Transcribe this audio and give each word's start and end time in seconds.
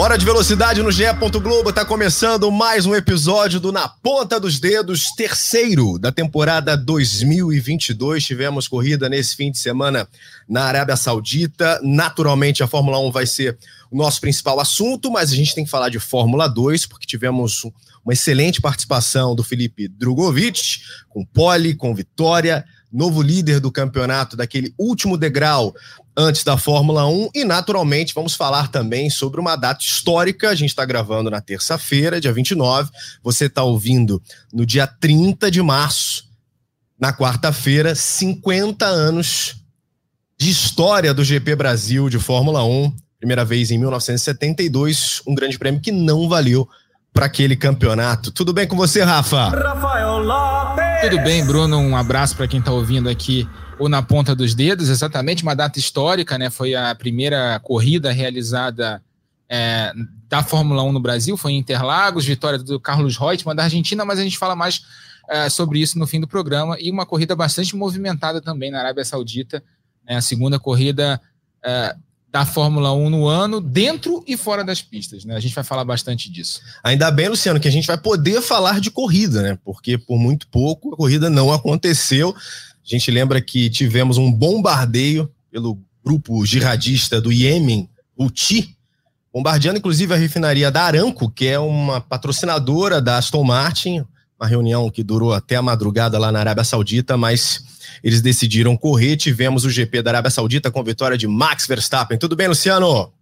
Hora 0.00 0.16
de 0.16 0.24
velocidade 0.24 0.82
no 0.82 0.90
GE. 0.90 1.04
Globo. 1.42 1.70
Tá 1.74 1.84
começando 1.84 2.50
mais 2.50 2.86
um 2.86 2.94
episódio 2.94 3.60
do 3.60 3.70
Na 3.70 3.86
Ponta 3.86 4.40
dos 4.40 4.58
Dedos, 4.58 5.12
terceiro 5.14 5.98
da 5.98 6.10
temporada 6.10 6.74
2022. 6.74 8.24
Tivemos 8.24 8.66
corrida 8.66 9.10
nesse 9.10 9.36
fim 9.36 9.50
de 9.50 9.58
semana 9.58 10.08
na 10.48 10.64
Arábia 10.64 10.96
Saudita. 10.96 11.78
Naturalmente, 11.82 12.62
a 12.62 12.66
Fórmula 12.66 12.98
1 12.98 13.12
vai 13.12 13.26
ser 13.26 13.58
o 13.90 13.96
nosso 13.98 14.22
principal 14.22 14.58
assunto, 14.58 15.10
mas 15.10 15.32
a 15.32 15.36
gente 15.36 15.54
tem 15.54 15.64
que 15.64 15.70
falar 15.70 15.90
de 15.90 15.98
Fórmula 15.98 16.48
2, 16.48 16.86
porque 16.86 17.06
tivemos 17.06 17.66
uma 18.02 18.14
excelente 18.14 18.58
participação 18.58 19.34
do 19.34 19.44
Felipe 19.44 19.86
Drogovic, 19.86 20.80
com 21.10 21.26
pole, 21.26 21.74
com 21.74 21.94
vitória, 21.94 22.64
novo 22.92 23.22
líder 23.22 23.60
do 23.60 23.70
campeonato 23.70 24.36
daquele 24.36 24.74
último 24.78 25.16
degrau 25.16 25.74
antes 26.16 26.42
da 26.42 26.56
Fórmula 26.56 27.06
1 27.06 27.30
e, 27.34 27.44
naturalmente, 27.44 28.14
vamos 28.14 28.34
falar 28.34 28.68
também 28.68 29.08
sobre 29.08 29.40
uma 29.40 29.56
data 29.56 29.82
histórica. 29.82 30.50
A 30.50 30.54
gente 30.54 30.70
está 30.70 30.84
gravando 30.84 31.30
na 31.30 31.40
terça-feira, 31.40 32.20
dia 32.20 32.32
29. 32.32 32.90
Você 33.22 33.46
está 33.46 33.62
ouvindo 33.62 34.20
no 34.52 34.66
dia 34.66 34.86
30 34.86 35.50
de 35.50 35.62
março, 35.62 36.28
na 36.98 37.12
quarta-feira, 37.12 37.94
50 37.94 38.84
anos 38.84 39.56
de 40.38 40.50
história 40.50 41.14
do 41.14 41.24
GP 41.24 41.54
Brasil 41.54 42.08
de 42.08 42.18
Fórmula 42.18 42.64
1. 42.64 42.92
Primeira 43.18 43.44
vez 43.44 43.70
em 43.70 43.78
1972, 43.78 45.22
um 45.26 45.34
grande 45.34 45.58
prêmio 45.58 45.80
que 45.80 45.92
não 45.92 46.28
valeu 46.28 46.68
para 47.12 47.26
aquele 47.26 47.56
campeonato. 47.56 48.30
Tudo 48.30 48.52
bem 48.52 48.66
com 48.66 48.76
você, 48.76 49.02
Rafa? 49.02 49.50
Rafael 49.50 50.18
Lopes! 50.18 50.79
Tudo 51.00 51.18
bem, 51.20 51.44
Bruno? 51.44 51.78
Um 51.78 51.96
abraço 51.96 52.36
para 52.36 52.46
quem 52.46 52.60
está 52.60 52.70
ouvindo 52.70 53.08
aqui 53.08 53.48
ou 53.78 53.88
na 53.88 54.02
ponta 54.02 54.34
dos 54.34 54.54
dedos, 54.54 54.90
exatamente 54.90 55.42
uma 55.42 55.56
data 55.56 55.78
histórica, 55.78 56.36
né? 56.36 56.50
Foi 56.50 56.74
a 56.74 56.94
primeira 56.94 57.58
corrida 57.60 58.12
realizada 58.12 59.02
é, 59.48 59.92
da 60.28 60.42
Fórmula 60.42 60.82
1 60.82 60.92
no 60.92 61.00
Brasil, 61.00 61.38
foi 61.38 61.52
em 61.52 61.58
Interlagos, 61.58 62.26
vitória 62.26 62.58
do 62.58 62.78
Carlos 62.78 63.16
Reutemann 63.16 63.56
da 63.56 63.64
Argentina, 63.64 64.04
mas 64.04 64.18
a 64.18 64.22
gente 64.22 64.36
fala 64.36 64.54
mais 64.54 64.82
é, 65.30 65.48
sobre 65.48 65.80
isso 65.80 65.98
no 65.98 66.06
fim 66.06 66.20
do 66.20 66.28
programa, 66.28 66.76
e 66.78 66.90
uma 66.90 67.06
corrida 67.06 67.34
bastante 67.34 67.74
movimentada 67.74 68.42
também 68.42 68.70
na 68.70 68.80
Arábia 68.80 69.04
Saudita, 69.04 69.62
né? 70.04 70.16
a 70.16 70.20
segunda 70.20 70.58
corrida 70.58 71.18
é, 71.64 71.96
da 72.30 72.46
Fórmula 72.46 72.92
1 72.92 73.10
no 73.10 73.26
ano, 73.26 73.60
dentro 73.60 74.22
e 74.26 74.36
fora 74.36 74.62
das 74.62 74.80
pistas, 74.80 75.24
né? 75.24 75.34
A 75.34 75.40
gente 75.40 75.54
vai 75.54 75.64
falar 75.64 75.84
bastante 75.84 76.30
disso. 76.30 76.60
Ainda 76.82 77.10
bem, 77.10 77.28
Luciano, 77.28 77.58
que 77.58 77.66
a 77.66 77.72
gente 77.72 77.86
vai 77.86 77.98
poder 77.98 78.40
falar 78.40 78.80
de 78.80 78.90
corrida, 78.90 79.42
né? 79.42 79.58
Porque 79.64 79.98
por 79.98 80.18
muito 80.18 80.46
pouco 80.46 80.94
a 80.94 80.96
corrida 80.96 81.28
não 81.28 81.52
aconteceu. 81.52 82.34
A 82.36 82.88
gente 82.88 83.10
lembra 83.10 83.40
que 83.40 83.68
tivemos 83.68 84.16
um 84.16 84.30
bombardeio 84.30 85.30
pelo 85.50 85.78
grupo 86.04 86.46
jihadista 86.46 87.20
do 87.20 87.32
Iêmen, 87.32 87.88
Houthi, 88.16 88.76
bombardeando 89.32 89.78
inclusive 89.78 90.14
a 90.14 90.16
refinaria 90.16 90.70
da 90.70 90.82
Aramco, 90.82 91.30
que 91.30 91.46
é 91.46 91.58
uma 91.58 92.00
patrocinadora 92.00 93.00
da 93.00 93.18
Aston 93.18 93.42
Martin, 93.42 94.04
uma 94.40 94.48
reunião 94.48 94.90
que 94.90 95.02
durou 95.02 95.34
até 95.34 95.56
a 95.56 95.62
madrugada 95.62 96.18
lá 96.18 96.32
na 96.32 96.40
Arábia 96.40 96.64
Saudita, 96.64 97.14
mas 97.14 97.62
eles 98.02 98.22
decidiram 98.22 98.74
correr. 98.74 99.18
Tivemos 99.18 99.66
o 99.66 99.70
GP 99.70 100.00
da 100.00 100.12
Arábia 100.12 100.30
Saudita 100.30 100.70
com 100.70 100.82
vitória 100.82 101.18
de 101.18 101.28
Max 101.28 101.66
Verstappen. 101.66 102.18
Tudo 102.18 102.34
bem, 102.34 102.48
Luciano? 102.48 103.12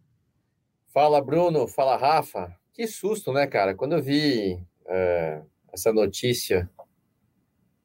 Fala, 0.94 1.20
Bruno. 1.20 1.66
Fala, 1.66 1.96
Rafa. 1.96 2.54
Que 2.72 2.86
susto, 2.86 3.32
né, 3.32 3.48
cara? 3.48 3.74
Quando 3.74 3.94
eu 3.94 4.02
vi 4.02 4.60
é, 4.86 5.40
essa 5.72 5.92
notícia 5.92 6.70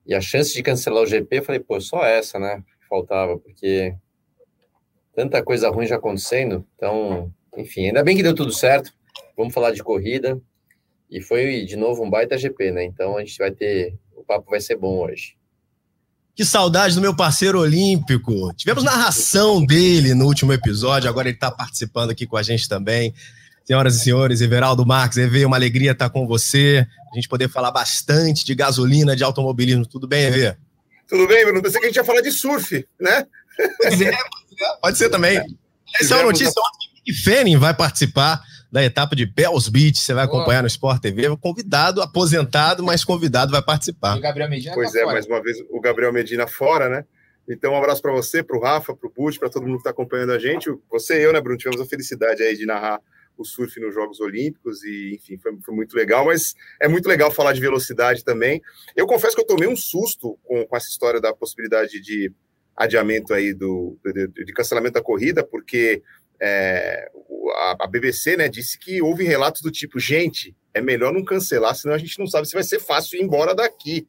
e 0.06 0.14
a 0.14 0.22
chance 0.22 0.54
de 0.54 0.62
cancelar 0.62 1.02
o 1.02 1.08
GP, 1.08 1.40
eu 1.40 1.44
falei, 1.44 1.60
pô, 1.60 1.82
só 1.82 2.06
essa, 2.06 2.38
né? 2.38 2.64
Faltava, 2.88 3.40
porque 3.40 3.96
tanta 5.16 5.42
coisa 5.42 5.72
ruim 5.72 5.88
já 5.88 5.96
acontecendo. 5.96 6.64
Então, 6.76 7.34
enfim, 7.58 7.88
ainda 7.88 8.04
bem 8.04 8.16
que 8.16 8.22
deu 8.22 8.36
tudo 8.36 8.52
certo. 8.52 8.94
Vamos 9.36 9.56
falar 9.56 9.72
de 9.72 9.82
corrida. 9.82 10.40
E 11.14 11.22
foi, 11.22 11.64
de 11.64 11.76
novo, 11.76 12.04
um 12.04 12.10
baita 12.10 12.36
GP, 12.36 12.72
né? 12.72 12.84
Então 12.84 13.16
a 13.18 13.20
gente 13.20 13.38
vai 13.38 13.52
ter. 13.52 13.94
O 14.18 14.24
papo 14.24 14.50
vai 14.50 14.60
ser 14.60 14.76
bom 14.76 15.06
hoje. 15.06 15.36
Que 16.36 16.44
saudade 16.44 16.96
do 16.96 17.02
meu 17.02 17.16
parceiro 17.16 17.60
olímpico. 17.60 18.52
Tivemos 18.56 18.84
narração 18.84 19.64
dele 19.64 20.16
no 20.16 20.26
último 20.26 20.52
episódio, 20.52 21.08
agora 21.08 21.28
ele 21.28 21.38
está 21.38 21.52
participando 21.52 22.10
aqui 22.10 22.26
com 22.26 22.36
a 22.36 22.42
gente 22.42 22.68
também. 22.68 23.14
Senhoras 23.64 23.96
e 23.96 24.00
senhores, 24.00 24.42
Everaldo 24.42 24.84
Marques, 24.84 25.20
EV, 25.20 25.46
uma 25.46 25.56
alegria 25.56 25.92
estar 25.92 26.10
com 26.10 26.26
você. 26.26 26.88
A 27.12 27.16
gente 27.16 27.30
poder 27.30 27.48
falar 27.48 27.70
bastante 27.70 28.44
de 28.44 28.56
gasolina, 28.56 29.16
de 29.16 29.24
automobilismo. 29.24 29.86
Tudo 29.86 30.08
bem, 30.08 30.26
EV? 30.26 30.58
Tudo 31.08 31.28
bem, 31.28 31.46
Bruno? 31.46 31.62
Pensei 31.62 31.80
que 31.80 31.86
a 31.86 31.90
gente 31.90 31.98
ia 31.98 32.04
falar 32.04 32.22
de 32.22 32.32
surf, 32.32 32.88
né? 33.00 33.28
Pois 33.78 34.02
é, 34.02 34.12
pode 34.82 34.98
ser 34.98 35.12
também. 35.12 35.40
Essa 36.02 36.16
é 36.16 36.18
uma 36.18 36.32
notícia 36.32 36.50
ontem 36.50 37.04
que 37.06 37.14
Fênin 37.14 37.58
vai 37.58 37.76
participar 37.76 38.42
da 38.74 38.84
etapa 38.84 39.16
de 39.16 39.24
Bells 39.24 39.70
Beach. 39.70 40.00
Você 40.00 40.16
vai 40.16 40.26
acompanhar 40.26 40.60
oh. 40.60 40.62
no 40.64 40.68
Sport 40.68 41.00
TV. 41.00 41.38
Convidado, 41.38 42.02
aposentado, 42.02 42.84
mas 42.84 43.06
convidado 43.06 43.52
vai 43.52 43.62
participar. 43.62 44.16
E 44.16 44.20
o 44.20 44.22
Gabriel 44.22 44.50
Medina 44.50 44.74
Pois 44.74 44.92
tá 44.92 44.98
é, 44.98 45.02
fora. 45.04 45.14
mais 45.14 45.28
uma 45.28 45.44
vez 45.44 45.64
o 45.70 45.80
Gabriel 45.80 46.12
Medina 46.12 46.48
fora, 46.48 46.90
né? 46.90 47.06
Então, 47.48 47.74
um 47.74 47.78
abraço 47.78 48.02
para 48.02 48.12
você, 48.12 48.42
para 48.42 48.58
o 48.58 48.60
Rafa, 48.60 48.96
para 48.96 49.08
o 49.08 49.14
Butch, 49.16 49.38
para 49.38 49.50
todo 49.50 49.64
mundo 49.64 49.76
que 49.76 49.82
está 49.82 49.92
acompanhando 49.92 50.32
a 50.32 50.40
gente. 50.40 50.74
Você 50.90 51.20
e 51.20 51.24
eu, 51.24 51.32
né, 51.32 51.40
Bruno? 51.40 51.56
Tivemos 51.56 51.80
a 51.80 51.86
felicidade 51.86 52.42
aí 52.42 52.58
de 52.58 52.66
narrar 52.66 53.00
o 53.38 53.46
surf 53.46 53.80
nos 53.80 53.94
Jogos 53.94 54.20
Olímpicos 54.20 54.84
e, 54.84 55.16
enfim, 55.16 55.38
foi, 55.38 55.56
foi, 55.64 55.76
muito 55.76 55.96
legal, 55.96 56.26
mas 56.26 56.56
é 56.82 56.88
muito 56.88 57.08
legal 57.08 57.30
falar 57.30 57.54
de 57.54 57.62
velocidade 57.62 58.24
também. 58.24 58.60
Eu 58.96 59.06
confesso 59.06 59.36
que 59.36 59.42
eu 59.42 59.48
tomei 59.48 59.68
um 59.68 59.76
susto 59.76 60.40
com, 60.44 60.66
com 60.66 60.76
essa 60.76 60.90
história 60.90 61.22
da 61.22 61.32
possibilidade 61.32 62.02
de 62.02 62.32
adiamento 62.76 63.36
aí 63.36 63.54
do 63.54 64.00
de, 64.04 64.46
de 64.46 64.54
cancelamento 64.54 64.94
da 64.94 65.02
corrida, 65.02 65.44
porque 65.44 66.02
é, 66.40 67.10
a, 67.52 67.78
a, 67.82 67.88
BBC 67.88 68.38
né, 68.38 68.48
disse 68.48 68.78
que 68.78 69.02
houve 69.02 69.24
relatos 69.24 69.62
do 69.62 69.72
tipo, 69.72 70.00
gente, 70.00 70.56
é 70.74 70.82
melhor 70.82 71.14
não 71.14 71.24
cancelar, 71.24 71.76
senão 71.76 71.96
a 71.96 71.98
gente 71.98 72.18
não 72.20 72.28
sabe 72.28 72.48
se 72.48 72.54
vai 72.54 72.64
ser 72.64 72.80
fácil 72.80 73.20
ir 73.20 73.24
embora 73.24 73.54
daqui, 73.54 74.08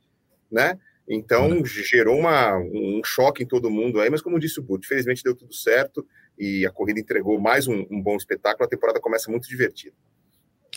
né? 0.50 0.78
Então 1.08 1.50
uhum. 1.50 1.64
gerou 1.64 2.18
uma, 2.18 2.56
um 2.56 3.02
choque 3.04 3.42
em 3.42 3.46
todo 3.46 3.70
mundo 3.70 4.00
aí, 4.00 4.08
mas 4.08 4.22
como 4.22 4.38
disse 4.38 4.58
o 4.58 4.62
Burt, 4.62 4.86
felizmente 4.86 5.22
deu 5.22 5.34
tudo 5.34 5.54
certo 5.54 6.06
e 6.38 6.64
a 6.66 6.70
corrida 6.70 6.98
entregou 6.98 7.38
mais 7.40 7.66
um, 7.66 7.84
um, 7.90 8.02
bom 8.02 8.16
espetáculo. 8.16 8.64
A 8.64 8.68
temporada 8.68 9.00
começa 9.00 9.30
muito 9.30 9.48
divertida. 9.48 9.94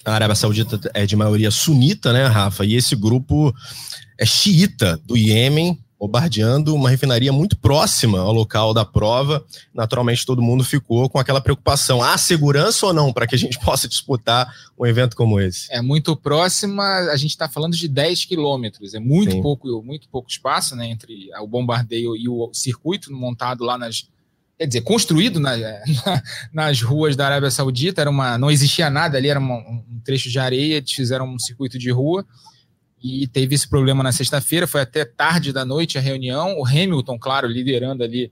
A 0.06 0.14
Arábia 0.14 0.36
Saudita 0.36 0.80
é 0.94 1.06
de 1.06 1.16
maioria 1.16 1.50
sunita, 1.50 2.14
né, 2.14 2.26
Rafa? 2.26 2.66
E 2.66 2.76
esse 2.76 2.96
grupo 2.96 3.54
é 4.18 4.26
xiita 4.26 4.98
do 4.98 5.18
Iêmen, 5.18 5.78
bombardeando 6.00 6.76
uma 6.76 6.90
refinaria 6.90 7.34
muito 7.34 7.58
próxima 7.58 8.20
ao 8.20 8.32
local 8.32 8.74
da 8.74 8.86
prova. 8.86 9.44
Naturalmente, 9.74 10.26
todo 10.26 10.42
mundo 10.42 10.64
ficou 10.64 11.10
com 11.10 11.20
aquela 11.20 11.42
preocupação: 11.42 12.02
há 12.02 12.18
segurança 12.18 12.86
ou 12.86 12.94
não 12.94 13.12
para 13.12 13.26
que 13.26 13.36
a 13.36 13.38
gente 13.38 13.60
possa 13.66 13.88
disputar 13.88 14.54
um 14.78 14.86
evento 14.86 15.16
como 15.16 15.40
esse? 15.40 15.72
É 15.72 15.82
muito 15.82 16.16
próxima, 16.16 16.84
a 16.84 17.18
gente 17.18 17.32
está 17.32 17.50
falando 17.50 17.76
de 17.76 17.88
10 17.88 18.26
quilômetros, 18.26 18.94
é 18.94 19.00
muito 19.00 19.32
Sim. 19.32 19.42
pouco, 19.42 19.82
muito 19.84 20.08
pouco 20.10 20.30
espaço 20.30 20.76
né, 20.76 20.88
entre 20.88 21.30
o 21.42 21.48
bombardeio 21.48 22.16
e 22.16 22.30
o 22.30 22.52
circuito 22.54 23.12
montado 23.12 23.64
lá 23.64 23.78
nas. 23.78 24.08
Quer 24.58 24.66
dizer, 24.66 24.82
construído 24.82 25.40
na, 25.40 25.56
na, 25.56 26.24
nas 26.52 26.82
ruas 26.82 27.16
da 27.16 27.28
Arábia 27.28 27.52
Saudita, 27.52 28.02
era 28.02 28.10
uma, 28.10 28.40
não 28.40 28.50
existia 28.50 28.90
nada 28.90 29.18
ali, 29.18 29.30
era 29.30 29.40
uma, 29.40 29.56
um 29.56 30.02
trecho 30.04 30.30
de 30.30 30.40
areia, 30.40 30.78
eles 30.78 30.92
fizeram 30.92 31.28
um 31.28 31.38
circuito 31.38 31.78
de 31.78 31.92
rua 31.92 32.26
e 33.02 33.28
teve 33.28 33.56
esse 33.56 33.68
problema 33.68 34.04
na 34.04 34.12
sexta-feira, 34.12 34.68
foi 34.68 34.82
até 34.82 35.06
tarde 35.06 35.54
da 35.54 35.64
noite 35.64 35.98
a 35.98 36.02
reunião, 36.02 36.60
o 36.60 36.66
Hamilton, 36.66 37.18
claro, 37.20 37.48
liderando 37.48 38.04
ali 38.04 38.32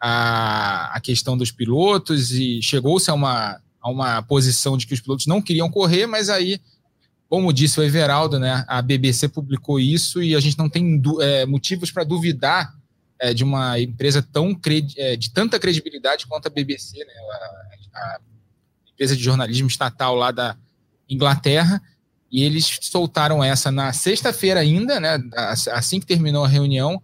a, 0.00 0.96
a 0.96 1.00
questão 1.00 1.36
dos 1.36 1.52
pilotos 1.52 2.32
e 2.32 2.60
chegou-se 2.62 3.10
a 3.10 3.14
uma, 3.14 3.60
a 3.80 3.90
uma 3.90 4.22
posição 4.22 4.76
de 4.76 4.86
que 4.86 4.94
os 4.94 5.00
pilotos 5.00 5.26
não 5.26 5.40
queriam 5.40 5.70
correr, 5.70 6.06
mas 6.06 6.28
aí, 6.28 6.60
como 7.28 7.52
disse 7.52 7.78
o 7.78 7.82
Everaldo, 7.82 8.38
né, 8.38 8.64
a 8.66 8.82
BBC 8.82 9.28
publicou 9.28 9.78
isso 9.78 10.22
e 10.22 10.34
a 10.34 10.40
gente 10.40 10.58
não 10.58 10.68
tem 10.68 11.00
é, 11.20 11.46
motivos 11.46 11.92
para 11.92 12.02
duvidar 12.02 12.74
é, 13.18 13.32
de 13.32 13.44
uma 13.44 13.78
empresa 13.78 14.22
tão 14.22 14.58
é, 14.96 15.16
de 15.16 15.30
tanta 15.30 15.58
credibilidade 15.58 16.26
quanto 16.26 16.46
a 16.46 16.50
BBC, 16.50 16.98
né, 16.98 17.12
a, 17.94 17.98
a 17.98 18.20
empresa 18.92 19.16
de 19.16 19.22
jornalismo 19.22 19.68
estatal 19.68 20.16
lá 20.16 20.30
da 20.30 20.56
Inglaterra, 21.08 21.80
e 22.30 22.44
eles 22.44 22.78
soltaram 22.82 23.42
essa 23.42 23.70
na 23.70 23.92
sexta-feira 23.92 24.60
ainda, 24.60 25.00
né, 25.00 25.18
assim 25.72 25.98
que 25.98 26.06
terminou 26.06 26.44
a 26.44 26.48
reunião, 26.48 27.02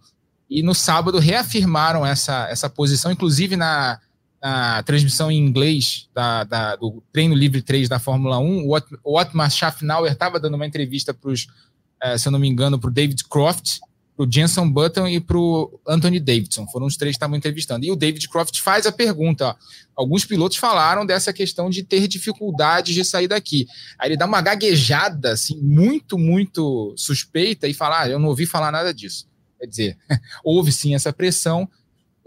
e 0.49 0.63
no 0.63 0.73
sábado 0.73 1.19
reafirmaram 1.19 2.05
essa, 2.05 2.47
essa 2.49 2.69
posição, 2.69 3.11
inclusive 3.11 3.57
na, 3.57 3.99
na 4.41 4.81
transmissão 4.83 5.29
em 5.29 5.37
inglês 5.37 6.07
da, 6.13 6.43
da, 6.45 6.75
do 6.75 7.03
Treino 7.11 7.35
Livre 7.35 7.61
3 7.61 7.89
da 7.89 7.99
Fórmula 7.99 8.39
1, 8.39 8.65
o 9.03 9.19
Otmar 9.19 9.51
Schaffnauer 9.51 10.13
estava 10.13 10.39
dando 10.39 10.55
uma 10.55 10.65
entrevista 10.65 11.13
para 11.13 11.29
os, 11.29 11.47
eh, 12.01 12.17
se 12.17 12.27
eu 12.27 12.31
não 12.31 12.39
me 12.39 12.47
engano, 12.47 12.79
para 12.79 12.89
o 12.89 12.93
David 12.93 13.23
Croft, 13.25 13.79
pro 14.17 14.27
Jenson 14.29 14.67
Button 14.67 15.07
e 15.07 15.19
pro 15.19 15.79
Anthony 15.87 16.19
Davidson. 16.19 16.65
Foram 16.67 16.87
os 16.87 16.97
três 16.97 17.13
que 17.13 17.17
estavam 17.17 17.37
entrevistando. 17.37 17.85
E 17.85 17.91
o 17.91 17.95
David 17.95 18.27
Croft 18.27 18.59
faz 18.61 18.87
a 18.87 18.91
pergunta. 18.91 19.45
Ó, 19.45 19.55
alguns 19.95 20.25
pilotos 20.25 20.57
falaram 20.57 21.05
dessa 21.05 21.31
questão 21.31 21.69
de 21.69 21.83
ter 21.83 22.07
dificuldades 22.07 22.95
de 22.95 23.05
sair 23.05 23.27
daqui. 23.27 23.67
Aí 23.99 24.09
ele 24.09 24.17
dá 24.17 24.25
uma 24.25 24.41
gaguejada, 24.41 25.33
assim, 25.33 25.61
muito, 25.61 26.17
muito 26.17 26.95
suspeita 26.97 27.67
e 27.67 27.75
fala: 27.75 28.01
ah, 28.01 28.09
eu 28.09 28.17
não 28.17 28.29
ouvi 28.29 28.47
falar 28.47 28.71
nada 28.71 28.91
disso. 28.91 29.27
Quer 29.59 29.67
dizer, 29.67 29.97
houve 30.43 30.71
sim 30.71 30.95
essa 30.95 31.13
pressão 31.13 31.69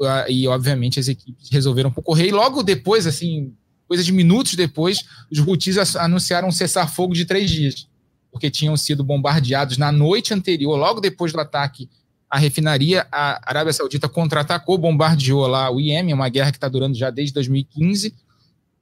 ah, 0.01 0.27
e, 0.29 0.47
obviamente, 0.47 1.01
as 1.01 1.09
equipes 1.09 1.51
resolveram 1.51 1.91
por 1.91 2.05
correr. 2.05 2.29
E 2.29 2.33
logo 2.33 2.63
depois, 2.63 3.05
assim, 3.05 3.53
coisa 3.89 4.05
de 4.05 4.13
minutos 4.13 4.55
depois, 4.55 5.03
os 5.29 5.41
Houthis 5.41 5.97
anunciaram 5.97 6.47
um 6.47 6.53
cessar-fogo 6.53 7.15
de 7.15 7.25
três 7.25 7.51
dias 7.51 7.90
porque 8.31 8.51
tinham 8.51 8.77
sido 8.77 9.03
bombardeados 9.03 9.77
na 9.77 9.91
noite 9.91 10.33
anterior, 10.33 10.77
logo 10.77 11.01
depois 11.01 11.33
do 11.33 11.41
ataque 11.41 11.89
à 12.29 12.39
refinaria. 12.39 13.07
A 13.11 13.41
Arábia 13.45 13.73
Saudita 13.73 14.09
contra-atacou, 14.09 14.79
bombardeou 14.79 15.47
lá 15.47 15.71
o 15.71 15.81
Iêmen, 15.81 16.15
uma 16.15 16.29
guerra 16.29 16.51
que 16.53 16.57
está 16.57 16.69
durando 16.69 16.97
já 16.97 17.11
desde 17.11 17.35
2015. 17.35 18.15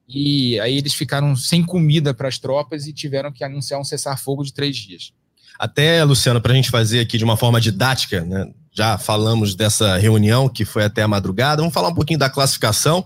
E 0.09 0.59
aí 0.61 0.79
eles 0.79 0.95
ficaram 0.95 1.37
sem 1.37 1.63
comida 1.63 2.15
para 2.15 2.29
as 2.29 2.39
tropas 2.39 2.87
e 2.87 2.93
tiveram 2.93 3.31
que 3.31 3.45
anunciar 3.45 3.81
um 3.81 3.85
cessar-fogo 3.85 4.43
de 4.43 4.53
três 4.53 4.77
dias. 4.77 5.13
Até, 5.59 6.03
Luciano, 6.05 6.41
para 6.41 6.53
a 6.53 6.55
gente 6.55 6.71
fazer 6.71 7.01
aqui 7.01 7.19
de 7.19 7.25
uma 7.25 7.37
forma 7.37 7.61
didática, 7.61 8.25
né? 8.25 8.51
já 8.73 8.97
falamos 8.97 9.57
dessa 9.57 9.97
reunião 9.97 10.49
que 10.49 10.65
foi 10.65 10.85
até 10.85 11.03
a 11.03 11.09
madrugada, 11.09 11.61
vamos 11.61 11.75
falar 11.75 11.89
um 11.89 11.95
pouquinho 11.95 12.19
da 12.19 12.31
classificação. 12.31 13.05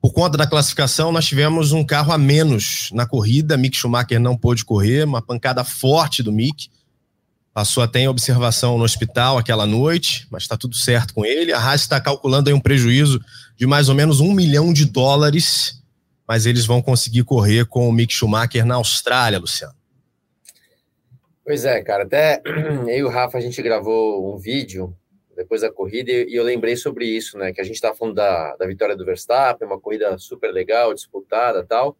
Por 0.00 0.14
conta 0.14 0.38
da 0.38 0.46
classificação, 0.46 1.12
nós 1.12 1.26
tivemos 1.26 1.72
um 1.72 1.84
carro 1.84 2.10
a 2.10 2.16
menos 2.16 2.88
na 2.92 3.06
corrida. 3.06 3.56
Mick 3.56 3.76
Schumacher 3.76 4.18
não 4.18 4.34
pôde 4.36 4.64
correr, 4.64 5.04
uma 5.04 5.20
pancada 5.20 5.62
forte 5.62 6.22
do 6.22 6.32
Mick. 6.32 6.70
Passou 7.52 7.82
até 7.82 8.00
em 8.00 8.08
observação 8.08 8.78
no 8.78 8.84
hospital 8.84 9.36
aquela 9.36 9.66
noite, 9.66 10.26
mas 10.30 10.44
está 10.44 10.56
tudo 10.56 10.74
certo 10.74 11.12
com 11.12 11.24
ele. 11.24 11.52
A 11.52 11.58
Haas 11.58 11.82
está 11.82 12.00
calculando 12.00 12.48
aí 12.48 12.54
um 12.54 12.60
prejuízo 12.60 13.20
de 13.56 13.66
mais 13.66 13.90
ou 13.90 13.94
menos 13.94 14.20
um 14.20 14.32
milhão 14.32 14.72
de 14.72 14.86
dólares, 14.86 15.82
mas 16.26 16.46
eles 16.46 16.64
vão 16.64 16.80
conseguir 16.80 17.24
correr 17.24 17.66
com 17.66 17.86
o 17.86 17.92
Mick 17.92 18.14
Schumacher 18.14 18.64
na 18.64 18.76
Austrália, 18.76 19.38
Luciano. 19.38 19.74
Pois 21.44 21.64
é, 21.66 21.82
cara. 21.82 22.04
Até 22.04 22.40
eu 22.88 22.98
e 22.98 23.02
o 23.02 23.10
Rafa 23.10 23.36
a 23.36 23.40
gente 23.40 23.60
gravou 23.60 24.34
um 24.34 24.38
vídeo 24.38 24.96
depois 25.40 25.62
da 25.62 25.72
corrida, 25.72 26.12
e 26.12 26.34
eu 26.34 26.44
lembrei 26.44 26.76
sobre 26.76 27.06
isso, 27.06 27.38
né? 27.38 27.50
Que 27.50 27.62
a 27.62 27.64
gente 27.64 27.76
estava 27.76 27.96
falando 27.96 28.16
da, 28.16 28.54
da 28.56 28.66
vitória 28.66 28.94
do 28.94 29.06
Verstappen, 29.06 29.66
uma 29.66 29.80
corrida 29.80 30.18
super 30.18 30.52
legal, 30.52 30.92
disputada 30.92 31.64
tal. 31.64 31.96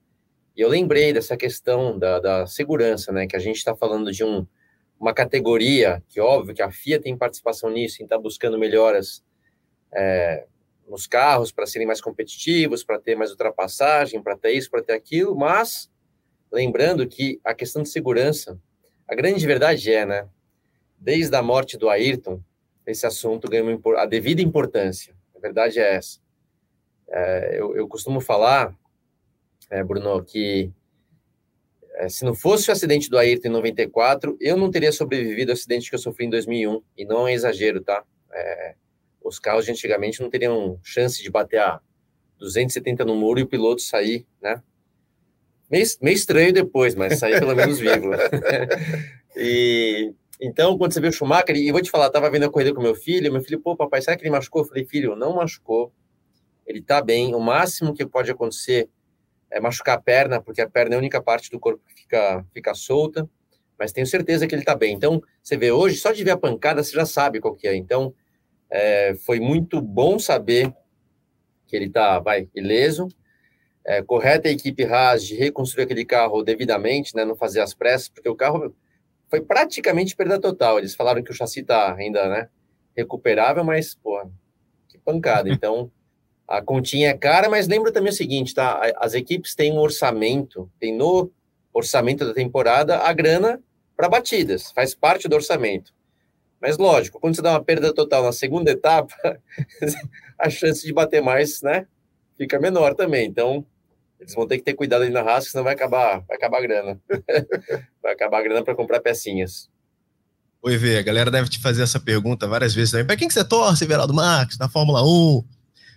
E 0.55 0.61
eu 0.61 0.69
lembrei 0.69 1.11
dessa 1.11 1.39
questão 1.39 1.99
da, 1.99 2.21
da 2.21 2.47
segurança, 2.47 3.11
né? 3.11 3.27
Que 3.27 3.37
a 3.37 3.39
gente 3.39 3.57
está 3.57 3.75
falando 3.75 4.13
de 4.13 4.23
um, 4.23 4.47
uma 4.99 5.15
categoria 5.15 6.03
que, 6.11 6.21
óbvio, 6.21 6.55
que 6.55 6.61
a 6.61 6.71
FIA 6.71 7.01
tem 7.01 7.17
participação 7.17 7.71
nisso, 7.71 8.03
em 8.03 8.05
estar 8.05 8.17
tá 8.17 8.23
buscando 8.23 8.59
melhoras 8.59 9.25
é, 9.91 10.45
nos 10.87 11.07
carros 11.07 11.51
para 11.51 11.65
serem 11.65 11.87
mais 11.87 12.03
competitivos, 12.03 12.85
para 12.85 13.01
ter 13.01 13.17
mais 13.17 13.31
ultrapassagem, 13.31 14.23
para 14.23 14.37
ter 14.37 14.53
isso, 14.53 14.71
para 14.71 14.83
ter 14.83 14.93
aquilo, 14.93 15.35
mas 15.35 15.91
lembrando 16.53 17.07
que 17.07 17.41
a 17.43 17.55
questão 17.55 17.83
de 17.83 17.89
segurança, 17.89 18.61
a 19.09 19.15
grande 19.15 19.47
verdade 19.47 19.91
é, 19.91 20.05
né? 20.05 20.29
Desde 20.99 21.35
a 21.35 21.43
morte 21.43 21.79
do 21.79 21.89
Ayrton, 21.89 22.43
esse 22.91 23.07
assunto 23.07 23.49
ganha 23.49 23.63
uma, 23.65 24.01
a 24.01 24.07
devida 24.07 24.43
importância. 24.43 25.15
A 25.35 25.39
verdade 25.39 25.79
é 25.79 25.95
essa. 25.95 26.19
É, 27.09 27.57
eu, 27.59 27.75
eu, 27.77 27.89
costumo 27.89 28.21
falar, 28.21 28.75
é, 29.69 29.83
Bruno, 29.83 30.23
que 30.25 30.71
é, 31.95 32.09
se 32.09 32.25
não 32.25 32.35
fosse 32.35 32.69
o 32.69 32.73
acidente 32.73 33.11
do 33.11 33.19
Ayrton 33.19 33.49
em 33.49 33.53
94, 33.53 34.37
eu 34.41 34.57
não 34.57 34.71
teria 34.71 34.93
sobrevivido 34.93 35.51
ao 35.51 35.55
acidente 35.55 35.89
que 35.89 35.95
eu 35.95 35.99
sofri 35.99 36.27
em 36.27 36.31
2001. 36.31 36.83
E 36.97 37.05
não 37.05 37.27
é 37.27 37.33
exagero, 37.33 37.83
tá? 37.83 38.05
É, 38.33 38.75
os 39.23 39.39
carros 39.39 39.65
de 39.65 39.71
antigamente 39.71 40.21
não 40.21 40.31
teriam 40.31 40.79
chance 40.83 41.23
de 41.23 41.31
bater 41.31 41.61
a 41.61 41.81
270 42.39 43.05
no 43.05 43.17
muro 43.17 43.41
e 43.41 43.43
o 43.43 43.49
piloto 43.49 43.83
sair, 43.83 44.27
né? 44.41 44.63
Meio, 45.71 45.87
meio 46.01 46.15
estranho 46.15 46.53
depois, 46.53 46.95
mas 46.95 47.19
sair 47.19 47.39
pelo 47.39 47.55
menos 47.55 47.79
vivo. 47.79 48.11
e 49.37 50.13
então, 50.41 50.79
quando 50.79 50.93
você 50.93 51.01
vê 51.01 51.09
o 51.09 51.13
Schumacher, 51.13 51.55
e 51.55 51.69
eu 51.69 51.73
vou 51.73 51.83
te 51.83 51.91
falar, 51.91 52.09
tava 52.09 52.31
vendo 52.31 52.45
a 52.45 52.51
corrida 52.51 52.75
com 52.75 52.81
meu 52.81 52.95
filho, 52.95 53.31
meu 53.31 53.43
filho, 53.43 53.61
pô, 53.61 53.77
papai, 53.77 54.01
será 54.01 54.17
que 54.17 54.23
ele 54.23 54.31
machucou? 54.31 54.63
Eu 54.63 54.69
falei, 54.69 54.85
filho, 54.87 55.15
não 55.15 55.35
machucou. 55.35 55.93
Ele 56.67 56.81
tá 56.81 57.03
bem. 57.03 57.35
O 57.35 57.41
máximo 57.41 57.93
que 57.93 58.07
pode 58.07 58.31
acontecer 58.31 58.89
é 59.51 59.61
machucar 59.61 59.99
a 59.99 60.01
perna, 60.01 60.41
porque 60.41 60.63
a 60.63 60.69
perna 60.69 60.95
é 60.95 60.97
a 60.97 60.99
única 60.99 61.21
parte 61.21 61.51
do 61.51 61.61
corpo 61.61 61.83
que 61.87 62.03
fica, 62.03 62.47
fica 62.55 62.75
solta, 62.75 63.29
mas 63.79 63.93
tenho 63.93 64.07
certeza 64.07 64.47
que 64.47 64.55
ele 64.55 64.65
tá 64.65 64.75
bem. 64.75 64.95
Então, 64.95 65.23
você 65.43 65.57
vê 65.57 65.73
hoje, 65.73 65.97
só 65.97 66.13
de 66.13 66.25
ver 66.25 66.31
a 66.31 66.37
pancada, 66.39 66.83
você 66.83 66.93
já 66.93 67.05
sabe 67.05 67.41
qual 67.41 67.55
que 67.55 67.69
é. 67.69 67.75
Então, 67.75 68.15
é, 68.71 69.15
foi 69.27 69.41
muito 69.41 69.83
bom 69.83 70.19
saber 70.19 70.73
que 71.67 71.77
ele 71.77 71.91
tá, 71.91 72.19
vai, 72.19 72.49
ileso. 72.55 73.09
É, 73.85 74.03
correta 74.03 74.49
a 74.49 74.53
equipe 74.53 74.85
Haas 74.85 75.25
de 75.25 75.35
reconstruir 75.35 75.85
aquele 75.85 76.05
carro 76.05 76.43
devidamente, 76.43 77.15
né, 77.15 77.25
não 77.25 77.35
fazer 77.35 77.61
as 77.61 77.75
pressas, 77.75 78.09
porque 78.09 78.29
o 78.29 78.37
carro 78.37 78.75
foi 79.31 79.41
praticamente 79.41 80.17
perda 80.17 80.41
total. 80.41 80.79
Eles 80.79 80.95
falaram 80.95 81.23
que 81.23 81.31
o 81.31 81.35
chassi 81.35 81.63
tá 81.63 81.95
ainda, 81.95 82.29
né, 82.29 82.49
recuperável, 82.97 83.65
mas, 83.65 83.95
pô, 83.95 84.21
que 84.89 84.99
pancada. 84.99 85.49
Então, 85.55 85.91
a 86.49 86.61
continha 86.61 87.11
é 87.11 87.17
cara, 87.17 87.49
mas 87.49 87.69
lembra 87.69 87.93
também 87.93 88.11
o 88.11 88.15
seguinte, 88.15 88.53
tá? 88.53 88.81
As 88.97 89.15
equipes 89.15 89.55
têm 89.55 89.73
um 89.73 89.79
orçamento, 89.79 90.69
tem 90.81 90.93
no 90.93 91.31
orçamento 91.73 92.27
da 92.27 92.35
temporada 92.35 92.99
a 92.99 93.13
grana 93.13 93.63
para 93.97 94.09
batidas, 94.09 94.73
faz 94.73 94.93
parte 94.93 95.29
do 95.29 95.37
orçamento. 95.37 95.95
Mas 96.61 96.77
lógico, 96.77 97.21
quando 97.21 97.37
você 97.37 97.43
dá 97.43 97.53
uma 97.53 97.63
perda 97.63 97.95
total 97.95 98.25
na 98.25 98.33
segunda 98.33 98.73
etapa, 98.73 99.15
a 100.37 100.51
chance 100.51 100.85
de 100.85 100.93
bater 100.93 101.23
mais, 101.23 101.63
né, 101.63 101.87
fica 102.37 102.59
menor 102.59 102.95
também. 102.97 103.29
Então, 103.29 103.65
eles 104.21 104.35
vão 104.35 104.47
ter 104.47 104.59
que 104.59 104.65
ter 104.65 104.75
cuidado 104.75 105.03
ali 105.03 105.11
na 105.11 105.23
raça, 105.23 105.49
senão 105.51 105.65
vai 105.65 105.73
acabar, 105.73 106.23
vai 106.29 106.37
acabar 106.37 106.59
a 106.59 106.61
grana. 106.61 107.01
vai 108.03 108.13
acabar 108.13 108.41
a 108.41 108.43
grana 108.43 108.63
para 108.63 108.75
comprar 108.75 109.01
pecinhas. 109.01 109.69
Oi, 110.63 110.77
Vê, 110.77 110.99
a 110.99 111.03
galera 111.03 111.31
deve 111.31 111.49
te 111.49 111.59
fazer 111.59 111.83
essa 111.83 111.99
pergunta 111.99 112.47
várias 112.47 112.75
vezes 112.75 112.91
também. 112.91 113.07
Para 113.07 113.17
quem 113.17 113.27
que 113.27 113.33
você 113.33 113.43
torce, 113.43 113.87
Veraldo 113.87 114.13
Marques, 114.13 114.59
na 114.59 114.69
Fórmula 114.69 115.03
1? 115.03 115.43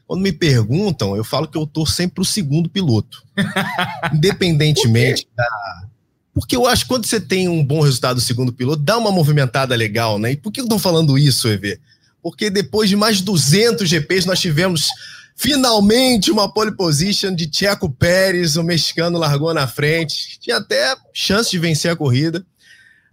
Quando 0.08 0.22
me 0.22 0.32
perguntam, 0.32 1.18
eu 1.18 1.24
falo 1.24 1.48
que 1.48 1.58
eu 1.58 1.68
torço 1.68 1.96
sempre 1.96 2.16
pro 2.16 2.26
segundo 2.26 2.70
piloto. 2.70 3.24
Independentemente 4.14 5.26
Por 5.26 5.36
da. 5.36 5.88
Porque 6.34 6.56
eu 6.56 6.66
acho 6.66 6.84
que 6.84 6.90
quando 6.90 7.06
você 7.06 7.20
tem 7.20 7.48
um 7.48 7.64
bom 7.64 7.82
resultado 7.82 8.16
do 8.16 8.22
segundo 8.22 8.54
piloto, 8.54 8.82
dá 8.82 8.98
uma 8.98 9.12
movimentada 9.12 9.76
legal, 9.76 10.18
né? 10.18 10.32
E 10.32 10.38
por 10.38 10.52
que 10.52 10.62
eu 10.62 10.68
tô 10.68 10.80
falando 10.80 11.18
isso, 11.18 11.48
EV? 11.48 11.80
Porque 12.22 12.50
depois 12.50 12.90
de 12.90 12.96
mais 12.96 13.18
de 13.18 13.24
200 13.24 13.88
GPs, 13.88 14.26
nós 14.26 14.40
tivemos 14.40 14.88
Finalmente 15.36 16.32
uma 16.32 16.52
pole 16.52 16.76
position 16.76 17.34
de 17.34 17.50
Checo 17.52 17.90
Pérez, 17.90 18.56
o 18.56 18.64
mexicano 18.64 19.18
largou 19.18 19.54
na 19.54 19.68
frente. 19.68 20.40
Tinha 20.40 20.58
até 20.58 20.96
chance 21.14 21.50
de 21.50 21.60
vencer 21.60 21.92
a 21.92 21.96
corrida, 21.96 22.46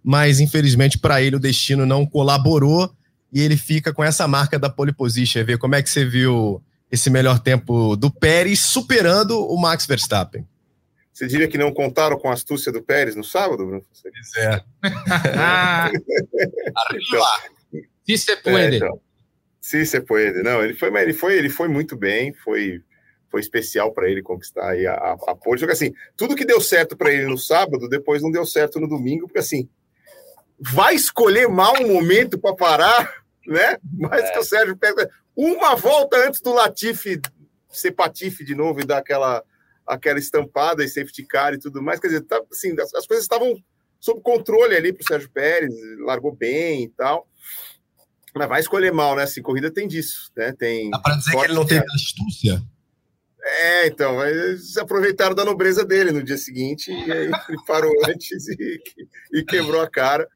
mas 0.02 0.40
infelizmente 0.40 0.98
para 0.98 1.22
ele 1.22 1.36
o 1.36 1.40
destino 1.40 1.86
não 1.86 2.06
colaborou 2.06 2.94
e 3.32 3.40
ele 3.40 3.56
fica 3.56 3.92
com 3.92 4.04
essa 4.04 4.28
marca 4.28 4.58
da 4.58 4.68
pole 4.68 4.92
position. 4.92 5.44
Ver 5.44 5.58
como 5.58 5.74
é 5.74 5.82
que 5.82 5.88
você 5.88 6.04
viu 6.04 6.62
esse 6.90 7.08
melhor 7.08 7.38
tempo 7.38 7.96
do 7.96 8.10
Pérez 8.10 8.60
superando 8.60 9.40
o 9.40 9.56
Max 9.60 9.86
Verstappen. 9.86 10.46
Você 11.12 11.26
diria 11.26 11.48
que 11.48 11.58
não 11.58 11.72
contaram 11.72 12.18
com 12.18 12.28
a 12.28 12.32
astúcia 12.32 12.72
do 12.72 12.82
Pérez 12.82 13.14
no 13.14 13.22
sábado, 13.22 13.64
Bruno? 13.64 13.82
Pois 14.02 14.36
é. 14.36 14.62
então, 16.94 17.22
Se 18.06 18.18
você 18.18 18.36
pode. 18.36 18.56
É, 18.56 18.76
então. 18.76 19.00
Sim, 19.60 19.84
você 19.84 20.00
pode. 20.00 20.42
Não, 20.42 20.62
ele 20.62 20.74
foi, 20.74 20.88
ele 21.02 21.12
foi, 21.12 21.36
ele 21.36 21.50
foi 21.50 21.68
muito 21.68 21.96
bem, 21.96 22.32
foi, 22.32 22.82
foi 23.30 23.40
especial 23.40 23.92
para 23.92 24.08
ele 24.08 24.22
conquistar 24.22 24.70
aí 24.70 24.86
a, 24.86 24.94
a, 24.94 25.12
a 25.12 25.34
pole. 25.34 25.60
Só 25.60 25.66
que 25.66 25.72
assim, 25.72 25.92
tudo 26.16 26.34
que 26.34 26.44
deu 26.44 26.60
certo 26.60 26.96
para 26.96 27.12
ele 27.12 27.26
no 27.26 27.38
sábado, 27.38 27.88
depois 27.88 28.22
não 28.22 28.30
deu 28.30 28.46
certo 28.46 28.80
no 28.80 28.88
domingo, 28.88 29.26
porque 29.26 29.38
assim, 29.38 29.68
vai 30.58 30.94
escolher 30.94 31.48
mal 31.48 31.74
um 31.80 31.92
momento 31.92 32.38
para 32.38 32.56
parar, 32.56 33.24
né? 33.46 33.78
Mais 33.92 34.24
é. 34.24 34.32
que 34.32 34.38
o 34.38 34.44
Sérgio 34.44 34.76
pega 34.76 35.10
uma 35.36 35.74
volta 35.74 36.16
antes 36.26 36.40
do 36.40 36.52
Latifi 36.52 37.20
ser 37.68 37.92
patife 37.92 38.44
de 38.44 38.54
novo 38.54 38.80
e 38.80 38.86
dar 38.86 38.98
aquela 38.98 39.44
aquela 39.86 40.18
estampada 40.20 40.84
e 40.84 40.88
safety 40.88 41.24
car 41.24 41.52
e 41.52 41.58
tudo 41.58 41.82
mais. 41.82 41.98
Quer 41.98 42.08
dizer, 42.08 42.20
tá, 42.22 42.40
assim, 42.50 42.72
as, 42.80 42.94
as 42.94 43.06
coisas 43.06 43.24
estavam 43.24 43.60
sob 43.98 44.20
controle 44.22 44.76
ali 44.76 44.92
para 44.92 45.02
o 45.02 45.06
Sérgio 45.06 45.30
Pérez, 45.30 45.74
largou 45.98 46.32
bem 46.32 46.84
e 46.84 46.88
tal. 46.88 47.28
Mas 48.34 48.48
vai 48.48 48.60
escolher 48.60 48.92
mal, 48.92 49.16
né? 49.16 49.24
Assim, 49.24 49.42
corrida 49.42 49.70
tem 49.70 49.88
disso, 49.88 50.30
né? 50.36 50.52
Tem. 50.52 50.90
Dá 50.90 50.98
para 50.98 51.16
dizer 51.16 51.30
que 51.32 51.44
ele 51.44 51.54
não 51.54 51.66
teve 51.66 51.84
astúcia? 51.94 52.62
É, 53.42 53.86
então, 53.86 54.24
eles 54.24 54.76
aproveitaram 54.76 55.34
da 55.34 55.44
nobreza 55.44 55.84
dele 55.84 56.12
no 56.12 56.22
dia 56.22 56.36
seguinte 56.36 56.92
e 56.92 57.12
aí 57.12 57.30
ele 57.48 57.58
parou 57.66 57.92
antes 58.06 58.48
e, 58.48 58.80
e 59.32 59.44
quebrou 59.44 59.80
a 59.80 59.90
cara. 59.90 60.28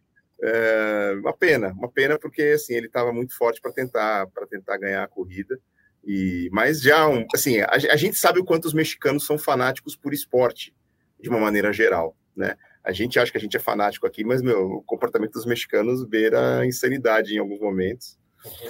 É, 0.42 1.14
uma 1.20 1.32
pena, 1.32 1.72
uma 1.72 1.88
pena 1.88 2.18
porque 2.18 2.42
assim 2.42 2.74
ele 2.74 2.86
estava 2.86 3.12
muito 3.12 3.36
forte 3.36 3.60
para 3.60 3.72
tentar 3.72 4.26
para 4.26 4.46
tentar 4.46 4.76
ganhar 4.78 5.04
a 5.04 5.08
corrida. 5.08 5.58
E 6.04 6.48
mas 6.52 6.82
já 6.82 7.08
um, 7.08 7.24
assim 7.34 7.60
a, 7.60 7.70
a, 7.70 7.96
gente 7.96 8.18
sabe 8.18 8.40
o 8.40 8.44
quanto 8.44 8.66
os 8.66 8.74
mexicanos 8.74 9.24
são 9.24 9.38
fanáticos 9.38 9.96
por 9.96 10.12
esporte 10.12 10.74
de 11.20 11.28
uma 11.30 11.38
maneira 11.38 11.72
geral, 11.72 12.16
né? 12.36 12.56
A 12.84 12.92
gente 12.92 13.18
acha 13.18 13.32
que 13.32 13.38
a 13.38 13.40
gente 13.40 13.56
é 13.56 13.60
fanático 13.60 14.06
aqui, 14.06 14.22
mas, 14.22 14.42
meu, 14.42 14.66
o 14.66 14.82
comportamento 14.82 15.32
dos 15.32 15.46
mexicanos 15.46 16.04
beira 16.04 16.60
a 16.60 16.66
insanidade 16.66 17.34
em 17.34 17.38
alguns 17.38 17.60
momentos. 17.60 18.18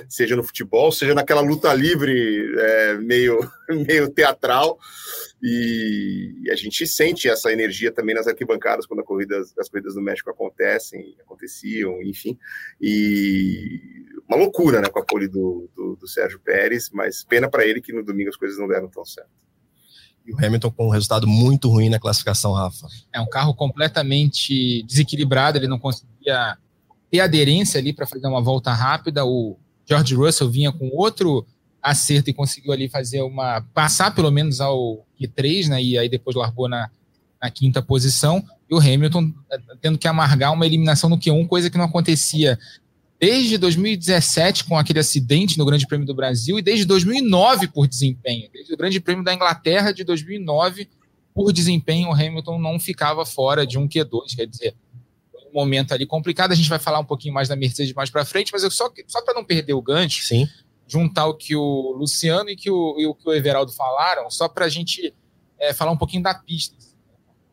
Seja 0.08 0.36
no 0.36 0.44
futebol, 0.44 0.92
seja 0.92 1.14
naquela 1.14 1.40
luta 1.40 1.74
livre 1.74 2.54
é, 2.56 2.94
meio, 2.94 3.40
meio 3.88 4.08
teatral. 4.08 4.78
E 5.42 6.48
a 6.48 6.54
gente 6.54 6.86
sente 6.86 7.28
essa 7.28 7.52
energia 7.52 7.90
também 7.90 8.14
nas 8.14 8.28
arquibancadas 8.28 8.86
quando 8.86 9.02
corrida, 9.02 9.42
as 9.58 9.68
corridas 9.68 9.94
do 9.94 10.00
México 10.00 10.30
acontecem, 10.30 11.16
aconteciam, 11.20 12.00
enfim. 12.02 12.38
E 12.80 13.80
uma 14.28 14.38
loucura, 14.38 14.80
né, 14.80 14.88
com 14.88 15.00
a 15.00 15.04
pole 15.04 15.26
do, 15.26 15.68
do, 15.74 15.96
do 15.96 16.06
Sérgio 16.06 16.38
Pérez, 16.38 16.88
mas 16.92 17.24
pena 17.24 17.50
para 17.50 17.66
ele 17.66 17.80
que 17.80 17.92
no 17.92 18.04
domingo 18.04 18.30
as 18.30 18.36
coisas 18.36 18.56
não 18.58 18.68
deram 18.68 18.88
tão 18.88 19.04
certo. 19.04 19.43
E 20.26 20.32
o 20.32 20.38
Hamilton 20.38 20.70
com 20.70 20.86
um 20.86 20.90
resultado 20.90 21.26
muito 21.26 21.68
ruim 21.68 21.88
na 21.88 21.98
classificação, 21.98 22.52
Rafa. 22.52 22.86
É 23.12 23.20
um 23.20 23.26
carro 23.26 23.54
completamente 23.54 24.82
desequilibrado, 24.84 25.58
ele 25.58 25.68
não 25.68 25.78
conseguia 25.78 26.56
ter 27.10 27.20
aderência 27.20 27.78
ali 27.78 27.92
para 27.92 28.06
fazer 28.06 28.26
uma 28.26 28.40
volta 28.40 28.72
rápida. 28.72 29.24
O 29.24 29.56
George 29.86 30.14
Russell 30.14 30.50
vinha 30.50 30.72
com 30.72 30.88
outro 30.88 31.46
acerto 31.82 32.30
e 32.30 32.32
conseguiu 32.32 32.72
ali 32.72 32.88
fazer 32.88 33.22
uma. 33.22 33.60
passar 33.74 34.14
pelo 34.14 34.30
menos 34.30 34.60
ao 34.60 35.04
Q3, 35.20 35.68
né? 35.68 35.82
E 35.82 35.98
aí 35.98 36.08
depois 36.08 36.34
largou 36.34 36.68
na, 36.68 36.88
na 37.40 37.50
quinta 37.50 37.82
posição. 37.82 38.42
E 38.68 38.74
o 38.74 38.78
Hamilton 38.78 39.30
eh, 39.52 39.58
tendo 39.82 39.98
que 39.98 40.08
amargar 40.08 40.52
uma 40.52 40.64
eliminação 40.64 41.10
no 41.10 41.18
Q1, 41.18 41.46
coisa 41.46 41.68
que 41.68 41.76
não 41.76 41.84
acontecia 41.84 42.58
desde 43.24 43.56
2017 43.56 44.64
com 44.64 44.76
aquele 44.76 44.98
acidente 44.98 45.56
no 45.56 45.64
Grande 45.64 45.86
Prêmio 45.86 46.06
do 46.06 46.14
Brasil 46.14 46.58
e 46.58 46.62
desde 46.62 46.84
2009 46.84 47.68
por 47.68 47.88
desempenho. 47.88 48.50
Desde 48.52 48.74
o 48.74 48.76
Grande 48.76 49.00
Prêmio 49.00 49.24
da 49.24 49.32
Inglaterra 49.32 49.92
de 49.92 50.04
2009 50.04 50.90
por 51.32 51.50
desempenho 51.50 52.10
o 52.10 52.12
Hamilton 52.12 52.58
não 52.58 52.78
ficava 52.78 53.24
fora 53.24 53.66
de 53.66 53.78
um 53.78 53.88
Q2, 53.88 54.36
quer 54.36 54.46
dizer, 54.46 54.76
um 55.34 55.54
momento 55.54 55.94
ali 55.94 56.04
complicado. 56.04 56.52
A 56.52 56.54
gente 56.54 56.68
vai 56.68 56.78
falar 56.78 56.98
um 56.98 57.04
pouquinho 57.04 57.32
mais 57.32 57.48
da 57.48 57.56
Mercedes 57.56 57.94
mais 57.94 58.10
para 58.10 58.26
frente, 58.26 58.52
mas 58.52 58.62
eu 58.62 58.70
só 58.70 58.92
só 59.06 59.22
para 59.22 59.32
não 59.32 59.42
perder 59.42 59.72
o 59.72 59.80
gancho, 59.80 60.22
Sim. 60.24 60.46
juntar 60.86 61.26
o 61.26 61.34
que 61.34 61.56
o 61.56 61.94
Luciano 61.96 62.50
e, 62.50 62.56
que 62.56 62.70
o, 62.70 62.96
e 62.98 63.06
o 63.06 63.14
que 63.14 63.26
o 63.26 63.32
Everaldo 63.32 63.72
falaram, 63.72 64.30
só 64.30 64.50
para 64.50 64.66
a 64.66 64.68
gente 64.68 65.14
é, 65.58 65.72
falar 65.72 65.92
um 65.92 65.96
pouquinho 65.96 66.22
da 66.22 66.34
pista. 66.34 66.76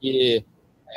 E 0.02 0.40
é, 0.40 0.44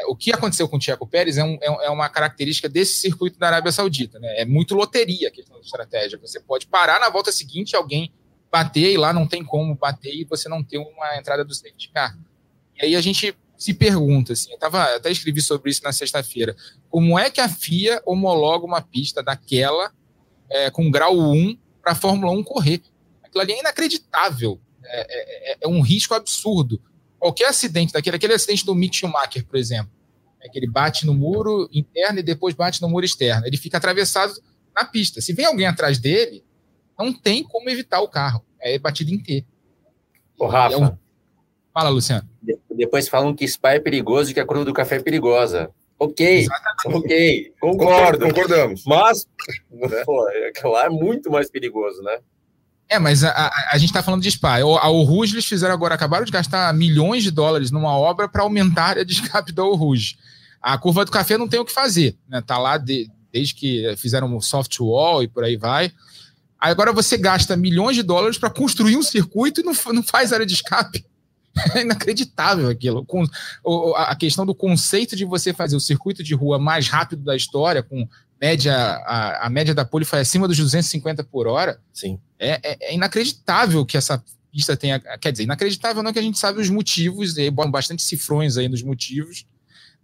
o 0.08 0.16
que 0.16 0.32
aconteceu 0.32 0.68
com 0.68 0.76
o 0.76 0.78
Tiago 0.78 1.06
Pérez 1.06 1.38
é, 1.38 1.40
é, 1.40 1.70
um, 1.70 1.82
é, 1.82 1.90
uma 1.90 2.08
característica 2.08 2.68
desse 2.68 2.96
circuito 2.96 3.38
da 3.38 3.46
Arábia 3.46 3.72
Saudita. 3.72 4.18
Né? 4.18 4.40
É 4.40 4.44
muito 4.44 4.74
loteria 4.74 5.28
a 5.28 5.30
questão 5.30 5.58
de 5.60 5.66
estratégia. 5.66 6.18
Você 6.18 6.40
pode 6.40 6.66
parar 6.66 6.98
na 7.00 7.08
volta 7.08 7.30
seguinte, 7.30 7.76
alguém 7.76 8.12
bater 8.50 8.92
e 8.92 8.96
lá 8.96 9.12
não 9.12 9.26
tem 9.26 9.44
como 9.44 9.74
bater 9.74 10.14
e 10.14 10.24
você 10.24 10.48
não 10.48 10.62
ter 10.62 10.78
uma 10.78 11.16
entrada 11.16 11.44
do 11.44 11.54
safety 11.54 11.90
car. 11.92 12.16
E 12.76 12.86
aí 12.86 12.96
a 12.96 13.00
gente 13.00 13.36
se 13.56 13.72
pergunta, 13.72 14.32
assim, 14.32 14.52
eu 14.52 14.58
tava, 14.58 14.82
até 14.96 15.10
escrevi 15.10 15.40
sobre 15.40 15.70
isso 15.70 15.82
na 15.84 15.92
sexta-feira, 15.92 16.56
como 16.90 17.18
é 17.18 17.30
que 17.30 17.40
a 17.40 17.48
FIA 17.48 18.02
homologa 18.04 18.66
uma 18.66 18.82
pista 18.82 19.22
daquela 19.22 19.92
é, 20.50 20.70
com 20.70 20.90
grau 20.90 21.16
1 21.16 21.56
para 21.80 21.92
a 21.92 21.94
Fórmula 21.94 22.32
1 22.32 22.42
correr? 22.42 22.82
Aquilo 23.22 23.40
ali 23.40 23.52
é 23.52 23.60
inacreditável. 23.60 24.60
É, 24.84 25.52
é, 25.52 25.58
é 25.62 25.68
um 25.68 25.80
risco 25.80 26.14
absurdo 26.14 26.80
qualquer 27.24 27.46
acidente 27.46 27.90
daquele, 27.90 28.16
aquele 28.16 28.34
acidente 28.34 28.66
do 28.66 28.74
Mick 28.74 28.94
Schumacher, 28.94 29.46
por 29.46 29.56
exemplo, 29.56 29.90
é 30.42 30.46
que 30.46 30.58
ele 30.58 30.68
bate 30.68 31.06
no 31.06 31.14
muro 31.14 31.66
interno 31.72 32.18
e 32.18 32.22
depois 32.22 32.54
bate 32.54 32.82
no 32.82 32.88
muro 32.88 33.06
externo. 33.06 33.46
Ele 33.46 33.56
fica 33.56 33.78
atravessado 33.78 34.34
na 34.76 34.84
pista. 34.84 35.22
Se 35.22 35.32
vem 35.32 35.46
alguém 35.46 35.66
atrás 35.66 35.98
dele, 35.98 36.44
não 36.98 37.14
tem 37.14 37.42
como 37.42 37.70
evitar 37.70 38.02
o 38.02 38.08
carro. 38.08 38.44
É 38.60 38.78
batido 38.78 39.10
inteiro. 39.10 39.46
Ô, 40.38 40.46
Rafa. 40.46 40.74
É 40.74 40.78
um... 40.78 40.98
Fala, 41.72 41.88
Luciano. 41.88 42.28
Depois 42.70 43.08
falam 43.08 43.34
que 43.34 43.48
Spa 43.48 43.72
é 43.72 43.80
perigoso 43.80 44.30
e 44.30 44.34
que 44.34 44.40
a 44.40 44.44
curva 44.44 44.66
do 44.66 44.74
café 44.74 44.96
é 44.96 45.02
perigosa. 45.02 45.70
Ok, 45.98 46.40
Exatamente. 46.40 47.04
ok, 47.06 47.54
concordo. 47.58 48.26
Concordamos. 48.26 48.84
Mas, 48.84 49.26
né? 49.70 50.02
pô, 50.04 50.28
aquilo 50.50 50.72
lá 50.72 50.84
é 50.84 50.90
muito 50.90 51.30
mais 51.30 51.50
perigoso, 51.50 52.02
né? 52.02 52.18
É, 52.88 52.98
mas 52.98 53.24
a, 53.24 53.30
a, 53.30 53.70
a 53.72 53.78
gente 53.78 53.90
está 53.90 54.02
falando 54.02 54.22
de 54.22 54.30
Spa. 54.30 54.58
A 54.58 54.86
Rouge 54.86 55.34
eles 55.34 55.46
fizeram 55.46 55.74
agora, 55.74 55.94
acabaram 55.94 56.24
de 56.24 56.32
gastar 56.32 56.72
milhões 56.74 57.22
de 57.22 57.30
dólares 57.30 57.70
numa 57.70 57.96
obra 57.96 58.28
para 58.28 58.42
aumentar 58.42 58.98
a 58.98 59.04
de 59.04 59.12
escape 59.12 59.52
da 59.52 59.62
Rouge. 59.62 60.16
A 60.60 60.76
curva 60.78 61.04
do 61.04 61.10
café 61.10 61.36
não 61.36 61.48
tem 61.48 61.60
o 61.60 61.64
que 61.64 61.72
fazer, 61.72 62.16
né? 62.28 62.40
Tá 62.40 62.58
lá 62.58 62.78
de, 62.78 63.10
desde 63.32 63.54
que 63.54 63.94
fizeram 63.96 64.34
o 64.36 64.40
soft 64.40 64.78
wall 64.80 65.22
e 65.22 65.28
por 65.28 65.44
aí 65.44 65.56
vai. 65.56 65.92
Agora 66.58 66.92
você 66.92 67.18
gasta 67.18 67.56
milhões 67.56 67.96
de 67.96 68.02
dólares 68.02 68.38
para 68.38 68.48
construir 68.48 68.96
um 68.96 69.02
circuito 69.02 69.60
e 69.60 69.64
não, 69.64 69.74
não 69.92 70.02
faz 70.02 70.32
área 70.32 70.46
de 70.46 70.54
escape. 70.54 71.04
É 71.72 71.82
inacreditável 71.82 72.68
aquilo. 72.68 73.04
Com, 73.04 73.24
a 73.94 74.16
questão 74.16 74.44
do 74.44 74.54
conceito 74.54 75.14
de 75.14 75.24
você 75.24 75.52
fazer 75.52 75.76
o 75.76 75.80
circuito 75.80 76.20
de 76.20 76.34
rua 76.34 76.58
mais 76.58 76.88
rápido 76.88 77.22
da 77.22 77.36
história, 77.36 77.80
com 77.80 78.08
média, 78.44 78.74
a, 78.76 79.46
a 79.46 79.50
média 79.50 79.74
da 79.74 79.86
pole 79.86 80.04
foi 80.04 80.20
acima 80.20 80.46
dos 80.46 80.58
250 80.58 81.24
por 81.24 81.46
hora. 81.46 81.80
Sim. 81.94 82.18
É, 82.38 82.60
é, 82.62 82.76
é, 82.80 82.94
inacreditável 82.94 83.86
que 83.86 83.96
essa 83.96 84.22
pista 84.52 84.76
tenha. 84.76 85.00
Quer 85.18 85.32
dizer, 85.32 85.44
inacreditável 85.44 86.02
não 86.02 86.12
que 86.12 86.18
a 86.18 86.22
gente 86.22 86.38
sabe 86.38 86.60
os 86.60 86.68
motivos, 86.68 87.38
e 87.38 87.50
bastante 87.50 88.02
cifrões 88.02 88.58
aí 88.58 88.68
nos 88.68 88.82
motivos, 88.82 89.46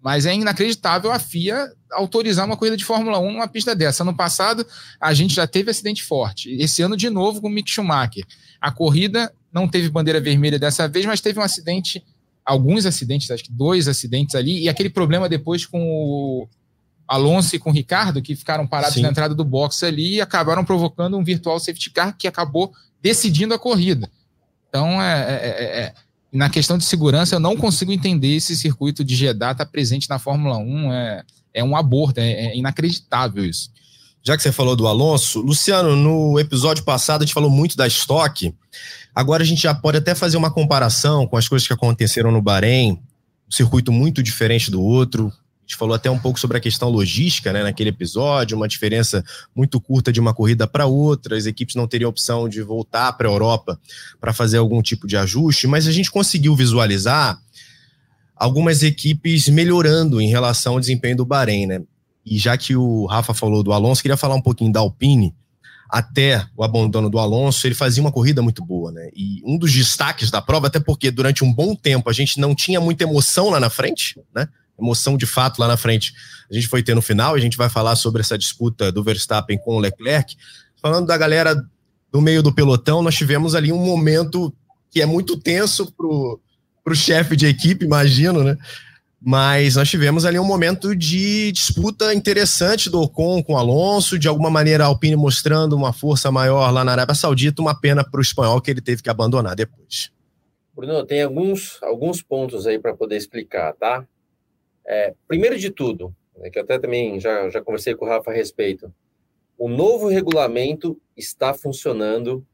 mas 0.03 0.25
é 0.25 0.35
inacreditável 0.35 1.13
a 1.13 1.19
FIA 1.19 1.71
autorizar 1.93 2.47
uma 2.47 2.57
corrida 2.57 2.79
de 2.79 2.85
Fórmula 2.85 3.19
1 3.19 3.33
numa 3.33 3.47
pista 3.47 3.77
dessa. 3.77 4.03
Ano 4.03 4.17
passado, 4.17 4.67
a 4.99 5.13
gente 5.13 5.35
já 5.35 5.47
teve 5.47 5.71
acidente 5.71 6.03
forte. 6.03 6.51
Esse 6.55 6.81
ano, 6.81 6.97
de 6.97 7.11
novo, 7.11 7.43
com 7.43 7.49
o 7.49 7.51
Mick 7.51 7.71
Schumacher. 7.71 8.25
A 8.59 8.73
corrida 8.73 9.31
não 9.53 9.69
teve 9.69 9.91
bandeira 9.91 10.19
vermelha 10.19 10.59
dessa 10.59 10.89
vez, 10.89 11.05
mas 11.05 11.21
teve 11.21 11.39
um 11.39 11.43
acidente, 11.43 12.03
alguns 12.43 12.87
acidentes, 12.87 13.31
acho 13.31 13.45
que 13.45 13.53
dois 13.53 13.87
acidentes 13.87 14.35
ali, 14.35 14.63
e 14.63 14.69
aquele 14.69 14.89
problema 14.89 15.29
depois 15.29 15.67
com 15.67 15.79
o 15.79 16.49
Alonso 17.11 17.57
e 17.57 17.59
com 17.59 17.71
o 17.71 17.73
Ricardo, 17.73 18.23
que 18.23 18.37
ficaram 18.37 18.65
parados 18.69 18.95
Sim. 18.95 19.03
na 19.03 19.09
entrada 19.09 19.35
do 19.35 19.45
box 19.45 19.83
ali 19.83 20.15
e 20.15 20.21
acabaram 20.21 20.65
provocando 20.65 21.19
um 21.19 21.25
virtual 21.25 21.59
safety 21.59 21.91
car 21.91 22.17
que 22.17 22.29
acabou 22.29 22.73
decidindo 23.03 23.53
a 23.53 23.59
corrida. 23.59 24.09
Então, 24.69 25.03
é, 25.03 25.21
é, 25.21 25.49
é, 25.49 25.81
é 25.81 25.95
na 26.33 26.49
questão 26.49 26.79
de 26.79 26.85
segurança, 26.85 27.35
eu 27.35 27.41
não 27.41 27.57
consigo 27.57 27.91
entender 27.91 28.37
esse 28.37 28.57
circuito 28.57 29.03
de 29.03 29.17
Jeddah 29.17 29.51
estar 29.51 29.65
tá 29.65 29.69
presente 29.69 30.09
na 30.09 30.21
Fórmula 30.21 30.59
1. 30.59 30.93
É, 30.93 31.23
é 31.55 31.65
um 31.65 31.77
aborto, 31.77 32.21
é, 32.21 32.31
é 32.31 32.57
inacreditável 32.57 33.45
isso. 33.45 33.71
Já 34.23 34.37
que 34.37 34.43
você 34.45 34.53
falou 34.53 34.77
do 34.77 34.87
Alonso, 34.87 35.41
Luciano, 35.41 35.97
no 35.97 36.39
episódio 36.39 36.85
passado 36.85 37.23
a 37.23 37.27
gente 37.27 37.35
falou 37.35 37.51
muito 37.51 37.77
da 37.77 37.89
estoque. 37.89 38.55
Agora 39.13 39.43
a 39.43 39.47
gente 39.47 39.63
já 39.63 39.75
pode 39.75 39.99
até 39.99 40.15
fazer 40.15 40.37
uma 40.37 40.53
comparação 40.53 41.27
com 41.27 41.37
as 41.37 41.49
coisas 41.49 41.67
que 41.67 41.75
aconteceram 41.75 42.31
no 42.31 42.41
Bahrein, 42.41 42.93
um 43.49 43.51
circuito 43.51 43.91
muito 43.91 44.23
diferente 44.23 44.71
do 44.71 44.81
outro, 44.81 45.33
gente 45.71 45.77
falou 45.77 45.95
até 45.95 46.11
um 46.11 46.19
pouco 46.19 46.41
sobre 46.41 46.57
a 46.57 46.61
questão 46.61 46.89
logística, 46.89 47.53
né, 47.53 47.63
naquele 47.63 47.91
episódio, 47.91 48.57
uma 48.57 48.67
diferença 48.67 49.25
muito 49.55 49.81
curta 49.81 50.13
de 50.13 50.19
uma 50.19 50.35
corrida 50.35 50.67
para 50.67 50.87
outra, 50.87 51.37
as 51.37 51.47
equipes 51.47 51.77
não 51.77 51.87
teriam 51.87 52.11
opção 52.11 52.49
de 52.49 52.61
voltar 52.61 53.13
para 53.13 53.29
a 53.29 53.31
Europa 53.31 53.79
para 54.21 54.33
fazer 54.33 54.59
algum 54.59 54.83
tipo 54.83 55.07
de 55.07 55.17
ajuste, 55.17 55.69
mas 55.69 55.87
a 55.87 55.93
gente 55.93 56.11
conseguiu 56.11 56.57
visualizar 56.57 57.41
algumas 58.35 58.83
equipes 58.83 59.49
melhorando 59.49 60.21
em 60.21 60.29
relação 60.29 60.73
ao 60.73 60.81
desempenho 60.81 61.19
do 61.19 61.25
Bahrein, 61.25 61.67
né? 61.67 61.83
E 62.27 62.37
já 62.37 62.57
que 62.57 62.75
o 62.75 63.07
Rafa 63.07 63.33
falou 63.33 63.63
do 63.63 63.73
Alonso, 63.73 64.03
queria 64.03 64.17
falar 64.17 64.35
um 64.35 64.43
pouquinho 64.43 64.73
da 64.73 64.81
Alpine. 64.81 65.35
Até 65.89 66.47
o 66.57 66.63
abandono 66.63 67.11
do 67.11 67.19
Alonso, 67.19 67.67
ele 67.67 67.75
fazia 67.75 68.03
uma 68.03 68.13
corrida 68.13 68.41
muito 68.41 68.65
boa, 68.65 68.93
né? 68.93 69.09
E 69.15 69.43
um 69.45 69.59
dos 69.59 69.73
destaques 69.73 70.31
da 70.31 70.41
prova, 70.41 70.69
até 70.69 70.79
porque 70.79 71.11
durante 71.11 71.45
um 71.45 71.53
bom 71.53 71.75
tempo 71.75 72.09
a 72.09 72.13
gente 72.13 72.39
não 72.41 72.55
tinha 72.55 72.81
muita 72.81 73.05
emoção 73.05 73.51
lá 73.51 73.59
na 73.59 73.69
frente, 73.69 74.19
né? 74.35 74.49
Emoção 74.81 75.17
de 75.17 75.27
fato 75.27 75.59
lá 75.59 75.69
na 75.69 75.77
frente 75.77 76.13
a 76.51 76.55
gente 76.55 76.67
foi 76.67 76.83
ter 76.83 76.95
no 76.95 77.03
final. 77.03 77.35
A 77.35 77.39
gente 77.39 77.57
vai 77.57 77.69
falar 77.69 77.95
sobre 77.95 78.21
essa 78.21 78.37
disputa 78.37 78.91
do 78.91 79.05
Verstappen 79.05 79.59
com 79.59 79.77
o 79.77 79.79
Leclerc. 79.79 80.37
Falando 80.83 81.07
da 81.07 81.17
galera 81.17 81.55
do 82.11 82.21
meio 82.21 82.43
do 82.43 82.53
pelotão, 82.53 83.03
nós 83.03 83.15
tivemos 83.15 83.55
ali 83.55 83.71
um 83.71 83.79
momento 83.79 84.53
que 84.91 85.01
é 85.01 85.07
muito 85.07 85.37
tenso 85.37 85.93
pro, 85.93 86.41
pro 86.83 86.95
chefe 86.95 87.37
de 87.37 87.47
equipe, 87.47 87.85
imagino, 87.85 88.43
né? 88.43 88.59
Mas 89.23 89.77
nós 89.77 89.89
tivemos 89.89 90.25
ali 90.25 90.39
um 90.39 90.45
momento 90.45 90.97
de 90.97 91.53
disputa 91.53 92.13
interessante 92.15 92.89
do 92.89 93.03
Ocon 93.03 93.43
com 93.43 93.53
o 93.53 93.57
Alonso, 93.57 94.19
de 94.19 94.27
alguma 94.27 94.51
maneira 94.51 94.85
a 94.85 94.87
Alpine 94.87 95.15
mostrando 95.15 95.77
uma 95.77 95.93
força 95.93 96.33
maior 96.33 96.71
lá 96.71 96.83
na 96.83 96.93
Arábia 96.93 97.15
Saudita, 97.15 97.61
uma 97.61 97.79
pena 97.79 98.03
para 98.03 98.19
o 98.19 98.23
espanhol 98.23 98.61
que 98.61 98.71
ele 98.71 98.81
teve 98.81 99.03
que 99.03 99.11
abandonar 99.11 99.55
depois. 99.55 100.11
Bruno, 100.75 101.05
tem 101.05 101.23
alguns, 101.23 101.79
alguns 101.83 102.23
pontos 102.23 102.67
aí 102.67 102.79
para 102.79 102.95
poder 102.95 103.19
explicar, 103.19 103.75
tá? 103.75 104.05
É, 104.87 105.15
primeiro 105.29 105.59
de 105.59 105.71
tudo, 105.71 106.15
né, 106.37 106.51
que 106.51 106.59
eu 106.59 106.63
até 106.63 106.79
também 106.79 107.21
já, 107.21 107.49
já 107.51 107.61
conversei 107.61 107.95
com 107.95 108.05
o 108.05 108.09
Rafa 108.09 108.31
a 108.31 108.35
respeito, 108.35 108.93
o 109.59 109.69
novo 109.69 110.09
regulamento 110.09 111.01
está 111.17 111.53
funcionando 111.53 112.47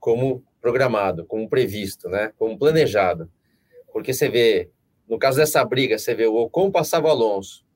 como 0.00 0.42
programado, 0.60 1.24
como 1.26 1.48
previsto, 1.48 2.08
né, 2.08 2.32
como 2.38 2.58
planejado. 2.58 3.30
Porque 3.92 4.12
você 4.12 4.28
vê, 4.28 4.70
no 5.08 5.18
caso 5.18 5.38
dessa 5.38 5.64
briga, 5.64 5.98
você 5.98 6.14
vê 6.14 6.26
o 6.26 6.36
Ocon 6.36 6.70
passava 6.70 7.08
o 7.08 7.10
Alonso. 7.10 7.66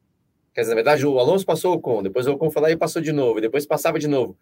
Quer 0.55 0.63
dizer, 0.63 0.73
na 0.73 0.77
verdade, 0.77 1.07
o 1.07 1.19
Alonso 1.19 1.47
passou 1.47 1.73
o 1.73 1.77
Ocon, 1.77 2.03
depois 2.03 2.27
o 2.27 2.33
Ocon 2.33 2.51
foi 2.51 2.63
lá 2.63 2.71
e 2.71 2.77
passou 2.77 3.01
de 3.01 3.13
novo, 3.13 3.41
depois 3.41 3.67
passava 3.67 3.99
de 3.99 4.09
novo. 4.09 4.37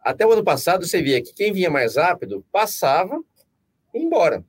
Até 0.00 0.26
o 0.26 0.32
ano 0.32 0.42
passado, 0.42 0.86
você 0.86 1.00
via 1.00 1.22
que 1.22 1.32
quem 1.32 1.52
vinha 1.52 1.70
mais 1.70 1.96
rápido 1.96 2.44
passava 2.50 3.22
e 3.94 3.98
ia 3.98 4.04
embora. 4.04 4.44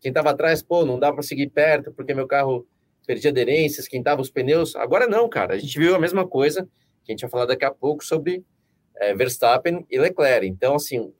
Quem 0.00 0.10
estava 0.10 0.30
atrás, 0.30 0.62
pô, 0.62 0.84
não 0.84 0.98
dá 0.98 1.12
para 1.12 1.22
seguir 1.22 1.48
perto 1.48 1.92
porque 1.92 2.14
meu 2.14 2.26
carro 2.26 2.66
perdia 3.06 3.30
aderência, 3.30 3.80
esquentava 3.80 4.20
os 4.20 4.30
pneus. 4.30 4.74
Agora 4.76 5.06
não, 5.06 5.28
cara. 5.28 5.54
A 5.54 5.58
gente 5.58 5.78
viu 5.78 5.94
a 5.94 5.98
mesma 5.98 6.26
coisa 6.26 6.68
que 7.04 7.10
a 7.10 7.12
gente 7.12 7.20
vai 7.22 7.30
falar 7.30 7.46
daqui 7.46 7.64
a 7.64 7.70
pouco 7.70 8.04
sobre 8.04 8.44
é, 8.96 9.14
Verstappen 9.14 9.86
e 9.90 9.98
Leclerc. 9.98 10.46
Então, 10.46 10.74
assim, 10.74 11.12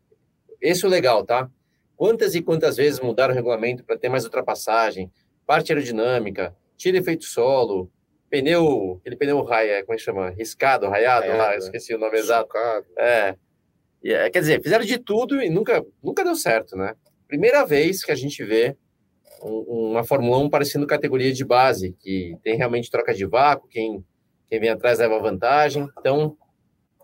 esse 0.60 0.84
é 0.84 0.88
o 0.88 0.90
legal, 0.90 1.24
tá? 1.24 1.50
Quantas 1.96 2.34
e 2.34 2.42
quantas 2.42 2.76
vezes 2.76 3.00
mudaram 3.00 3.32
o 3.32 3.36
regulamento 3.36 3.84
para 3.84 3.98
ter 3.98 4.08
mais 4.08 4.24
ultrapassagem, 4.24 5.10
parte 5.46 5.72
aerodinâmica, 5.72 6.56
tira 6.76 6.98
efeito 6.98 7.24
solo, 7.24 7.90
pneu, 8.28 8.98
aquele 9.00 9.16
pneu 9.16 9.42
raia, 9.42 9.84
como 9.84 9.94
é 9.94 9.96
que 9.96 10.02
chama? 10.02 10.30
Riscado, 10.30 10.88
raiado, 10.88 11.28
raiado 11.28 11.38
lá, 11.38 11.56
esqueci 11.56 11.94
o 11.94 11.98
nome 11.98 12.18
exato. 12.18 12.48
É. 12.98 13.36
é. 14.04 14.30
Quer 14.30 14.40
dizer, 14.40 14.62
fizeram 14.62 14.84
de 14.84 14.98
tudo 14.98 15.40
e 15.40 15.48
nunca, 15.48 15.84
nunca 16.02 16.24
deu 16.24 16.34
certo, 16.34 16.76
né? 16.76 16.94
Primeira 17.28 17.64
vez 17.64 18.02
que 18.02 18.10
a 18.10 18.16
gente 18.16 18.42
vê 18.42 18.76
um, 19.44 19.90
uma 19.90 20.04
Fórmula 20.04 20.38
1 20.38 20.48
parecendo 20.48 20.86
categoria 20.86 21.32
de 21.32 21.44
base, 21.44 21.94
que 22.00 22.36
tem 22.42 22.56
realmente 22.56 22.90
troca 22.90 23.14
de 23.14 23.26
vácuo, 23.26 23.68
quem, 23.68 24.04
quem 24.48 24.58
vem 24.58 24.70
atrás 24.70 24.98
leva 24.98 25.18
vantagem. 25.20 25.86
Então, 25.98 26.36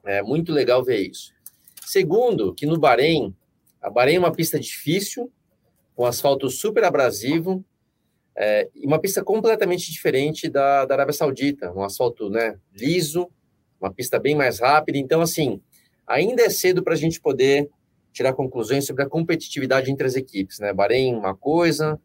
é 0.04 0.23
muito 0.23 0.52
legal 0.52 0.82
ver 0.82 0.99
isso. 0.99 1.32
Segundo, 1.85 2.54
que 2.54 2.66
no 2.66 2.78
Bahrein, 2.78 3.35
a 3.80 3.90
Bahrein 3.90 4.16
é 4.16 4.18
uma 4.18 4.32
pista 4.32 4.59
difícil, 4.59 5.30
com 5.94 6.06
asfalto 6.06 6.49
super 6.49 6.85
abrasivo, 6.85 7.64
é, 8.37 8.70
uma 8.76 8.99
pista 8.99 9.23
completamente 9.23 9.90
diferente 9.92 10.49
da, 10.49 10.87
da 10.87 10.94
Arábia 10.94 11.12
Saudita, 11.12 11.73
um 11.73 11.82
asfalto 11.82 12.30
né, 12.30 12.59
liso, 12.73 13.28
uma 13.80 13.92
pista 13.92 14.18
bem 14.18 14.35
mais 14.35 14.61
rápida. 14.61 14.97
Então, 14.97 15.20
assim, 15.20 15.61
ainda 16.06 16.42
é 16.42 16.49
cedo 16.49 16.82
para 16.82 16.94
a 16.94 16.97
gente 16.97 17.20
poder 17.20 17.68
tirar 18.12 18.32
conclusões 18.32 18.87
sobre 18.87 19.02
a 19.02 19.09
competitividade 19.09 19.90
entre 19.90 20.06
as 20.06 20.16
equipes. 20.16 20.59
Né? 20.59 20.73
Bahrein, 20.73 21.14
uma 21.14 21.37
coisa, 21.37 22.00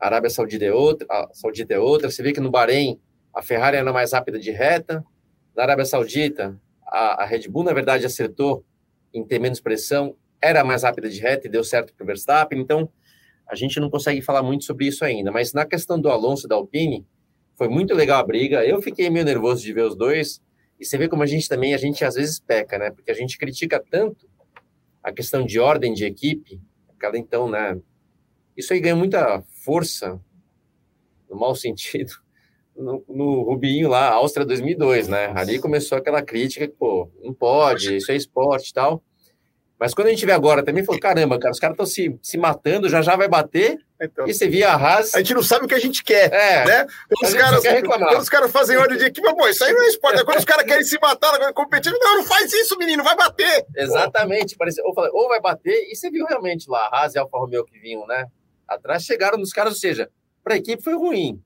a 0.00 0.06
Arábia 0.06 0.30
Saudita 0.30 0.64
é 0.64 0.72
outra, 0.72 1.06
Saudita 1.32 1.74
é 1.74 1.78
outra. 1.78 2.10
Você 2.10 2.22
vê 2.22 2.32
que 2.32 2.40
no 2.40 2.50
Bahrein 2.50 3.00
a 3.34 3.42
Ferrari 3.42 3.76
era 3.76 3.92
mais 3.92 4.12
rápida 4.12 4.38
de 4.38 4.50
reta, 4.50 5.04
na 5.56 5.62
Arábia 5.62 5.84
Saudita 5.84 6.58
a, 6.86 7.22
a 7.22 7.26
Red 7.26 7.48
Bull, 7.48 7.64
na 7.64 7.72
verdade, 7.72 8.06
acertou 8.06 8.64
em 9.12 9.24
ter 9.24 9.38
menos 9.38 9.60
pressão, 9.60 10.16
era 10.40 10.64
mais 10.64 10.82
rápida 10.82 11.08
de 11.08 11.20
reta 11.20 11.46
e 11.46 11.50
deu 11.50 11.64
certo 11.64 11.94
para 11.94 12.04
o 12.04 12.06
Verstappen. 12.06 12.60
Então, 12.60 12.88
a 13.46 13.54
gente 13.54 13.80
não 13.80 13.90
consegue 13.90 14.22
falar 14.22 14.42
muito 14.42 14.64
sobre 14.64 14.86
isso 14.86 15.04
ainda, 15.04 15.30
mas 15.30 15.52
na 15.52 15.64
questão 15.66 16.00
do 16.00 16.08
Alonso 16.08 16.46
e 16.46 16.48
da 16.48 16.54
Alpine, 16.54 17.06
foi 17.56 17.68
muito 17.68 17.92
legal 17.92 18.20
a 18.20 18.24
briga. 18.24 18.64
Eu 18.64 18.80
fiquei 18.80 19.10
meio 19.10 19.24
nervoso 19.24 19.62
de 19.62 19.72
ver 19.72 19.82
os 19.82 19.96
dois. 19.96 20.40
E 20.78 20.84
você 20.84 20.96
vê 20.96 21.08
como 21.08 21.24
a 21.24 21.26
gente 21.26 21.48
também, 21.48 21.74
a 21.74 21.76
gente 21.76 22.04
às 22.04 22.14
vezes 22.14 22.38
peca, 22.38 22.78
né? 22.78 22.90
Porque 22.92 23.10
a 23.10 23.14
gente 23.14 23.36
critica 23.36 23.82
tanto 23.90 24.28
a 25.02 25.10
questão 25.10 25.44
de 25.44 25.58
ordem 25.58 25.92
de 25.92 26.04
equipe, 26.04 26.60
aquela 26.88 27.18
então, 27.18 27.50
né? 27.50 27.76
Isso 28.56 28.72
aí 28.72 28.80
ganha 28.80 28.94
muita 28.94 29.42
força, 29.68 30.18
no 31.28 31.38
mau 31.38 31.54
sentido, 31.54 32.14
no, 32.74 33.04
no 33.06 33.42
Rubinho 33.42 33.90
lá, 33.90 34.12
Áustria 34.12 34.46
2002, 34.46 35.08
né? 35.08 35.30
Ali 35.36 35.58
começou 35.58 35.98
aquela 35.98 36.22
crítica 36.22 36.66
que, 36.66 36.72
pô, 36.72 37.10
não 37.22 37.34
pode, 37.34 37.98
isso 37.98 38.10
é 38.10 38.16
esporte 38.16 38.70
e 38.70 38.72
tal. 38.72 39.02
Mas 39.78 39.94
quando 39.94 40.08
a 40.08 40.10
gente 40.10 40.24
vê 40.26 40.32
agora 40.32 40.64
também, 40.64 40.82
falou, 40.82 41.00
caramba, 41.00 41.38
cara, 41.38 41.52
os 41.52 41.60
caras 41.60 41.74
estão 41.74 41.86
se, 41.86 42.18
se 42.20 42.36
matando, 42.36 42.88
já 42.88 43.00
já 43.00 43.14
vai 43.14 43.28
bater. 43.28 43.78
Então, 44.00 44.26
e 44.26 44.32
você 44.32 44.48
via 44.48 44.70
a 44.70 44.74
Haas. 44.74 45.14
A 45.14 45.18
gente 45.18 45.34
não 45.34 45.42
sabe 45.42 45.66
o 45.66 45.68
que 45.68 45.74
a 45.74 45.78
gente 45.78 46.02
quer, 46.02 46.32
é, 46.32 46.64
né? 46.64 46.86
Quando 47.08 47.30
os, 47.30 47.34
caras, 47.34 47.62
quando 47.62 48.20
os 48.20 48.28
caras 48.28 48.50
fazem 48.50 48.76
ordem 48.76 48.98
de 48.98 49.04
equipe, 49.04 49.34
pô, 49.34 49.48
isso 49.48 49.62
aí 49.62 49.72
não 49.72 49.82
é 49.82 49.86
esporte. 49.86 50.24
Quando 50.24 50.38
os 50.38 50.44
caras 50.44 50.64
querem 50.64 50.82
se 50.82 50.98
matar, 50.98 51.34
agora 51.34 51.52
competir, 51.52 51.92
não, 51.92 52.16
não 52.16 52.24
faz 52.24 52.52
isso, 52.52 52.76
menino, 52.78 53.04
vai 53.04 53.14
bater. 53.14 53.66
Exatamente. 53.76 54.56
Parece, 54.56 54.80
ou, 54.82 54.94
ou 55.12 55.28
vai 55.28 55.40
bater, 55.40 55.86
e 55.90 55.94
você 55.94 56.10
viu 56.10 56.26
realmente 56.26 56.68
lá, 56.68 56.88
a 56.90 57.02
Haas 57.02 57.14
e 57.14 57.18
a 57.18 57.22
Alfa 57.22 57.38
Romeo 57.38 57.64
que 57.64 57.78
vinham, 57.78 58.04
né? 58.06 58.26
Atrás 58.68 59.04
chegaram 59.04 59.38
nos 59.38 59.52
caras, 59.52 59.74
ou 59.74 59.78
seja, 59.78 60.10
para 60.44 60.54
a 60.54 60.58
equipe 60.58 60.82
foi 60.82 60.94
ruim. 60.94 61.42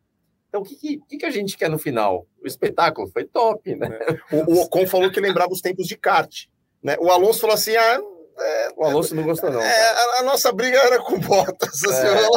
Então, 0.48 0.60
o 0.60 0.64
que, 0.64 1.00
que, 1.08 1.16
que, 1.16 1.26
a 1.26 1.30
gente 1.30 1.56
quer 1.56 1.70
no 1.70 1.78
final? 1.78 2.26
O 2.42 2.46
espetáculo 2.46 3.08
foi 3.08 3.24
top, 3.24 3.74
né? 3.74 3.88
É. 4.30 4.36
O, 4.36 4.54
o 4.54 4.62
Ocon 4.62 4.86
falou 4.86 5.10
que 5.10 5.20
lembrava 5.20 5.50
os 5.50 5.62
tempos 5.62 5.86
de 5.86 5.96
kart. 5.96 6.44
Né? 6.82 6.96
O 7.00 7.10
Alonso 7.10 7.40
falou 7.40 7.54
assim: 7.54 7.74
ah, 7.74 8.00
é, 8.38 8.68
o 8.76 8.84
Alonso 8.84 9.14
não 9.14 9.22
gostou, 9.22 9.50
não. 9.50 9.60
É, 9.60 9.90
a, 9.90 10.20
a, 10.20 10.22
nossa 10.24 10.52
briga 10.52 10.76
era 10.78 11.02
com 11.02 11.18
Bottas. 11.20 11.84
Assim, 11.84 12.06
é. 12.06 12.28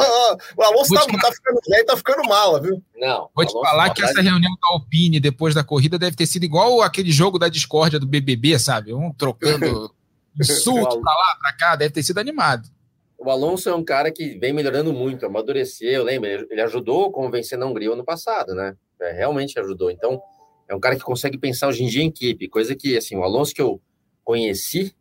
o, 0.56 0.62
Alonso 0.62 0.94
tá, 0.94 1.00
te... 1.02 1.20
tá, 1.20 1.32
ficando 1.32 1.60
velho, 1.68 1.86
tá 1.86 1.96
ficando 1.96 2.28
mal, 2.28 2.60
viu? 2.60 2.82
Não. 2.96 3.28
Vou 3.34 3.44
te 3.44 3.52
falar 3.52 3.92
que 3.92 4.02
essa 4.02 4.20
reunião 4.20 4.52
da 4.52 4.68
Alpine 4.72 5.20
depois 5.20 5.54
da 5.54 5.64
corrida 5.64 5.98
deve 5.98 6.16
ter 6.16 6.26
sido 6.26 6.44
igual 6.44 6.82
aquele 6.82 7.10
jogo 7.10 7.38
da 7.38 7.48
discórdia 7.48 7.98
do 7.98 8.06
BBB, 8.06 8.58
sabe? 8.58 8.94
Um 8.94 9.12
trocando 9.12 9.94
insulto 10.38 11.00
pra 11.00 11.12
lá, 11.12 11.36
pra 11.40 11.52
cá, 11.52 11.76
deve 11.76 11.92
ter 11.92 12.02
sido 12.02 12.18
animado. 12.18 12.68
O 13.18 13.30
Alonso 13.30 13.68
é 13.68 13.74
um 13.74 13.84
cara 13.84 14.12
que 14.12 14.38
vem 14.38 14.52
melhorando 14.52 14.92
muito, 14.92 15.24
amadureceu, 15.24 16.04
lembra? 16.04 16.46
Ele 16.50 16.60
ajudou 16.60 17.06
a 17.06 17.12
convencer 17.12 17.58
na 17.58 17.66
Hungria 17.66 17.90
ano 17.90 18.04
passado, 18.04 18.54
né? 18.54 18.76
É, 19.00 19.12
realmente 19.12 19.58
ajudou. 19.58 19.90
Então, 19.90 20.20
é 20.68 20.74
um 20.74 20.80
cara 20.80 20.96
que 20.96 21.02
consegue 21.02 21.38
pensar 21.38 21.68
hoje 21.68 21.82
em 21.82 21.88
dia 21.88 22.02
em 22.02 22.08
equipe, 22.08 22.48
coisa 22.48 22.74
que, 22.74 22.96
assim, 22.96 23.16
o 23.16 23.22
Alonso 23.22 23.54
que 23.54 23.62
eu 23.62 23.80
conheci 24.22 24.94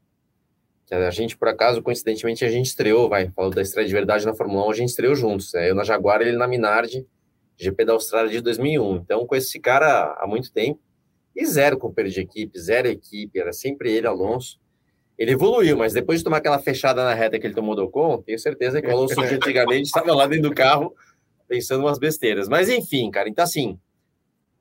que 0.85 0.93
a 0.93 1.09
gente, 1.09 1.35
por 1.35 1.47
acaso, 1.47 1.81
coincidentemente, 1.81 2.45
a 2.45 2.49
gente 2.49 2.67
estreou, 2.67 3.09
vai, 3.09 3.31
falando 3.31 3.55
da 3.55 3.61
estreia 3.61 3.87
de 3.87 3.93
verdade 3.93 4.25
na 4.25 4.35
Fórmula 4.35 4.67
1, 4.67 4.69
a 4.69 4.75
gente 4.75 4.89
estreou 4.89 5.15
juntos, 5.15 5.51
né? 5.53 5.69
eu 5.69 5.75
na 5.75 5.83
Jaguar, 5.83 6.21
ele 6.21 6.37
na 6.37 6.47
Minardi, 6.47 7.05
GP 7.57 7.85
da 7.85 7.93
Austrália 7.93 8.29
de 8.29 8.41
2001, 8.41 8.97
então 8.97 9.25
com 9.25 9.35
esse 9.35 9.59
cara 9.59 10.15
há 10.19 10.27
muito 10.27 10.51
tempo, 10.51 10.79
e 11.35 11.45
zero 11.45 11.77
companheiro 11.77 12.13
de 12.13 12.21
equipe, 12.21 12.59
zero 12.59 12.87
equipe, 12.87 13.39
era 13.39 13.51
sempre 13.51 13.91
ele, 13.91 14.05
Alonso, 14.05 14.59
ele 15.17 15.31
evoluiu, 15.31 15.77
mas 15.77 15.93
depois 15.93 16.19
de 16.19 16.23
tomar 16.23 16.37
aquela 16.37 16.59
fechada 16.59 17.03
na 17.03 17.13
reta 17.13 17.39
que 17.39 17.47
ele 17.47 17.53
tomou 17.53 17.75
do 17.75 17.83
Ocon, 17.83 18.21
tenho 18.21 18.39
certeza 18.39 18.81
que 18.81 18.87
o 18.87 18.91
Alonso 18.91 19.15
de 19.15 19.35
antigamente 19.35 19.87
estava 19.87 20.13
lá 20.13 20.27
dentro 20.27 20.49
do 20.49 20.55
carro 20.55 20.93
pensando 21.47 21.81
umas 21.81 21.99
besteiras, 21.99 22.47
mas 22.47 22.69
enfim, 22.69 23.09
cara, 23.11 23.29
então 23.29 23.43
assim, 23.43 23.79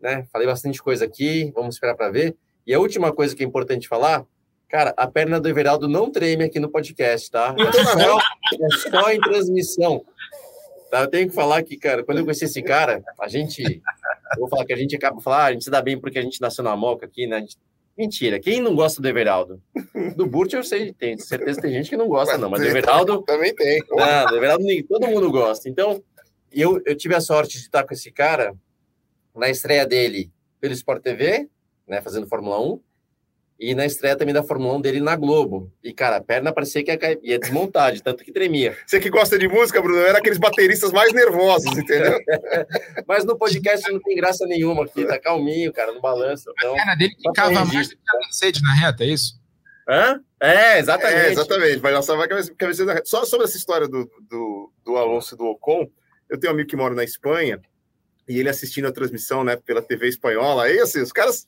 né, 0.01 0.27
falei 0.31 0.47
bastante 0.47 0.83
coisa 0.83 1.05
aqui, 1.07 1.51
vamos 1.55 1.77
esperar 1.77 1.95
para 1.95 2.11
ver, 2.11 2.37
e 2.67 2.75
a 2.75 2.79
última 2.79 3.13
coisa 3.13 3.35
que 3.35 3.43
é 3.43 3.47
importante 3.47 3.89
falar, 3.89 4.27
Cara, 4.75 4.93
a 4.97 5.07
perna 5.07 5.39
do 5.39 5.49
Everaldo 5.49 5.87
não 5.87 6.11
treme 6.11 6.43
aqui 6.43 6.59
no 6.59 6.69
podcast, 6.69 7.31
tá? 7.31 7.55
É 7.57 7.73
só, 7.73 8.19
é 8.19 8.91
só 8.91 9.11
em 9.13 9.21
transmissão. 9.21 10.05
Tá? 10.91 11.03
Eu 11.03 11.07
tenho 11.09 11.29
que 11.29 11.35
falar 11.35 11.63
que, 11.63 11.77
cara, 11.77 12.03
quando 12.03 12.19
eu 12.19 12.25
conheci 12.25 12.45
esse 12.45 12.61
cara, 12.61 13.01
a 13.21 13.29
gente. 13.29 13.63
Eu 13.63 14.41
vou 14.41 14.49
falar 14.49 14.65
que 14.65 14.73
a 14.73 14.77
gente 14.77 14.97
acaba 14.97 15.21
falar, 15.21 15.43
ah, 15.43 15.47
a 15.47 15.53
gente 15.53 15.63
se 15.63 15.71
dá 15.71 15.81
bem 15.81 15.97
porque 15.97 16.19
a 16.19 16.23
gente 16.23 16.41
nasceu 16.41 16.65
na 16.65 16.75
moca 16.75 17.07
aqui, 17.07 17.25
né? 17.25 17.41
Gente, 17.41 17.57
mentira. 17.97 18.41
Quem 18.41 18.61
não 18.61 18.75
gosta 18.75 19.01
do 19.01 19.09
Everaldo? 19.09 19.63
Do 20.17 20.27
Burt 20.27 20.53
eu 20.53 20.63
sei, 20.63 20.93
tem 20.93 21.17
certeza 21.19 21.61
que 21.61 21.67
tem 21.67 21.75
gente 21.75 21.91
que 21.91 21.97
não 21.97 22.09
gosta, 22.09 22.37
não, 22.37 22.51
mas 22.51 22.61
do 22.61 22.67
Everaldo. 22.67 23.23
Também 23.27 23.55
tem. 23.55 23.83
Não, 23.91 24.27
do 24.27 24.37
Everaldo 24.37 24.65
todo 24.89 25.07
mundo 25.07 25.31
gosta. 25.31 25.69
Então, 25.69 26.03
eu, 26.53 26.81
eu 26.85 26.97
tive 26.97 27.15
a 27.15 27.21
sorte 27.21 27.59
de 27.59 27.65
estar 27.65 27.85
com 27.85 27.95
esse 27.95 28.11
cara 28.11 28.55
na 29.35 29.49
estreia 29.49 29.87
dele 29.87 30.31
pelo 30.61 30.75
Sport 30.75 31.03
TV, 31.03 31.49
né? 31.87 32.01
Fazendo 32.01 32.27
Fórmula 32.27 32.61
1 32.61 32.81
e 33.71 33.75
na 33.75 33.87
estreia 33.87 34.15
também 34.15 34.35
da 34.35 34.43
Fórmula 34.43 34.77
1 34.77 34.81
dele 34.83 35.01
na 35.01 35.17
Globo. 35.17 35.73
E, 35.83 35.93
cara, 35.93 36.17
a 36.17 36.21
perna 36.21 36.53
parecia 36.53 36.85
que 36.85 36.91
ia, 36.91 37.19
ia 37.23 37.39
desmontar, 37.39 37.93
de 37.93 38.03
tanto 38.03 38.23
que 38.23 38.31
tremia. 38.31 38.77
Você 38.87 39.01
que 39.01 39.09
gosta 39.09 39.39
de 39.39 39.49
música, 39.49 39.81
Bruno, 39.81 40.01
era 40.01 40.19
aqueles 40.19 40.39
bateristas 40.39 40.93
mais 40.93 41.13
nervosos, 41.13 41.77
entendeu? 41.77 42.19
Mas 43.09 43.25
no 43.25 43.39
podcast 43.39 43.91
não 43.91 44.01
tem 44.01 44.17
graça 44.17 44.47
nenhuma 44.47 44.85
aqui, 44.85 45.07
tá 45.07 45.19
calminho, 45.19 45.73
cara, 45.73 45.93
no 45.93 46.01
balanço. 46.01 46.51
Então, 46.59 46.73
a 46.73 46.77
perna 46.77 46.95
dele 46.95 47.15
ficava 47.17 47.65
mais 47.65 47.89
do 47.89 47.97
que 47.97 48.03
a 48.09 48.19
Mercedes 48.19 48.63
na 48.63 48.75
reta, 48.75 49.03
é 49.03 49.07
isso? 49.07 49.41
Hã? 49.89 50.21
É, 50.41 50.79
exatamente. 50.79 51.21
É, 51.21 51.33
exatamente. 51.33 51.79
Vai 51.79 51.93
lançar 51.93 52.17
vai 52.17 52.29
cabeça 52.29 52.85
na 52.85 52.95
reta. 52.95 53.07
Só 53.07 53.25
sobre 53.25 53.47
essa 53.47 53.57
história 53.57 53.89
do, 53.89 54.11
do, 54.29 54.73
do 54.85 54.97
Alonso 54.97 55.35
e 55.35 55.39
do 55.39 55.47
Ocon, 55.47 55.89
eu 56.29 56.39
tenho 56.39 56.53
um 56.53 56.55
amigo 56.55 56.69
que 56.69 56.77
mora 56.77 56.95
na 56.95 57.05
Espanha, 57.05 57.61
e 58.29 58.39
ele 58.39 58.49
assistindo 58.49 58.89
a 58.89 58.93
transmissão, 58.93 59.43
né, 59.43 59.57
pela 59.57 59.83
TV 59.83 60.09
espanhola, 60.09 60.65
aí, 60.65 60.79
assim, 60.81 61.01
os 61.01 61.13
caras 61.13 61.47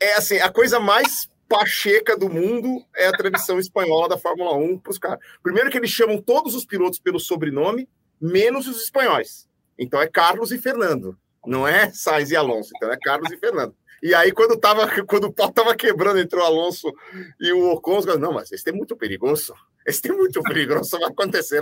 é 0.00 0.14
assim, 0.14 0.38
a 0.38 0.50
coisa 0.50 0.80
mais 0.80 1.28
pacheca 1.48 2.16
do 2.16 2.28
mundo 2.28 2.84
é 2.96 3.06
a 3.06 3.12
transmissão 3.12 3.58
espanhola 3.58 4.08
da 4.08 4.18
Fórmula 4.18 4.56
1 4.56 4.78
para 4.78 4.90
os 4.90 4.98
caras. 4.98 5.18
Primeiro 5.42 5.70
que 5.70 5.78
eles 5.78 5.90
chamam 5.90 6.20
todos 6.20 6.54
os 6.54 6.64
pilotos 6.64 6.98
pelo 6.98 7.20
sobrenome, 7.20 7.88
menos 8.20 8.66
os 8.66 8.82
espanhóis. 8.82 9.48
Então 9.78 10.00
é 10.00 10.06
Carlos 10.06 10.50
e 10.52 10.58
Fernando, 10.58 11.16
não 11.46 11.66
é 11.66 11.90
Sainz 11.92 12.30
e 12.30 12.36
Alonso, 12.36 12.70
então 12.76 12.90
é 12.90 12.96
Carlos 13.00 13.30
e 13.30 13.36
Fernando. 13.36 13.74
E 14.02 14.14
aí, 14.14 14.30
quando, 14.30 14.56
tava, 14.56 14.86
quando 15.04 15.24
o 15.24 15.32
pau 15.32 15.50
tava 15.50 15.74
quebrando 15.74 16.18
entre 16.18 16.38
o 16.38 16.42
Alonso 16.42 16.92
e 17.40 17.52
o 17.52 17.72
Ocon, 17.72 17.98
os 17.98 18.04
não, 18.04 18.32
mas 18.32 18.52
esse 18.52 18.68
é 18.68 18.72
muito 18.72 18.96
perigoso. 18.96 19.54
Esse 19.86 20.08
é 20.08 20.12
muito 20.12 20.42
perigoso, 20.42 20.98
vai 20.98 21.08
acontecer. 21.08 21.60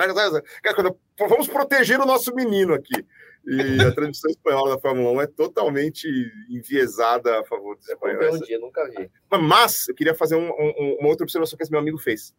Vamos 1.28 1.46
proteger 1.46 2.00
o 2.00 2.06
nosso 2.06 2.34
menino 2.34 2.74
aqui. 2.74 3.04
E 3.46 3.82
a 3.82 3.92
transmissão 3.92 4.30
espanhola 4.30 4.74
da 4.74 4.80
Fórmula 4.80 5.10
1 5.10 5.20
é 5.22 5.26
totalmente 5.26 6.08
enviesada 6.48 7.40
a 7.40 7.44
favor 7.44 7.76
dos 7.76 7.88
espanhóis. 7.88 8.36
um 8.36 8.38
dia, 8.40 8.58
nunca 8.58 8.88
vi. 8.88 9.10
Mas 9.30 9.88
eu 9.88 9.94
queria 9.94 10.14
fazer 10.14 10.36
um, 10.36 10.48
um, 10.48 10.96
uma 11.00 11.08
outra 11.08 11.24
observação 11.24 11.56
que 11.56 11.62
esse 11.62 11.70
meu 11.70 11.80
amigo 11.80 11.98
fez. 11.98 12.34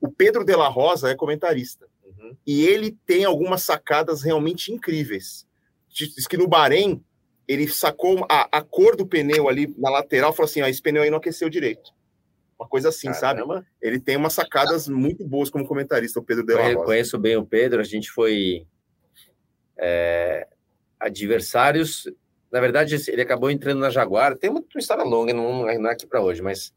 O 0.00 0.10
Pedro 0.10 0.44
de 0.44 0.54
la 0.54 0.68
Rosa 0.68 1.10
é 1.10 1.16
comentarista. 1.16 1.88
Uhum. 2.04 2.36
E 2.46 2.64
ele 2.66 2.96
tem 3.04 3.24
algumas 3.24 3.62
sacadas 3.62 4.22
realmente 4.22 4.72
incríveis. 4.72 5.46
Diz 5.88 6.26
que 6.26 6.36
no 6.36 6.48
Bahrein, 6.48 7.02
ele 7.46 7.68
sacou 7.68 8.26
a, 8.28 8.48
a 8.50 8.62
cor 8.62 8.96
do 8.96 9.06
pneu 9.06 9.48
ali 9.48 9.72
na 9.76 9.90
lateral 9.90 10.32
falou 10.32 10.48
assim: 10.48 10.60
ah, 10.60 10.68
esse 10.68 10.82
pneu 10.82 11.02
aí 11.02 11.10
não 11.10 11.18
aqueceu 11.18 11.48
direito. 11.48 11.92
Uma 12.58 12.68
coisa 12.68 12.88
assim, 12.88 13.10
Caramba. 13.12 13.54
sabe? 13.54 13.66
Ele 13.82 13.98
tem 13.98 14.16
umas 14.16 14.32
sacadas 14.32 14.88
muito 14.88 15.26
boas 15.26 15.50
como 15.50 15.66
comentarista, 15.66 16.20
o 16.20 16.22
Pedro 16.22 16.44
de 16.44 16.54
la 16.54 16.62
Rosa. 16.62 16.72
Eu 16.72 16.82
conheço 16.84 17.18
bem 17.18 17.36
o 17.36 17.44
Pedro, 17.44 17.80
a 17.80 17.84
gente 17.84 18.10
foi 18.10 18.66
é, 19.78 20.46
adversários. 20.98 22.10
Na 22.50 22.60
verdade, 22.60 22.96
ele 23.08 23.22
acabou 23.22 23.50
entrando 23.50 23.80
na 23.80 23.90
Jaguar. 23.90 24.36
Tem 24.36 24.50
uma, 24.50 24.62
história 24.76 25.04
longa, 25.04 25.32
não, 25.32 25.66
não 25.66 25.68
é 25.68 25.92
aqui 25.92 26.06
para 26.06 26.22
hoje, 26.22 26.40
mas 26.42 26.72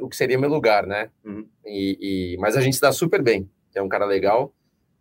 o 0.00 0.08
que 0.08 0.16
seria 0.16 0.38
meu 0.38 0.50
lugar, 0.50 0.86
né? 0.86 1.10
Uhum. 1.24 1.46
E, 1.64 2.34
e, 2.34 2.36
mas 2.38 2.56
a 2.56 2.60
gente 2.60 2.76
se 2.76 2.82
dá 2.82 2.92
super 2.92 3.22
bem. 3.22 3.48
É 3.74 3.82
um 3.82 3.88
cara 3.88 4.04
legal. 4.04 4.54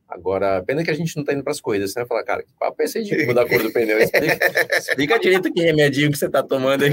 Agora, 0.08 0.62
pena 0.64 0.84
que 0.84 0.92
a 0.92 0.94
gente 0.94 1.16
não 1.18 1.24
tá 1.24 1.34
indo 1.34 1.44
para 1.44 1.52
as 1.52 1.62
coisas, 1.62 1.96
né? 1.96 2.06
Falar, 2.06 2.24
cara, 2.24 2.44
que 2.44 2.54
papo 2.60 2.82
é 2.82 2.86
esse 2.86 3.02
de 3.02 3.26
mudar 3.26 3.44
a 3.44 3.50
cor 3.50 3.62
do 3.64 3.72
pneu? 3.72 3.98
Explica, 4.00 4.38
explica 4.78 5.20
direito 5.20 5.52
que 5.52 5.62
remedinho 5.62 6.12
que 6.12 6.18
você 6.18 6.30
tá 6.30 6.44
tomando 6.44 6.84
aí. 6.84 6.92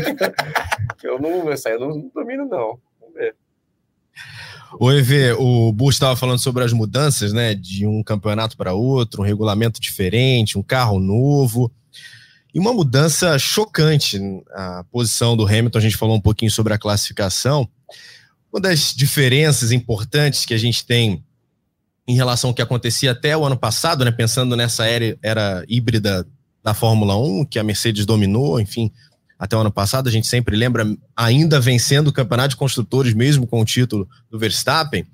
Que 0.98 1.06
eu 1.08 1.18
não, 1.18 1.50
essa 1.50 1.68
eu 1.68 1.80
não 1.80 2.10
domino, 2.14 2.46
não. 2.46 2.80
Vamos 2.98 3.14
ver. 3.14 3.36
O 4.78 4.90
EV, 4.92 5.32
o 5.38 5.72
Bush 5.72 5.96
estava 5.96 6.14
falando 6.14 6.38
sobre 6.38 6.62
as 6.62 6.72
mudanças, 6.72 7.32
né? 7.32 7.54
De 7.54 7.86
um 7.86 8.02
campeonato 8.02 8.56
para 8.56 8.72
outro, 8.72 9.22
um 9.22 9.24
regulamento 9.24 9.80
diferente, 9.80 10.58
um 10.58 10.62
carro 10.62 11.00
novo. 11.00 11.70
E 12.54 12.58
uma 12.58 12.72
mudança 12.72 13.38
chocante 13.38 14.20
a 14.52 14.84
posição 14.90 15.36
do 15.36 15.46
Hamilton. 15.46 15.78
A 15.78 15.82
gente 15.82 15.96
falou 15.96 16.16
um 16.16 16.20
pouquinho 16.20 16.50
sobre 16.50 16.72
a 16.72 16.78
classificação. 16.78 17.68
Uma 18.52 18.60
das 18.60 18.94
diferenças 18.94 19.72
importantes 19.72 20.44
que 20.44 20.54
a 20.54 20.58
gente 20.58 20.84
tem 20.84 21.24
em 22.06 22.14
relação 22.14 22.50
ao 22.50 22.54
que 22.54 22.62
acontecia 22.62 23.12
até 23.12 23.36
o 23.36 23.44
ano 23.44 23.56
passado, 23.56 24.04
né? 24.04 24.10
Pensando 24.10 24.56
nessa 24.56 24.86
era, 24.86 25.16
era 25.22 25.64
híbrida 25.68 26.26
da 26.62 26.74
Fórmula 26.74 27.16
1, 27.16 27.46
que 27.46 27.58
a 27.58 27.64
Mercedes 27.64 28.04
dominou, 28.04 28.60
enfim, 28.60 28.92
até 29.40 29.56
o 29.56 29.60
ano 29.60 29.72
passado, 29.72 30.06
a 30.06 30.12
gente 30.12 30.26
sempre 30.26 30.54
lembra, 30.54 30.86
ainda 31.16 31.58
vencendo 31.58 32.08
o 32.08 32.12
campeonato 32.12 32.50
de 32.50 32.56
construtores, 32.56 33.14
mesmo 33.14 33.46
com 33.46 33.58
o 33.58 33.64
título 33.64 34.06
do 34.30 34.38
Verstappen. 34.38 35.06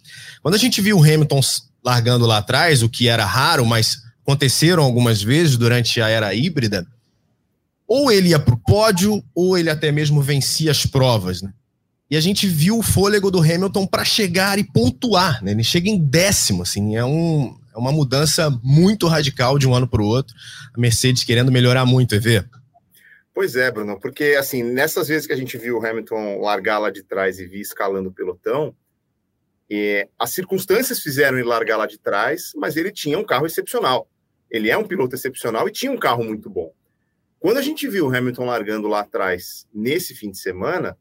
Quando 0.42 0.56
a 0.56 0.58
gente 0.58 0.80
viu 0.80 0.98
o 0.98 1.00
Hamilton 1.02 1.40
largando 1.84 2.26
lá 2.26 2.38
atrás, 2.38 2.82
o 2.82 2.88
que 2.88 3.06
era 3.06 3.24
raro, 3.24 3.64
mas 3.64 3.98
aconteceram 4.24 4.82
algumas 4.82 5.22
vezes 5.22 5.56
durante 5.56 6.00
a 6.02 6.08
era 6.08 6.34
híbrida, 6.34 6.84
ou 7.86 8.10
ele 8.10 8.30
ia 8.30 8.40
para 8.40 8.52
o 8.52 8.58
pódio, 8.58 9.22
ou 9.32 9.56
ele 9.56 9.70
até 9.70 9.92
mesmo 9.92 10.20
vencia 10.20 10.72
as 10.72 10.84
provas. 10.84 11.40
Né? 11.40 11.52
E 12.10 12.16
a 12.16 12.20
gente 12.20 12.48
viu 12.48 12.78
o 12.78 12.82
fôlego 12.82 13.30
do 13.30 13.38
Hamilton 13.38 13.86
para 13.86 14.04
chegar 14.04 14.58
e 14.58 14.64
pontuar. 14.64 15.40
Né? 15.40 15.52
Ele 15.52 15.62
chega 15.62 15.88
em 15.88 15.96
décimo, 15.96 16.62
assim, 16.62 16.96
é, 16.96 17.04
um, 17.04 17.56
é 17.72 17.78
uma 17.78 17.92
mudança 17.92 18.50
muito 18.60 19.06
radical 19.06 19.56
de 19.56 19.68
um 19.68 19.74
ano 19.74 19.86
para 19.86 20.02
o 20.02 20.06
outro. 20.06 20.34
A 20.76 20.80
Mercedes 20.80 21.22
querendo 21.22 21.52
melhorar 21.52 21.86
muito, 21.86 22.16
EV. 22.16 22.44
Pois 23.36 23.54
é, 23.54 23.70
Bruno, 23.70 24.00
porque 24.00 24.34
assim, 24.38 24.62
nessas 24.62 25.08
vezes 25.08 25.26
que 25.26 25.32
a 25.34 25.36
gente 25.36 25.58
viu 25.58 25.76
o 25.76 25.86
Hamilton 25.86 26.40
largar 26.40 26.78
lá 26.78 26.90
de 26.90 27.02
trás 27.02 27.38
e 27.38 27.46
vir 27.46 27.60
escalando 27.60 28.08
o 28.08 28.12
pelotão, 28.12 28.74
é, 29.70 30.08
as 30.18 30.30
circunstâncias 30.30 31.00
fizeram 31.00 31.36
ele 31.36 31.46
largar 31.46 31.76
lá 31.76 31.86
de 31.86 31.98
trás, 31.98 32.52
mas 32.56 32.78
ele 32.78 32.90
tinha 32.90 33.18
um 33.18 33.24
carro 33.24 33.44
excepcional. 33.44 34.08
Ele 34.50 34.70
é 34.70 34.78
um 34.78 34.86
piloto 34.86 35.14
excepcional 35.14 35.68
e 35.68 35.70
tinha 35.70 35.92
um 35.92 35.98
carro 35.98 36.24
muito 36.24 36.48
bom. 36.48 36.72
Quando 37.38 37.58
a 37.58 37.60
gente 37.60 37.86
viu 37.86 38.06
o 38.06 38.16
Hamilton 38.16 38.46
largando 38.46 38.88
lá 38.88 39.00
atrás 39.00 39.68
nesse 39.70 40.14
fim 40.14 40.30
de 40.30 40.38
semana, 40.38 40.96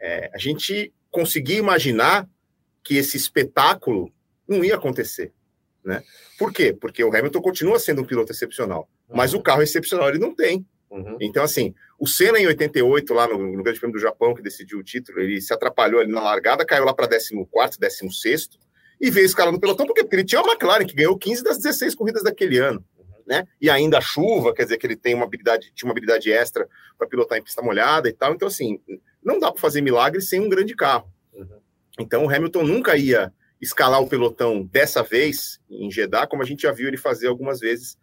é, 0.00 0.32
a 0.34 0.38
gente 0.38 0.92
conseguia 1.12 1.58
imaginar 1.58 2.28
que 2.82 2.96
esse 2.96 3.16
espetáculo 3.16 4.12
não 4.48 4.64
ia 4.64 4.74
acontecer. 4.74 5.32
Né? 5.84 6.02
Por 6.40 6.52
quê? 6.52 6.72
Porque 6.72 7.04
o 7.04 7.16
Hamilton 7.16 7.40
continua 7.40 7.78
sendo 7.78 8.02
um 8.02 8.04
piloto 8.04 8.32
excepcional, 8.32 8.90
mas 9.08 9.32
o 9.32 9.40
carro 9.40 9.62
excepcional 9.62 10.08
ele 10.08 10.18
não 10.18 10.34
tem. 10.34 10.66
Uhum. 10.90 11.16
Então, 11.20 11.42
assim, 11.42 11.74
o 11.98 12.06
Senna 12.06 12.38
em 12.38 12.46
88, 12.46 13.12
lá 13.12 13.28
no, 13.28 13.38
no 13.38 13.62
Grande 13.62 13.78
Prêmio 13.78 13.96
do 13.96 14.00
Japão, 14.00 14.34
que 14.34 14.42
decidiu 14.42 14.78
o 14.78 14.82
título, 14.82 15.20
ele 15.20 15.40
se 15.40 15.52
atrapalhou 15.52 16.00
ali 16.00 16.10
na 16.10 16.22
largada, 16.22 16.64
caiu 16.64 16.84
lá 16.84 16.94
para 16.94 17.08
14, 17.08 17.78
16 17.78 18.48
e 19.00 19.10
veio 19.10 19.26
escalando 19.26 19.58
o 19.58 19.60
pelotão, 19.60 19.86
porque, 19.86 20.02
porque 20.02 20.16
ele 20.16 20.24
tinha 20.24 20.40
uma 20.40 20.52
McLaren 20.52 20.86
que 20.86 20.94
ganhou 20.94 21.16
15 21.16 21.42
das 21.42 21.58
16 21.58 21.94
corridas 21.94 22.22
daquele 22.22 22.58
ano. 22.58 22.84
Né? 23.26 23.46
E 23.60 23.68
ainda 23.68 23.98
a 23.98 24.00
chuva, 24.00 24.54
quer 24.54 24.64
dizer 24.64 24.78
que 24.78 24.86
ele 24.86 24.96
tem 24.96 25.14
uma 25.14 25.24
habilidade, 25.24 25.70
tinha 25.74 25.86
uma 25.86 25.92
habilidade 25.92 26.32
extra 26.32 26.66
para 26.96 27.06
pilotar 27.06 27.36
em 27.36 27.42
pista 27.42 27.60
molhada 27.60 28.08
e 28.08 28.12
tal. 28.12 28.32
Então, 28.32 28.48
assim, 28.48 28.80
não 29.22 29.38
dá 29.38 29.52
para 29.52 29.60
fazer 29.60 29.82
milagre 29.82 30.22
sem 30.22 30.40
um 30.40 30.48
grande 30.48 30.74
carro. 30.74 31.12
Uhum. 31.34 31.60
Então, 32.00 32.24
o 32.24 32.30
Hamilton 32.34 32.62
nunca 32.62 32.96
ia 32.96 33.30
escalar 33.60 34.00
o 34.00 34.08
pelotão 34.08 34.64
dessa 34.64 35.02
vez 35.02 35.60
em 35.68 35.90
Jeddah, 35.90 36.26
como 36.26 36.42
a 36.42 36.46
gente 36.46 36.62
já 36.62 36.72
viu 36.72 36.88
ele 36.88 36.96
fazer 36.96 37.26
algumas 37.26 37.60
vezes 37.60 37.98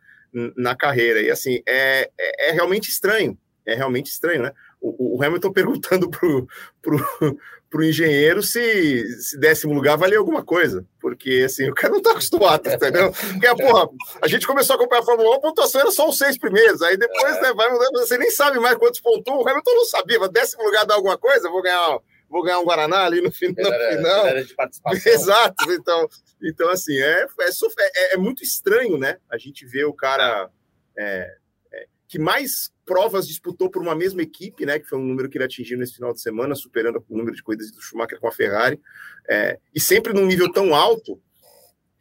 na 0.55 0.75
carreira. 0.75 1.21
E 1.21 1.31
assim, 1.31 1.61
é, 1.67 2.09
é, 2.17 2.49
é, 2.49 2.51
realmente 2.51 2.89
estranho. 2.89 3.37
É 3.65 3.73
realmente 3.73 4.11
estranho, 4.11 4.43
né? 4.43 4.51
O, 4.79 5.17
o 5.17 5.23
Hamilton 5.23 5.51
perguntando 5.53 6.09
pro, 6.09 6.47
pro, 6.81 7.37
pro 7.69 7.83
engenheiro 7.83 8.43
se, 8.43 9.03
se 9.21 9.39
décimo 9.39 9.73
lugar 9.73 9.97
valia 9.97 10.19
alguma 10.19 10.43
coisa. 10.43 10.85
Porque 10.99 11.43
assim, 11.45 11.69
o 11.69 11.73
cara 11.73 11.93
não 11.93 12.01
tá 12.01 12.11
acostumado, 12.11 12.69
entendeu? 12.69 13.11
Porque, 13.11 13.55
porra, 13.55 13.89
a 14.21 14.27
gente 14.27 14.45
começou 14.45 14.75
a 14.75 14.77
acompanhar 14.77 15.01
a 15.01 15.05
Fórmula 15.05 15.31
1, 15.31 15.33
a 15.33 15.39
pontuação 15.41 15.81
era 15.81 15.91
só 15.91 16.07
os 16.07 16.17
seis 16.17 16.37
primeiros. 16.37 16.81
Aí 16.81 16.97
depois, 16.97 17.41
né, 17.41 17.53
vai 17.53 17.71
mudando, 17.71 17.93
você 17.93 18.17
nem 18.17 18.29
sabe 18.29 18.59
mais 18.59 18.77
quantos 18.77 18.99
pontuou. 18.99 19.43
O 19.43 19.49
Hamilton 19.49 19.73
não 19.73 19.85
sabia, 19.85 20.19
mas 20.19 20.29
décimo 20.29 20.63
lugar 20.63 20.85
dá 20.85 20.95
alguma 20.95 21.17
coisa, 21.17 21.49
vou 21.49 21.61
ganhar 21.61 21.99
vou 22.29 22.43
ganhar 22.43 22.59
um 22.59 22.65
Guaraná 22.65 23.05
ali 23.05 23.21
no, 23.21 23.29
no 23.29 23.73
era, 23.73 23.95
final. 23.95 24.27
Era. 24.27 24.45
Exato. 25.05 25.71
Então, 25.71 26.07
então 26.41 26.69
assim, 26.69 26.95
é, 26.97 27.23
é, 27.23 27.49
é, 27.79 28.13
é, 28.13 28.17
muito 28.17 28.43
estranho, 28.43 28.97
né? 28.97 29.17
A 29.29 29.37
gente 29.37 29.65
vê 29.65 29.83
o 29.83 29.93
cara 29.93 30.49
é, 30.97 31.37
é, 31.73 31.87
que 32.07 32.19
mais 32.19 32.73
provas 32.85 33.27
disputou 33.27 33.69
por 33.69 33.81
uma 33.81 33.95
mesma 33.95 34.21
equipe, 34.21 34.65
né? 34.65 34.79
Que 34.79 34.87
foi 34.87 34.99
um 34.99 35.05
número 35.05 35.29
que 35.29 35.37
ele 35.37 35.45
atingiu 35.45 35.77
nesse 35.77 35.95
final 35.95 36.13
de 36.13 36.21
semana, 36.21 36.55
superando 36.55 37.03
o 37.09 37.17
número 37.17 37.35
de 37.35 37.43
corridas 37.43 37.71
do 37.71 37.81
Schumacher 37.81 38.19
com 38.19 38.27
a 38.27 38.31
Ferrari, 38.31 38.79
é, 39.27 39.59
e 39.73 39.79
sempre 39.79 40.13
num 40.13 40.25
nível 40.25 40.51
tão 40.51 40.75
alto, 40.75 41.21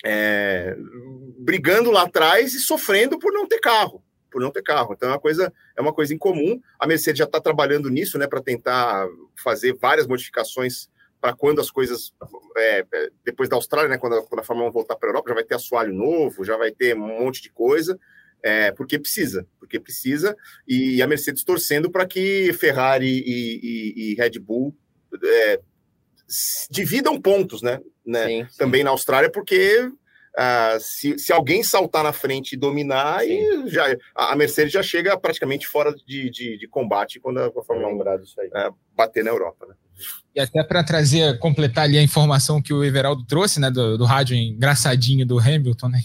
é, 0.04 0.76
brigando 1.38 1.90
lá 1.90 2.02
atrás 2.02 2.54
e 2.54 2.60
sofrendo 2.60 3.18
por 3.18 3.32
não 3.32 3.46
ter 3.46 3.60
carro 3.60 4.02
por 4.34 4.42
não 4.42 4.50
ter 4.50 4.62
carro. 4.62 4.94
Então 4.94 5.08
é 5.08 5.12
uma 5.12 5.20
coisa, 5.20 5.52
é 5.76 5.80
uma 5.80 5.92
coisa 5.92 6.12
incomum. 6.12 6.60
A 6.76 6.88
Mercedes 6.88 7.20
já 7.20 7.24
está 7.24 7.40
trabalhando 7.40 7.88
nisso, 7.88 8.18
né, 8.18 8.26
para 8.26 8.42
tentar 8.42 9.06
fazer 9.40 9.76
várias 9.80 10.08
modificações 10.08 10.88
para 11.24 11.34
quando 11.34 11.58
as 11.58 11.70
coisas 11.70 12.12
é, 12.54 12.84
é, 12.92 13.08
depois 13.24 13.48
da 13.48 13.56
Austrália, 13.56 13.88
né, 13.88 13.96
quando 13.96 14.16
a, 14.16 14.22
quando 14.22 14.40
a 14.40 14.44
Fórmula 14.44 14.68
1 14.68 14.72
voltar 14.72 14.94
para 14.94 15.08
a 15.08 15.10
Europa, 15.10 15.30
já 15.30 15.34
vai 15.34 15.44
ter 15.44 15.54
assoalho 15.54 15.94
novo, 15.94 16.44
já 16.44 16.54
vai 16.54 16.70
ter 16.70 16.94
um 16.94 17.18
monte 17.18 17.40
de 17.40 17.48
coisa. 17.48 17.98
É, 18.42 18.70
porque 18.72 18.98
precisa, 18.98 19.46
porque 19.58 19.80
precisa, 19.80 20.36
e 20.68 21.00
a 21.00 21.06
Mercedes 21.06 21.42
torcendo 21.42 21.90
para 21.90 22.04
que 22.04 22.52
Ferrari 22.52 23.06
e, 23.06 23.60
e, 23.62 24.12
e 24.12 24.14
Red 24.16 24.38
Bull 24.38 24.76
é, 25.24 25.60
dividam 26.68 27.18
pontos, 27.18 27.62
né? 27.62 27.80
né? 28.04 28.26
Sim, 28.26 28.46
sim. 28.50 28.58
Também 28.58 28.84
na 28.84 28.90
Austrália, 28.90 29.30
porque 29.30 29.90
Uh, 30.36 30.80
se, 30.80 31.16
se 31.16 31.32
alguém 31.32 31.62
saltar 31.62 32.02
na 32.02 32.12
frente 32.12 32.54
e 32.54 32.56
dominar, 32.56 33.24
e 33.24 33.68
já, 33.68 33.84
a 34.14 34.34
Mercedes 34.34 34.72
já 34.72 34.82
chega 34.82 35.16
praticamente 35.16 35.66
fora 35.66 35.94
de, 35.94 36.28
de, 36.28 36.58
de 36.58 36.66
combate 36.66 37.20
quando 37.20 37.38
a, 37.38 37.46
a 37.46 37.62
Fórmula 37.64 37.88
1 37.88 37.96
uh, 37.96 38.76
bater 38.96 39.22
na 39.22 39.30
Europa. 39.30 39.64
Né? 39.66 39.74
E 40.34 40.40
até 40.40 40.64
para 40.64 40.82
trazer, 40.82 41.38
completar 41.38 41.84
ali 41.84 41.96
a 41.96 42.02
informação 42.02 42.60
que 42.60 42.74
o 42.74 42.82
Everaldo 42.82 43.24
trouxe, 43.24 43.60
né, 43.60 43.70
do, 43.70 43.96
do 43.96 44.04
rádio 44.04 44.34
engraçadinho 44.36 45.24
do 45.24 45.38
Hamilton, 45.38 45.88
né, 45.88 46.00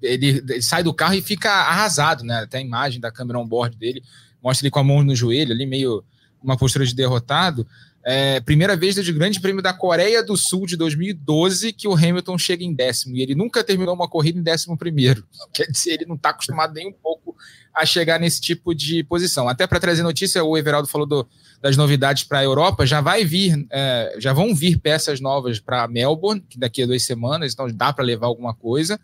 ele, 0.00 0.44
ele, 0.48 0.62
sai 0.62 0.84
do 0.84 0.94
carro 0.94 1.14
e 1.14 1.22
fica 1.22 1.50
arrasado, 1.50 2.22
né, 2.22 2.42
até 2.44 2.58
a 2.58 2.62
imagem 2.62 3.00
da 3.00 3.10
câmera 3.10 3.40
on-board 3.40 3.76
dele, 3.76 4.00
mostra 4.40 4.64
ele 4.64 4.70
com 4.70 4.78
a 4.78 4.84
mão 4.84 5.02
no 5.02 5.16
joelho 5.16 5.52
ali, 5.52 5.66
meio 5.66 6.04
uma 6.40 6.56
postura 6.56 6.86
de 6.86 6.94
derrotado, 6.94 7.66
é, 8.08 8.38
primeira 8.38 8.76
vez 8.76 8.94
desde 8.94 9.10
o 9.10 9.14
Grande 9.16 9.40
Prêmio 9.40 9.60
da 9.60 9.72
Coreia 9.72 10.22
do 10.22 10.36
Sul 10.36 10.64
de 10.64 10.76
2012 10.76 11.72
que 11.72 11.88
o 11.88 11.94
Hamilton 11.94 12.38
chega 12.38 12.62
em 12.62 12.72
décimo. 12.72 13.16
E 13.16 13.20
ele 13.20 13.34
nunca 13.34 13.64
terminou 13.64 13.96
uma 13.96 14.08
corrida 14.08 14.38
em 14.38 14.42
décimo 14.44 14.78
primeiro. 14.78 15.26
Quer 15.52 15.66
dizer, 15.66 15.94
ele 15.94 16.06
não 16.06 16.14
está 16.14 16.30
acostumado 16.30 16.72
nem 16.72 16.86
um 16.86 16.92
pouco 16.92 17.36
a 17.74 17.84
chegar 17.84 18.20
nesse 18.20 18.40
tipo 18.40 18.72
de 18.72 19.02
posição. 19.02 19.48
Até 19.48 19.66
para 19.66 19.80
trazer 19.80 20.04
notícia, 20.04 20.44
o 20.44 20.56
Everaldo 20.56 20.86
falou 20.86 21.04
do, 21.04 21.28
das 21.60 21.76
novidades 21.76 22.22
para 22.22 22.38
a 22.38 22.44
Europa. 22.44 22.86
Já 22.86 23.00
vai 23.00 23.24
vir, 23.24 23.66
é, 23.72 24.14
já 24.20 24.32
vão 24.32 24.54
vir 24.54 24.78
peças 24.78 25.20
novas 25.20 25.58
para 25.58 25.88
Melbourne, 25.88 26.40
que 26.48 26.60
daqui 26.60 26.84
a 26.84 26.86
duas 26.86 27.02
semanas, 27.02 27.54
então 27.54 27.66
dá 27.74 27.92
para 27.92 28.04
levar 28.04 28.28
alguma 28.28 28.54
coisa. 28.54 29.00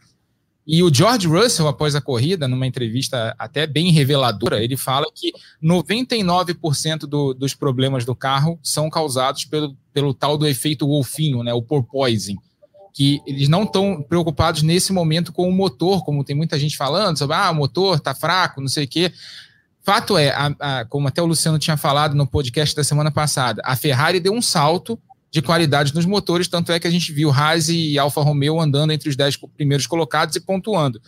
E 0.66 0.82
o 0.82 0.94
George 0.94 1.26
Russell, 1.26 1.66
após 1.66 1.94
a 1.96 2.00
corrida, 2.00 2.46
numa 2.46 2.66
entrevista 2.66 3.34
até 3.38 3.66
bem 3.66 3.90
reveladora, 3.90 4.62
ele 4.62 4.76
fala 4.76 5.06
que 5.12 5.32
99% 5.62 7.00
do, 7.00 7.34
dos 7.34 7.52
problemas 7.52 8.04
do 8.04 8.14
carro 8.14 8.58
são 8.62 8.88
causados 8.88 9.44
pelo, 9.44 9.76
pelo 9.92 10.14
tal 10.14 10.38
do 10.38 10.46
efeito 10.46 10.86
golfinho, 10.86 11.42
né, 11.42 11.52
o 11.52 11.62
porpoising, 11.62 12.38
que 12.94 13.20
eles 13.26 13.48
não 13.48 13.64
estão 13.64 14.02
preocupados 14.08 14.62
nesse 14.62 14.92
momento 14.92 15.32
com 15.32 15.48
o 15.48 15.52
motor, 15.52 16.04
como 16.04 16.22
tem 16.22 16.36
muita 16.36 16.58
gente 16.58 16.76
falando 16.76 17.18
sobre, 17.18 17.34
ah, 17.34 17.50
o 17.50 17.54
motor 17.56 17.98
tá 17.98 18.14
fraco, 18.14 18.60
não 18.60 18.68
sei 18.68 18.84
o 18.84 18.88
quê. 18.88 19.12
Fato 19.82 20.16
é, 20.16 20.30
a, 20.30 20.54
a, 20.60 20.84
como 20.84 21.08
até 21.08 21.20
o 21.20 21.26
Luciano 21.26 21.58
tinha 21.58 21.76
falado 21.76 22.14
no 22.14 22.24
podcast 22.24 22.76
da 22.76 22.84
semana 22.84 23.10
passada, 23.10 23.60
a 23.64 23.74
Ferrari 23.74 24.20
deu 24.20 24.32
um 24.32 24.42
salto 24.42 24.96
de 25.32 25.40
qualidade 25.40 25.94
nos 25.94 26.04
motores, 26.04 26.46
tanto 26.46 26.70
é 26.72 26.78
que 26.78 26.86
a 26.86 26.90
gente 26.90 27.10
viu 27.10 27.30
Haas 27.30 27.70
e 27.70 27.98
Alfa 27.98 28.20
Romeo 28.20 28.60
andando 28.60 28.92
entre 28.92 29.08
os 29.08 29.16
10 29.16 29.38
primeiros 29.56 29.86
colocados 29.86 30.36
e 30.36 30.40
pontuando. 30.40 31.00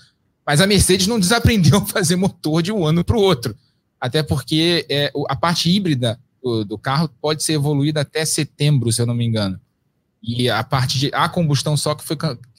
Mas 0.47 0.63
a 0.63 0.67
Mercedes 0.67 1.07
não 1.07 1.21
desaprendeu 1.21 1.77
a 1.85 1.87
fazer 1.87 2.17
motor 2.17 2.63
de 2.63 2.73
um 2.73 2.87
ano 2.87 3.05
para 3.05 3.19
o 3.19 3.21
outro. 3.21 3.55
Até 4.01 4.23
porque 4.23 4.87
é, 4.89 5.13
a 5.29 5.37
parte 5.37 5.71
híbrida 5.71 6.19
do, 6.43 6.65
do, 6.65 6.79
carro 6.79 7.11
pode 7.21 7.43
ser 7.43 7.53
evoluída 7.53 8.01
até 8.01 8.25
setembro, 8.25 8.91
se 8.91 9.01
eu 9.01 9.07
não 9.07 9.15
me 9.15 9.27
engano. 9.27 9.61
E 10.23 10.49
a 10.49 10.65
parte 10.65 10.99
de 10.99 11.11
a 11.13 11.29
combustão 11.29 11.77
só 11.77 11.95
que 11.95 12.03
foi, 12.03 12.17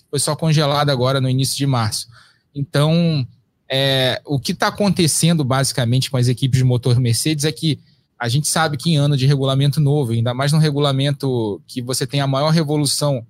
foi 0.10 0.20
só 0.20 0.36
congelada 0.36 0.92
agora 0.92 1.20
no 1.20 1.30
início 1.30 1.58
de 1.58 1.66
março. 1.66 2.08
Então, 2.54 3.28
é, 3.68 4.22
o 4.24 4.40
que 4.40 4.52
está 4.52 4.68
acontecendo 4.68 5.44
basicamente 5.44 6.12
com 6.12 6.18
as 6.18 6.28
equipes 6.28 6.60
de 6.60 6.64
motor 6.64 7.00
Mercedes 7.00 7.44
é 7.44 7.52
que 7.52 7.80
a 8.20 8.28
gente 8.30 8.48
sabe 8.48 8.78
que 8.78 8.92
em 8.92 8.98
ano 8.98 9.18
de 9.18 9.26
regulamento 9.26 9.80
novo, 9.80 10.12
ainda 10.12 10.34
mais 10.34 10.52
num 10.52 10.60
regulamento 10.60 11.62
que 11.68 11.82
você 11.82 12.08
tem 12.08 12.22
a 12.22 12.28
maior 12.28 12.50
revolução 12.50 13.26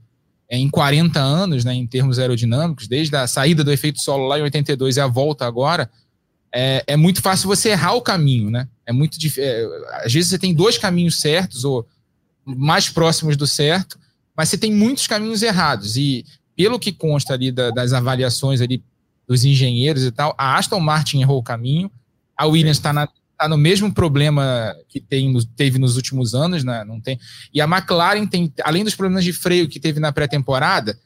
é, 0.50 0.58
em 0.58 0.69
40 0.69 1.19
anos, 1.19 1.65
né, 1.65 1.74
em 1.74 1.88
termos 1.88 2.19
aerodinâmicos, 2.19 2.88
desde 2.88 3.15
a 3.15 3.26
saída 3.26 3.63
do 3.63 3.71
efeito 3.71 4.00
solo 4.02 4.28
lá 4.28 4.38
em 4.38 4.43
82 4.43 4.98
e 4.98 5.00
a 5.00 5.08
volta 5.08 5.45
agora, 5.45 5.89
é, 6.54 6.84
é 6.88 6.95
muito 6.95 7.21
fácil 7.21 7.48
você 7.48 7.69
errar 7.69 7.93
o 7.93 8.02
caminho, 8.02 8.50
né? 8.50 8.67
É 8.86 8.93
muito 8.93 9.17
é, 9.38 9.65
às 10.04 10.13
vezes 10.13 10.30
você 10.30 10.39
tem 10.39 10.54
dois 10.54 10.78
caminhos 10.78 11.19
certos 11.19 11.65
ou 11.65 11.86
mais 12.45 12.89
próximos 12.89 13.36
do 13.36 13.45
certo, 13.45 14.00
mas 14.38 14.50
você 14.50 14.58
tem 14.58 14.71
muitos 14.71 15.08
caminhos 15.08 15.41
errados 15.41 15.98
e 15.98 16.24
pelo 16.56 16.80
que 16.80 16.93
consta 16.93 17.34
ali 17.34 17.52
da, 17.52 17.71
das 17.71 17.91
avaliações 17.91 18.62
ali 18.62 18.82
dos 19.28 19.43
engenheiros 19.43 20.04
e 20.04 20.12
tal, 20.12 20.34
a 20.38 20.58
Aston 20.58 20.80
Martin 20.80 21.21
errou 21.21 21.39
o 21.39 21.43
caminho, 21.43 21.91
a 22.38 22.45
Williams 22.45 22.78
está 22.78 22.93
tá 23.38 23.48
no 23.48 23.58
mesmo 23.58 23.93
problema 23.93 24.76
que 24.88 25.00
tem, 25.00 25.34
teve 25.56 25.78
nos 25.78 25.95
últimos 25.95 26.34
anos, 26.34 26.63
né? 26.63 26.84
Não 26.84 27.00
tem. 27.00 27.19
E 27.54 27.62
a 27.62 27.65
McLaren 27.65 28.26
tem, 28.26 28.52
além 28.63 28.84
dos 28.84 28.95
problemas 28.95 29.24
de 29.24 29.34
freio 29.34 29.67
que 29.67 29.80
teve 29.80 30.00
na 30.00 30.12
pré-temporada, 30.12 30.98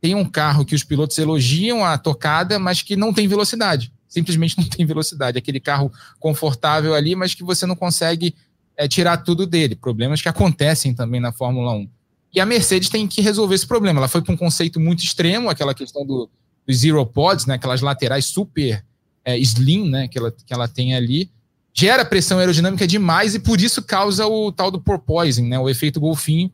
tem 0.00 0.14
um 0.14 0.24
carro 0.24 0.64
que 0.64 0.74
os 0.74 0.84
pilotos 0.84 1.18
elogiam 1.18 1.84
a 1.84 1.98
tocada, 1.98 2.58
mas 2.58 2.82
que 2.82 2.96
não 2.96 3.12
tem 3.12 3.26
velocidade. 3.26 3.92
Simplesmente 4.08 4.56
não 4.56 4.64
tem 4.64 4.86
velocidade. 4.86 5.38
Aquele 5.38 5.60
carro 5.60 5.92
confortável 6.18 6.94
ali, 6.94 7.16
mas 7.16 7.34
que 7.34 7.42
você 7.42 7.66
não 7.66 7.74
consegue 7.74 8.34
é, 8.76 8.86
tirar 8.86 9.18
tudo 9.18 9.46
dele. 9.46 9.74
Problemas 9.74 10.22
que 10.22 10.28
acontecem 10.28 10.94
também 10.94 11.20
na 11.20 11.32
Fórmula 11.32 11.72
1. 11.72 11.88
E 12.34 12.40
a 12.40 12.46
Mercedes 12.46 12.88
tem 12.88 13.06
que 13.06 13.20
resolver 13.20 13.54
esse 13.54 13.66
problema. 13.66 14.00
Ela 14.00 14.08
foi 14.08 14.22
para 14.22 14.32
um 14.32 14.36
conceito 14.36 14.78
muito 14.78 15.02
extremo, 15.02 15.48
aquela 15.48 15.74
questão 15.74 16.06
do, 16.06 16.30
dos 16.66 16.76
zero 16.76 17.04
pods, 17.06 17.46
né, 17.46 17.54
aquelas 17.54 17.80
laterais 17.80 18.26
super 18.26 18.84
é, 19.24 19.38
slim, 19.38 19.88
né, 19.88 20.08
que 20.08 20.18
ela, 20.18 20.30
que 20.30 20.52
ela 20.52 20.68
tem 20.68 20.94
ali, 20.94 21.30
gera 21.78 22.04
pressão 22.04 22.40
aerodinâmica 22.40 22.88
demais 22.88 23.36
e 23.36 23.38
por 23.38 23.60
isso 23.60 23.80
causa 23.80 24.26
o 24.26 24.50
tal 24.50 24.68
do 24.68 24.80
porpoising, 24.80 25.46
né, 25.46 25.60
o 25.60 25.68
efeito 25.68 26.00
golfinho. 26.00 26.50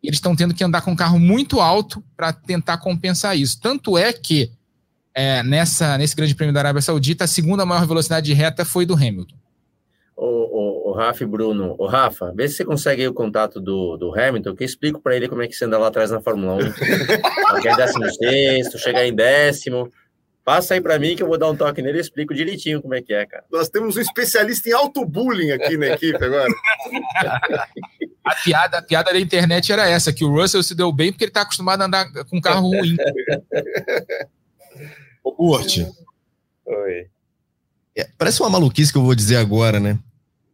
Eles 0.00 0.18
estão 0.18 0.36
tendo 0.36 0.54
que 0.54 0.62
andar 0.62 0.82
com 0.82 0.92
um 0.92 0.96
carro 0.96 1.18
muito 1.18 1.60
alto 1.60 2.02
para 2.16 2.32
tentar 2.32 2.78
compensar 2.78 3.36
isso. 3.36 3.60
Tanto 3.60 3.98
é 3.98 4.12
que 4.12 4.52
é, 5.12 5.42
nessa, 5.42 5.98
nesse 5.98 6.14
Grande 6.14 6.36
Prêmio 6.36 6.54
da 6.54 6.60
Arábia 6.60 6.80
Saudita, 6.80 7.24
a 7.24 7.26
segunda 7.26 7.66
maior 7.66 7.84
velocidade 7.88 8.26
de 8.26 8.34
reta 8.34 8.64
foi 8.64 8.86
do 8.86 8.94
Hamilton. 8.94 9.34
O, 10.16 10.26
o, 10.26 10.90
o 10.90 10.92
Rafa 10.92 11.24
e 11.24 11.26
Bruno, 11.26 11.74
o 11.76 11.86
Rafa, 11.86 12.32
vê 12.32 12.48
se 12.48 12.56
você 12.56 12.64
consegue 12.64 13.06
o 13.08 13.12
contato 13.14 13.60
do, 13.60 13.96
do 13.96 14.14
Hamilton, 14.16 14.54
que 14.54 14.62
eu 14.62 14.66
explico 14.66 15.00
para 15.00 15.16
ele 15.16 15.28
como 15.28 15.42
é 15.42 15.48
que 15.48 15.54
você 15.54 15.64
anda 15.64 15.78
lá 15.78 15.88
atrás 15.88 16.12
na 16.12 16.20
Fórmula 16.20 16.54
1. 17.58 17.60
Quer 17.60 17.76
décimo 17.76 18.08
sexto, 18.12 18.78
chegar 18.78 19.04
em 19.04 19.14
décimo. 19.14 19.90
Passa 20.44 20.74
aí 20.74 20.80
para 20.80 20.98
mim 20.98 21.14
que 21.14 21.22
eu 21.22 21.28
vou 21.28 21.38
dar 21.38 21.48
um 21.50 21.56
toque 21.56 21.80
nele 21.80 21.98
e 21.98 22.00
explico 22.00 22.34
direitinho 22.34 22.82
como 22.82 22.94
é 22.94 23.00
que 23.00 23.14
é, 23.14 23.24
cara. 23.24 23.44
Nós 23.50 23.68
temos 23.68 23.96
um 23.96 24.00
especialista 24.00 24.68
em 24.68 24.72
auto-bullying 24.72 25.52
aqui 25.52 25.76
na 25.76 25.88
equipe 25.88 26.22
agora. 26.24 26.48
a, 28.24 28.34
piada, 28.34 28.78
a 28.78 28.82
piada 28.82 29.12
da 29.12 29.20
internet 29.20 29.72
era 29.72 29.88
essa, 29.88 30.12
que 30.12 30.24
o 30.24 30.32
Russell 30.32 30.62
se 30.64 30.74
deu 30.74 30.92
bem 30.92 31.12
porque 31.12 31.24
ele 31.24 31.30
está 31.30 31.42
acostumado 31.42 31.82
a 31.82 31.84
andar 31.86 32.10
com 32.24 32.38
um 32.38 32.40
carro 32.40 32.68
ruim. 32.70 32.96
Ô, 35.22 35.32
Burt. 35.32 35.78
Oi. 36.66 37.06
É, 37.96 38.08
parece 38.18 38.40
uma 38.40 38.50
maluquice 38.50 38.90
que 38.90 38.98
eu 38.98 39.04
vou 39.04 39.14
dizer 39.14 39.36
agora, 39.36 39.78
né? 39.78 39.98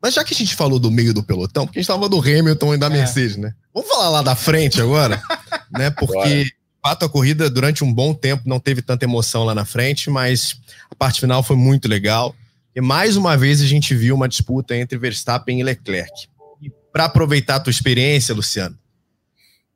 Mas 0.02 0.14
já 0.14 0.22
que 0.22 0.34
a 0.34 0.36
gente 0.36 0.54
falou 0.54 0.78
do 0.78 0.90
meio 0.90 1.14
do 1.14 1.22
pelotão, 1.22 1.66
porque 1.66 1.78
a 1.78 1.82
gente 1.82 1.88
tava 1.88 2.08
do 2.08 2.20
Hamilton 2.20 2.74
e 2.74 2.78
da 2.78 2.86
é. 2.86 2.90
Mercedes, 2.90 3.36
né? 3.36 3.54
Vamos 3.74 3.88
falar 3.88 4.10
lá 4.10 4.22
da 4.22 4.36
frente 4.36 4.80
agora, 4.80 5.20
né? 5.72 5.90
Porque, 5.90 6.44
de 6.44 6.57
fato, 6.82 7.04
a 7.04 7.08
corrida 7.08 7.50
durante 7.50 7.84
um 7.84 7.92
bom 7.92 8.14
tempo 8.14 8.42
não 8.46 8.60
teve 8.60 8.82
tanta 8.82 9.04
emoção 9.04 9.44
lá 9.44 9.54
na 9.54 9.64
frente, 9.64 10.10
mas 10.10 10.60
a 10.90 10.94
parte 10.94 11.20
final 11.20 11.42
foi 11.42 11.56
muito 11.56 11.88
legal. 11.88 12.34
E 12.74 12.80
mais 12.80 13.16
uma 13.16 13.36
vez 13.36 13.60
a 13.60 13.66
gente 13.66 13.94
viu 13.94 14.14
uma 14.14 14.28
disputa 14.28 14.76
entre 14.76 14.98
Verstappen 14.98 15.60
e 15.60 15.62
Leclerc. 15.62 16.28
E 16.62 16.70
para 16.92 17.04
aproveitar 17.04 17.56
a 17.56 17.60
tua 17.60 17.70
experiência, 17.70 18.34
Luciano, 18.34 18.78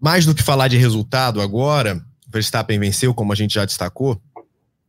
mais 0.00 0.24
do 0.24 0.34
que 0.34 0.42
falar 0.42 0.68
de 0.68 0.76
resultado 0.76 1.40
agora, 1.40 2.04
Verstappen 2.28 2.78
venceu, 2.78 3.12
como 3.14 3.32
a 3.32 3.36
gente 3.36 3.54
já 3.54 3.64
destacou. 3.64 4.20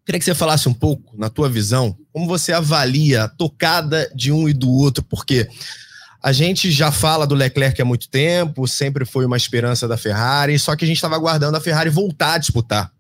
Queria 0.06 0.20
que 0.20 0.26
você 0.26 0.36
falasse 0.36 0.68
um 0.68 0.74
pouco, 0.74 1.18
na 1.18 1.30
tua 1.30 1.50
visão, 1.50 1.98
como 2.12 2.28
você 2.28 2.52
avalia 2.52 3.24
a 3.24 3.30
tocada 3.30 4.12
de 4.14 4.32
um 4.32 4.50
e 4.50 4.54
do 4.54 4.70
outro, 4.70 5.04
porque 5.04 5.48
a 6.24 6.32
gente 6.32 6.72
já 6.72 6.90
fala 6.90 7.28
do 7.28 7.36
Leclerc 7.36 7.82
há 7.82 7.86
muito 7.86 8.08
tempo, 8.08 8.66
sempre 8.66 9.04
foi 9.04 9.26
uma 9.26 9.36
esperança 9.36 9.90
da 9.90 9.98
Ferrari, 9.98 10.58
só 10.58 10.74
que 10.74 10.86
a 10.86 10.88
gente 10.88 10.96
estava 10.96 11.16
aguardando 11.16 11.58
a 11.58 11.62
Ferrari 11.62 11.90
voltar 11.90 12.36
a 12.36 12.38
disputar 12.38 12.94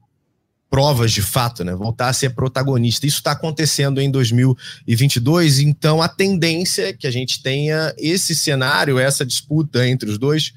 provas 0.70 1.12
de 1.12 1.22
fato, 1.22 1.64
né? 1.64 1.76
Voltar 1.76 2.10
a 2.10 2.14
ser 2.14 2.32
protagonista. 2.32 3.06
Isso 3.06 3.18
está 3.18 3.32
acontecendo 3.34 4.02
em 4.02 4.10
2022, 4.10 5.60
então 5.60 6.02
a 6.02 6.10
tendência 6.10 6.90
é 6.90 6.94
que 6.94 7.06
a 7.06 7.12
gente 7.12 7.44
tenha 7.44 7.94
esse 7.96 8.36
cenário, 8.36 8.98
essa 8.98 9.24
disputa 9.24 9.88
entre 9.88 10.10
os 10.10 10.18
dois, 10.18 10.52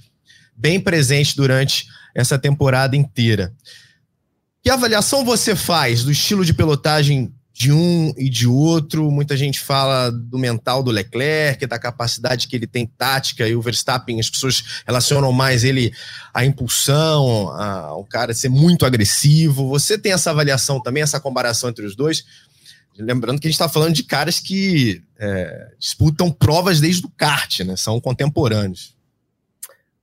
bem 0.57 0.81
presente 0.81 1.37
durante 1.37 1.87
essa 2.14 2.38
temporada 2.38 2.96
inteira. 2.96 3.52
Que 4.62 4.70
avaliação 4.70 5.22
você 5.22 5.55
faz 5.55 6.02
do 6.02 6.11
estilo 6.11 6.46
de 6.46 6.55
pilotagem 6.55 7.31
de 7.57 7.73
um 7.73 8.12
e 8.19 8.29
de 8.29 8.47
outro? 8.47 9.11
Muita 9.11 9.35
gente 9.35 9.61
fala 9.61 10.11
do 10.11 10.38
mental 10.38 10.83
do 10.83 10.90
Leclerc, 10.90 11.64
da 11.66 11.79
capacidade 11.79 12.49
que 12.49 12.55
ele 12.55 12.66
tem 12.66 12.87
tática, 12.87 13.49
e 13.49 13.57
o 13.57 13.62
Verstappen, 13.62 14.21
as 14.21 14.29
pessoas 14.29 14.83
relacionam 14.87 15.33
mais 15.33 15.64
ele 15.64 15.90
à 16.35 16.45
impulsão, 16.45 17.49
ao 17.59 18.05
cara 18.05 18.35
ser 18.35 18.51
muito 18.51 18.85
agressivo. 18.85 19.71
Você 19.71 19.97
tem 19.97 20.12
essa 20.12 20.31
avaliação 20.31 20.83
também, 20.83 21.03
essa 21.03 21.19
comparação 21.19 21.71
entre 21.71 21.87
os 21.87 21.97
dois? 21.97 22.27
Lembrando 22.99 23.40
que 23.40 23.47
a 23.47 23.51
gente 23.51 23.59
está 23.59 23.71
falando 23.71 23.95
de 23.95 24.05
caras 24.05 24.38
que 24.38 25.03
é, 25.19 25.69
disputam 25.79 26.31
provas 26.31 26.79
desde 26.79 27.07
o 27.07 27.11
kart, 27.11 27.61
né? 27.61 27.75
São 27.75 27.99
contemporâneos. 27.99 28.95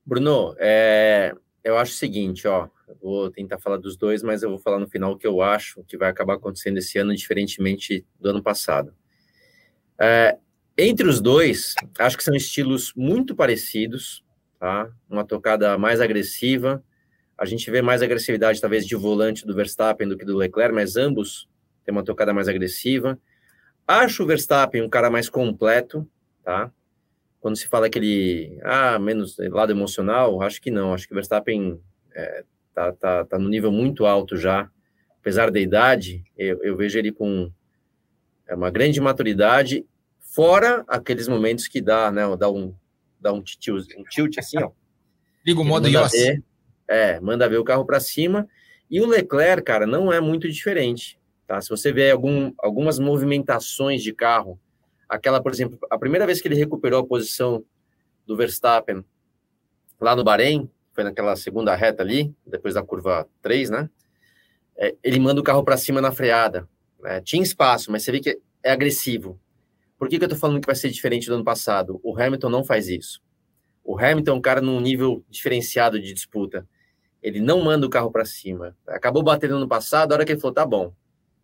Bruno, 0.03 0.55
é, 0.57 1.33
eu 1.63 1.77
acho 1.77 1.91
o 1.91 1.97
seguinte, 1.97 2.47
ó 2.47 2.67
vou 3.01 3.29
tentar 3.29 3.59
falar 3.59 3.77
dos 3.77 3.97
dois, 3.97 4.23
mas 4.23 4.43
eu 4.43 4.49
vou 4.49 4.59
falar 4.59 4.79
no 4.79 4.87
final 4.87 5.11
o 5.11 5.17
que 5.17 5.27
eu 5.27 5.41
acho 5.41 5.83
que 5.83 5.97
vai 5.97 6.09
acabar 6.09 6.35
acontecendo 6.35 6.77
esse 6.77 6.97
ano, 6.97 7.15
diferentemente 7.15 8.05
do 8.19 8.29
ano 8.29 8.43
passado. 8.43 8.93
É, 9.99 10.37
entre 10.77 11.07
os 11.07 11.21
dois, 11.21 11.75
acho 11.99 12.17
que 12.17 12.23
são 12.23 12.35
estilos 12.35 12.93
muito 12.95 13.35
parecidos, 13.35 14.23
tá? 14.59 14.89
Uma 15.09 15.23
tocada 15.23 15.77
mais 15.77 16.01
agressiva. 16.01 16.83
A 17.37 17.45
gente 17.45 17.69
vê 17.69 17.81
mais 17.81 18.01
agressividade, 18.01 18.59
talvez, 18.59 18.85
de 18.85 18.95
volante 18.95 19.45
do 19.45 19.55
Verstappen 19.55 20.07
do 20.07 20.17
que 20.17 20.25
do 20.25 20.35
Leclerc, 20.35 20.73
mas 20.73 20.95
ambos 20.95 21.47
têm 21.85 21.91
uma 21.91 22.03
tocada 22.03 22.33
mais 22.33 22.47
agressiva. 22.47 23.19
Acho 23.87 24.23
o 24.23 24.25
Verstappen 24.25 24.81
um 24.81 24.89
cara 24.89 25.09
mais 25.09 25.29
completo, 25.29 26.09
tá? 26.43 26.71
Quando 27.39 27.57
se 27.57 27.67
fala 27.67 27.87
aquele, 27.87 28.57
ah, 28.63 28.97
menos 28.97 29.37
lado 29.37 29.71
emocional, 29.71 30.41
acho 30.41 30.61
que 30.61 30.71
não. 30.71 30.93
Acho 30.93 31.05
que 31.07 31.13
o 31.13 31.15
Verstappen 31.15 31.79
é, 32.15 32.45
tá, 32.73 32.91
tá, 32.93 33.25
tá 33.25 33.39
no 33.39 33.49
nível 33.49 33.71
muito 33.71 34.05
alto 34.05 34.37
já, 34.37 34.69
apesar 35.19 35.51
da 35.51 35.59
idade, 35.59 36.23
eu, 36.37 36.61
eu 36.63 36.75
vejo 36.75 36.97
ele 36.97 37.11
com 37.11 37.51
é, 38.47 38.55
uma 38.55 38.69
grande 38.69 38.99
maturidade, 38.99 39.85
fora 40.19 40.83
aqueles 40.87 41.27
momentos 41.27 41.67
que 41.67 41.81
dá, 41.81 42.11
né, 42.11 42.23
dá 42.37 42.49
um, 42.49 42.75
dá 43.19 43.31
um, 43.31 43.41
tilt, 43.41 43.87
um 43.97 44.03
tilt 44.03 44.37
assim, 44.37 44.57
ó. 44.61 44.71
Liga 45.45 45.59
o 45.59 45.63
modo 45.63 45.87
Yoss. 45.87 46.13
É, 46.87 47.19
manda 47.19 47.49
ver 47.49 47.57
o 47.57 47.63
carro 47.63 47.85
para 47.85 47.99
cima, 47.99 48.47
e 48.89 49.01
o 49.01 49.07
Leclerc, 49.07 49.63
cara, 49.63 49.87
não 49.87 50.11
é 50.11 50.19
muito 50.19 50.49
diferente, 50.49 51.19
tá? 51.47 51.59
Se 51.61 51.69
você 51.69 51.91
vê 51.91 52.11
algum, 52.11 52.53
algumas 52.59 52.99
movimentações 52.99 54.03
de 54.03 54.13
carro, 54.13 54.59
aquela, 55.07 55.41
por 55.41 55.51
exemplo, 55.51 55.79
a 55.89 55.97
primeira 55.97 56.25
vez 56.25 56.41
que 56.41 56.47
ele 56.47 56.55
recuperou 56.55 56.99
a 56.99 57.05
posição 57.05 57.63
do 58.25 58.35
Verstappen 58.35 59.03
lá 59.99 60.15
no 60.15 60.23
Bahrein, 60.23 60.69
foi 60.93 61.03
naquela 61.03 61.35
segunda 61.35 61.75
reta 61.75 62.03
ali, 62.03 62.33
depois 62.45 62.75
da 62.75 62.83
curva 62.83 63.27
3, 63.41 63.69
né? 63.69 63.89
É, 64.75 64.95
ele 65.03 65.19
manda 65.19 65.41
o 65.41 65.43
carro 65.43 65.63
para 65.63 65.77
cima 65.77 65.99
na 65.99 66.11
freada. 66.11 66.67
Né? 66.99 67.21
Tinha 67.21 67.41
espaço, 67.41 67.91
mas 67.91 68.03
você 68.03 68.11
vê 68.11 68.19
que 68.19 68.39
é 68.63 68.71
agressivo. 68.71 69.39
Por 69.97 70.07
que, 70.07 70.17
que 70.17 70.25
eu 70.25 70.29
tô 70.29 70.35
falando 70.35 70.59
que 70.59 70.65
vai 70.65 70.75
ser 70.75 70.89
diferente 70.89 71.27
do 71.27 71.35
ano 71.35 71.43
passado? 71.43 71.99
O 72.03 72.19
Hamilton 72.19 72.49
não 72.49 72.63
faz 72.63 72.87
isso. 72.87 73.21
O 73.83 73.97
Hamilton 73.97 74.31
é 74.31 74.35
um 74.35 74.41
cara 74.41 74.61
num 74.61 74.79
nível 74.79 75.23
diferenciado 75.29 75.99
de 75.99 76.13
disputa. 76.13 76.67
Ele 77.21 77.39
não 77.39 77.63
manda 77.63 77.85
o 77.85 77.89
carro 77.89 78.11
para 78.11 78.25
cima. 78.25 78.75
Acabou 78.87 79.23
batendo 79.23 79.59
no 79.59 79.67
passado, 79.67 80.11
a 80.11 80.15
hora 80.15 80.25
que 80.25 80.31
ele 80.31 80.41
falou, 80.41 80.53
tá 80.53 80.65
bom, 80.65 80.93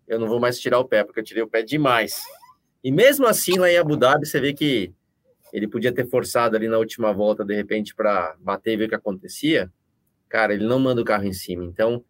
eu 0.08 0.20
não 0.20 0.28
vou 0.28 0.40
mais 0.40 0.60
tirar 0.60 0.80
o 0.80 0.86
pé, 0.86 1.04
porque 1.04 1.20
eu 1.20 1.24
tirei 1.24 1.44
o 1.44 1.48
pé 1.48 1.62
demais. 1.62 2.22
E 2.84 2.92
mesmo 2.92 3.26
assim, 3.28 3.58
lá 3.58 3.70
em 3.70 3.78
Abu 3.78 3.96
Dhabi, 3.96 4.26
você 4.26 4.40
vê 4.40 4.54
que 4.54 4.94
ele 5.52 5.68
podia 5.68 5.92
ter 5.92 6.08
forçado 6.08 6.56
ali 6.56 6.68
na 6.68 6.78
última 6.78 7.12
volta, 7.14 7.44
de 7.44 7.56
repente, 7.56 7.96
para 7.96 8.36
bater 8.40 8.74
e 8.74 8.78
ver 8.78 8.86
o 8.86 8.90
que 8.90 8.96
acontecia. 8.96 9.72
Cara, 10.28 10.54
ele 10.54 10.66
não 10.66 10.80
manda 10.80 11.02
o 11.02 11.06
carro 11.06 11.26
em 11.26 11.34
cima. 11.34 11.66
Então, 11.66 12.04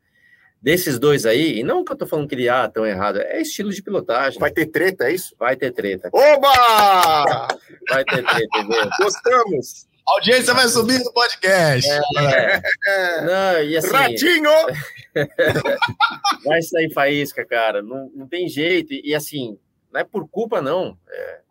desses 0.62 0.99
dois 0.99 1.25
aí, 1.25 1.60
e 1.60 1.63
não 1.63 1.86
que 1.86 1.91
eu 1.91 1.97
tô 1.97 2.06
falando 2.06 2.28
que 2.28 2.36
ele 2.36 2.49
ah, 2.49 2.67
tão 2.67 2.86
errado, 2.86 3.19
é 3.21 3.41
estilo 3.41 3.71
de 3.71 3.82
pilotagem. 3.82 4.39
Vai 4.39 4.52
ter 4.52 4.65
treta, 4.65 5.06
é 5.06 5.13
isso? 5.13 5.34
Vai 5.39 5.56
ter 5.56 5.71
treta. 5.71 6.10
Oba! 6.12 7.47
Vai 7.89 8.04
ter 8.04 8.23
treta, 8.23 8.60
entendeu? 8.60 8.89
Gostamos! 8.99 9.88
A 10.08 10.13
audiência 10.13 10.54
vai 10.54 10.67
subir 10.67 10.99
no 10.99 11.13
podcast. 11.13 11.89
É, 12.17 12.62
é. 12.88 13.21
Não, 13.21 13.63
e 13.63 13.78
assim, 13.78 13.91
Ratinho! 13.91 14.49
vai 16.43 16.62
sair 16.63 16.91
faísca, 16.91 17.45
cara. 17.45 17.82
Não, 17.82 18.12
não 18.15 18.28
tem 18.28 18.49
jeito. 18.49 18.91
E, 18.91 19.12
e 19.12 19.15
assim, 19.15 19.58
não 19.93 20.02
é 20.02 20.04
por 20.04 20.28
culpa, 20.28 20.62
não. 20.62 20.97
É 21.08 21.48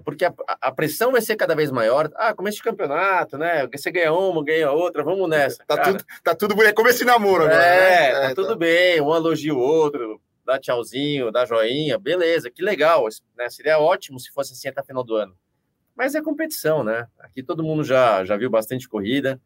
porque 0.00 0.24
a, 0.24 0.34
a, 0.60 0.72
pressão 0.72 1.12
vai 1.12 1.20
ser 1.20 1.36
cada 1.36 1.54
vez 1.54 1.70
maior. 1.70 2.10
Ah, 2.16 2.34
começo 2.34 2.58
de 2.58 2.62
campeonato, 2.62 3.38
né? 3.38 3.66
Você 3.66 3.90
ganha 3.90 4.12
uma, 4.12 4.44
ganha 4.44 4.70
outra, 4.70 5.02
vamos 5.02 5.28
nessa. 5.28 5.64
Tá 5.66 5.76
cara. 5.76 5.92
tudo, 5.92 6.04
tá 6.22 6.34
tudo 6.34 6.54
bonito. 6.54 6.70
É 6.70 6.74
começo 6.74 6.98
de 6.98 7.04
namoro 7.04 7.44
agora. 7.44 7.62
É, 7.64 8.12
né? 8.12 8.20
tá 8.20 8.30
é, 8.30 8.34
tudo 8.34 8.48
tá. 8.48 8.56
bem. 8.56 9.00
Um 9.00 9.14
elogia 9.14 9.54
o 9.54 9.58
outro, 9.58 10.20
dá 10.44 10.58
tchauzinho, 10.58 11.30
dá 11.30 11.44
joinha, 11.44 11.98
beleza, 11.98 12.50
que 12.50 12.62
legal. 12.62 13.06
Né? 13.36 13.48
Seria 13.48 13.78
ótimo 13.78 14.18
se 14.18 14.30
fosse 14.32 14.52
assim 14.52 14.68
até 14.68 14.82
final 14.82 15.04
do 15.04 15.14
ano. 15.14 15.36
Mas 15.94 16.14
é 16.14 16.20
competição, 16.20 16.84
né? 16.84 17.06
Aqui 17.18 17.42
todo 17.42 17.62
mundo 17.62 17.82
já, 17.82 18.24
já 18.24 18.36
viu 18.36 18.50
bastante 18.50 18.88
corrida. 18.88 19.40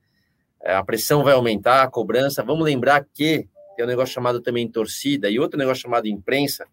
É, 0.62 0.74
a 0.74 0.84
pressão 0.84 1.22
vai 1.22 1.34
aumentar, 1.34 1.82
a 1.82 1.88
cobrança. 1.88 2.42
Vamos 2.42 2.64
lembrar 2.64 3.04
que 3.14 3.48
tem 3.76 3.84
um 3.84 3.88
negócio 3.88 4.12
chamado 4.12 4.40
também 4.40 4.68
torcida 4.68 5.30
e 5.30 5.38
outro 5.38 5.58
negócio 5.58 5.82
chamado 5.82 6.06
imprensa 6.08 6.66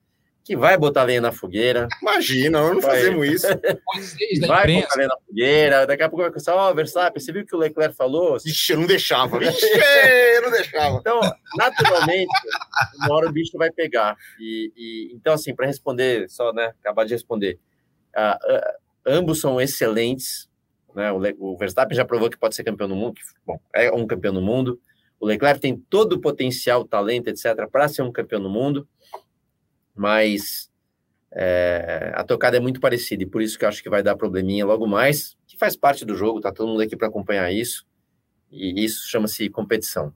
que 0.47 0.55
vai 0.55 0.77
botar 0.77 1.03
lenha 1.03 1.19
na 1.19 1.33
fogueira. 1.33 1.89
Imagina, 2.01 2.61
nós 2.61 2.75
não 2.75 2.79
vai. 2.79 2.95
fazemos 2.95 3.27
isso. 3.27 3.47
vai 4.47 4.81
botar 4.81 4.95
lenha 4.95 5.07
na 5.09 5.17
fogueira, 5.27 5.85
daqui 5.85 6.03
a 6.03 6.09
pouco 6.09 6.23
vai 6.23 6.31
pensar, 6.31 6.55
ó, 6.55 6.71
oh, 6.71 6.73
Verstappen, 6.73 7.21
você 7.21 7.33
viu 7.33 7.41
o 7.41 7.45
que 7.45 7.53
o 7.53 7.59
Leclerc 7.59 7.93
falou? 7.93 8.37
Ixi, 8.37 8.71
eu 8.71 8.79
não 8.79 8.87
deixava. 8.87 9.37
Ixi, 9.43 9.65
eu 10.35 10.41
não 10.43 10.51
deixava. 10.51 10.97
Então, 10.99 11.19
naturalmente, 11.57 12.31
uma 12.95 13.13
hora 13.13 13.27
o 13.27 13.31
bicho 13.33 13.57
vai 13.57 13.69
pegar. 13.69 14.15
E, 14.39 14.71
e 14.73 15.13
então, 15.13 15.33
assim, 15.33 15.53
para 15.53 15.67
responder, 15.67 16.29
só, 16.29 16.53
né, 16.53 16.73
acabar 16.79 17.03
de 17.03 17.13
responder, 17.13 17.59
uh, 18.15 18.53
uh, 18.55 18.73
ambos 19.05 19.41
são 19.41 19.59
excelentes, 19.59 20.49
né, 20.95 21.11
o, 21.11 21.19
Le 21.19 21.35
o 21.37 21.57
Verstappen 21.57 21.93
já 21.93 22.05
provou 22.05 22.29
que 22.29 22.37
pode 22.37 22.55
ser 22.55 22.63
campeão 22.63 22.87
do 22.87 22.95
mundo, 22.95 23.15
que, 23.15 23.21
bom, 23.45 23.59
é 23.75 23.91
um 23.91 24.07
campeão 24.07 24.33
do 24.33 24.41
mundo, 24.41 24.79
o 25.19 25.25
Leclerc 25.25 25.59
tem 25.59 25.75
todo 25.75 26.13
o 26.13 26.21
potencial, 26.21 26.85
talento, 26.85 27.27
etc., 27.27 27.67
para 27.69 27.89
ser 27.89 28.03
um 28.03 28.13
campeão 28.13 28.41
do 28.41 28.49
mundo, 28.49 28.87
mas 29.97 30.69
é, 31.31 32.11
a 32.15 32.23
tocada 32.23 32.57
é 32.57 32.59
muito 32.59 32.79
parecida 32.79 33.23
e 33.23 33.25
por 33.25 33.41
isso 33.41 33.57
que 33.57 33.65
eu 33.65 33.69
acho 33.69 33.83
que 33.83 33.89
vai 33.89 34.01
dar 34.01 34.15
probleminha 34.15 34.65
logo 34.65 34.87
mais, 34.87 35.35
que 35.45 35.57
faz 35.57 35.75
parte 35.75 36.05
do 36.05 36.15
jogo, 36.15 36.39
tá 36.39 36.51
todo 36.51 36.69
mundo 36.69 36.81
aqui 36.81 36.95
para 36.95 37.07
acompanhar 37.07 37.51
isso, 37.51 37.85
e 38.51 38.83
isso 38.83 39.09
chama-se 39.09 39.49
competição. 39.49 40.13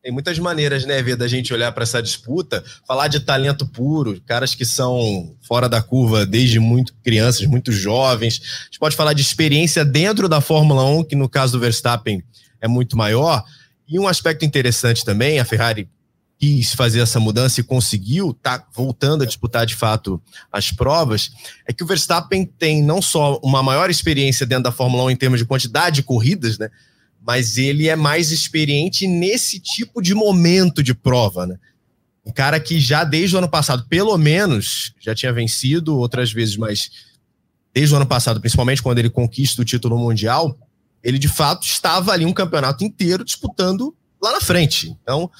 Tem 0.00 0.12
muitas 0.12 0.38
maneiras, 0.38 0.86
né, 0.86 1.02
Vê, 1.02 1.16
da 1.16 1.26
gente 1.26 1.52
olhar 1.52 1.72
para 1.72 1.82
essa 1.82 2.00
disputa, 2.00 2.64
falar 2.86 3.08
de 3.08 3.20
talento 3.20 3.66
puro, 3.66 4.20
caras 4.22 4.54
que 4.54 4.64
são 4.64 5.36
fora 5.42 5.68
da 5.68 5.82
curva 5.82 6.24
desde 6.24 6.60
muito 6.60 6.94
crianças, 7.02 7.44
muito 7.46 7.72
jovens. 7.72 8.40
A 8.62 8.64
gente 8.66 8.78
pode 8.78 8.96
falar 8.96 9.12
de 9.12 9.22
experiência 9.22 9.84
dentro 9.84 10.28
da 10.28 10.40
Fórmula 10.40 10.84
1, 10.84 11.04
que 11.04 11.16
no 11.16 11.28
caso 11.28 11.54
do 11.54 11.60
Verstappen 11.60 12.22
é 12.60 12.68
muito 12.68 12.96
maior. 12.96 13.44
E 13.88 13.98
um 13.98 14.06
aspecto 14.06 14.44
interessante 14.44 15.04
também, 15.04 15.40
a 15.40 15.44
Ferrari 15.44 15.88
quis 16.38 16.72
fazer 16.72 17.00
essa 17.00 17.18
mudança 17.18 17.60
e 17.60 17.64
conseguiu, 17.64 18.32
tá 18.32 18.64
voltando 18.72 19.22
a 19.22 19.26
disputar 19.26 19.66
de 19.66 19.74
fato 19.74 20.22
as 20.52 20.70
provas, 20.70 21.30
é 21.66 21.72
que 21.72 21.82
o 21.82 21.86
Verstappen 21.86 22.46
tem 22.46 22.82
não 22.82 23.02
só 23.02 23.40
uma 23.42 23.62
maior 23.62 23.90
experiência 23.90 24.46
dentro 24.46 24.64
da 24.64 24.72
Fórmula 24.72 25.04
1 25.04 25.10
em 25.10 25.16
termos 25.16 25.40
de 25.40 25.46
quantidade 25.46 25.96
de 25.96 26.02
corridas, 26.04 26.56
né? 26.56 26.70
Mas 27.20 27.58
ele 27.58 27.88
é 27.88 27.96
mais 27.96 28.30
experiente 28.30 29.06
nesse 29.06 29.58
tipo 29.58 30.00
de 30.00 30.14
momento 30.14 30.82
de 30.82 30.94
prova, 30.94 31.46
né? 31.46 31.58
Um 32.24 32.30
cara 32.30 32.60
que 32.60 32.78
já 32.78 33.02
desde 33.02 33.34
o 33.34 33.38
ano 33.38 33.48
passado, 33.48 33.86
pelo 33.88 34.16
menos, 34.16 34.92
já 35.00 35.14
tinha 35.14 35.32
vencido 35.32 35.96
outras 35.96 36.30
vezes, 36.30 36.56
mas 36.56 36.90
desde 37.74 37.94
o 37.94 37.96
ano 37.96 38.06
passado, 38.06 38.40
principalmente 38.40 38.82
quando 38.82 38.98
ele 38.98 39.10
conquista 39.10 39.62
o 39.62 39.64
título 39.64 39.98
mundial, 39.98 40.56
ele 41.02 41.18
de 41.18 41.28
fato 41.28 41.66
estava 41.66 42.12
ali 42.12 42.24
um 42.24 42.32
campeonato 42.32 42.84
inteiro 42.84 43.24
disputando 43.24 43.94
lá 44.22 44.32
na 44.32 44.40
frente. 44.40 44.96
Então, 45.02 45.30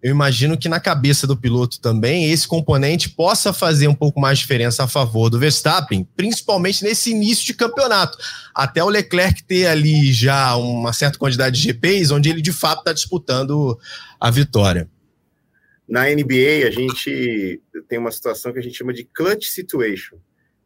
eu 0.00 0.12
imagino 0.12 0.56
que 0.56 0.68
na 0.68 0.78
cabeça 0.78 1.26
do 1.26 1.36
piloto 1.36 1.80
também 1.80 2.30
esse 2.30 2.46
componente 2.46 3.08
possa 3.08 3.52
fazer 3.52 3.88
um 3.88 3.94
pouco 3.94 4.20
mais 4.20 4.38
de 4.38 4.44
diferença 4.44 4.84
a 4.84 4.88
favor 4.88 5.28
do 5.28 5.38
Verstappen, 5.38 6.06
principalmente 6.16 6.84
nesse 6.84 7.10
início 7.10 7.44
de 7.44 7.54
campeonato. 7.54 8.16
Até 8.54 8.82
o 8.82 8.88
Leclerc 8.88 9.42
ter 9.42 9.66
ali 9.66 10.12
já 10.12 10.54
uma 10.56 10.92
certa 10.92 11.18
quantidade 11.18 11.56
de 11.56 11.62
GPs, 11.62 12.12
onde 12.12 12.30
ele 12.30 12.40
de 12.40 12.52
fato 12.52 12.80
está 12.80 12.92
disputando 12.92 13.76
a 14.20 14.30
vitória. 14.30 14.88
Na 15.88 16.04
NBA, 16.04 16.66
a 16.66 16.70
gente 16.70 17.60
tem 17.88 17.98
uma 17.98 18.12
situação 18.12 18.52
que 18.52 18.58
a 18.58 18.62
gente 18.62 18.76
chama 18.76 18.92
de 18.92 19.02
clutch 19.02 19.46
situation, 19.46 20.18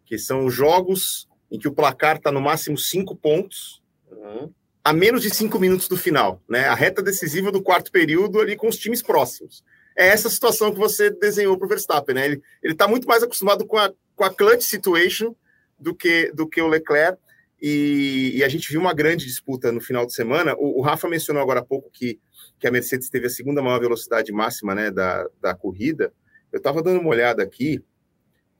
que 0.05 0.19
são 0.19 0.51
jogos 0.51 1.27
em 1.51 1.59
que 1.59 1.69
o 1.69 1.73
placar 1.73 2.17
está 2.17 2.31
no 2.31 2.41
máximo 2.41 2.77
cinco 2.77 3.17
pontos. 3.17 3.81
Uhum 4.11 4.51
a 4.85 4.93
menos 4.93 5.23
de 5.23 5.31
cinco 5.31 5.59
minutos 5.59 5.87
do 5.87 5.97
final, 5.97 6.43
né? 6.49 6.67
A 6.67 6.75
reta 6.75 7.03
decisiva 7.03 7.53
do 7.53 7.63
quarto 7.63 7.93
período 7.93 8.41
ali 8.41 8.57
com 8.57 8.69
os 8.69 8.77
times 8.77 9.03
próximos. 9.03 9.65
É 9.97 10.09
essa 10.09 10.29
situação 10.29 10.73
que 10.73 10.79
você 10.79 11.11
desenhou 11.11 11.57
para 11.57 11.67
o 11.67 11.69
Verstappen, 11.69 12.15
né? 12.15 12.27
Ele 12.27 12.43
está 12.65 12.89
muito 12.89 13.07
mais 13.07 13.23
acostumado 13.23 13.67
com 13.67 13.77
a, 13.77 13.93
com 14.17 14.25
a 14.25 14.35
clutch 14.35 14.63
situation 14.63 15.35
do 15.79 15.95
que, 15.95 16.33
do 16.33 16.49
que 16.49 16.61
o 16.61 16.67
Leclerc. 16.67 17.19
E, 17.61 18.33
e, 18.35 18.43
a 18.43 18.49
gente 18.49 18.69
viu 18.69 18.81
uma 18.81 18.93
grande 18.93 19.25
disputa 19.25 19.71
no 19.71 19.81
final 19.81 20.05
de 20.05 20.13
semana. 20.13 20.57
O, 20.59 20.81
o, 20.81 20.83
Rafa 20.83 21.09
mencionou 21.09 21.41
agora 21.41 21.61
há 21.61 21.65
pouco 21.65 21.89
que, 21.93 22.19
que 22.59 22.67
a 22.67 22.73
Mercedes 22.73 23.09
teve 23.09 23.27
a 23.27 23.31
segunda 23.31 23.63
maior 23.63 23.79
velocidade 23.79 24.33
máxima 24.33 24.75
né, 24.75 24.91
da, 24.91 25.29
da 25.41 25.55
corrida. 25.55 26.13
Eu 26.51 26.57
estava 26.57 26.83
dando 26.83 26.99
uma 26.99 27.11
olhada 27.11 27.41
aqui. 27.41 27.81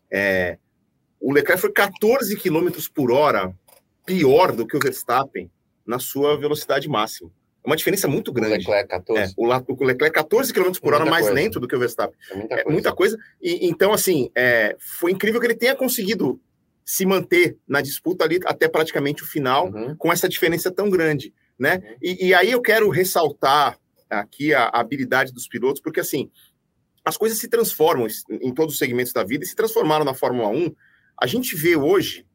É, 0.09 0.57
o 1.19 1.33
Leclerc 1.33 1.61
foi 1.61 1.73
14 1.73 2.37
km 2.37 2.69
por 2.95 3.11
hora 3.11 3.53
pior 4.07 4.53
do 4.53 4.65
que 4.65 4.77
o 4.77 4.81
Verstappen 4.81 5.51
na 5.87 5.99
sua 5.99 6.37
velocidade 6.37 6.89
máxima. 6.89 7.31
É 7.65 7.69
uma 7.69 7.77
diferença 7.77 8.09
muito 8.09 8.33
grande. 8.33 8.55
O 8.55 8.59
Leclerc 8.59 8.89
14. 8.89 9.23
É, 9.23 9.35
o, 9.37 9.47
o 9.47 9.85
Leclerc 9.85 10.15
14 10.15 10.53
km 10.53 10.73
por 10.81 10.95
hora 10.95 11.05
mais 11.05 11.27
coisa. 11.27 11.41
lento 11.41 11.61
do 11.61 11.69
que 11.69 11.77
o 11.77 11.79
Verstappen. 11.79 12.17
É 12.31 12.35
muita 12.35 12.55
é, 12.55 12.57
coisa. 12.57 12.71
Muita 12.73 12.93
coisa. 12.93 13.19
E, 13.41 13.69
então, 13.69 13.93
assim, 13.93 14.31
é, 14.35 14.77
foi 14.79 15.13
incrível 15.13 15.41
que 15.41 15.47
ele 15.47 15.55
tenha 15.55 15.77
conseguido 15.77 16.41
se 16.85 17.07
manter 17.07 17.57
na 17.67 17.81
disputa 17.81 18.25
ali 18.25 18.41
até 18.45 18.69
praticamente 18.69 19.23
o 19.23 19.27
final, 19.27 19.71
uhum. 19.71 19.95
com 19.97 20.13
essa 20.13 20.29
diferença 20.29 20.73
tão 20.73 20.91
grande. 20.91 21.33
Né? 21.59 21.77
Uhum. 21.77 21.97
E, 22.03 22.27
e, 22.27 22.35
aí 22.35 22.51
eu 22.51 22.61
quero 22.61 22.91
ressaltar 22.91 23.79
aqui 24.11 24.53
a, 24.53 24.65
a, 24.65 24.81
habilidade 24.81 25.33
dos 25.33 25.47
pilotos, 25.47 25.81
porque 25.81 26.01
assim, 26.01 26.31
as 27.05 27.17
coisas 27.17 27.39
se 27.39 27.49
transformam 27.49 28.09
em 28.29 28.53
todos 28.53 28.75
os 28.75 28.79
segmentos 28.79 29.13
da 29.13 29.23
vida 29.23 29.45
e 29.45 29.47
se 29.47 29.55
transformaram 29.55 30.05
na 30.05 30.15
Fórmula 30.15 30.49
1. 30.49 30.75
A 31.21 31.27
gente 31.29 31.55
vê 31.55 31.77
hoje 31.77 32.27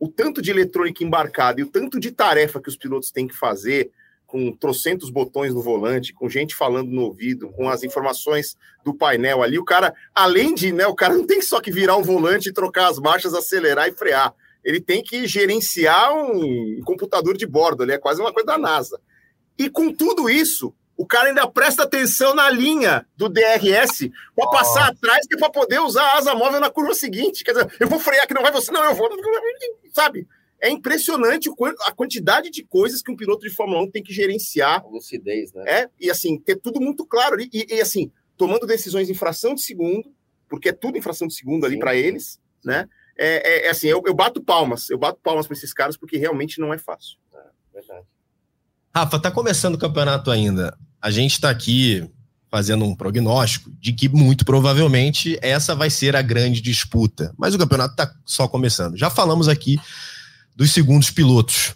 o 0.00 0.08
tanto 0.08 0.40
de 0.40 0.50
eletrônica 0.50 1.04
embarcada 1.04 1.60
e 1.60 1.64
o 1.64 1.70
tanto 1.70 2.00
de 2.00 2.10
tarefa 2.10 2.60
que 2.60 2.70
os 2.70 2.76
pilotos 2.76 3.10
têm 3.10 3.28
que 3.28 3.36
fazer, 3.36 3.92
com 4.26 4.50
trocentos 4.52 5.10
botões 5.10 5.52
no 5.52 5.60
volante, 5.60 6.14
com 6.14 6.28
gente 6.28 6.54
falando 6.54 6.88
no 6.88 7.02
ouvido, 7.02 7.50
com 7.50 7.68
as 7.68 7.82
informações 7.82 8.56
do 8.84 8.94
painel 8.94 9.42
ali, 9.42 9.58
o 9.58 9.64
cara, 9.64 9.92
além 10.14 10.54
de, 10.54 10.72
né, 10.72 10.86
o 10.86 10.94
cara 10.94 11.14
não 11.14 11.26
tem 11.26 11.42
só 11.42 11.60
que 11.60 11.70
virar 11.70 11.96
o 11.96 12.02
volante, 12.02 12.52
trocar 12.52 12.88
as 12.88 12.98
marchas, 12.98 13.34
acelerar 13.34 13.88
e 13.88 13.92
frear. 13.92 14.32
Ele 14.64 14.80
tem 14.80 15.02
que 15.02 15.26
gerenciar 15.26 16.14
um 16.14 16.80
computador 16.84 17.36
de 17.36 17.46
bordo, 17.46 17.82
ali 17.82 17.92
é 17.92 17.98
quase 17.98 18.20
uma 18.20 18.32
coisa 18.32 18.46
da 18.46 18.58
NASA. 18.58 19.00
E 19.58 19.68
com 19.68 19.92
tudo 19.92 20.30
isso, 20.30 20.72
o 21.00 21.06
cara 21.06 21.28
ainda 21.28 21.50
presta 21.50 21.84
atenção 21.84 22.34
na 22.34 22.50
linha 22.50 23.06
do 23.16 23.26
DRS 23.26 24.10
para 24.36 24.44
oh. 24.46 24.50
passar 24.50 24.88
atrás, 24.88 25.26
que 25.26 25.34
é 25.34 25.38
para 25.38 25.48
poder 25.48 25.80
usar 25.80 26.02
a 26.02 26.18
asa 26.18 26.34
móvel 26.34 26.60
na 26.60 26.68
curva 26.68 26.92
seguinte. 26.92 27.42
Quer 27.42 27.52
dizer, 27.52 27.74
eu 27.80 27.88
vou 27.88 27.98
frear 27.98 28.28
que 28.28 28.34
não 28.34 28.42
vai 28.42 28.52
você, 28.52 28.70
não, 28.70 28.84
eu 28.84 28.94
vou. 28.94 29.08
Sabe? 29.94 30.28
É 30.60 30.68
impressionante 30.68 31.48
a 31.86 31.92
quantidade 31.92 32.50
de 32.50 32.62
coisas 32.62 33.00
que 33.00 33.10
um 33.10 33.16
piloto 33.16 33.48
de 33.48 33.54
Fórmula 33.54 33.82
1 33.84 33.90
tem 33.92 34.02
que 34.02 34.12
gerenciar. 34.12 34.86
lucidez, 34.86 35.54
né? 35.54 35.64
É, 35.66 35.90
e 35.98 36.10
assim, 36.10 36.38
ter 36.38 36.56
tudo 36.56 36.78
muito 36.82 37.06
claro 37.06 37.32
ali. 37.32 37.48
E, 37.50 37.76
e, 37.76 37.80
assim, 37.80 38.12
tomando 38.36 38.66
decisões 38.66 39.08
em 39.08 39.14
fração 39.14 39.54
de 39.54 39.62
segundo, 39.62 40.14
porque 40.50 40.68
é 40.68 40.72
tudo 40.72 40.98
em 40.98 41.02
fração 41.02 41.26
de 41.26 41.32
segundo 41.32 41.64
ali 41.64 41.78
para 41.78 41.96
eles, 41.96 42.38
né? 42.62 42.86
É, 43.16 43.36
é, 43.36 43.66
é, 43.68 43.70
assim, 43.70 43.88
eu, 43.88 44.02
eu 44.04 44.12
bato 44.12 44.44
palmas, 44.44 44.90
eu 44.90 44.98
bato 44.98 45.18
palmas 45.22 45.46
para 45.46 45.56
esses 45.56 45.72
caras, 45.72 45.96
porque 45.96 46.18
realmente 46.18 46.60
não 46.60 46.74
é 46.74 46.78
fácil. 46.78 47.16
É, 47.32 47.38
verdade. 47.72 48.06
Rafa, 48.94 49.18
tá 49.18 49.30
começando 49.30 49.76
o 49.76 49.78
campeonato 49.78 50.30
ainda 50.30 50.76
a 51.00 51.10
gente 51.10 51.32
está 51.32 51.50
aqui 51.50 52.08
fazendo 52.50 52.84
um 52.84 52.94
prognóstico 52.94 53.70
de 53.80 53.92
que 53.92 54.08
muito 54.08 54.44
provavelmente 54.44 55.38
essa 55.40 55.74
vai 55.74 55.88
ser 55.88 56.16
a 56.16 56.22
grande 56.22 56.60
disputa. 56.60 57.32
Mas 57.38 57.54
o 57.54 57.58
campeonato 57.58 57.92
está 57.92 58.12
só 58.24 58.48
começando. 58.48 58.96
Já 58.96 59.08
falamos 59.08 59.48
aqui 59.48 59.78
dos 60.54 60.72
segundos 60.72 61.10
pilotos. 61.10 61.74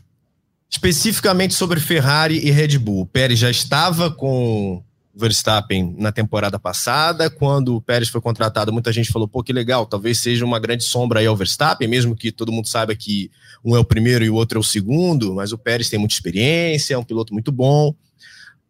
Especificamente 0.69 1.55
sobre 1.55 1.79
Ferrari 1.79 2.45
e 2.45 2.51
Red 2.51 2.79
Bull. 2.79 3.03
O 3.03 3.07
Pérez 3.07 3.39
já 3.39 3.49
estava 3.49 4.11
com 4.11 4.83
Verstappen 5.15 5.95
na 5.97 6.11
temporada 6.11 6.59
passada. 6.59 7.31
Quando 7.31 7.77
o 7.77 7.81
Pérez 7.81 8.09
foi 8.09 8.21
contratado, 8.21 8.73
muita 8.73 8.93
gente 8.93 9.13
falou: 9.13 9.29
pô, 9.29 9.45
que 9.45 9.53
legal, 9.53 9.87
talvez 9.87 10.19
seja 10.19 10.45
uma 10.45 10.59
grande 10.59 10.83
sombra 10.83 11.21
aí 11.21 11.27
ao 11.27 11.37
Verstappen, 11.37 11.87
mesmo 11.87 12.17
que 12.17 12.33
todo 12.33 12.51
mundo 12.51 12.67
saiba 12.67 12.97
que 12.97 13.31
um 13.65 13.77
é 13.77 13.79
o 13.79 13.85
primeiro 13.85 14.25
e 14.25 14.31
o 14.31 14.35
outro 14.35 14.59
é 14.59 14.61
o 14.61 14.65
segundo. 14.65 15.33
Mas 15.35 15.53
o 15.53 15.59
Pérez 15.59 15.89
tem 15.89 16.01
muita 16.01 16.15
experiência, 16.15 16.95
é 16.95 16.99
um 16.99 17.05
piloto 17.05 17.33
muito 17.33 17.53
bom 17.53 17.95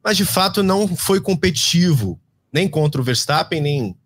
mas 0.04 0.16
de 0.16 0.24
fato 0.24 0.62
não 0.62 0.94
foi 0.94 1.20
competitivo, 1.20 2.20
nem 2.52 2.68
contra 2.68 3.00
o 3.00 3.04
Verstappen, 3.04 3.60
nem 3.60 3.96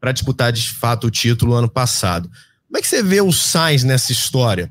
para 0.00 0.12
disputar 0.12 0.52
de 0.52 0.68
fato 0.68 1.06
o 1.06 1.10
título 1.10 1.54
ano 1.54 1.68
passado. 1.68 2.28
Como 2.66 2.76
é 2.76 2.80
que 2.82 2.88
você 2.88 3.02
vê 3.02 3.20
o 3.20 3.32
Sainz 3.32 3.84
nessa 3.84 4.10
história? 4.10 4.70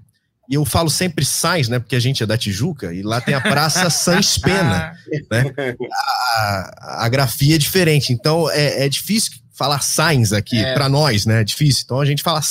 E 0.49 0.55
eu 0.55 0.65
falo 0.65 0.89
sempre 0.89 1.23
Sainz, 1.23 1.69
né? 1.69 1.79
Porque 1.79 1.95
a 1.95 1.99
gente 1.99 2.21
é 2.21 2.25
da 2.25 2.37
Tijuca 2.37 2.93
e 2.93 3.01
lá 3.01 3.21
tem 3.21 3.33
a 3.33 3.39
Praça 3.39 3.89
Sainz 3.89 4.37
Pena. 4.37 4.93
né? 5.31 5.45
A, 6.35 7.05
a, 7.05 7.09
grafia 7.09 7.55
é 7.55 7.57
diferente. 7.57 8.11
Então 8.11 8.49
é, 8.51 8.85
é 8.85 8.89
difícil 8.89 9.31
falar 9.53 9.79
Sainz 9.81 10.33
aqui 10.33 10.57
é. 10.57 10.73
para 10.73 10.89
nós, 10.89 11.25
né? 11.25 11.41
É 11.41 11.43
difícil. 11.45 11.83
Então 11.85 12.01
a 12.01 12.05
gente 12.05 12.21
fala 12.21 12.41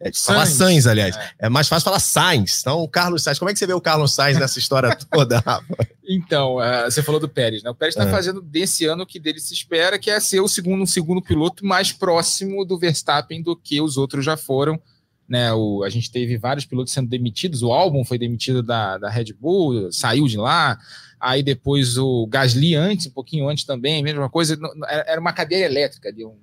é, 0.00 0.12
falar 0.12 0.46
Sainz, 0.46 0.86
aliás. 0.86 1.16
É. 1.16 1.46
é. 1.46 1.48
mais 1.48 1.68
fácil 1.68 1.84
falar 1.84 2.00
Sainz. 2.00 2.60
Então, 2.60 2.80
o 2.80 2.88
Carlos 2.88 3.22
Sainz, 3.22 3.38
como 3.38 3.50
é 3.50 3.52
que 3.52 3.58
você 3.58 3.66
vê 3.66 3.72
o 3.72 3.80
Carlos 3.80 4.14
Sainz 4.14 4.38
nessa 4.38 4.58
história 4.58 4.96
toda, 5.10 5.38
Rafa? 5.38 5.88
Então, 6.08 6.56
uh, 6.56 6.84
você 6.84 7.02
falou 7.02 7.20
do 7.20 7.28
Pérez, 7.28 7.62
né? 7.62 7.70
O 7.70 7.74
Pérez 7.74 7.96
está 7.96 8.08
é. 8.08 8.12
fazendo 8.12 8.42
desse 8.42 8.84
ano 8.84 9.04
o 9.04 9.06
que 9.06 9.18
dele 9.18 9.40
se 9.40 9.54
espera, 9.54 9.98
que 9.98 10.10
é 10.10 10.20
ser 10.20 10.40
o 10.40 10.48
segundo, 10.48 10.82
um 10.82 10.86
segundo 10.86 11.22
piloto 11.22 11.64
mais 11.64 11.92
próximo 11.92 12.64
do 12.64 12.78
Verstappen 12.78 13.42
do 13.42 13.56
que 13.56 13.80
os 13.80 13.96
outros 13.96 14.24
já 14.24 14.36
foram. 14.36 14.80
Né, 15.28 15.52
o, 15.52 15.82
a 15.82 15.88
gente 15.88 16.08
teve 16.08 16.38
vários 16.38 16.64
pilotos 16.64 16.92
sendo 16.92 17.08
demitidos, 17.08 17.60
o 17.60 17.72
álbum 17.72 18.04
foi 18.04 18.16
demitido 18.16 18.62
da, 18.62 18.96
da 18.96 19.10
Red 19.10 19.32
Bull, 19.32 19.90
saiu 19.90 20.28
de 20.28 20.36
lá, 20.36 20.78
aí 21.18 21.42
depois 21.42 21.98
o 21.98 22.28
Gasly 22.28 22.76
antes, 22.76 23.08
um 23.08 23.10
pouquinho 23.10 23.48
antes 23.48 23.64
também, 23.64 24.04
mesma 24.04 24.30
coisa, 24.30 24.56
era 24.88 25.20
uma 25.20 25.32
cadeira 25.32 25.66
elétrica 25.66 26.10
ali, 26.10 26.24
um 26.24 26.36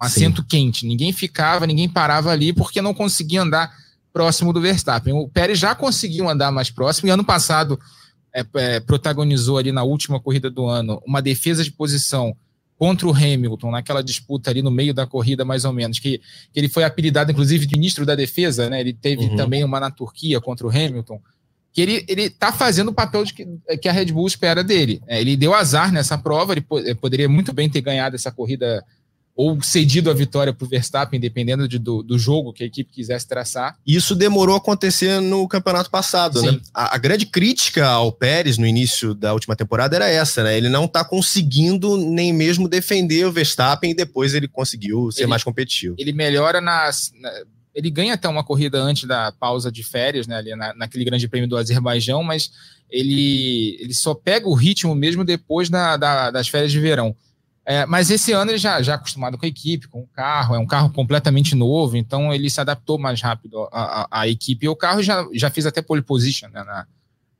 um 0.00 0.04
assento 0.04 0.42
Sim. 0.42 0.48
quente. 0.48 0.86
Ninguém 0.86 1.12
ficava, 1.12 1.66
ninguém 1.66 1.88
parava 1.88 2.30
ali 2.30 2.52
porque 2.52 2.82
não 2.82 2.94
conseguia 2.94 3.42
andar 3.42 3.72
próximo 4.12 4.52
do 4.52 4.60
Verstappen. 4.60 5.12
O 5.12 5.28
Pérez 5.28 5.58
já 5.58 5.74
conseguiu 5.74 6.28
andar 6.28 6.50
mais 6.50 6.70
próximo 6.70 7.08
e 7.08 7.10
ano 7.10 7.24
passado 7.24 7.78
é, 8.34 8.44
é, 8.54 8.80
protagonizou 8.80 9.58
ali 9.58 9.72
na 9.72 9.82
última 9.82 10.20
corrida 10.20 10.50
do 10.50 10.66
ano 10.66 11.02
uma 11.06 11.22
defesa 11.22 11.64
de 11.64 11.72
posição 11.72 12.36
contra 12.76 13.08
o 13.08 13.12
Hamilton, 13.12 13.72
naquela 13.72 14.02
disputa 14.02 14.50
ali 14.50 14.62
no 14.62 14.70
meio 14.70 14.94
da 14.94 15.04
corrida, 15.04 15.44
mais 15.44 15.64
ou 15.64 15.72
menos, 15.72 15.98
que, 15.98 16.18
que 16.52 16.60
ele 16.60 16.68
foi 16.68 16.84
apelidado, 16.84 17.32
inclusive, 17.32 17.66
de 17.66 17.76
ministro 17.76 18.06
da 18.06 18.14
defesa, 18.14 18.70
né? 18.70 18.80
Ele 18.80 18.92
teve 18.92 19.24
uhum. 19.24 19.36
também 19.36 19.64
uma 19.64 19.80
na 19.80 19.90
Turquia 19.90 20.40
contra 20.40 20.64
o 20.64 20.70
Hamilton, 20.70 21.20
que 21.72 21.80
ele, 21.80 22.04
ele 22.06 22.30
tá 22.30 22.52
fazendo 22.52 22.88
o 22.88 22.94
papel 22.94 23.24
de 23.24 23.34
que, 23.34 23.46
que 23.82 23.88
a 23.88 23.92
Red 23.92 24.06
Bull 24.06 24.28
espera 24.28 24.62
dele. 24.62 25.02
É, 25.08 25.20
ele 25.20 25.36
deu 25.36 25.54
azar 25.54 25.92
nessa 25.92 26.16
prova, 26.16 26.52
ele 26.52 26.64
poderia 26.94 27.28
muito 27.28 27.52
bem 27.52 27.68
ter 27.68 27.80
ganhado 27.80 28.14
essa 28.14 28.30
corrida 28.30 28.84
ou 29.38 29.62
cedido 29.62 30.10
a 30.10 30.14
vitória 30.14 30.52
para 30.52 30.64
o 30.64 30.68
Verstappen, 30.68 31.20
dependendo 31.20 31.68
de, 31.68 31.78
do, 31.78 32.02
do, 32.02 32.18
jogo 32.18 32.52
que 32.52 32.64
a 32.64 32.66
equipe 32.66 32.90
quisesse 32.90 33.28
traçar. 33.28 33.78
Isso 33.86 34.16
demorou 34.16 34.56
a 34.56 34.58
acontecer 34.58 35.20
no 35.20 35.46
campeonato 35.46 35.88
passado, 35.88 36.42
né? 36.42 36.50
Sim. 36.50 36.56
né? 36.56 36.62
A, 36.74 36.96
a, 36.96 36.98
grande 36.98 37.24
crítica 37.24 37.86
ao 37.86 38.10
Pérez 38.10 38.58
no 38.58 38.66
início 38.66 39.14
da 39.14 39.32
última 39.32 39.54
temporada 39.54 39.94
era 39.94 40.08
essa, 40.08 40.42
né? 40.42 40.56
Ele 40.56 40.68
não 40.68 40.86
está 40.86 41.04
conseguindo 41.04 41.96
nem 41.96 42.32
mesmo 42.32 42.68
defender 42.68 43.26
o 43.26 43.30
Verstappen 43.30 43.92
e 43.92 43.94
depois 43.94 44.34
ele 44.34 44.48
conseguiu 44.48 45.12
ser 45.12 45.20
ele, 45.20 45.28
mais 45.28 45.44
competitivo. 45.44 45.94
Ele 46.00 46.12
melhora 46.12 46.60
nas. 46.60 47.12
Na, 47.20 47.30
ele 47.72 47.90
ganha 47.90 48.14
até 48.14 48.28
uma 48.28 48.42
corrida 48.42 48.82
antes 48.82 49.04
da 49.04 49.30
pausa 49.30 49.70
de 49.70 49.84
férias, 49.84 50.26
né? 50.26 50.36
Ali 50.36 50.56
na, 50.56 50.74
naquele 50.74 51.04
grande 51.04 51.28
prêmio 51.28 51.48
do 51.48 51.56
Azerbaijão, 51.56 52.24
mas 52.24 52.50
ele, 52.90 53.76
ele 53.78 53.94
só 53.94 54.14
pega 54.14 54.48
o 54.48 54.54
ritmo 54.54 54.96
mesmo 54.96 55.24
depois 55.24 55.70
da, 55.70 55.96
da, 55.96 56.32
das 56.32 56.48
férias 56.48 56.72
de 56.72 56.80
verão. 56.80 57.14
É, 57.70 57.84
mas 57.84 58.10
esse 58.10 58.32
ano 58.32 58.50
ele 58.50 58.56
já, 58.56 58.80
já 58.80 58.94
acostumado 58.94 59.36
com 59.36 59.44
a 59.44 59.48
equipe, 59.48 59.88
com 59.88 60.00
o 60.00 60.06
carro, 60.06 60.54
é 60.54 60.58
um 60.58 60.66
carro 60.66 60.88
completamente 60.88 61.54
novo, 61.54 61.98
então 61.98 62.32
ele 62.32 62.48
se 62.48 62.58
adaptou 62.58 62.98
mais 62.98 63.20
rápido 63.20 63.68
à, 63.70 64.08
à, 64.10 64.26
equipe. 64.26 64.64
E 64.64 64.68
o 64.70 64.74
carro 64.74 65.02
já, 65.02 65.22
já 65.34 65.50
fez 65.50 65.66
até 65.66 65.82
pole 65.82 66.00
position 66.00 66.48
né, 66.48 66.64
na, 66.64 66.86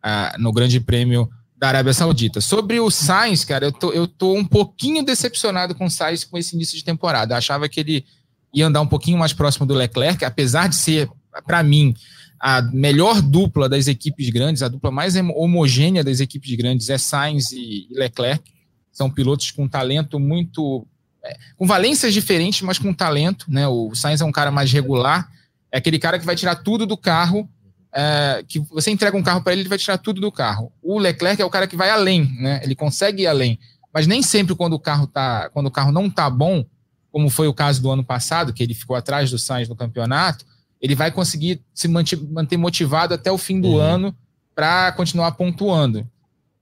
a, 0.03 0.37
no 0.39 0.53
Grande 0.53 0.81
Prêmio 0.81 1.31
da 1.57 1.69
Arábia 1.69 1.95
Saudita. 1.95 2.43
Sobre 2.43 2.79
o 2.79 2.91
Sainz, 2.91 3.43
cara, 3.43 3.65
eu 3.65 3.73
tô, 3.73 3.91
eu 3.91 4.07
tô 4.07 4.35
um 4.35 4.45
pouquinho 4.45 5.03
decepcionado 5.03 5.75
com 5.75 5.87
o 5.87 5.91
Sainz 5.91 6.25
com 6.25 6.37
esse 6.37 6.55
início 6.55 6.77
de 6.77 6.85
temporada. 6.85 7.33
Eu 7.33 7.39
achava 7.39 7.67
que 7.67 7.81
ele 7.81 8.05
ia 8.53 8.67
andar 8.67 8.83
um 8.83 8.87
pouquinho 8.87 9.17
mais 9.17 9.33
próximo 9.33 9.65
do 9.65 9.73
Leclerc, 9.73 10.27
apesar 10.27 10.69
de 10.69 10.77
ser, 10.77 11.09
para 11.47 11.63
mim, 11.63 11.95
a 12.39 12.61
melhor 12.61 13.23
dupla 13.23 13.67
das 13.67 13.87
equipes 13.87 14.29
grandes, 14.29 14.63
a 14.63 14.69
dupla 14.69 14.91
mais 14.91 15.17
homogênea 15.17 16.05
das 16.05 16.21
equipes 16.21 16.55
grandes 16.55 16.91
é 16.91 16.99
Sainz 16.99 17.51
e 17.51 17.89
Leclerc 17.93 18.58
são 18.93 19.11
pilotos 19.11 19.51
com 19.51 19.69
talento 19.69 20.19
muito. 20.19 20.87
É, 21.23 21.37
com 21.57 21.67
valências 21.67 22.13
diferentes, 22.15 22.63
mas 22.63 22.79
com 22.79 22.93
talento. 22.93 23.47
Né? 23.49 23.67
O 23.67 23.95
Sainz 23.95 24.21
é 24.21 24.25
um 24.25 24.33
cara 24.33 24.51
mais 24.51 24.73
regular, 24.73 25.31
é 25.71 25.79
aquele 25.79 25.99
cara 25.99 26.19
que 26.19 26.27
vai 26.27 26.37
tirar 26.37 26.57
tudo 26.57 26.87
do 26.87 26.97
carro. 26.97 27.49
É, 27.93 28.45
que 28.47 28.59
você 28.61 28.91
entrega 28.91 29.17
um 29.17 29.23
carro 29.23 29.43
para 29.43 29.53
ele, 29.53 29.63
ele 29.63 29.69
vai 29.69 29.79
tirar 29.79 29.99
tudo 29.99 30.21
do 30.21 30.31
carro. 30.31 30.71
O 30.83 30.99
Leclerc 30.99 31.41
é 31.41 31.45
o 31.45 31.51
cara 31.51 31.67
que 31.67 31.77
vai 31.77 31.91
além, 31.91 32.31
né? 32.39 32.61
Ele 32.63 32.75
consegue 32.75 33.23
ir 33.23 33.27
além, 33.27 33.59
mas 33.93 34.07
nem 34.07 34.23
sempre 34.23 34.55
quando 34.55 34.75
o 34.75 34.79
carro 34.79 35.07
tá, 35.07 35.49
quando 35.51 35.67
o 35.67 35.71
carro 35.71 35.91
não 35.91 36.11
tá 36.11 36.29
bom, 36.29 36.65
como 37.11 37.31
foi 37.31 37.49
o 37.49 37.55
caso 37.55 37.81
do 37.81 37.91
ano 37.91 38.05
passado, 38.05 38.53
que 38.53 38.63
ele 38.63 38.75
ficou 38.75 38.95
atrás 38.95 39.31
do 39.31 39.39
Sainz 39.39 39.69
no 39.69 39.75
campeonato, 39.75 40.45
ele 40.81 40.95
vai 40.95 41.11
conseguir 41.11 41.63
se 41.75 41.89
manter, 41.89 42.17
manter 42.31 42.57
motivado 42.57 43.15
até 43.15 43.33
o 43.33 43.39
fim 43.39 43.61
do 43.61 43.69
uhum. 43.69 43.81
ano 43.81 44.17
para 44.55 44.93
continuar 44.93 45.33
pontuando. 45.33 46.09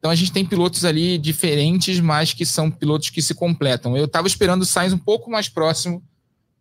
Então 0.06 0.12
a 0.12 0.14
gente 0.14 0.30
tem 0.30 0.44
pilotos 0.44 0.84
ali 0.84 1.18
diferentes, 1.18 1.98
mas 1.98 2.32
que 2.32 2.46
são 2.46 2.70
pilotos 2.70 3.10
que 3.10 3.20
se 3.20 3.34
completam. 3.34 3.96
Eu 3.96 4.04
estava 4.04 4.28
esperando 4.28 4.62
o 4.62 4.64
Sainz 4.64 4.92
um 4.92 4.98
pouco 4.98 5.28
mais 5.28 5.48
próximo 5.48 6.00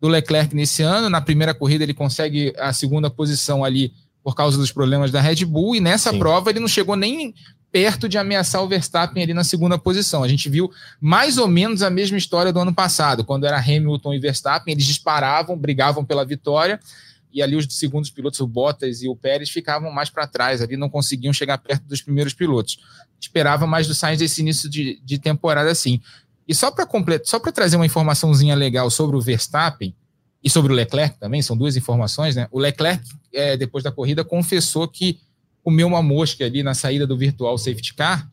do 0.00 0.08
Leclerc 0.08 0.52
nesse 0.52 0.82
ano. 0.82 1.08
Na 1.08 1.20
primeira 1.20 1.54
corrida 1.54 1.84
ele 1.84 1.94
consegue 1.94 2.52
a 2.58 2.72
segunda 2.72 3.08
posição 3.08 3.64
ali 3.64 3.92
por 4.20 4.34
causa 4.34 4.58
dos 4.58 4.72
problemas 4.72 5.12
da 5.12 5.20
Red 5.20 5.44
Bull, 5.44 5.76
e 5.76 5.80
nessa 5.80 6.10
Sim. 6.10 6.18
prova 6.18 6.50
ele 6.50 6.58
não 6.58 6.66
chegou 6.66 6.96
nem 6.96 7.32
perto 7.70 8.08
de 8.08 8.18
ameaçar 8.18 8.64
o 8.64 8.66
Verstappen 8.66 9.22
ali 9.22 9.32
na 9.32 9.44
segunda 9.44 9.78
posição. 9.78 10.24
A 10.24 10.28
gente 10.28 10.48
viu 10.48 10.68
mais 11.00 11.38
ou 11.38 11.46
menos 11.46 11.84
a 11.84 11.90
mesma 11.90 12.18
história 12.18 12.52
do 12.52 12.58
ano 12.58 12.74
passado, 12.74 13.22
quando 13.22 13.46
era 13.46 13.58
Hamilton 13.60 14.12
e 14.12 14.18
Verstappen, 14.18 14.74
eles 14.74 14.86
disparavam, 14.86 15.56
brigavam 15.56 16.04
pela 16.04 16.24
vitória, 16.24 16.80
e 17.36 17.42
ali 17.42 17.54
os 17.54 17.66
segundos 17.68 18.08
pilotos, 18.08 18.40
o 18.40 18.46
Bottas 18.46 19.02
e 19.02 19.08
o 19.08 19.14
Pérez, 19.14 19.50
ficavam 19.50 19.92
mais 19.92 20.08
para 20.08 20.26
trás, 20.26 20.62
ali 20.62 20.74
não 20.74 20.88
conseguiam 20.88 21.34
chegar 21.34 21.58
perto 21.58 21.84
dos 21.84 22.00
primeiros 22.00 22.32
pilotos. 22.32 22.78
Esperava 23.20 23.66
mais 23.66 23.86
do 23.86 23.94
Sainz 23.94 24.20
desse 24.20 24.40
início 24.40 24.70
de, 24.70 24.98
de 25.04 25.18
temporada 25.18 25.70
assim. 25.70 26.00
E 26.48 26.54
só 26.54 26.70
para 26.70 26.86
completar, 26.86 27.26
só 27.26 27.38
para 27.38 27.52
trazer 27.52 27.76
uma 27.76 27.84
informaçãozinha 27.84 28.54
legal 28.54 28.88
sobre 28.88 29.16
o 29.16 29.20
Verstappen 29.20 29.94
e 30.42 30.48
sobre 30.48 30.72
o 30.72 30.74
Leclerc 30.74 31.18
também, 31.20 31.42
são 31.42 31.54
duas 31.54 31.76
informações, 31.76 32.34
né? 32.34 32.48
O 32.50 32.58
Leclerc, 32.58 33.04
é, 33.34 33.54
depois 33.54 33.84
da 33.84 33.92
corrida, 33.92 34.24
confessou 34.24 34.88
que 34.88 35.20
comeu 35.62 35.86
uma 35.86 36.02
mosca 36.02 36.42
ali 36.42 36.62
na 36.62 36.72
saída 36.72 37.06
do 37.06 37.18
virtual 37.18 37.58
safety 37.58 37.92
car 37.92 38.26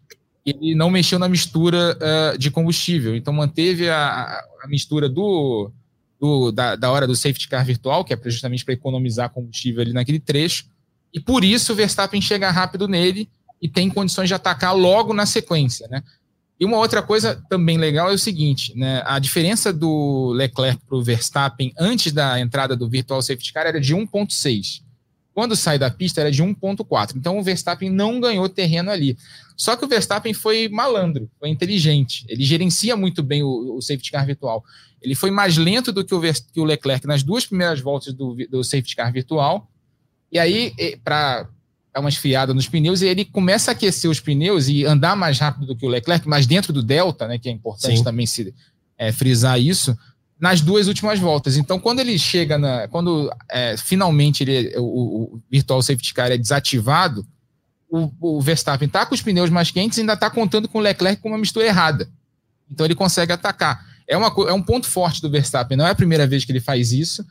ele 0.45 0.76
não 0.76 0.89
mexeu 0.89 1.18
na 1.18 1.28
mistura 1.30 1.97
uh, 1.97 2.38
de 2.38 2.51
combustível. 2.51 3.16
Então 3.16 3.34
manteve 3.34 3.89
a, 3.89 4.43
a 4.62 4.68
mistura 4.68 5.08
do, 5.08 5.72
do, 6.24 6.54
da, 6.54 6.78
da 6.78 6.90
hora 6.90 7.06
do 7.06 7.18
safety 7.18 7.50
car 7.50 7.66
virtual, 7.66 8.06
que 8.06 8.14
é 8.14 8.20
justamente 8.24 8.64
para 8.64 8.74
economizar 8.74 9.30
combustível 9.30 9.82
ali 9.82 9.92
naquele 9.92 10.22
trecho. 10.22 10.68
E 11.14 11.20
por 11.20 11.44
isso 11.44 11.74
o 11.74 11.76
Verstappen 11.76 12.22
chega 12.22 12.50
rápido 12.50 12.88
nele 12.88 13.30
e 13.62 13.68
tem 13.68 13.90
condições 13.90 14.30
de 14.30 14.34
atacar 14.34 14.74
logo 14.74 15.14
na 15.14 15.26
sequência, 15.26 15.86
né? 15.90 16.02
E 16.58 16.64
uma 16.64 16.78
outra 16.78 17.02
coisa 17.02 17.44
também 17.50 17.78
legal 17.78 18.10
é 18.10 18.14
o 18.14 18.18
seguinte, 18.18 18.74
né? 18.74 19.04
A 19.06 19.20
diferença 19.20 19.74
do 19.74 20.32
Leclerc 20.34 20.82
para 20.88 20.98
o 20.98 21.04
Verstappen 21.04 21.74
antes 21.78 22.14
da 22.14 22.40
entrada 22.40 22.74
do 22.74 22.88
virtual 22.88 23.22
safety 23.22 23.52
car 23.52 23.68
era 23.68 23.82
de 23.82 23.94
1.6. 23.94 24.82
Quando 25.34 25.56
sai 25.56 25.80
da 25.80 25.90
pista 25.90 26.22
era 26.22 26.32
de 26.32 26.44
1.4. 26.44 27.16
Então 27.16 27.40
o 27.40 27.44
Verstappen 27.44 27.90
não 27.90 28.20
ganhou 28.20 28.48
terreno 28.48 28.92
ali. 28.92 29.18
Só 29.58 29.76
que 29.76 29.84
o 29.84 29.88
Verstappen 29.88 30.34
foi 30.34 30.70
malandro, 30.70 31.30
foi 31.40 31.50
inteligente. 31.50 32.26
Ele 32.28 32.44
gerencia 32.44 32.96
muito 32.96 33.24
bem 33.24 33.42
o, 33.42 33.76
o 33.78 33.82
safety 33.82 34.12
car 34.12 34.26
virtual. 34.26 34.64
Ele 35.02 35.16
foi 35.16 35.32
mais 35.32 35.58
lento 35.58 35.92
do 35.92 36.06
que 36.06 36.14
o, 36.14 36.22
que 36.22 36.60
o 36.60 36.64
Leclerc 36.64 37.08
nas 37.08 37.24
duas 37.24 37.46
primeiras 37.46 37.80
voltas 37.80 38.14
do, 38.14 38.36
do 38.50 38.64
safety 38.64 38.96
car 38.96 39.12
virtual. 39.12 39.70
E 40.32 40.40
aí, 40.40 40.74
para 41.04 41.48
dar 41.94 42.00
uma 42.00 42.10
esfriada 42.10 42.54
nos 42.54 42.68
pneus, 42.68 43.02
e 43.02 43.08
ele 43.08 43.24
começa 43.24 43.70
a 43.70 43.74
aquecer 43.74 44.10
os 44.10 44.20
pneus 44.20 44.68
e 44.68 44.84
andar 44.84 45.16
mais 45.16 45.38
rápido 45.38 45.68
do 45.68 45.76
que 45.76 45.86
o 45.86 45.90
Leclerc, 45.90 46.28
mas 46.28 46.48
dentro 46.48 46.74
do 46.74 46.82
Delta, 46.82 47.28
né, 47.28 47.38
que 47.38 47.48
é 47.48 47.52
importante 47.52 47.98
Sim. 47.98 48.04
também 48.04 48.26
se 48.26 48.54
é, 48.98 49.12
frisar 49.12 49.60
isso, 49.60 49.96
nas 50.44 50.60
duas 50.60 50.89
últimas 50.89 51.20
voltas. 51.20 51.56
Então, 51.56 51.80
quando 51.80 52.02
ele 52.02 52.20
chega 52.20 52.58
na. 52.58 52.86
Quando 52.89 53.34
é, 53.50 53.78
finalmente 53.78 54.44
ele, 54.44 54.76
o, 54.78 54.84
o, 54.84 55.41
Virtual 55.50 55.82
Safety 55.82 56.14
Car 56.14 56.32
é 56.34 56.38
desativado, 56.38 57.26
o, 57.89 58.12
o 58.20 58.41
Verstappen 58.41 58.86
está 58.86 59.06
com 59.06 59.16
os 59.16 59.22
pneus 59.22 59.50
mais 59.50 59.72
quentes 59.72 59.98
e 59.98 60.02
ainda 60.02 60.16
está 60.16 60.30
contando 60.30 60.68
com 60.68 60.80
o 60.80 60.82
Leclerc 60.82 61.22
com 61.22 61.30
uma 61.30 61.38
mistura 61.38 61.66
errada. 61.66 62.10
Então 62.70 62.86
ele 62.86 62.94
consegue 62.94 63.32
atacar. 63.32 63.86
É, 64.06 64.18
uma, 64.18 64.28
é 64.46 64.52
um 64.52 64.62
ponto 64.62 64.86
forte 64.86 65.22
do 65.22 65.30
Verstappen, 65.30 65.78
não 65.78 65.88
é 65.88 65.91
a 65.91 65.96
primeira 65.96 66.28
vez 66.28 66.44
que 66.44 66.52
ele 66.52 66.60
faz 66.60 66.91
isso. 66.91 67.26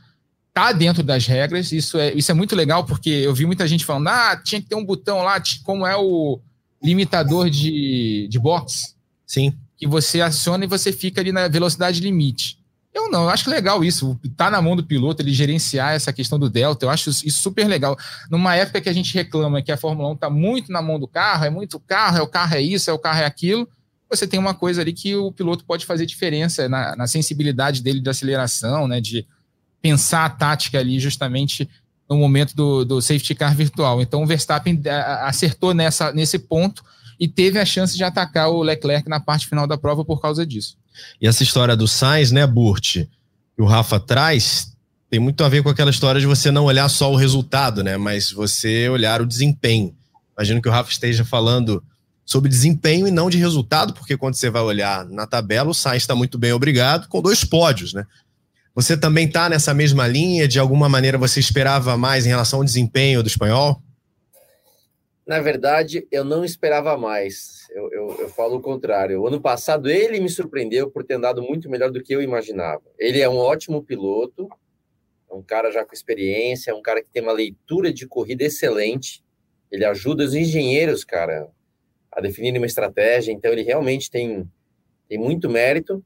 Tá 0.54 0.72
dentro 0.72 1.02
das 1.02 1.26
regras, 1.26 1.70
isso 1.70 1.98
é, 1.98 2.14
isso 2.14 2.30
é 2.30 2.34
muito 2.34 2.56
legal, 2.56 2.86
porque 2.86 3.10
eu 3.10 3.34
vi 3.34 3.44
muita 3.44 3.68
gente 3.68 3.84
falando: 3.84 4.08
ah, 4.08 4.40
tinha 4.42 4.62
que 4.62 4.68
ter 4.68 4.74
um 4.74 4.86
botão 4.86 5.22
lá, 5.22 5.38
como 5.64 5.86
é 5.86 5.94
o 5.98 6.40
limitador 6.82 7.50
de, 7.50 8.26
de 8.30 8.38
box. 8.38 8.96
Sim. 9.26 9.52
Que 9.76 9.86
você 9.86 10.22
aciona 10.22 10.64
e 10.64 10.68
você 10.68 10.94
fica 10.94 11.20
ali 11.20 11.30
na 11.30 11.46
velocidade 11.46 12.00
limite. 12.00 12.61
Eu 12.94 13.10
não, 13.10 13.24
eu 13.24 13.30
acho 13.30 13.48
legal 13.48 13.82
isso. 13.82 14.18
Tá 14.36 14.50
na 14.50 14.60
mão 14.60 14.76
do 14.76 14.84
piloto 14.84 15.22
ele 15.22 15.32
gerenciar 15.32 15.94
essa 15.94 16.12
questão 16.12 16.38
do 16.38 16.50
Delta. 16.50 16.84
Eu 16.84 16.90
acho 16.90 17.10
isso 17.10 17.42
super 17.42 17.66
legal. 17.66 17.96
Numa 18.30 18.54
época 18.54 18.80
que 18.80 18.88
a 18.88 18.92
gente 18.92 19.14
reclama 19.14 19.62
que 19.62 19.72
a 19.72 19.76
Fórmula 19.76 20.10
1 20.10 20.16
tá 20.16 20.28
muito 20.28 20.70
na 20.70 20.82
mão 20.82 21.00
do 21.00 21.08
carro, 21.08 21.44
é 21.44 21.50
muito 21.50 21.80
carro, 21.80 22.18
é 22.18 22.22
o 22.22 22.26
carro 22.26 22.54
é 22.54 22.60
isso, 22.60 22.90
é 22.90 22.92
o 22.92 22.98
carro 22.98 23.20
é 23.20 23.24
aquilo 23.24 23.66
você 24.16 24.26
tem 24.26 24.38
uma 24.38 24.52
coisa 24.52 24.82
ali 24.82 24.92
que 24.92 25.16
o 25.16 25.32
piloto 25.32 25.64
pode 25.64 25.86
fazer 25.86 26.04
diferença 26.04 26.68
na, 26.68 26.94
na 26.94 27.06
sensibilidade 27.06 27.82
dele 27.82 27.98
de 27.98 28.10
aceleração, 28.10 28.86
né, 28.86 29.00
de 29.00 29.26
pensar 29.80 30.26
a 30.26 30.30
tática 30.30 30.78
ali 30.78 31.00
justamente 31.00 31.68
no 32.08 32.16
momento 32.18 32.54
do, 32.54 32.84
do 32.84 33.00
safety 33.00 33.34
car 33.34 33.56
virtual. 33.56 34.02
Então 34.02 34.22
o 34.22 34.26
Verstappen 34.26 34.80
acertou 35.22 35.72
nessa, 35.72 36.12
nesse 36.12 36.38
ponto 36.38 36.84
e 37.18 37.26
teve 37.26 37.58
a 37.58 37.64
chance 37.64 37.96
de 37.96 38.04
atacar 38.04 38.50
o 38.50 38.62
Leclerc 38.62 39.08
na 39.08 39.18
parte 39.18 39.48
final 39.48 39.66
da 39.66 39.78
prova 39.78 40.04
por 40.04 40.20
causa 40.20 40.44
disso. 40.44 40.76
E 41.20 41.26
essa 41.26 41.42
história 41.42 41.76
do 41.76 41.88
Sainz, 41.88 42.30
né, 42.30 42.46
Burt, 42.46 43.04
que 43.54 43.62
o 43.62 43.64
Rafa 43.64 43.98
traz, 44.00 44.72
tem 45.10 45.20
muito 45.20 45.44
a 45.44 45.48
ver 45.48 45.62
com 45.62 45.68
aquela 45.68 45.90
história 45.90 46.20
de 46.20 46.26
você 46.26 46.50
não 46.50 46.64
olhar 46.64 46.88
só 46.88 47.12
o 47.12 47.16
resultado, 47.16 47.82
né, 47.82 47.96
mas 47.96 48.30
você 48.30 48.88
olhar 48.88 49.20
o 49.20 49.26
desempenho. 49.26 49.94
Imagino 50.36 50.62
que 50.62 50.68
o 50.68 50.72
Rafa 50.72 50.90
esteja 50.90 51.24
falando 51.24 51.82
sobre 52.24 52.48
desempenho 52.48 53.06
e 53.06 53.10
não 53.10 53.28
de 53.28 53.36
resultado, 53.38 53.92
porque 53.92 54.16
quando 54.16 54.34
você 54.34 54.48
vai 54.48 54.62
olhar 54.62 55.04
na 55.06 55.26
tabela, 55.26 55.70
o 55.70 55.74
Sainz 55.74 56.02
está 56.02 56.14
muito 56.14 56.38
bem 56.38 56.52
obrigado, 56.52 57.08
com 57.08 57.20
dois 57.20 57.44
pódios, 57.44 57.92
né? 57.92 58.06
Você 58.74 58.96
também 58.96 59.26
está 59.26 59.50
nessa 59.50 59.74
mesma 59.74 60.06
linha? 60.06 60.48
De 60.48 60.58
alguma 60.58 60.88
maneira 60.88 61.18
você 61.18 61.38
esperava 61.38 61.96
mais 61.96 62.24
em 62.24 62.30
relação 62.30 62.60
ao 62.60 62.64
desempenho 62.64 63.22
do 63.22 63.28
espanhol? 63.28 63.82
Na 65.26 65.40
verdade, 65.40 66.06
eu 66.10 66.24
não 66.24 66.44
esperava 66.44 66.96
mais. 66.96 67.61
Eu, 67.74 67.90
eu, 67.90 68.16
eu, 68.20 68.28
falo 68.28 68.56
o 68.56 68.60
contrário. 68.60 69.20
O 69.20 69.26
ano 69.26 69.40
passado 69.40 69.88
ele 69.88 70.20
me 70.20 70.28
surpreendeu 70.28 70.90
por 70.90 71.04
ter 71.04 71.14
andado 71.14 71.42
muito 71.42 71.70
melhor 71.70 71.90
do 71.90 72.02
que 72.02 72.14
eu 72.14 72.20
imaginava. 72.20 72.82
Ele 72.98 73.20
é 73.20 73.28
um 73.28 73.36
ótimo 73.36 73.82
piloto, 73.82 74.48
é 75.30 75.34
um 75.34 75.42
cara 75.42 75.70
já 75.70 75.84
com 75.84 75.94
experiência, 75.94 76.70
é 76.70 76.74
um 76.74 76.82
cara 76.82 77.02
que 77.02 77.08
tem 77.10 77.22
uma 77.22 77.32
leitura 77.32 77.92
de 77.92 78.06
corrida 78.06 78.44
excelente. 78.44 79.24
Ele 79.70 79.84
ajuda 79.86 80.24
os 80.24 80.34
engenheiros, 80.34 81.02
cara, 81.02 81.48
a 82.10 82.20
definir 82.20 82.56
uma 82.58 82.66
estratégia. 82.66 83.32
Então 83.32 83.50
ele 83.50 83.62
realmente 83.62 84.10
tem, 84.10 84.46
tem 85.08 85.18
muito 85.18 85.48
mérito. 85.48 86.04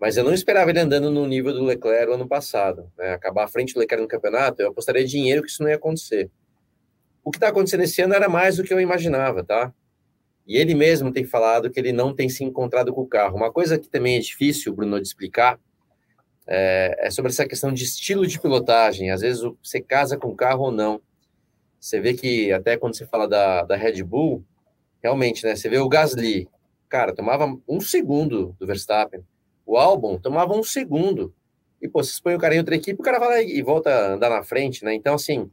Mas 0.00 0.16
eu 0.16 0.24
não 0.24 0.32
esperava 0.32 0.70
ele 0.70 0.80
andando 0.80 1.10
no 1.10 1.26
nível 1.26 1.52
do 1.52 1.62
Leclerc 1.62 2.10
o 2.10 2.14
ano 2.14 2.26
passado. 2.26 2.90
Né? 2.98 3.12
Acabar 3.12 3.44
à 3.44 3.48
frente 3.48 3.74
do 3.74 3.80
Leclerc 3.80 4.02
no 4.02 4.08
campeonato, 4.08 4.62
eu 4.62 4.68
apostaria 4.70 5.04
dinheiro 5.04 5.42
que 5.42 5.50
isso 5.50 5.62
não 5.62 5.70
ia 5.70 5.76
acontecer. 5.76 6.30
O 7.22 7.30
que 7.30 7.36
está 7.36 7.48
acontecendo 7.48 7.82
esse 7.82 8.00
ano 8.02 8.14
era 8.14 8.28
mais 8.28 8.56
do 8.56 8.64
que 8.64 8.74
eu 8.74 8.80
imaginava, 8.80 9.44
tá? 9.44 9.72
E 10.46 10.56
ele 10.56 10.74
mesmo 10.74 11.12
tem 11.12 11.24
falado 11.24 11.70
que 11.70 11.78
ele 11.78 11.92
não 11.92 12.14
tem 12.14 12.28
se 12.28 12.42
encontrado 12.42 12.92
com 12.92 13.02
o 13.02 13.06
carro. 13.06 13.36
Uma 13.36 13.52
coisa 13.52 13.78
que 13.78 13.88
também 13.88 14.16
é 14.16 14.20
difícil, 14.20 14.74
Bruno, 14.74 15.00
de 15.00 15.06
explicar 15.06 15.58
é, 16.46 17.06
é 17.06 17.10
sobre 17.10 17.30
essa 17.30 17.46
questão 17.46 17.72
de 17.72 17.84
estilo 17.84 18.26
de 18.26 18.40
pilotagem. 18.40 19.10
Às 19.10 19.20
vezes 19.20 19.42
você 19.62 19.80
casa 19.80 20.16
com 20.16 20.28
o 20.28 20.36
carro 20.36 20.64
ou 20.64 20.72
não. 20.72 21.00
Você 21.78 22.00
vê 22.00 22.14
que 22.14 22.52
até 22.52 22.76
quando 22.76 22.96
você 22.96 23.06
fala 23.06 23.28
da, 23.28 23.62
da 23.62 23.76
Red 23.76 24.02
Bull, 24.02 24.44
realmente, 25.02 25.44
né? 25.44 25.56
Você 25.56 25.68
vê 25.68 25.78
o 25.78 25.88
Gasly, 25.88 26.48
cara, 26.88 27.14
tomava 27.14 27.46
um 27.68 27.80
segundo 27.80 28.56
do 28.58 28.66
Verstappen. 28.66 29.24
O 29.64 29.76
álbum 29.76 30.18
tomava 30.18 30.54
um 30.54 30.62
segundo. 30.62 31.34
E, 31.80 31.88
pô, 31.88 32.02
você 32.02 32.20
põe 32.22 32.34
o 32.34 32.38
cara 32.38 32.54
em 32.54 32.58
outra 32.58 32.76
equipe, 32.76 33.00
o 33.00 33.04
cara 33.04 33.18
vai 33.18 33.28
lá 33.28 33.42
e 33.42 33.60
volta 33.62 33.90
a 33.90 34.12
andar 34.12 34.30
na 34.30 34.44
frente, 34.44 34.84
né? 34.84 34.94
Então, 34.94 35.14
assim, 35.14 35.50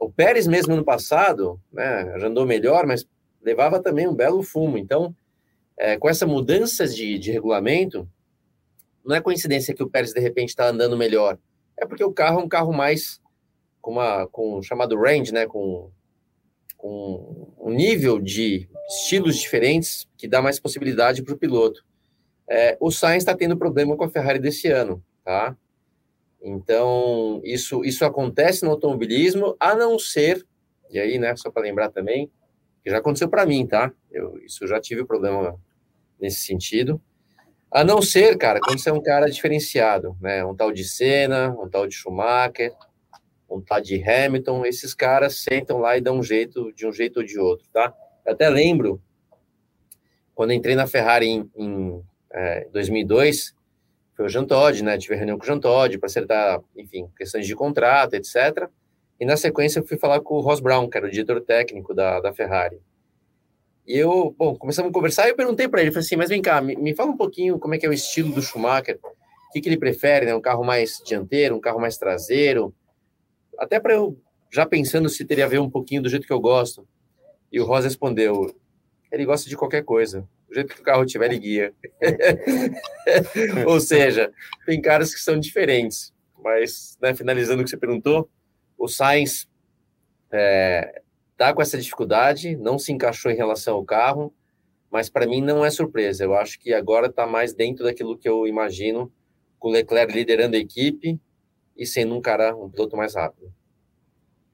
o 0.00 0.10
Pérez 0.10 0.46
mesmo 0.46 0.72
ano 0.72 0.84
passado, 0.84 1.60
né, 1.70 2.14
já 2.18 2.28
andou 2.28 2.46
melhor, 2.46 2.86
mas 2.86 3.06
levava 3.48 3.82
também 3.82 4.06
um 4.06 4.14
belo 4.14 4.42
fumo. 4.42 4.76
Então, 4.76 5.14
é, 5.78 5.96
com 5.96 6.08
essa 6.08 6.26
mudança 6.26 6.86
de, 6.86 7.18
de 7.18 7.32
regulamento, 7.32 8.08
não 9.04 9.16
é 9.16 9.20
coincidência 9.20 9.74
que 9.74 9.82
o 9.82 9.88
Pérez 9.88 10.12
de 10.12 10.20
repente 10.20 10.50
está 10.50 10.68
andando 10.68 10.96
melhor. 10.96 11.38
É 11.76 11.86
porque 11.86 12.04
o 12.04 12.12
carro 12.12 12.40
é 12.40 12.44
um 12.44 12.48
carro 12.48 12.72
mais 12.72 13.20
com 13.80 13.92
uma 13.92 14.26
com 14.26 14.60
chamado 14.62 14.98
range, 14.98 15.32
né, 15.32 15.46
com, 15.46 15.90
com 16.76 17.54
um 17.58 17.70
nível 17.70 18.20
de 18.20 18.68
estilos 18.88 19.36
diferentes 19.36 20.06
que 20.16 20.28
dá 20.28 20.42
mais 20.42 20.60
possibilidade 20.60 21.22
para 21.22 21.34
o 21.34 21.38
piloto. 21.38 21.84
É, 22.46 22.76
o 22.80 22.90
Sainz 22.90 23.22
está 23.22 23.34
tendo 23.34 23.56
problema 23.56 23.96
com 23.96 24.04
a 24.04 24.10
Ferrari 24.10 24.38
desse 24.38 24.68
ano, 24.68 25.02
tá? 25.24 25.56
Então, 26.40 27.40
isso, 27.44 27.84
isso 27.84 28.04
acontece 28.04 28.64
no 28.64 28.70
automobilismo, 28.70 29.56
a 29.58 29.74
não 29.74 29.98
ser, 29.98 30.46
e 30.90 30.98
aí, 30.98 31.18
né, 31.18 31.34
só 31.36 31.50
para 31.50 31.62
lembrar 31.62 31.90
também, 31.90 32.30
já 32.90 32.98
aconteceu 32.98 33.28
para 33.28 33.46
mim, 33.46 33.66
tá? 33.66 33.92
Eu, 34.10 34.38
isso 34.44 34.64
eu 34.64 34.68
já 34.68 34.80
tive 34.80 35.04
problema 35.04 35.58
nesse 36.20 36.40
sentido. 36.40 37.00
A 37.70 37.84
não 37.84 38.00
ser, 38.00 38.36
cara, 38.38 38.60
quando 38.60 38.78
você 38.78 38.88
é 38.88 38.92
um 38.92 39.02
cara 39.02 39.30
diferenciado, 39.30 40.16
né? 40.20 40.44
Um 40.44 40.54
tal 40.54 40.72
de 40.72 40.84
Senna, 40.84 41.50
um 41.50 41.68
tal 41.68 41.86
de 41.86 41.94
Schumacher, 41.94 42.72
um 43.50 43.60
tal 43.60 43.80
de 43.80 44.02
Hamilton, 44.02 44.64
esses 44.64 44.94
caras 44.94 45.36
sentam 45.38 45.78
lá 45.78 45.96
e 45.96 46.00
dão 46.00 46.18
um 46.18 46.22
jeito, 46.22 46.72
de 46.72 46.86
um 46.86 46.92
jeito 46.92 47.18
ou 47.18 47.26
de 47.26 47.38
outro, 47.38 47.66
tá? 47.72 47.94
Eu 48.24 48.32
até 48.32 48.48
lembro, 48.48 49.02
quando 50.34 50.52
entrei 50.52 50.74
na 50.74 50.86
Ferrari 50.86 51.26
em, 51.26 51.50
em 51.56 52.02
é, 52.30 52.68
2002, 52.72 53.54
foi 54.14 54.26
o 54.26 54.28
Jean 54.28 54.44
Todt, 54.44 54.82
né? 54.82 54.98
Tive 54.98 55.14
reunião 55.14 55.38
com 55.38 55.44
o 55.44 55.46
Jean 55.46 55.60
Todt 55.60 55.98
para 55.98 56.06
acertar, 56.06 56.60
enfim, 56.76 57.08
questões 57.16 57.46
de 57.46 57.54
contrato, 57.54 58.14
etc. 58.14 58.68
E 59.20 59.24
na 59.24 59.36
sequência 59.36 59.80
eu 59.80 59.86
fui 59.86 59.96
falar 59.98 60.20
com 60.20 60.34
o 60.34 60.40
Ross 60.40 60.60
Brown, 60.60 60.88
que 60.88 60.96
era 60.96 61.06
o 61.06 61.10
diretor 61.10 61.40
técnico 61.40 61.92
da, 61.92 62.20
da 62.20 62.32
Ferrari. 62.32 62.80
E 63.86 63.96
eu, 63.96 64.34
bom, 64.38 64.54
começamos 64.54 64.90
a 64.90 64.92
conversar 64.92 65.26
e 65.26 65.30
eu 65.30 65.36
perguntei 65.36 65.66
para 65.66 65.80
ele, 65.80 65.90
falei 65.90 66.04
assim, 66.04 66.16
mas 66.16 66.28
vem 66.28 66.42
cá, 66.42 66.60
me, 66.60 66.76
me, 66.76 66.94
fala 66.94 67.10
um 67.10 67.16
pouquinho 67.16 67.58
como 67.58 67.74
é 67.74 67.78
que 67.78 67.86
é 67.86 67.88
o 67.88 67.92
estilo 67.92 68.32
do 68.32 68.42
Schumacher, 68.42 68.98
o 69.02 69.52
que, 69.52 69.62
que 69.62 69.68
ele 69.68 69.78
prefere, 69.78 70.26
né? 70.26 70.34
Um 70.34 70.40
carro 70.40 70.62
mais 70.62 71.02
dianteiro, 71.04 71.56
um 71.56 71.60
carro 71.60 71.80
mais 71.80 71.96
traseiro, 71.96 72.74
até 73.58 73.80
para 73.80 73.94
eu 73.94 74.20
já 74.50 74.64
pensando 74.64 75.08
se 75.08 75.24
teria 75.24 75.46
a 75.46 75.48
ver 75.48 75.58
um 75.58 75.70
pouquinho 75.70 76.02
do 76.02 76.08
jeito 76.08 76.26
que 76.26 76.32
eu 76.32 76.40
gosto. 76.40 76.86
E 77.50 77.60
o 77.60 77.64
Ross 77.64 77.84
respondeu, 77.84 78.54
ele 79.10 79.24
gosta 79.24 79.48
de 79.48 79.56
qualquer 79.56 79.82
coisa. 79.84 80.26
Do 80.48 80.54
jeito 80.54 80.74
que 80.74 80.80
o 80.80 80.84
carro 80.84 81.04
tiver, 81.04 81.26
ele 81.26 81.38
guia. 81.38 81.74
Ou 83.66 83.80
seja, 83.80 84.30
tem 84.64 84.80
caras 84.80 85.14
que 85.14 85.20
são 85.20 85.38
diferentes. 85.38 86.12
Mas, 86.42 86.96
né, 87.00 87.14
finalizando 87.14 87.60
o 87.60 87.64
que 87.64 87.70
você 87.70 87.76
perguntou, 87.76 88.28
o 88.78 88.88
Sainz 88.88 89.48
é, 90.32 91.02
tá 91.36 91.52
com 91.52 91.60
essa 91.60 91.76
dificuldade, 91.76 92.56
não 92.56 92.78
se 92.78 92.92
encaixou 92.92 93.30
em 93.30 93.36
relação 93.36 93.74
ao 93.74 93.84
carro, 93.84 94.32
mas 94.90 95.10
para 95.10 95.26
mim 95.26 95.42
não 95.42 95.64
é 95.64 95.70
surpresa. 95.70 96.24
Eu 96.24 96.34
acho 96.34 96.58
que 96.58 96.72
agora 96.72 97.08
está 97.08 97.26
mais 97.26 97.52
dentro 97.52 97.84
daquilo 97.84 98.16
que 98.16 98.28
eu 98.28 98.46
imagino, 98.46 99.12
com 99.58 99.68
o 99.68 99.72
Leclerc 99.72 100.12
liderando 100.12 100.56
a 100.56 100.58
equipe 100.58 101.20
e 101.76 101.84
sendo 101.84 102.14
um 102.14 102.20
cara, 102.20 102.56
um 102.56 102.70
piloto 102.70 102.96
mais 102.96 103.14
rápido. 103.14 103.52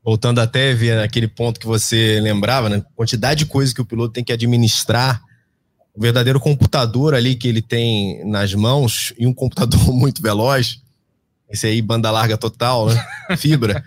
Voltando 0.02 0.40
até 0.40 0.74
ver 0.74 0.98
aquele 0.98 1.28
ponto 1.28 1.58
que 1.58 1.66
você 1.66 2.20
lembrava, 2.20 2.68
né? 2.68 2.84
Quantidade 2.94 3.44
de 3.44 3.46
coisas 3.46 3.72
que 3.72 3.80
o 3.80 3.86
piloto 3.86 4.12
tem 4.12 4.24
que 4.24 4.32
administrar 4.32 5.22
o 5.94 6.00
verdadeiro 6.00 6.40
computador 6.40 7.14
ali 7.14 7.36
que 7.36 7.48
ele 7.48 7.62
tem 7.62 8.22
nas 8.26 8.52
mãos 8.52 9.14
e 9.16 9.26
um 9.26 9.32
computador 9.32 9.80
muito 9.94 10.20
veloz. 10.20 10.83
Esse 11.50 11.66
aí, 11.66 11.82
banda 11.82 12.10
larga 12.10 12.36
total, 12.36 12.88
né? 12.88 13.06
Fibra. 13.36 13.84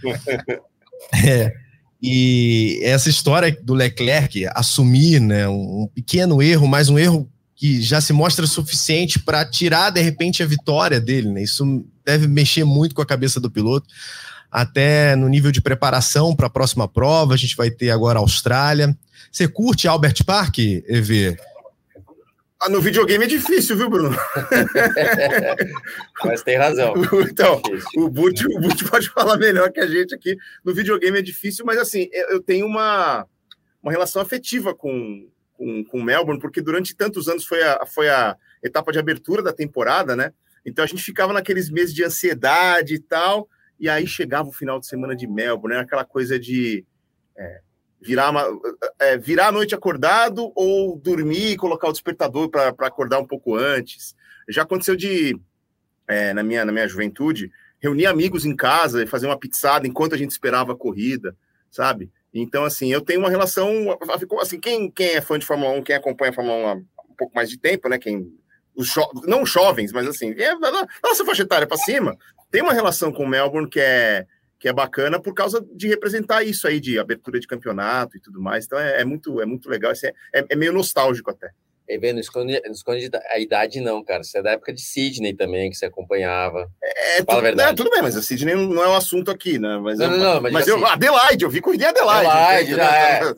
é. 1.24 1.54
E 2.02 2.80
essa 2.84 3.10
história 3.10 3.58
do 3.64 3.74
Leclerc 3.74 4.46
assumir 4.54 5.20
né, 5.20 5.48
um 5.48 5.90
pequeno 5.94 6.42
erro, 6.42 6.68
mas 6.68 6.90
um 6.90 7.00
erro 7.00 7.28
que 7.56 7.82
já 7.82 8.00
se 8.00 8.14
mostra 8.14 8.46
suficiente 8.46 9.18
para 9.18 9.44
tirar, 9.44 9.90
de 9.90 10.00
repente, 10.00 10.44
a 10.44 10.46
vitória 10.46 11.02
dele. 11.02 11.32
Né? 11.32 11.42
Isso 11.42 11.84
deve 12.06 12.28
mexer 12.28 12.64
muito 12.64 12.94
com 12.94 13.02
a 13.02 13.06
cabeça 13.06 13.40
do 13.40 13.50
piloto, 13.50 13.88
até 14.52 15.16
no 15.16 15.28
nível 15.28 15.52
de 15.52 15.60
preparação 15.60 16.36
para 16.36 16.46
a 16.46 16.52
próxima 16.52 16.88
prova. 16.88 17.34
A 17.34 17.38
gente 17.38 17.56
vai 17.56 17.72
ter 17.72 17.90
agora 17.90 18.20
a 18.20 18.22
Austrália. 18.22 18.96
Você 19.32 19.48
curte 19.48 19.88
Albert 19.88 20.24
Park, 20.24 20.60
EV? 20.60 21.36
Ah, 22.60 22.70
no 22.70 22.82
videogame 22.82 23.24
é 23.24 23.28
difícil, 23.28 23.78
viu, 23.78 23.90
Bruno? 23.90 24.18
Mas 26.26 26.42
tem 26.42 26.58
razão. 26.58 26.94
Então, 27.30 27.62
o 27.96 28.10
Butch, 28.10 28.46
o 28.46 28.60
Butch 28.60 28.84
pode 28.90 29.10
falar 29.10 29.38
melhor 29.38 29.72
que 29.72 29.80
a 29.80 29.86
gente 29.86 30.16
aqui. 30.16 30.36
No 30.66 30.74
videogame 30.74 31.20
é 31.20 31.22
difícil, 31.22 31.64
mas 31.64 31.78
assim, 31.78 32.10
eu 32.12 32.42
tenho 32.42 32.66
uma, 32.66 33.28
uma 33.82 33.92
relação 33.92 34.22
afetiva 34.22 34.74
com, 34.74 35.30
com, 35.54 35.84
com 35.86 36.02
Melbourne, 36.02 36.42
porque 36.42 36.60
durante 36.60 36.96
tantos 36.96 37.28
anos 37.28 37.46
foi 37.46 37.62
a, 37.62 37.86
foi 37.86 38.10
a 38.10 38.36
etapa 38.64 38.92
de 38.92 38.98
abertura 38.98 39.44
da 39.44 39.54
temporada, 39.54 40.16
né? 40.16 40.34
Então 40.66 40.84
a 40.84 40.88
gente 40.88 41.04
ficava 41.04 41.34
naqueles 41.34 41.70
meses 41.70 41.94
de 41.94 42.04
ansiedade 42.04 42.96
e 42.96 43.00
tal, 43.00 43.48
e 43.80 43.88
aí 43.88 44.08
chegava 44.08 44.50
o 44.50 44.54
final 44.54 44.80
de 44.80 44.88
semana 44.88 45.16
de 45.16 45.28
Melbourne, 45.28 45.78
né? 45.78 45.84
aquela 45.84 46.04
coisa 46.04 46.40
de. 46.40 46.84
É, 47.38 47.62
virar, 48.02 48.30
uma, 48.30 48.46
é, 49.00 49.18
virar 49.18 49.48
a 49.48 49.52
noite 49.52 49.76
acordado 49.76 50.52
ou 50.56 50.98
dormir 50.98 51.52
e 51.52 51.58
colocar 51.58 51.88
o 51.88 51.92
despertador 51.92 52.50
para 52.50 52.70
acordar 52.70 53.20
um 53.20 53.26
pouco 53.26 53.56
antes. 53.56 54.16
Já 54.48 54.64
aconteceu 54.64 54.96
de, 54.96 55.38
é, 56.08 56.34
na, 56.34 56.44
minha, 56.44 56.64
na 56.64 56.72
minha 56.72 56.88
juventude, 56.88 57.52
reunir 57.80 58.06
amigos 58.06 58.46
em 58.46 58.56
casa 58.56 59.04
e 59.04 59.08
fazer 59.08 59.28
uma 59.28 59.40
pizzada 59.40 59.88
enquanto 59.88 60.14
a 60.14 60.18
gente 60.18 60.32
esperava 60.32 60.74
a 60.74 60.78
corrida, 60.78 61.36
sabe? 61.70 62.12
Então, 62.34 62.64
assim, 62.64 62.92
eu 62.92 63.02
tenho 63.02 63.20
uma 63.20 63.30
relação. 63.30 63.98
Assim, 64.40 64.60
quem, 64.60 64.92
quem 64.92 65.16
é 65.16 65.22
fã 65.22 65.40
de 65.40 65.46
Fórmula 65.46 65.72
1, 65.74 65.84
quem 65.84 65.96
acompanha 65.96 66.32
a 66.32 66.36
Fórmula 66.36 66.58
1 66.58 66.68
há 66.68 66.74
um 66.76 67.16
pouco 67.18 67.36
mais 67.36 67.50
de 67.50 67.58
tempo, 67.58 67.90
né? 67.90 67.98
Quem, 67.98 68.32
os 68.76 68.88
jo, 68.88 69.02
não 69.26 69.46
jovens, 69.46 69.92
mas 69.92 70.08
assim, 70.08 70.32
é, 70.38 70.54
nossa 71.04 71.26
faixa 71.26 71.42
etária 71.42 71.66
para 71.66 71.78
cima, 71.78 72.16
tem 72.52 72.62
uma 72.62 72.74
relação 72.74 73.12
com 73.12 73.26
Melbourne 73.26 73.70
que 73.70 73.80
é 73.80 74.26
que 74.60 74.68
é 74.68 74.74
bacana 74.74 75.20
por 75.20 75.34
causa 75.34 75.66
de 75.74 75.88
representar 75.88 76.44
isso 76.44 76.68
aí, 76.68 76.80
de 76.80 76.98
abertura 76.98 77.40
de 77.40 77.48
campeonato 77.48 78.18
e 78.18 78.20
tudo 78.20 78.42
mais. 78.42 78.66
Então 78.66 78.80
é, 78.80 79.02
é 79.02 79.06
muito, 79.06 79.42
é 79.42 79.46
muito 79.46 79.70
legal, 79.70 79.92
é, 79.92 80.08
é, 80.34 80.46
é, 80.50 80.56
meio 80.56 80.74
nostálgico 80.74 81.30
até. 81.30 81.52
E 81.90 81.98
vendo, 81.98 82.16
não 82.16 82.20
esconde, 82.20 82.62
não 82.66 82.72
esconde 82.74 83.10
a 83.30 83.40
idade, 83.40 83.80
não, 83.80 84.04
cara. 84.04 84.22
Você 84.22 84.40
é 84.40 84.42
da 84.42 84.52
época 84.52 84.74
de 84.74 84.82
Sydney 84.82 85.34
também, 85.34 85.70
que 85.70 85.78
você 85.78 85.86
acompanhava. 85.86 86.70
É, 86.84 87.24
Fala 87.24 87.40
a 87.40 87.42
verdade. 87.42 87.72
É, 87.72 87.76
tudo 87.76 87.90
bem, 87.90 88.02
mas 88.02 88.18
a 88.18 88.22
Sydney 88.22 88.56
não 88.56 88.84
é 88.84 88.90
um 88.90 88.96
assunto 88.96 89.32
aqui, 89.32 89.58
né? 89.58 89.78
Mas, 89.78 89.98
não, 89.98 90.12
eu, 90.12 90.12
não, 90.12 90.34
não, 90.34 90.42
mas, 90.42 90.52
mas 90.52 90.68
eu, 90.68 90.76
assim, 90.76 90.94
Adelaide, 90.94 91.46
eu 91.46 91.50
vi 91.50 91.62
corrida 91.62 91.86
em 91.86 91.88
Adelaide. 91.88 92.28
Adelaide, 92.30 92.76
né? 92.76 93.34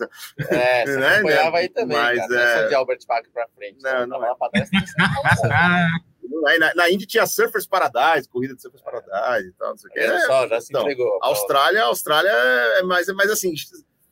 é. 0.49 0.81
é, 0.81 0.85
você 0.85 0.97
né? 0.97 1.07
acompanhava 1.17 1.57
aí 1.57 1.69
também, 1.69 1.95
mas, 1.95 2.27
cara. 2.27 2.41
É... 2.41 2.67
de 2.69 2.73
Albert 2.73 3.05
Park 3.07 3.27
pra 3.31 3.47
frente. 3.55 3.77
Não, 3.83 4.07
não, 4.07 4.25
é. 4.25 4.33
Na, 6.59 6.75
na 6.75 6.89
Indy 6.89 7.05
tinha 7.05 7.25
Surfers 7.25 7.67
Paradise, 7.67 8.29
corrida 8.29 8.55
de 8.55 8.61
Surfers 8.61 8.83
Paradise 8.83 9.49
e 9.49 9.53
tal, 9.53 9.69
não 9.69 9.77
sei 9.77 9.89
o 9.89 9.93
que. 9.93 9.99
É, 9.99 10.19
só, 10.21 10.47
já 10.47 10.61
se 10.61 10.67
então, 10.69 10.81
entregou. 10.81 11.19
Austrália, 11.21 11.83
Austrália 11.83 12.29
é 12.29 12.83
mais, 12.83 13.07
é 13.09 13.13
mais 13.13 13.29
assim, 13.29 13.53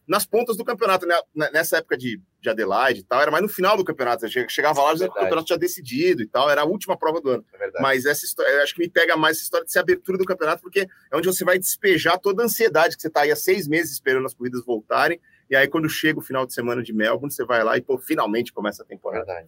nas 0.07 0.25
pontas 0.25 0.55
do 0.55 0.63
campeonato, 0.63 1.05
né? 1.05 1.15
nessa 1.51 1.77
época 1.77 1.97
de, 1.97 2.21
de 2.39 2.49
Adelaide 2.49 3.01
e 3.01 3.03
tal, 3.03 3.21
era 3.21 3.29
mais 3.29 3.43
no 3.43 3.49
final 3.49 3.75
do 3.75 3.83
campeonato. 3.83 4.25
Chegava 4.49 4.81
lá, 4.81 4.91
é 4.91 5.05
o 5.05 5.11
campeonato 5.11 5.49
já 5.49 5.57
decidido 5.57 6.21
e 6.21 6.27
tal, 6.27 6.49
era 6.49 6.61
a 6.61 6.65
última 6.65 6.97
prova 6.97 7.19
do 7.19 7.29
ano. 7.29 7.45
É 7.53 7.81
Mas 7.81 8.05
essa 8.05 8.23
história, 8.23 8.63
acho 8.63 8.73
que 8.73 8.79
me 8.79 8.89
pega 8.89 9.17
mais 9.17 9.35
essa 9.35 9.43
história 9.43 9.65
de 9.65 9.71
ser 9.71 9.79
abertura 9.79 10.17
do 10.17 10.23
campeonato, 10.23 10.61
porque 10.61 10.87
é 11.11 11.17
onde 11.17 11.27
você 11.27 11.43
vai 11.43 11.59
despejar 11.59 12.17
toda 12.17 12.41
a 12.41 12.45
ansiedade 12.45 12.95
que 12.95 13.01
você 13.01 13.09
está 13.09 13.21
aí 13.21 13.31
há 13.31 13.35
seis 13.35 13.67
meses 13.67 13.91
esperando 13.91 14.25
as 14.25 14.33
corridas 14.33 14.63
voltarem. 14.65 15.19
E 15.49 15.55
aí, 15.55 15.67
quando 15.67 15.89
chega 15.89 16.19
o 16.19 16.21
final 16.21 16.45
de 16.45 16.53
semana 16.53 16.81
de 16.81 16.93
Melbourne, 16.93 17.31
você 17.31 17.45
vai 17.45 17.63
lá 17.63 17.77
e, 17.77 17.81
pô, 17.81 17.97
finalmente 17.97 18.51
começa 18.51 18.83
a 18.83 18.85
temporada. 18.85 19.25
Verdade. 19.25 19.47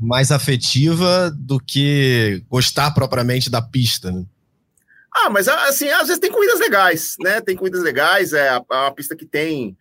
Mais 0.00 0.32
afetiva 0.32 1.30
do 1.30 1.60
que 1.60 2.42
gostar 2.48 2.90
propriamente 2.92 3.50
da 3.50 3.60
pista, 3.60 4.10
né? 4.10 4.24
Ah, 5.12 5.28
mas 5.28 5.48
assim, 5.48 5.88
às 5.90 6.06
vezes 6.06 6.18
tem 6.18 6.30
corridas 6.30 6.58
legais, 6.58 7.16
né? 7.20 7.40
Tem 7.40 7.56
corridas 7.56 7.82
legais, 7.82 8.32
é 8.32 8.58
uma 8.70 8.92
pista 8.92 9.14
que 9.14 9.26
tem 9.26 9.76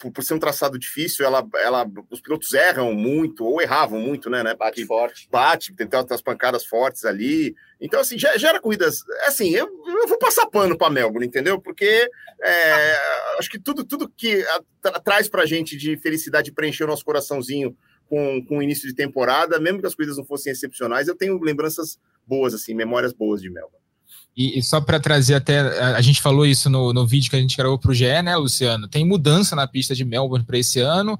por, 0.00 0.10
por, 0.10 0.22
ser 0.22 0.34
um 0.34 0.38
traçado 0.38 0.78
difícil, 0.78 1.24
ela, 1.24 1.46
ela, 1.56 1.86
os 2.10 2.20
pilotos 2.20 2.52
erram 2.52 2.92
muito, 2.92 3.44
ou 3.44 3.60
erravam 3.60 4.00
muito, 4.00 4.28
né? 4.28 4.42
né 4.42 4.54
bate 4.54 4.84
forte. 4.84 5.28
Bate, 5.30 5.74
tem 5.74 5.88
umas 5.88 6.20
pancadas 6.20 6.64
fortes 6.64 7.04
ali. 7.04 7.54
Então, 7.80 8.00
assim, 8.00 8.18
gera 8.18 8.60
corridas. 8.60 9.02
Assim, 9.26 9.50
eu, 9.50 9.66
eu 9.66 10.08
vou 10.08 10.18
passar 10.18 10.46
pano 10.46 10.76
para 10.76 10.90
Melbourne, 10.90 11.26
entendeu? 11.26 11.60
Porque 11.60 12.10
é, 12.42 12.96
acho 13.38 13.50
que 13.50 13.58
tudo, 13.58 13.84
tudo 13.84 14.08
que 14.08 14.44
tra 14.82 15.00
traz 15.00 15.28
para 15.28 15.42
a 15.42 15.46
gente 15.46 15.76
de 15.76 15.96
felicidade 15.96 16.52
preencher 16.52 16.84
o 16.84 16.88
nosso 16.88 17.04
coraçãozinho 17.04 17.76
com, 18.08 18.44
com 18.46 18.58
o 18.58 18.62
início 18.62 18.88
de 18.88 18.94
temporada, 18.94 19.58
mesmo 19.58 19.80
que 19.80 19.86
as 19.86 19.94
corridas 19.94 20.16
não 20.16 20.24
fossem 20.24 20.52
excepcionais, 20.52 21.08
eu 21.08 21.16
tenho 21.16 21.40
lembranças 21.40 21.98
boas, 22.26 22.54
assim, 22.54 22.74
memórias 22.74 23.12
boas 23.12 23.40
de 23.40 23.50
Melbourne. 23.50 23.84
E, 24.36 24.58
e 24.58 24.62
só 24.62 24.80
para 24.80 25.00
trazer 25.00 25.34
até, 25.34 25.60
a, 25.60 25.96
a, 25.96 26.00
gente 26.00 26.20
falou 26.20 26.46
isso 26.46 26.68
no, 26.68 26.92
no 26.92 27.06
vídeo 27.06 27.30
que 27.30 27.36
a 27.36 27.40
gente 27.40 27.56
gravou 27.56 27.78
para 27.78 27.90
o 27.90 27.94
GE, 27.94 28.22
né, 28.22 28.36
Luciano? 28.36 28.86
Tem 28.86 29.04
mudança 29.04 29.56
na 29.56 29.66
pista 29.66 29.94
de 29.94 30.04
Melbourne 30.04 30.44
para 30.44 30.58
esse 30.58 30.78
ano. 30.78 31.18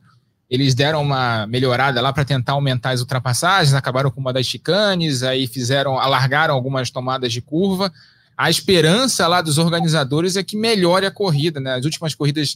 Eles 0.50 0.74
deram 0.74 1.02
uma 1.02 1.46
melhorada 1.46 2.00
lá 2.00 2.12
para 2.12 2.24
tentar 2.24 2.52
aumentar 2.52 2.90
as 2.90 3.00
ultrapassagens, 3.00 3.74
acabaram 3.74 4.10
com 4.10 4.20
uma 4.20 4.32
das 4.32 4.46
chicanes, 4.46 5.22
aí 5.22 5.46
fizeram, 5.46 5.98
alargaram 5.98 6.54
algumas 6.54 6.90
tomadas 6.90 7.32
de 7.32 7.40
curva. 7.40 7.92
A 8.36 8.50
esperança 8.50 9.26
lá 9.26 9.40
dos 9.40 9.56
organizadores 9.56 10.36
é 10.36 10.44
que 10.44 10.56
melhore 10.56 11.06
a 11.06 11.10
corrida, 11.10 11.58
né? 11.58 11.74
As 11.74 11.84
últimas 11.84 12.14
corridas 12.14 12.54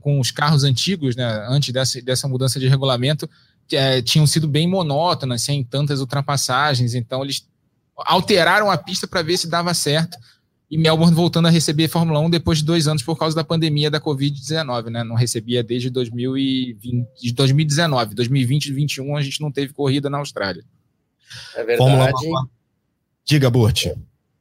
com 0.00 0.20
os 0.20 0.30
carros 0.30 0.64
antigos, 0.64 1.16
né, 1.16 1.46
antes 1.48 1.72
dessa, 1.72 2.00
dessa 2.02 2.28
mudança 2.28 2.60
de 2.60 2.68
regulamento, 2.68 3.28
é, 3.72 4.02
tinham 4.02 4.26
sido 4.26 4.46
bem 4.46 4.68
monótonas, 4.68 5.42
sem 5.42 5.64
tantas 5.64 6.00
ultrapassagens, 6.00 6.94
então 6.94 7.22
eles 7.22 7.48
alteraram 7.96 8.70
a 8.70 8.76
pista 8.76 9.06
para 9.06 9.22
ver 9.22 9.36
se 9.36 9.48
dava 9.48 9.72
certo. 9.74 10.18
E 10.68 10.76
Melbourne 10.76 11.14
voltando 11.14 11.46
a 11.46 11.50
receber 11.50 11.86
Fórmula 11.86 12.18
1 12.18 12.28
depois 12.28 12.58
de 12.58 12.64
dois 12.64 12.88
anos 12.88 13.02
por 13.02 13.16
causa 13.16 13.36
da 13.36 13.44
pandemia 13.44 13.88
da 13.88 14.00
Covid-19, 14.00 14.86
né? 14.86 15.04
Não 15.04 15.14
recebia 15.14 15.62
desde 15.62 15.90
2020, 15.90 17.06
de 17.22 17.32
2019. 17.32 18.14
2020 18.16 18.64
e 18.64 18.68
2021 18.70 19.16
a 19.16 19.22
gente 19.22 19.40
não 19.40 19.52
teve 19.52 19.72
corrida 19.72 20.10
na 20.10 20.18
Austrália. 20.18 20.64
É 21.54 21.62
verdade. 21.62 22.14
Diga, 23.24 23.48
Burt. 23.48 23.86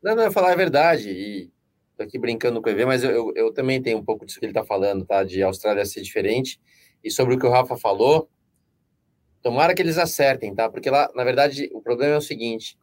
Não, 0.03 0.15
não, 0.15 0.31
falar 0.31 0.53
a 0.53 0.55
verdade. 0.55 1.09
E 1.09 1.51
tô 1.95 2.03
aqui 2.03 2.17
brincando 2.17 2.59
com 2.59 2.69
o 2.69 2.71
EV, 2.71 2.85
mas 2.85 3.03
eu, 3.03 3.11
eu, 3.11 3.33
eu 3.35 3.53
também 3.53 3.81
tenho 3.81 3.99
um 3.99 4.03
pouco 4.03 4.25
disso 4.25 4.39
que 4.39 4.45
ele 4.45 4.51
está 4.51 4.63
falando, 4.63 5.05
tá? 5.05 5.23
De 5.23 5.43
Austrália 5.43 5.85
ser 5.85 6.01
diferente. 6.01 6.59
E 7.03 7.11
sobre 7.11 7.35
o 7.35 7.39
que 7.39 7.45
o 7.45 7.51
Rafa 7.51 7.77
falou, 7.77 8.27
tomara 9.45 9.75
que 9.75 9.81
eles 9.83 9.99
acertem, 9.99 10.55
tá? 10.55 10.67
Porque 10.67 10.89
lá, 10.89 11.07
na 11.13 11.23
verdade, 11.23 11.69
o 11.71 11.79
problema 11.79 12.15
é 12.15 12.17
o 12.17 12.21
seguinte: 12.21 12.75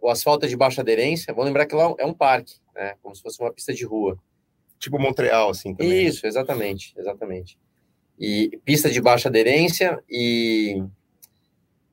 o 0.00 0.08
asfalto 0.08 0.46
é 0.46 0.48
de 0.48 0.56
baixa 0.56 0.80
aderência, 0.80 1.34
vamos 1.34 1.46
lembrar 1.46 1.66
que 1.66 1.74
lá 1.74 1.92
é 1.98 2.06
um 2.06 2.14
parque, 2.14 2.54
né? 2.72 2.94
Como 3.02 3.16
se 3.16 3.20
fosse 3.20 3.40
uma 3.40 3.52
pista 3.52 3.74
de 3.74 3.84
rua. 3.84 4.16
Tipo 4.78 4.96
Montreal, 4.96 5.50
assim, 5.50 5.74
também. 5.74 6.06
Isso, 6.06 6.24
exatamente, 6.24 6.94
exatamente. 6.96 7.58
E 8.16 8.60
pista 8.64 8.88
de 8.88 9.00
baixa 9.00 9.28
aderência 9.28 10.00
e 10.08 10.80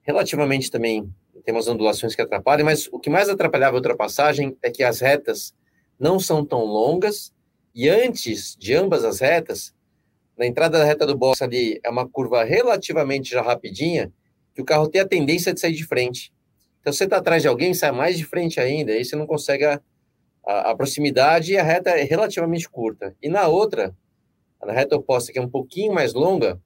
relativamente 0.03 0.69
também 0.69 1.11
tem 1.43 1.55
umas 1.55 1.67
ondulações 1.67 2.13
que 2.13 2.21
atrapalham, 2.21 2.65
mas 2.65 2.87
o 2.91 2.99
que 2.99 3.09
mais 3.09 3.27
atrapalhava 3.27 3.75
a 3.75 3.79
ultrapassagem 3.79 4.55
é 4.61 4.69
que 4.69 4.83
as 4.83 4.99
retas 4.99 5.55
não 5.99 6.19
são 6.19 6.45
tão 6.45 6.63
longas 6.63 7.33
e 7.73 7.89
antes 7.89 8.55
de 8.55 8.75
ambas 8.75 9.03
as 9.03 9.19
retas, 9.19 9.73
na 10.37 10.45
entrada 10.45 10.79
da 10.79 10.85
reta 10.85 11.05
do 11.05 11.17
box 11.17 11.41
ali 11.41 11.79
é 11.83 11.89
uma 11.89 12.07
curva 12.07 12.43
relativamente 12.43 13.29
já 13.29 13.41
rapidinha, 13.41 14.11
que 14.53 14.61
o 14.61 14.65
carro 14.65 14.87
tem 14.87 15.01
a 15.01 15.07
tendência 15.07 15.53
de 15.53 15.59
sair 15.59 15.73
de 15.73 15.85
frente. 15.85 16.33
Então, 16.81 16.91
você 16.91 17.03
está 17.03 17.17
atrás 17.17 17.41
de 17.41 17.47
alguém, 17.47 17.73
sai 17.73 17.91
mais 17.91 18.17
de 18.17 18.25
frente 18.25 18.59
ainda, 18.59 18.91
aí 18.91 19.05
você 19.05 19.15
não 19.15 19.27
consegue 19.27 19.65
a, 19.65 19.79
a, 20.45 20.71
a, 20.71 20.75
proximidade 20.75 21.53
e 21.53 21.57
a 21.57 21.63
reta 21.63 21.91
é 21.91 22.03
relativamente 22.03 22.67
curta. 22.67 23.15
E 23.21 23.29
na 23.29 23.47
outra, 23.47 23.95
na 24.63 24.73
reta 24.73 24.95
oposta, 24.95 25.31
que 25.31 25.37
é 25.37 25.41
um 25.41 25.49
pouquinho 25.49 25.93
mais 25.93 26.13
longa, 26.13 26.59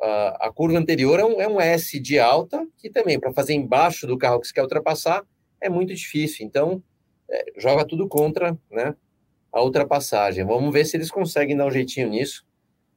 a, 0.00 0.46
a 0.48 0.52
curva 0.52 0.78
anterior 0.78 1.18
é 1.18 1.24
um, 1.24 1.40
é 1.40 1.48
um 1.48 1.60
S 1.60 1.98
de 1.98 2.18
alta, 2.18 2.66
que 2.76 2.90
também, 2.90 3.18
para 3.18 3.32
fazer 3.32 3.54
embaixo 3.54 4.06
do 4.06 4.18
carro 4.18 4.40
que 4.40 4.46
você 4.46 4.52
quer 4.52 4.62
ultrapassar, 4.62 5.24
é 5.60 5.70
muito 5.70 5.94
difícil. 5.94 6.44
Então, 6.44 6.82
é, 7.28 7.52
joga 7.56 7.84
tudo 7.86 8.06
contra 8.06 8.56
né, 8.70 8.94
a 9.50 9.62
ultrapassagem. 9.62 10.44
Vamos 10.44 10.72
ver 10.72 10.84
se 10.84 10.96
eles 10.96 11.10
conseguem 11.10 11.56
dar 11.56 11.66
um 11.66 11.70
jeitinho 11.70 12.08
nisso. 12.10 12.44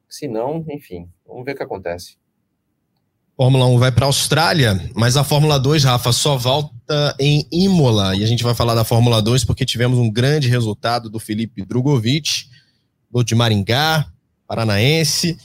Se 0.09 0.27
não, 0.27 0.65
enfim, 0.69 1.07
vamos 1.25 1.45
ver 1.45 1.51
o 1.51 1.55
que 1.55 1.63
acontece. 1.63 2.17
Fórmula 3.37 3.67
1 3.67 3.77
vai 3.77 3.91
para 3.91 4.05
a 4.05 4.07
Austrália, 4.07 4.89
mas 4.93 5.15
a 5.15 5.23
Fórmula 5.23 5.57
2, 5.57 5.85
Rafa, 5.85 6.11
só 6.11 6.35
volta 6.35 7.15
em 7.17 7.47
Imola. 7.51 8.13
E 8.15 8.23
a 8.23 8.27
gente 8.27 8.43
vai 8.43 8.53
falar 8.53 8.75
da 8.75 8.83
Fórmula 8.83 9.21
2 9.21 9.45
porque 9.45 9.65
tivemos 9.65 9.97
um 9.97 10.11
grande 10.11 10.49
resultado 10.49 11.09
do 11.09 11.19
Felipe 11.19 11.63
Drogovic, 11.63 12.47
do 13.09 13.23
de 13.23 13.35
Maringá, 13.35 14.11
paranaense. 14.45 15.37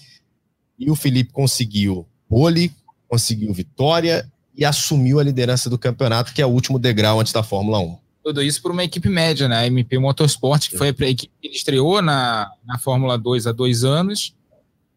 E 0.77 0.91
o 0.91 0.97
Felipe 0.97 1.33
conseguiu 1.33 2.05
pole, 2.29 2.73
conseguiu 3.07 3.53
vitória 3.53 4.29
e 4.57 4.65
assumiu 4.65 5.21
a 5.21 5.23
liderança 5.23 5.71
do 5.71 5.79
campeonato, 5.79 6.33
que 6.35 6.43
é 6.43 6.47
o 6.47 6.51
último 6.51 6.81
degrau 6.81 7.21
antes 7.21 7.33
da 7.33 7.45
Fórmula 7.45 7.79
1. 7.79 7.99
Tudo 8.25 8.43
isso 8.43 8.61
por 8.61 8.73
uma 8.73 8.83
equipe 8.83 9.09
média, 9.09 9.47
né? 9.47 9.59
A 9.59 9.67
MP 9.67 9.99
Motorsport, 9.99 10.69
que 10.69 10.77
foi 10.77 10.89
a 10.89 10.91
equipe 10.91 11.33
que 11.41 11.47
ele 11.47 11.55
estreou 11.55 12.03
na, 12.03 12.51
na 12.65 12.79
Fórmula 12.79 13.17
2 13.17 13.47
há 13.47 13.53
dois 13.53 13.85
anos 13.85 14.35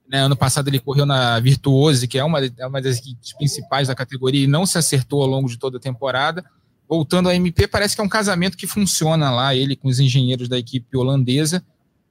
né, 0.10 0.20
ano 0.20 0.36
passado 0.36 0.68
ele 0.68 0.80
correu 0.80 1.05
na 1.05 1.39
Virtuose, 1.39 2.08
que 2.08 2.18
é 2.18 2.24
uma, 2.24 2.39
é 2.45 2.66
uma 2.66 2.82
das 2.82 2.97
equipes 2.99 3.34
principais 3.34 3.88
da 3.88 3.95
categoria, 3.95 4.43
e 4.43 4.47
não 4.47 4.66
se 4.66 4.78
acertou 4.78 5.22
ao 5.22 5.28
longo 5.28 5.49
de 5.49 5.58
toda 5.58 5.78
a 5.78 5.82
temporada. 5.82 6.43
Voltando 6.88 7.28
à 7.28 7.36
MP, 7.36 7.68
parece 7.68 7.95
que 7.95 8.01
é 8.01 8.03
um 8.03 8.10
casamento 8.10 8.55
que 8.55 8.66
funciona 8.66 9.30
lá, 9.30 9.53
ele 9.53 9.76
com 9.76 9.89
os 9.89 9.99
engenheiros 9.99 10.47
da 10.47 10.58
equipe 10.58 10.95
holandesa, 10.95 11.64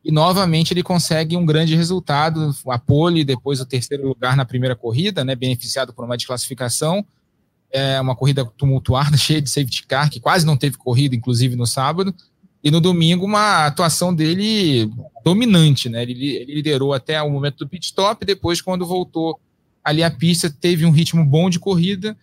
e 0.05 0.13
novamente 0.13 0.73
ele 0.73 0.83
consegue 0.83 1.37
um 1.37 1.45
grande 1.45 1.75
resultado, 1.75 2.55
a 2.69 2.79
pole, 2.79 3.25
depois 3.25 3.61
o 3.61 3.67
terceiro 3.67 4.07
lugar 4.07 4.37
na 4.37 4.45
primeira 4.45 4.77
corrida, 4.77 5.25
né, 5.25 5.35
beneficiado 5.35 5.93
por 5.93 6.05
uma 6.05 6.17
desclassificação, 6.17 7.05
é 7.71 8.01
uma 8.01 8.15
corrida 8.15 8.45
tumultuada, 8.45 9.17
cheia 9.19 9.41
de 9.41 9.51
safety 9.51 9.87
car, 9.87 10.11
que 10.11 10.21
quase 10.21 10.47
não 10.47 10.57
teve 10.57 10.77
corrida, 10.77 11.17
inclusive 11.17 11.57
no 11.57 11.67
sábado, 11.67 12.15
e 12.67 12.71
no 12.73 12.81
domingo, 12.81 13.25
uma 13.25 13.65
atuação 13.67 14.13
dele 14.13 14.91
dominante, 15.23 15.89
né? 15.89 16.03
Ele, 16.03 16.31
ele 16.35 16.57
liderou 16.57 16.93
até 16.93 17.23
o 17.23 17.31
momento 17.31 17.59
do 17.59 17.69
pit 17.69 17.87
stop, 17.87 18.27
depois, 18.27 18.61
quando 18.61 18.85
voltou 18.85 19.39
ali 19.85 20.03
à 20.03 20.11
pista, 20.11 20.51
teve 20.51 20.85
um 20.85 20.91
ritmo 20.91 21.25
bom 21.25 21.49
de 21.49 21.61
corrida, 21.61 22.17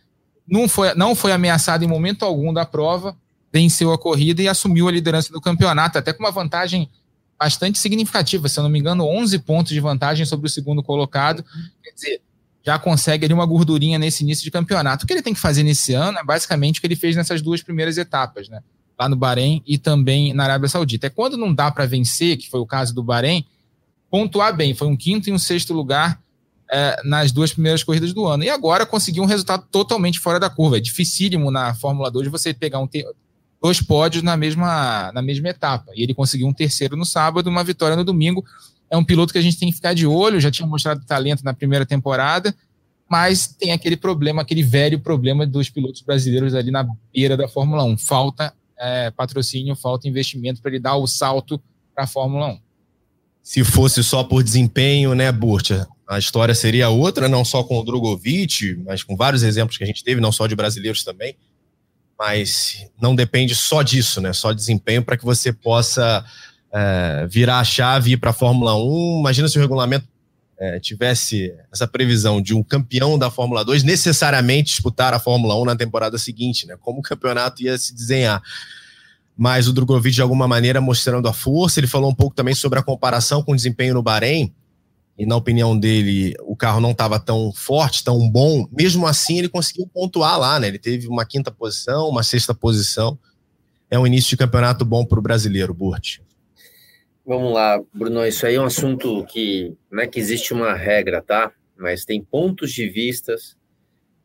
não 0.46 0.68
foi, 0.68 0.94
não 0.96 1.16
foi 1.16 1.32
ameaçado 1.32 1.86
em 1.86 1.88
momento 1.88 2.26
algum 2.26 2.52
da 2.54 2.66
prova, 2.66 3.16
venceu 3.54 3.94
a 3.94 3.98
corrida 3.98 4.41
e 4.41 4.50
assumiu 4.50 4.89
a 4.89 4.91
liderança 4.91 5.32
do 5.32 5.39
campeonato, 5.39 5.98
até 5.98 6.12
com 6.12 6.22
uma 6.22 6.32
vantagem 6.32 6.89
bastante 7.39 7.80
significativa, 7.80 8.50
se 8.50 8.60
eu 8.60 8.64
não 8.64 8.70
me 8.70 8.80
engano, 8.80 9.06
11 9.06 9.39
pontos 9.39 9.72
de 9.72 9.80
vantagem 9.80 10.26
sobre 10.26 10.48
o 10.48 10.50
segundo 10.50 10.84
colocado. 10.84 11.41
Quer 11.82 11.91
dizer, 11.94 12.22
já 12.66 12.78
consegue 12.78 13.24
ali 13.24 13.34
uma 13.34 13.46
gordurinha 13.46 13.98
nesse 13.98 14.26
início 14.26 14.44
de 14.44 14.52
campeonato. 14.52 15.06
O 15.06 15.08
que 15.08 15.14
ele 15.14 15.22
tem 15.22 15.34
que 15.34 15.39
fazer 15.39 15.64
nesse 15.64 15.94
ano 15.94 16.20
é 16.20 16.24
basicamente 16.26 16.80
o 16.80 16.82
que 16.82 16.88
ele 16.88 16.98
fez 16.98 17.16
nessas 17.16 17.41
duas 17.41 17.64
primeiras 17.64 17.98
etapas, 17.98 18.50
né? 18.50 18.60
Lá 19.00 19.10
no 19.10 19.16
Bahrein 19.16 19.62
e 19.66 19.78
também 19.78 20.34
na 20.34 20.44
Arábia 20.44 20.70
Saudita. 20.70 21.08
É 21.08 21.10
quando 21.10 21.38
não 21.38 21.54
dá 21.54 21.72
para 21.72 21.86
vencer, 21.86 22.38
que 22.38 22.50
foi 22.50 22.60
o 22.60 22.66
caso 22.66 22.94
do 22.94 23.04
Bahrein, 23.04 23.46
pontuar 24.10 24.56
bem. 24.56 24.74
Foi 24.74 24.88
um 24.88 24.96
quinto 24.96 25.30
e 25.30 25.34
um 25.34 25.39
sexto 25.39 25.74
lugar 25.74 26.22
é, 26.72 27.02
nas 27.04 27.32
duas 27.32 27.54
primeiras 27.54 27.84
corridas 27.84 28.14
do 28.14 28.26
ano. 28.26 28.44
E 28.44 28.50
agora 28.50 28.86
conseguiu 28.86 29.24
um 29.24 29.28
resultado 29.28 29.66
totalmente 29.72 30.20
fora 30.20 30.39
da 30.39 30.50
curva. 30.50 30.78
É 30.78 30.80
dificílimo 30.80 31.52
na 31.52 31.74
Fórmula 31.74 32.10
2 32.10 32.28
você 32.28 32.54
pegar 32.54 32.80
um 32.80 32.88
dois 33.62 33.82
pódios 33.82 34.24
na 34.24 34.36
mesma, 34.36 35.12
na 35.14 35.22
mesma 35.22 35.50
etapa. 35.50 35.91
E 35.96 36.04
ele 36.04 36.14
conseguiu 36.14 36.48
um 36.48 36.54
terceiro 36.54 36.98
no 36.98 37.06
sábado, 37.06 37.50
uma 37.50 37.64
vitória 37.64 37.96
no 37.96 38.04
domingo. 38.04 38.44
É 38.89 38.98
um 38.98 39.04
piloto 39.04 39.32
que 39.32 39.39
a 39.39 39.41
gente 39.41 39.58
tem 39.58 39.70
que 39.70 39.76
ficar 39.76 39.94
de 39.94 40.06
olho, 40.06 40.39
já 40.39 40.52
tinha 40.52 40.68
mostrado 40.68 41.04
talento 41.06 41.44
na 41.44 41.54
primeira 41.54 41.86
temporada. 41.86 42.54
mas 43.10 43.48
tem 43.48 43.72
aquele 43.72 43.96
problema, 43.96 44.41
aquele 44.41 44.64
velho 44.64 45.00
problema 45.00 45.46
dos 45.46 45.70
pilotos 45.70 46.02
brasileiros 46.02 46.56
ali 46.56 46.72
na 46.72 46.88
beira 47.14 47.38
da 47.38 47.48
Fórmula 47.48 47.84
1. 47.84 47.98
Falta 48.00 48.54
é, 48.78 49.11
patrocínio, 49.11 49.76
falta 49.76 50.07
investimento 50.07 50.61
para 50.61 50.71
ele 50.71 50.80
dar 50.80 50.95
o 50.95 51.07
salto 51.07 51.61
para 51.93 52.05
a 52.05 52.07
Fórmula 52.07 52.47
1. 52.47 52.59
Se 53.41 53.63
fosse 53.63 54.03
só 54.03 54.24
por 54.24 54.43
desempenho, 54.43 55.13
né, 55.13 55.32
Burtia? 55.32 55.86
A 56.07 56.17
história 56.17 56.53
seria 56.55 56.89
outra, 56.89 57.28
não 57.28 57.43
só 57.43 57.63
com 57.63 57.80
o 57.80 57.84
Drogovic, 57.84 58.76
mas 58.86 59.03
com 59.03 59.15
vários 59.15 59.43
exemplos 59.43 59.78
que 59.78 59.84
a 59.84 59.88
gente 59.88 60.03
teve, 60.03 60.21
não 60.21 60.32
só 60.32 60.47
de 60.47 60.55
brasileiros 60.55 61.03
também. 61.03 61.36
Mas 62.17 62.88
não 63.01 63.15
depende 63.15 63.55
só 63.55 63.82
disso, 63.82 64.21
né? 64.21 64.32
Só 64.32 64.53
desempenho 64.53 65.03
para 65.03 65.17
que 65.17 65.26
você 65.26 65.51
possa 65.51 66.24
é, 66.71 67.28
virar 67.30 67.59
a 67.59 67.63
chave 67.63 68.11
e 68.11 68.13
ir 68.13 68.17
para 68.17 68.30
a 68.30 68.34
Fórmula 68.34 68.76
1. 68.76 69.19
Imagina 69.19 69.47
se 69.47 69.57
o 69.57 69.61
regulamento 69.61 70.07
é, 70.64 70.80
tivesse 70.80 71.53
essa 71.70 71.86
previsão 71.86 72.41
de 72.41 72.53
um 72.53 72.64
campeão 72.64 73.20
da 73.20 73.30
Fórmula 73.30 73.66
2 73.66 73.84
necessariamente 73.84 74.72
disputar 74.72 75.14
a 75.14 75.20
Fórmula 75.20 75.59
1 75.61 75.66
na 75.66 75.76
temporada 75.76 76.18
seguinte, 76.18 76.66
né? 76.66 76.78
Como 76.80 76.99
o 76.99 77.03
campeonato 77.03 77.61
ia 77.61 77.78
se 77.78 77.93
desenhar. 77.93 78.41
Mas 79.36 79.68
o 79.68 79.74
Drogovic, 79.74 80.16
de 80.16 80.22
alguma 80.22 80.47
maneira, 80.47 80.80
mostrando 80.80 81.28
a 81.28 81.34
força, 81.34 81.82
ele 81.82 81.88
falou 81.88 82.09
um 82.09 82.16
pouco 82.16 82.34
também 82.34 82.55
sobre 82.55 82.80
a 82.80 82.84
comparação 82.84 83.43
com 83.43 83.51
o 83.51 83.55
desempenho 83.55 83.93
no 83.93 84.01
Bahrein, 84.01 84.53
e 85.18 85.26
na 85.26 85.36
opinião 85.36 85.78
dele, 85.78 86.34
o 86.41 86.55
carro 86.55 86.80
não 86.80 86.91
estava 86.91 87.20
tão 87.20 87.51
forte, 87.51 88.03
tão 88.03 88.28
bom. 88.30 88.66
Mesmo 88.72 89.05
assim, 89.05 89.39
ele 89.39 89.49
conseguiu 89.49 89.86
pontuar 89.86 90.39
lá, 90.39 90.59
né? 90.59 90.70
Ele 90.70 90.80
teve 90.80 91.07
uma 91.07 91.26
quinta 91.26 91.51
posição, 91.51 92.07
uma 92.07 92.24
sexta 92.24 92.53
posição. 92.53 93.20
É 93.91 93.99
um 93.99 94.07
início 94.07 94.30
de 94.30 94.38
campeonato 94.38 94.84
bom 94.86 95.05
para 95.05 95.20
o 95.20 95.22
brasileiro, 95.22 95.74
Burt. 95.74 96.20
Vamos 97.26 97.53
lá, 97.53 97.82
Bruno, 97.93 98.26
isso 98.28 98.45
aí 98.45 98.55
é 98.55 98.59
um 98.59 98.65
assunto 98.65 99.26
que 99.28 99.78
não 99.89 100.03
é 100.03 100.07
que 100.07 100.19
existe 100.19 100.53
uma 100.53 100.74
regra, 100.74 101.21
tá? 101.21 101.53
Mas 101.78 102.03
tem 102.03 102.21
pontos 102.21 102.74
de 102.74 102.89
vistas 102.89 103.57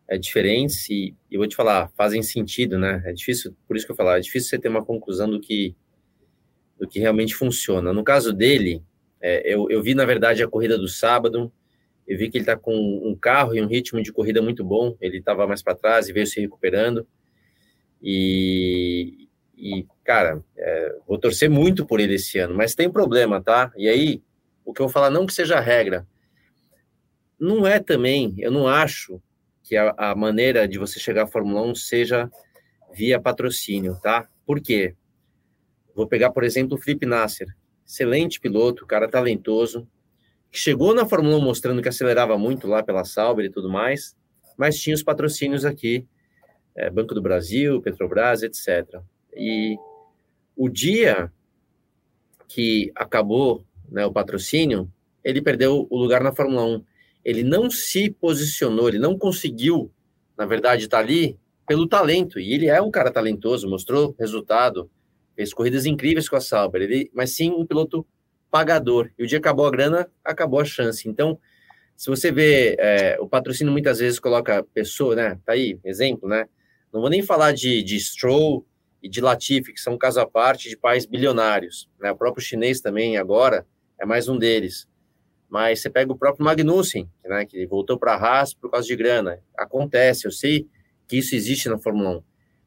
é, 0.08 0.18
diferentes 0.18 0.90
e 0.90 1.14
eu 1.30 1.38
vou 1.38 1.46
te 1.46 1.54
falar, 1.54 1.92
fazem 1.96 2.22
sentido, 2.24 2.76
né? 2.76 3.00
É 3.06 3.12
difícil, 3.12 3.54
por 3.68 3.76
isso 3.76 3.86
que 3.86 3.92
eu 3.92 3.96
falar, 3.96 4.18
é 4.18 4.20
difícil 4.20 4.48
você 4.48 4.58
ter 4.58 4.68
uma 4.68 4.84
conclusão 4.84 5.30
do 5.30 5.38
que, 5.38 5.76
do 6.76 6.88
que 6.88 6.98
realmente 6.98 7.36
funciona. 7.36 7.92
No 7.92 8.02
caso 8.02 8.32
dele, 8.32 8.82
é, 9.20 9.54
eu, 9.54 9.70
eu 9.70 9.80
vi, 9.80 9.94
na 9.94 10.04
verdade, 10.04 10.42
a 10.42 10.48
corrida 10.48 10.76
do 10.76 10.88
sábado, 10.88 11.52
eu 12.04 12.18
vi 12.18 12.28
que 12.28 12.38
ele 12.38 12.42
está 12.42 12.56
com 12.56 12.74
um 12.74 13.14
carro 13.14 13.54
e 13.54 13.62
um 13.62 13.68
ritmo 13.68 14.02
de 14.02 14.12
corrida 14.12 14.42
muito 14.42 14.64
bom, 14.64 14.96
ele 15.00 15.18
estava 15.18 15.46
mais 15.46 15.62
para 15.62 15.76
trás 15.76 16.08
e 16.08 16.12
veio 16.12 16.26
se 16.26 16.40
recuperando, 16.40 17.06
e, 18.02 19.27
e, 19.58 19.86
cara, 20.04 20.42
é, 20.56 20.96
vou 21.06 21.18
torcer 21.18 21.50
muito 21.50 21.84
por 21.84 21.98
ele 21.98 22.14
esse 22.14 22.38
ano, 22.38 22.54
mas 22.54 22.74
tem 22.74 22.88
problema, 22.88 23.42
tá? 23.42 23.72
E 23.76 23.88
aí, 23.88 24.22
o 24.64 24.72
que 24.72 24.80
eu 24.80 24.86
vou 24.86 24.92
falar, 24.92 25.10
não 25.10 25.26
que 25.26 25.32
seja 25.32 25.58
regra, 25.58 26.06
não 27.38 27.66
é 27.66 27.80
também, 27.80 28.34
eu 28.38 28.52
não 28.52 28.68
acho 28.68 29.20
que 29.62 29.76
a, 29.76 29.92
a 29.98 30.14
maneira 30.14 30.66
de 30.66 30.78
você 30.78 31.00
chegar 31.00 31.24
à 31.24 31.26
Fórmula 31.26 31.62
1 31.62 31.74
seja 31.74 32.30
via 32.94 33.20
patrocínio, 33.20 33.98
tá? 34.00 34.28
Por 34.46 34.60
quê? 34.60 34.94
Vou 35.94 36.06
pegar, 36.06 36.30
por 36.30 36.44
exemplo, 36.44 36.76
o 36.76 36.80
Felipe 36.80 37.04
Nasser, 37.04 37.48
excelente 37.84 38.40
piloto, 38.40 38.86
cara 38.86 39.08
talentoso, 39.08 39.88
que 40.50 40.58
chegou 40.58 40.94
na 40.94 41.04
Fórmula 41.04 41.36
1 41.36 41.40
mostrando 41.40 41.82
que 41.82 41.88
acelerava 41.88 42.38
muito 42.38 42.68
lá 42.68 42.82
pela 42.82 43.04
Sauber 43.04 43.44
e 43.44 43.50
tudo 43.50 43.68
mais, 43.68 44.16
mas 44.56 44.78
tinha 44.78 44.94
os 44.94 45.02
patrocínios 45.02 45.64
aqui, 45.64 46.06
é, 46.76 46.88
Banco 46.88 47.14
do 47.14 47.20
Brasil, 47.20 47.82
Petrobras, 47.82 48.42
etc. 48.42 49.02
E 49.36 49.76
o 50.56 50.68
dia 50.68 51.32
que 52.48 52.90
acabou 52.94 53.64
né, 53.90 54.04
o 54.06 54.12
patrocínio, 54.12 54.90
ele 55.22 55.42
perdeu 55.42 55.86
o 55.90 55.98
lugar 55.98 56.22
na 56.22 56.32
Fórmula 56.32 56.64
1. 56.64 56.84
Ele 57.24 57.42
não 57.42 57.70
se 57.70 58.10
posicionou, 58.10 58.88
ele 58.88 58.98
não 58.98 59.18
conseguiu, 59.18 59.90
na 60.36 60.46
verdade, 60.46 60.84
estar 60.84 60.98
tá 60.98 61.02
ali 61.02 61.38
pelo 61.66 61.86
talento. 61.86 62.40
E 62.40 62.52
ele 62.52 62.66
é 62.66 62.80
um 62.80 62.90
cara 62.90 63.10
talentoso, 63.10 63.68
mostrou 63.68 64.14
resultado, 64.18 64.90
fez 65.36 65.52
corridas 65.52 65.86
incríveis 65.86 66.28
com 66.28 66.36
a 66.36 66.40
Sauber, 66.40 66.82
ele, 66.82 67.10
mas 67.14 67.36
sim 67.36 67.50
um 67.50 67.66
piloto 67.66 68.04
pagador. 68.50 69.10
E 69.18 69.22
o 69.22 69.26
dia 69.26 69.38
acabou 69.38 69.66
a 69.66 69.70
grana, 69.70 70.10
acabou 70.24 70.60
a 70.60 70.64
chance. 70.64 71.08
Então, 71.08 71.38
se 71.94 72.08
você 72.08 72.32
vê, 72.32 72.76
é, 72.78 73.18
o 73.20 73.28
patrocínio 73.28 73.72
muitas 73.72 73.98
vezes 73.98 74.18
coloca 74.18 74.64
pessoa, 74.74 75.14
né? 75.14 75.38
Tá 75.44 75.52
aí, 75.52 75.78
exemplo, 75.84 76.28
né? 76.28 76.46
Não 76.92 77.00
vou 77.00 77.10
nem 77.10 77.22
falar 77.22 77.52
de, 77.52 77.82
de 77.82 78.00
Stroll, 78.00 78.64
e 79.02 79.08
de 79.08 79.20
Latifi, 79.20 79.72
que 79.72 79.80
são 79.80 79.94
um 79.94 79.98
caso 79.98 80.20
à 80.20 80.26
parte 80.26 80.68
de 80.68 80.76
pais 80.76 81.06
bilionários. 81.06 81.88
Né? 82.00 82.10
O 82.10 82.16
próprio 82.16 82.44
chinês 82.44 82.80
também, 82.80 83.16
agora, 83.16 83.66
é 84.00 84.04
mais 84.04 84.28
um 84.28 84.38
deles. 84.38 84.88
Mas 85.48 85.80
você 85.80 85.88
pega 85.88 86.12
o 86.12 86.18
próprio 86.18 86.44
Magnussen, 86.44 87.08
né, 87.24 87.46
que 87.46 87.66
voltou 87.66 87.98
para 87.98 88.14
a 88.14 88.16
Haas 88.16 88.52
por 88.52 88.70
causa 88.70 88.86
de 88.86 88.94
grana. 88.94 89.40
Acontece, 89.56 90.26
eu 90.26 90.30
sei 90.30 90.68
que 91.06 91.16
isso 91.16 91.34
existe 91.34 91.68
na 91.68 91.78
Fórmula 91.78 92.18
1. 92.18 92.22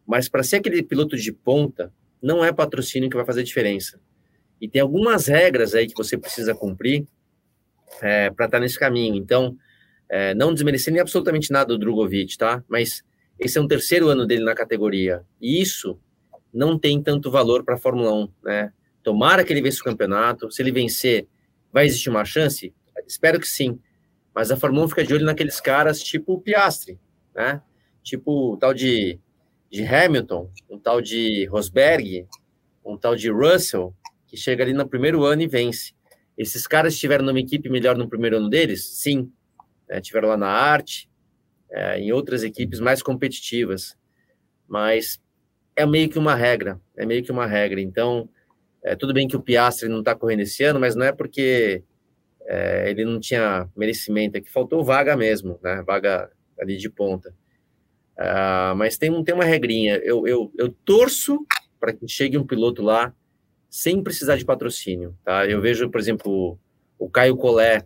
Mas 0.07 0.27
para 0.27 0.41
ser 0.41 0.57
aquele 0.57 0.82
piloto 0.82 1.15
de 1.15 1.32
ponta, 1.32 1.93
não 2.21 2.43
é 2.43 2.51
patrocínio 2.51 3.09
que 3.09 3.15
vai 3.15 3.25
fazer 3.25 3.43
diferença. 3.43 3.99
E 4.59 4.67
tem 4.67 4.82
algumas 4.82 5.27
regras 5.27 5.75
aí 5.75 5.88
que 5.88 5.95
você 5.95 6.17
precisa 6.17 6.55
cumprir 6.55 7.05
é, 8.01 8.29
para 8.32 8.45
estar 8.45 8.57
tá 8.57 8.59
nesse 8.59 8.79
caminho. 8.79 9.15
Então, 9.15 9.55
é, 10.09 10.34
não 10.34 10.53
desmerecendo 10.53 10.99
absolutamente 10.99 11.51
nada 11.51 11.67
do 11.67 11.77
Drogovic, 11.77 12.38
tá? 12.38 12.63
Mas 12.67 13.03
esse 13.39 13.57
é 13.57 13.61
um 13.61 13.67
terceiro 13.67 14.07
ano 14.07 14.25
dele 14.25 14.43
na 14.43 14.53
categoria. 14.53 15.23
E 15.39 15.61
isso 15.61 15.99
não 16.54 16.78
tem 16.78 17.02
tanto 17.02 17.32
valor 17.32 17.64
para 17.64 17.76
a 17.76 17.78
Fórmula 17.78 18.14
1, 18.14 18.30
né? 18.43 18.74
Tomara 19.04 19.43
que 19.43 19.52
ele 19.52 19.62
vença 19.62 19.82
o 19.82 19.84
campeonato. 19.84 20.52
Se 20.52 20.62
ele 20.62 20.72
vencer, 20.72 21.28
vai 21.72 21.86
existir 21.86 22.10
uma 22.10 22.26
chance? 22.26 22.74
Espero 23.08 23.39
que 23.39 23.47
sim. 23.47 23.80
Mas 24.34 24.52
a 24.52 24.58
Fórmula 24.58 24.86
1 24.86 24.89
fica 24.89 25.04
de 25.04 25.14
olho 25.14 25.26
naqueles 25.26 25.60
caras 25.60 26.02
tipo 26.02 26.34
o 26.34 26.41
Piastri, 26.41 26.99
né? 27.36 27.62
Tipo 28.04 28.54
o 28.54 28.58
tal 28.58 28.74
de, 28.74 29.20
de 29.70 29.84
Hamilton, 29.84 30.49
um 30.70 30.80
tal 30.80 31.02
de 31.02 31.45
Rosberg, 31.45 32.28
um 32.86 32.97
tal 32.97 33.16
de 33.16 33.30
Russell, 33.30 33.93
que 34.28 34.38
chega 34.38 34.64
ali 34.64 34.74
no 34.74 34.88
primeiro 34.88 35.24
ano 35.24 35.41
e 35.41 35.47
vence. 35.47 35.93
Esses 36.38 36.66
caras 36.66 36.93
estiveram 36.93 37.26
numa 37.26 37.39
equipe 37.39 37.70
melhor 37.70 37.97
no 37.97 38.08
primeiro 38.08 38.38
ano 38.38 38.49
deles? 38.49 38.88
Sim. 38.97 39.32
É, 39.89 39.99
tiveram 39.99 40.30
lá 40.30 40.38
na 40.38 40.47
arte, 40.47 41.10
é, 41.70 41.99
em 41.99 42.12
outras 42.12 42.43
equipes 42.43 42.80
mais 42.80 43.04
competitivas. 43.04 43.97
Mas 44.68 45.20
é 45.82 45.86
meio 45.86 46.09
que 46.09 46.19
uma 46.19 46.36
regra, 46.36 46.79
é 46.95 47.05
meio 47.05 47.23
que 47.23 47.32
uma 47.32 47.45
regra. 47.45 47.82
Então, 47.82 48.29
é, 48.84 48.95
tudo 48.95 49.13
bem 49.13 49.27
que 49.27 49.36
o 49.36 49.41
Piastri 49.41 49.89
não 49.89 49.99
está 49.99 50.15
correndo 50.15 50.41
esse 50.41 50.63
ano, 50.63 50.79
mas 50.79 50.95
não 50.95 51.05
é 51.05 51.11
porque 51.11 51.84
é, 52.45 52.89
ele 52.89 53.03
não 53.03 53.19
tinha 53.19 53.67
merecimento, 53.75 54.38
é 54.38 54.41
que 54.41 54.51
faltou 54.51 54.84
vaga 54.84 55.15
mesmo, 55.17 55.59
né? 55.61 55.84
Vaga 55.86 56.32
ali 56.59 56.77
de 56.77 56.89
ponta. 56.89 57.34
Uh, 58.17 58.75
mas 58.75 58.97
tem, 58.97 59.23
tem 59.23 59.34
uma 59.34 59.43
regrinha. 59.43 59.95
Eu, 59.97 60.27
eu, 60.27 60.51
eu 60.57 60.69
torço 60.86 61.45
para 61.79 61.91
que 61.91 62.07
chegue 62.07 62.38
um 62.38 62.45
piloto 62.45 62.84
lá 62.84 63.13
sem 63.69 64.03
precisar 64.03 64.36
de 64.36 64.45
patrocínio, 64.45 65.17
tá? 65.23 65.47
Eu 65.47 65.61
vejo, 65.61 65.89
por 65.89 65.99
exemplo, 65.99 66.59
o 66.99 67.09
Caio 67.09 67.36
Collet, 67.36 67.86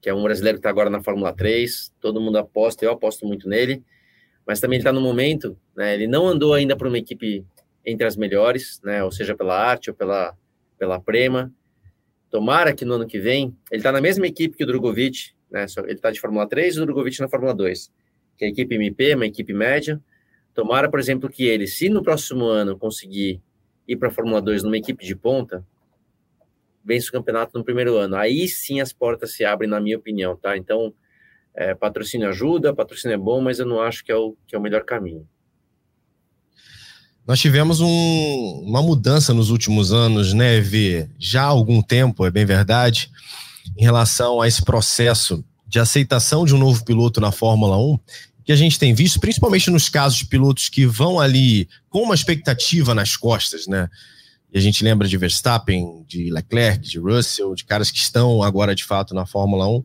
que 0.00 0.08
é 0.08 0.14
um 0.14 0.22
brasileiro 0.22 0.58
que 0.58 0.60
está 0.60 0.70
agora 0.70 0.90
na 0.90 1.02
Fórmula 1.02 1.32
3, 1.32 1.92
todo 2.00 2.20
mundo 2.20 2.38
aposta, 2.38 2.84
eu 2.84 2.92
aposto 2.92 3.26
muito 3.26 3.48
nele 3.48 3.82
mas 4.48 4.60
também 4.60 4.76
ele 4.76 4.80
está 4.80 4.94
no 4.94 5.00
momento, 5.02 5.58
né, 5.76 5.92
ele 5.92 6.06
não 6.06 6.26
andou 6.26 6.54
ainda 6.54 6.74
para 6.74 6.88
uma 6.88 6.96
equipe 6.96 7.44
entre 7.84 8.06
as 8.06 8.16
melhores, 8.16 8.80
né, 8.82 9.04
ou 9.04 9.12
seja, 9.12 9.36
pela 9.36 9.54
arte 9.54 9.90
ou 9.90 9.94
pela, 9.94 10.34
pela 10.78 10.98
Prema. 10.98 11.52
Tomara 12.30 12.72
que 12.72 12.82
no 12.82 12.94
ano 12.94 13.06
que 13.06 13.20
vem, 13.20 13.54
ele 13.70 13.80
está 13.80 13.92
na 13.92 14.00
mesma 14.00 14.26
equipe 14.26 14.56
que 14.56 14.64
o 14.64 14.66
Drogovic, 14.66 15.32
né, 15.50 15.66
ele 15.84 15.92
está 15.92 16.10
de 16.10 16.18
Fórmula 16.18 16.48
3 16.48 16.76
e 16.76 16.80
o 16.80 16.86
Drogovic 16.86 17.20
na 17.20 17.28
Fórmula 17.28 17.54
2, 17.54 17.92
que 18.38 18.46
é 18.46 18.48
a 18.48 18.50
equipe 18.50 18.74
MP, 18.74 19.14
uma 19.14 19.26
equipe 19.26 19.52
média. 19.52 20.00
Tomara, 20.54 20.90
por 20.90 20.98
exemplo, 20.98 21.28
que 21.28 21.44
ele, 21.44 21.66
se 21.66 21.90
no 21.90 22.02
próximo 22.02 22.46
ano 22.46 22.78
conseguir 22.78 23.42
ir 23.86 23.96
para 23.96 24.08
a 24.08 24.10
Fórmula 24.10 24.40
2 24.40 24.62
numa 24.62 24.78
equipe 24.78 25.04
de 25.04 25.14
ponta, 25.14 25.62
vence 26.82 27.10
o 27.10 27.12
campeonato 27.12 27.56
no 27.56 27.62
primeiro 27.62 27.96
ano. 27.96 28.16
Aí 28.16 28.48
sim 28.48 28.80
as 28.80 28.94
portas 28.94 29.34
se 29.34 29.44
abrem, 29.44 29.68
na 29.68 29.78
minha 29.78 29.98
opinião, 29.98 30.34
tá? 30.34 30.56
Então, 30.56 30.94
é, 31.58 31.74
patrocínio 31.74 32.28
ajuda, 32.28 32.72
patrocínio 32.72 33.16
é 33.16 33.18
bom, 33.18 33.40
mas 33.40 33.58
eu 33.58 33.66
não 33.66 33.80
acho 33.80 34.04
que 34.04 34.12
é 34.12 34.16
o, 34.16 34.36
que 34.46 34.54
é 34.54 34.58
o 34.58 34.62
melhor 34.62 34.84
caminho. 34.84 35.26
Nós 37.26 37.40
tivemos 37.40 37.80
um, 37.80 38.62
uma 38.64 38.80
mudança 38.80 39.34
nos 39.34 39.50
últimos 39.50 39.92
anos, 39.92 40.32
né, 40.32 40.60
Vê? 40.60 41.10
Já 41.18 41.42
há 41.42 41.46
algum 41.46 41.82
tempo, 41.82 42.24
é 42.24 42.30
bem 42.30 42.46
verdade, 42.46 43.10
em 43.76 43.82
relação 43.82 44.40
a 44.40 44.46
esse 44.46 44.64
processo 44.64 45.44
de 45.66 45.80
aceitação 45.80 46.46
de 46.46 46.54
um 46.54 46.58
novo 46.58 46.84
piloto 46.84 47.20
na 47.20 47.32
Fórmula 47.32 47.76
1, 47.76 47.98
que 48.44 48.52
a 48.52 48.56
gente 48.56 48.78
tem 48.78 48.94
visto, 48.94 49.20
principalmente 49.20 49.68
nos 49.68 49.88
casos 49.88 50.18
de 50.18 50.26
pilotos 50.26 50.68
que 50.68 50.86
vão 50.86 51.18
ali 51.18 51.68
com 51.90 52.02
uma 52.02 52.14
expectativa 52.14 52.94
nas 52.94 53.16
costas, 53.16 53.66
né? 53.66 53.90
E 54.50 54.56
a 54.56 54.60
gente 54.60 54.82
lembra 54.82 55.06
de 55.06 55.16
Verstappen, 55.18 56.04
de 56.06 56.30
Leclerc, 56.30 56.88
de 56.88 56.98
Russell, 56.98 57.54
de 57.54 57.64
caras 57.64 57.90
que 57.90 57.98
estão 57.98 58.42
agora 58.42 58.74
de 58.74 58.84
fato 58.84 59.12
na 59.12 59.26
Fórmula 59.26 59.68
1 59.68 59.84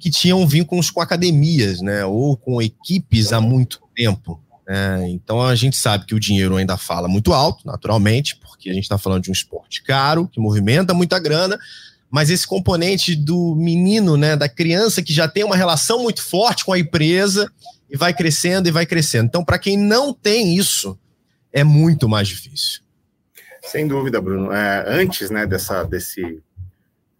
que 0.00 0.10
tinham 0.10 0.46
vínculos 0.46 0.90
com 0.90 1.00
academias, 1.00 1.80
né, 1.80 2.04
ou 2.04 2.36
com 2.36 2.60
equipes 2.60 3.32
há 3.32 3.40
muito 3.40 3.80
tempo. 3.94 4.40
Né? 4.66 5.08
Então 5.10 5.42
a 5.42 5.54
gente 5.54 5.76
sabe 5.76 6.04
que 6.04 6.14
o 6.14 6.20
dinheiro 6.20 6.56
ainda 6.56 6.76
fala 6.76 7.08
muito 7.08 7.32
alto, 7.32 7.66
naturalmente, 7.66 8.36
porque 8.36 8.68
a 8.70 8.74
gente 8.74 8.84
está 8.84 8.98
falando 8.98 9.24
de 9.24 9.30
um 9.30 9.32
esporte 9.32 9.82
caro, 9.82 10.28
que 10.28 10.40
movimenta 10.40 10.92
muita 10.92 11.18
grana, 11.18 11.58
mas 12.10 12.30
esse 12.30 12.46
componente 12.46 13.14
do 13.14 13.54
menino, 13.54 14.16
né, 14.16 14.36
da 14.36 14.48
criança 14.48 15.02
que 15.02 15.12
já 15.12 15.28
tem 15.28 15.44
uma 15.44 15.56
relação 15.56 16.02
muito 16.02 16.22
forte 16.22 16.64
com 16.64 16.72
a 16.72 16.78
empresa 16.78 17.50
e 17.90 17.96
vai 17.96 18.14
crescendo 18.14 18.68
e 18.68 18.72
vai 18.72 18.86
crescendo. 18.86 19.26
Então, 19.26 19.44
para 19.44 19.58
quem 19.58 19.76
não 19.76 20.12
tem 20.12 20.56
isso, 20.56 20.98
é 21.52 21.64
muito 21.64 22.08
mais 22.08 22.28
difícil. 22.28 22.82
Sem 23.62 23.86
dúvida, 23.86 24.20
Bruno. 24.20 24.52
É, 24.52 24.84
antes, 24.86 25.30
né, 25.30 25.46
dessa, 25.46 25.82
desse, 25.82 26.42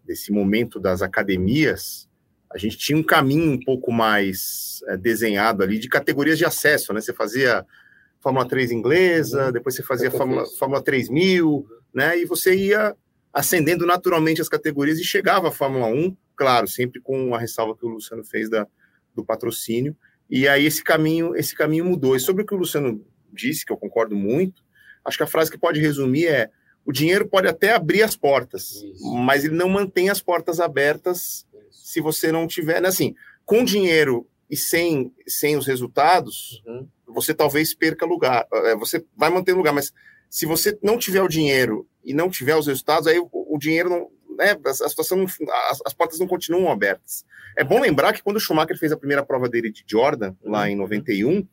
desse 0.05 0.31
momento 0.31 0.79
das 0.79 1.01
academias, 1.01 2.08
a 2.51 2.57
gente 2.57 2.77
tinha 2.77 2.97
um 2.97 3.03
caminho 3.03 3.51
um 3.51 3.59
pouco 3.59 3.91
mais 3.91 4.83
é, 4.87 4.97
desenhado 4.97 5.63
ali 5.63 5.77
de 5.77 5.87
categorias 5.87 6.37
de 6.37 6.45
acesso, 6.45 6.93
né? 6.93 7.01
Você 7.01 7.13
fazia 7.13 7.65
Fórmula 8.19 8.47
3 8.47 8.71
inglesa, 8.71 9.47
uhum. 9.47 9.51
depois 9.51 9.75
você 9.75 9.83
fazia 9.83 10.09
Fórmula, 10.09 10.45
Fórmula 10.57 10.83
3000, 10.83 11.65
né? 11.93 12.17
E 12.17 12.25
você 12.25 12.55
ia 12.55 12.95
ascendendo 13.31 13.85
naturalmente 13.85 14.41
as 14.41 14.49
categorias 14.49 14.99
e 14.99 15.03
chegava 15.03 15.49
à 15.49 15.51
Fórmula 15.51 15.87
1, 15.87 16.15
claro, 16.35 16.67
sempre 16.67 16.99
com 16.99 17.35
a 17.35 17.39
ressalva 17.39 17.77
que 17.77 17.85
o 17.85 17.89
Luciano 17.89 18.23
fez 18.23 18.49
da, 18.49 18.67
do 19.15 19.23
patrocínio. 19.23 19.95
E 20.29 20.47
aí 20.47 20.65
esse 20.65 20.83
caminho, 20.83 21.35
esse 21.35 21.55
caminho 21.55 21.85
mudou. 21.85 22.15
E 22.15 22.19
sobre 22.19 22.43
o 22.43 22.45
que 22.45 22.53
o 22.53 22.57
Luciano 22.57 23.05
disse, 23.31 23.65
que 23.65 23.71
eu 23.71 23.77
concordo 23.77 24.15
muito, 24.15 24.63
acho 25.05 25.17
que 25.17 25.23
a 25.23 25.27
frase 25.27 25.51
que 25.51 25.57
pode 25.57 25.79
resumir 25.79 26.27
é: 26.27 26.49
o 26.85 26.91
dinheiro 26.91 27.27
pode 27.27 27.47
até 27.47 27.73
abrir 27.73 28.03
as 28.03 28.15
portas, 28.15 28.71
Isso. 28.83 29.13
mas 29.13 29.45
ele 29.45 29.55
não 29.55 29.69
mantém 29.69 30.09
as 30.09 30.21
portas 30.21 30.59
abertas. 30.59 31.45
Se 31.71 32.01
você 32.01 32.31
não 32.31 32.47
tiver, 32.47 32.81
né, 32.81 32.89
assim, 32.89 33.15
com 33.45 33.63
dinheiro 33.63 34.27
e 34.49 34.57
sem, 34.57 35.13
sem 35.27 35.55
os 35.55 35.67
resultados, 35.67 36.63
uhum. 36.65 36.87
você 37.07 37.33
talvez 37.33 37.73
perca 37.73 38.05
lugar. 38.05 38.47
É, 38.51 38.75
você 38.75 39.05
vai 39.15 39.29
manter 39.29 39.53
lugar, 39.53 39.73
mas 39.73 39.93
se 40.29 40.45
você 40.45 40.77
não 40.81 40.97
tiver 40.97 41.21
o 41.21 41.27
dinheiro 41.27 41.87
e 42.03 42.13
não 42.13 42.29
tiver 42.29 42.55
os 42.55 42.67
resultados, 42.67 43.07
aí 43.07 43.19
o, 43.19 43.29
o 43.31 43.57
dinheiro 43.57 43.89
não. 43.89 44.09
Né, 44.37 44.57
a, 44.65 44.73
situação, 44.73 45.25
as, 45.69 45.81
as, 45.85 45.93
portas 45.93 46.19
não 46.19 46.27
continuam 46.27 46.71
abertas. 46.71 47.25
É 47.57 47.63
bom 47.63 47.79
lembrar 47.79 48.13
que 48.13 48.23
quando 48.23 48.37
o 48.37 48.39
Schumacher 48.39 48.77
fez 48.77 48.91
a 48.91 48.97
primeira 48.97 49.25
prova 49.25 49.49
dele 49.49 49.69
de 49.69 49.83
Jordan, 49.85 50.33
uhum. 50.41 50.51
lá 50.51 50.69
em 50.69 50.75
91, 50.75 51.45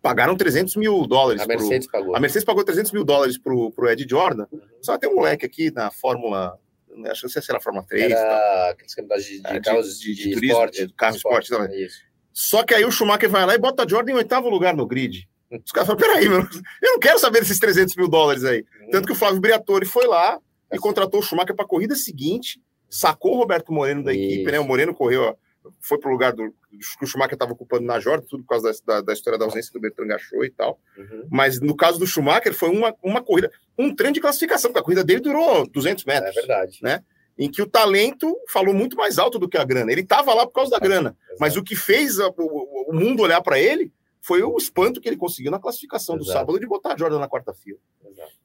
pagaram 0.00 0.36
300 0.36 0.76
mil 0.76 1.06
dólares. 1.06 1.42
A 1.42 1.46
Mercedes 1.46 1.86
pro, 1.88 1.98
pagou. 1.98 2.16
A 2.16 2.20
Mercedes 2.20 2.44
pagou 2.44 2.64
300 2.64 2.92
mil 2.92 3.04
dólares 3.04 3.38
para 3.38 3.52
o 3.52 3.88
Ed 3.88 4.06
Jordan. 4.08 4.46
Uhum. 4.52 4.60
Só 4.80 4.98
tem 4.98 5.10
um 5.10 5.16
moleque 5.16 5.44
aqui 5.46 5.70
na 5.70 5.90
Fórmula. 5.90 6.58
Acho 7.06 7.20
que 7.20 7.26
não 7.26 7.32
sei 7.32 7.42
se 7.42 7.50
era 7.50 7.58
a 7.58 7.60
Fórmula 7.62 7.84
3. 7.86 8.12
Era 8.12 8.70
aqueles 8.70 8.94
campeonatos 8.94 9.26
de, 9.26 9.40
de, 9.40 9.46
é, 9.46 9.60
carros 9.60 9.98
de, 9.98 10.14
de, 10.14 10.22
de, 10.22 10.40
de 10.40 10.46
esporte. 10.46 10.94
Carro 10.96 11.16
esporte. 11.16 11.52
esporte 11.52 11.84
é 11.84 11.88
Só 12.32 12.62
que 12.62 12.74
aí 12.74 12.84
o 12.84 12.90
Schumacher 12.90 13.30
vai 13.30 13.46
lá 13.46 13.54
e 13.54 13.58
bota 13.58 13.84
a 13.84 13.88
Jordan 13.88 14.12
em 14.12 14.16
oitavo 14.16 14.48
lugar 14.48 14.76
no 14.76 14.86
grid. 14.86 15.28
Os 15.50 15.70
caras 15.70 15.88
falam, 15.88 16.00
peraí, 16.00 16.28
meu, 16.28 16.40
eu 16.40 16.92
não 16.92 16.98
quero 16.98 17.18
saber 17.18 17.40
desses 17.40 17.58
300 17.58 17.94
mil 17.96 18.08
dólares 18.08 18.44
aí. 18.44 18.64
Uhum. 18.80 18.90
Tanto 18.90 19.06
que 19.06 19.12
o 19.12 19.16
Flávio 19.16 19.40
Briatore 19.40 19.84
foi 19.84 20.06
lá 20.06 20.38
e 20.72 20.78
contratou 20.78 21.20
o 21.20 21.22
Schumacher 21.22 21.54
para 21.54 21.64
a 21.64 21.68
corrida 21.68 21.94
seguinte, 21.94 22.60
sacou 22.88 23.34
o 23.34 23.38
Roberto 23.38 23.72
Moreno 23.72 24.02
da 24.02 24.14
equipe, 24.14 24.50
né? 24.50 24.58
O 24.58 24.64
Moreno 24.64 24.94
correu, 24.94 25.22
ó, 25.22 25.34
foi 25.80 25.98
para 25.98 26.08
o 26.08 26.12
lugar 26.12 26.32
do, 26.32 26.52
que 26.98 27.04
o 27.04 27.06
Schumacher 27.06 27.34
estava 27.34 27.52
ocupando 27.52 27.84
na 27.84 28.00
Jordan, 28.00 28.26
tudo 28.28 28.42
por 28.42 28.50
causa 28.50 28.72
da, 28.86 28.94
da, 28.94 29.00
da, 29.02 29.12
história 29.12 29.38
da 29.38 29.44
ausência 29.44 29.72
do 29.72 29.80
Bertrand 29.80 30.08
Gachot 30.08 30.44
e 30.44 30.50
tal. 30.50 30.78
Uhum. 30.96 31.28
Mas 31.30 31.60
no 31.60 31.76
caso 31.76 31.98
do 31.98 32.06
Schumacher, 32.06 32.54
foi 32.54 32.70
uma, 32.70 32.94
uma 33.02 33.22
corrida, 33.22 33.50
um 33.78 33.94
trem 33.94 34.12
de 34.12 34.20
classificação, 34.20 34.70
porque 34.70 34.80
a 34.80 34.82
corrida 34.82 35.04
dele 35.04 35.20
durou 35.20 35.66
200 35.66 36.04
metros. 36.04 36.36
É 36.36 36.40
verdade. 36.40 36.78
Né? 36.82 37.02
Em 37.38 37.50
que 37.50 37.62
o 37.62 37.66
talento 37.66 38.36
falou 38.48 38.74
muito 38.74 38.96
mais 38.96 39.18
alto 39.18 39.38
do 39.38 39.48
que 39.48 39.56
a 39.56 39.64
grana. 39.64 39.90
Ele 39.90 40.02
estava 40.02 40.34
lá 40.34 40.46
por 40.46 40.52
causa 40.52 40.70
da 40.70 40.78
grana, 40.78 41.16
mas 41.38 41.56
o 41.56 41.62
que 41.62 41.76
fez 41.76 42.18
a, 42.18 42.28
o, 42.28 42.90
o 42.90 42.92
mundo 42.92 43.22
olhar 43.22 43.40
para 43.40 43.58
ele 43.58 43.92
foi 44.20 44.42
o 44.42 44.56
espanto 44.56 45.00
que 45.00 45.08
ele 45.08 45.16
conseguiu 45.16 45.50
na 45.50 45.58
classificação 45.58 46.14
Exato. 46.14 46.26
do 46.26 46.32
sábado 46.32 46.60
de 46.60 46.66
botar 46.66 46.94
a 46.94 46.96
Jordan 46.96 47.18
na 47.18 47.28
quarta-feira. 47.28 47.78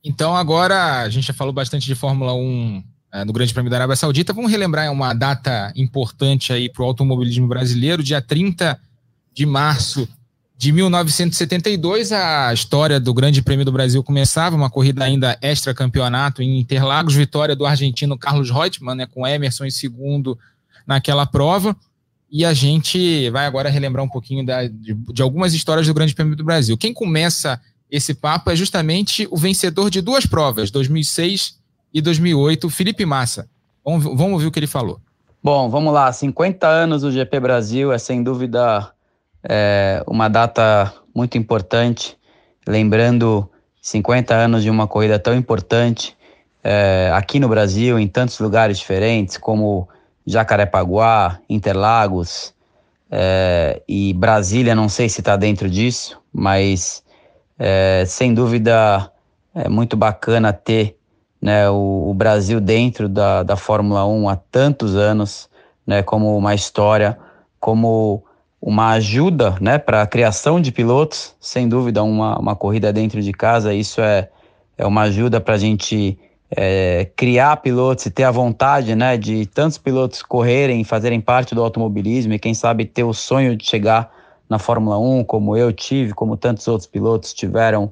Então, 0.03 0.35
agora, 0.35 1.01
a 1.01 1.09
gente 1.09 1.27
já 1.27 1.33
falou 1.33 1.53
bastante 1.53 1.85
de 1.85 1.93
Fórmula 1.93 2.33
1 2.33 2.77
é, 2.77 2.96
no 3.25 3.33
Grande 3.33 3.53
Prêmio 3.53 3.69
da 3.69 3.77
Arábia 3.77 3.95
Saudita. 3.95 4.33
Vamos 4.33 4.51
relembrar 4.51 4.91
uma 4.91 5.13
data 5.13 5.71
importante 5.75 6.51
aí 6.53 6.69
para 6.69 6.83
o 6.83 6.85
automobilismo 6.85 7.47
brasileiro, 7.47 8.03
dia 8.03 8.21
30 8.21 8.79
de 9.33 9.45
março 9.45 10.07
de 10.57 10.71
1972, 10.71 12.11
a 12.11 12.51
história 12.51 12.99
do 12.99 13.13
Grande 13.13 13.43
Prêmio 13.43 13.63
do 13.63 13.71
Brasil 13.71 14.03
começava, 14.03 14.55
uma 14.55 14.71
corrida 14.71 15.03
ainda 15.03 15.37
extra-campeonato 15.39 16.41
em 16.41 16.59
Interlagos, 16.59 17.13
vitória 17.13 17.55
do 17.55 17.63
argentino 17.63 18.17
Carlos 18.17 18.49
Reutemann, 18.49 18.95
né, 18.95 19.05
com 19.05 19.27
Emerson 19.27 19.65
em 19.65 19.69
segundo 19.69 20.37
naquela 20.87 21.27
prova. 21.27 21.77
E 22.29 22.43
a 22.43 22.55
gente 22.55 23.29
vai 23.29 23.45
agora 23.45 23.69
relembrar 23.69 24.03
um 24.03 24.09
pouquinho 24.09 24.43
da, 24.43 24.67
de, 24.67 24.95
de, 24.95 25.21
algumas 25.21 25.53
histórias 25.53 25.85
do 25.85 25.93
Grande 25.93 26.15
Prêmio 26.15 26.35
do 26.35 26.43
Brasil. 26.43 26.75
Quem 26.75 26.91
começa 26.91 27.61
esse 27.89 28.15
papo 28.15 28.49
é 28.49 28.55
justamente 28.55 29.27
o 29.29 29.37
vencedor 29.37 29.91
de 29.91 30.01
duas 30.01 30.25
provas, 30.25 30.71
2006 30.71 31.56
e 31.93 32.01
2008, 32.01 32.69
Felipe 32.69 33.05
Massa. 33.05 33.49
Vamos, 33.83 34.03
vamos 34.03 34.33
ouvir 34.33 34.47
o 34.47 34.51
que 34.51 34.59
ele 34.59 34.67
falou. 34.67 34.99
Bom, 35.43 35.69
vamos 35.69 35.93
lá. 35.93 36.11
50 36.11 36.67
anos 36.67 37.01
do 37.01 37.11
GP 37.11 37.39
Brasil 37.39 37.93
é 37.93 37.97
sem 37.97 38.21
dúvida 38.21 38.91
é, 39.47 40.03
uma 40.07 40.27
data 40.27 40.93
muito 41.15 41.37
importante. 41.37 42.17
Lembrando 42.67 43.49
50 43.81 44.35
anos 44.35 44.63
de 44.63 44.69
uma 44.69 44.87
corrida 44.87 45.17
tão 45.17 45.35
importante 45.35 46.17
é, 46.63 47.09
aqui 47.13 47.39
no 47.39 47.47
Brasil, 47.47 47.97
em 47.97 48.07
tantos 48.07 48.39
lugares 48.39 48.77
diferentes, 48.77 49.37
como 49.37 49.87
Jacarepaguá, 50.25 51.39
Interlagos 51.49 52.53
é, 53.09 53.81
e 53.87 54.13
Brasília, 54.13 54.75
não 54.75 54.89
sei 54.89 55.07
se 55.07 55.21
está 55.21 55.37
dentro 55.37 55.69
disso, 55.69 56.19
mas 56.33 57.01
é, 57.57 58.03
sem 58.05 58.33
dúvida 58.33 59.09
é 59.55 59.69
muito 59.69 59.95
bacana 59.95 60.51
ter 60.51 60.96
né, 61.41 61.69
o, 61.69 62.09
o, 62.09 62.13
Brasil 62.13 62.59
dentro 62.59 63.07
da, 63.07 63.43
da 63.43 63.55
Fórmula 63.55 64.05
1 64.05 64.29
há 64.29 64.35
tantos 64.35 64.95
anos, 64.95 65.49
né, 65.85 66.01
como 66.01 66.35
uma 66.37 66.55
história, 66.55 67.17
como 67.59 68.23
uma 68.61 68.91
ajuda 68.91 69.55
né, 69.61 69.77
para 69.77 70.01
a 70.01 70.07
criação 70.07 70.59
de 70.59 70.71
pilotos, 70.71 71.35
sem 71.39 71.69
dúvida, 71.69 72.03
uma, 72.03 72.37
uma 72.39 72.55
corrida 72.55 72.91
dentro 72.91 73.21
de 73.21 73.31
casa, 73.31 73.73
isso 73.73 74.01
é, 74.01 74.29
é 74.77 74.85
uma 74.85 75.03
ajuda 75.03 75.39
para 75.39 75.55
a 75.55 75.57
gente 75.57 76.17
é, 76.49 77.09
criar 77.15 77.57
pilotos 77.57 78.05
e 78.05 78.11
ter 78.11 78.23
a 78.23 78.31
vontade 78.31 78.95
né, 78.95 79.17
de 79.17 79.45
tantos 79.45 79.77
pilotos 79.77 80.21
correrem, 80.23 80.83
fazerem 80.83 81.21
parte 81.21 81.53
do 81.53 81.63
automobilismo 81.63 82.33
e 82.33 82.39
quem 82.39 82.53
sabe 82.53 82.85
ter 82.85 83.03
o 83.03 83.13
sonho 83.13 83.55
de 83.55 83.65
chegar 83.65 84.11
na 84.49 84.57
Fórmula 84.57 84.97
1, 84.97 85.25
como 85.25 85.57
eu 85.57 85.73
tive, 85.73 86.13
como 86.13 86.37
tantos 86.37 86.67
outros 86.67 86.87
pilotos 86.87 87.33
tiveram 87.33 87.91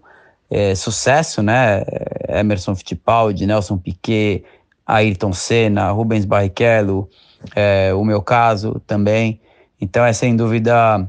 é, 0.56 0.74
sucesso, 0.74 1.44
né? 1.44 1.84
Emerson 2.30 2.74
Fittipaldi, 2.78 3.46
Nelson 3.46 3.78
Piquet, 3.78 4.46
Ayrton 4.88 5.34
Senna, 5.34 5.92
Rubens 5.92 6.24
Barrichello, 6.24 7.10
é, 7.54 7.94
o 7.94 8.06
meu 8.06 8.22
caso 8.22 8.82
também. 8.88 9.42
Então 9.82 10.06
é 10.06 10.14
sem 10.14 10.34
dúvida 10.34 11.06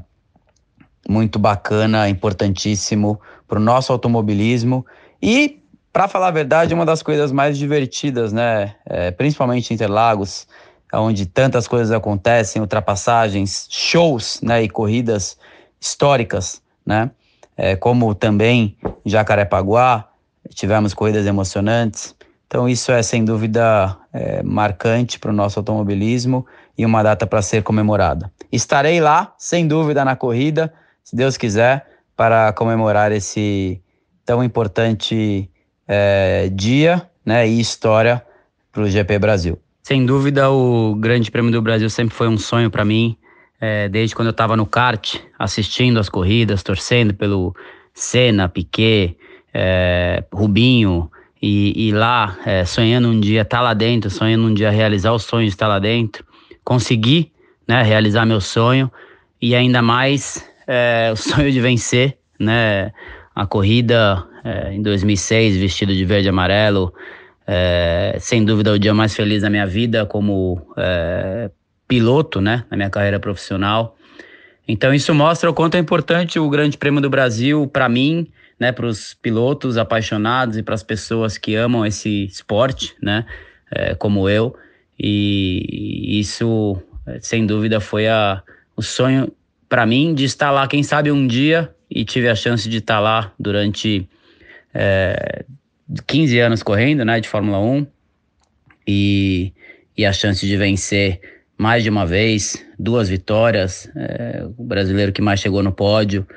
muito 1.07 1.39
bacana, 1.39 2.09
importantíssimo 2.09 3.21
para 3.47 3.57
o 3.57 3.61
nosso 3.61 3.93
automobilismo 3.93 4.85
e 5.21 5.63
para 5.93 6.09
falar 6.09 6.27
a 6.27 6.31
verdade, 6.31 6.73
uma 6.73 6.85
das 6.85 7.01
coisas 7.01 7.31
mais 7.31 7.57
divertidas, 7.57 8.33
né? 8.33 8.75
É, 8.85 9.11
principalmente 9.11 9.73
Interlagos, 9.73 10.45
onde 10.93 11.25
tantas 11.25 11.69
coisas 11.69 11.93
acontecem, 11.93 12.61
ultrapassagens, 12.61 13.65
shows, 13.69 14.41
né? 14.43 14.61
E 14.61 14.67
corridas 14.67 15.37
históricas, 15.79 16.61
né? 16.85 17.09
É, 17.57 17.75
como 17.75 18.13
também 18.13 18.77
em 19.03 19.09
Jacarepaguá, 19.09 20.07
tivemos 20.53 20.93
corridas 20.93 21.25
emocionantes. 21.25 22.15
Então, 22.45 22.69
isso 22.69 22.91
é 22.91 23.03
sem 23.03 23.25
dúvida 23.25 23.97
é, 24.13 24.41
marcante 24.43 25.19
para 25.19 25.31
o 25.31 25.33
nosso 25.33 25.59
automobilismo 25.59 26.45
e 26.77 26.85
uma 26.85 27.03
data 27.03 27.25
para 27.25 27.41
ser 27.41 27.63
comemorada. 27.63 28.31
Estarei 28.51 29.01
lá, 29.01 29.33
sem 29.37 29.67
dúvida, 29.67 30.05
na 30.05 30.15
corrida, 30.15 30.73
se 31.03 31.15
Deus 31.15 31.35
quiser, 31.35 31.85
para 32.15 32.53
comemorar 32.53 33.11
esse 33.11 33.81
tão 34.25 34.43
importante 34.43 35.49
é, 35.87 36.49
dia 36.53 37.09
né, 37.25 37.47
e 37.47 37.59
história 37.59 38.23
para 38.71 38.83
o 38.83 38.89
GP 38.89 39.19
Brasil. 39.19 39.59
Sem 39.83 40.05
dúvida, 40.05 40.49
o 40.49 40.95
Grande 40.95 41.31
Prêmio 41.31 41.51
do 41.51 41.61
Brasil 41.61 41.89
sempre 41.89 42.13
foi 42.13 42.27
um 42.27 42.37
sonho 42.37 42.69
para 42.69 42.83
mim, 42.83 43.17
é, 43.59 43.89
desde 43.89 44.15
quando 44.15 44.27
eu 44.27 44.31
estava 44.31 44.55
no 44.55 44.65
kart, 44.65 45.15
assistindo 45.37 45.99
as 45.99 46.09
corridas, 46.09 46.63
torcendo 46.63 47.13
pelo 47.13 47.55
Senna, 47.93 48.47
Piquet, 48.47 49.17
é, 49.53 50.23
Rubinho, 50.31 51.09
e, 51.41 51.87
e 51.87 51.91
lá, 51.91 52.37
é, 52.45 52.65
sonhando 52.65 53.09
um 53.09 53.19
dia 53.19 53.41
estar 53.41 53.57
tá 53.57 53.63
lá 53.63 53.73
dentro, 53.73 54.09
sonhando 54.09 54.45
um 54.45 54.53
dia 54.53 54.69
realizar 54.69 55.11
o 55.11 55.19
sonho 55.19 55.45
de 55.45 55.53
estar 55.53 55.67
lá 55.67 55.79
dentro, 55.79 56.25
conseguir 56.63 57.31
né, 57.67 57.81
realizar 57.83 58.25
meu 58.25 58.41
sonho 58.41 58.91
e 59.41 59.55
ainda 59.55 59.81
mais 59.81 60.43
é, 60.65 61.09
o 61.11 61.15
sonho 61.15 61.51
de 61.51 61.59
vencer, 61.59 62.17
né? 62.39 62.91
A 63.35 63.45
corrida 63.45 64.25
é, 64.43 64.73
em 64.73 64.81
2006, 64.81 65.57
vestido 65.57 65.93
de 65.93 66.03
verde 66.03 66.27
e 66.27 66.29
amarelo. 66.29 66.93
É, 67.45 68.17
sem 68.19 68.43
dúvida, 68.43 68.73
o 68.73 68.79
dia 68.79 68.93
mais 68.93 69.15
feliz 69.15 69.43
da 69.43 69.49
minha 69.49 69.65
vida 69.65 70.05
como 70.05 70.67
piloto, 71.87 72.41
né, 72.41 72.65
na 72.69 72.77
minha 72.77 72.89
carreira 72.89 73.19
profissional. 73.19 73.95
Então, 74.67 74.93
isso 74.93 75.13
mostra 75.13 75.49
o 75.49 75.53
quanto 75.53 75.75
é 75.75 75.79
importante 75.79 76.37
o 76.37 76.49
Grande 76.49 76.77
Prêmio 76.77 77.01
do 77.01 77.09
Brasil 77.09 77.67
para 77.67 77.87
mim, 77.87 78.27
né, 78.59 78.71
para 78.71 78.85
os 78.85 79.13
pilotos 79.13 79.77
apaixonados 79.77 80.57
e 80.57 80.63
para 80.63 80.75
as 80.75 80.83
pessoas 80.83 81.37
que 81.37 81.55
amam 81.55 81.85
esse 81.85 82.25
esporte, 82.25 82.95
né, 83.01 83.25
é, 83.71 83.95
como 83.95 84.29
eu. 84.29 84.55
e 84.99 86.19
isso, 86.19 86.81
sem 87.21 87.45
dúvida, 87.45 87.79
foi 87.79 88.07
a, 88.07 88.41
o 88.75 88.81
sonho 88.81 89.31
para 89.69 89.85
mim 89.85 90.13
de 90.13 90.23
estar 90.23 90.51
lá, 90.51 90.67
quem 90.67 90.81
sabe 90.83 91.11
um 91.11 91.27
dia, 91.27 91.73
e 91.89 92.03
tive 92.03 92.27
a 92.27 92.35
chance 92.35 92.67
de 92.67 92.77
estar 92.77 92.99
lá 92.99 93.33
durante 93.39 94.07
é, 94.73 95.45
15 96.05 96.39
anos 96.39 96.63
correndo, 96.63 97.05
né, 97.05 97.19
de 97.19 97.27
Fórmula 97.27 97.59
1, 97.59 97.87
e, 98.87 99.53
e 99.95 100.05
a 100.05 100.13
chance 100.13 100.45
de 100.45 100.57
vencer 100.57 101.19
mais 101.57 101.83
de 101.83 101.89
uma 101.89 102.05
vez, 102.05 102.63
duas 102.77 103.09
vitórias, 103.09 103.89
é, 103.95 104.45
o 104.57 104.63
brasileiro 104.63 105.11
que 105.11 105.21
mais 105.21 105.39
chegou 105.39 105.63
no 105.63 105.71
pódio 105.71 106.27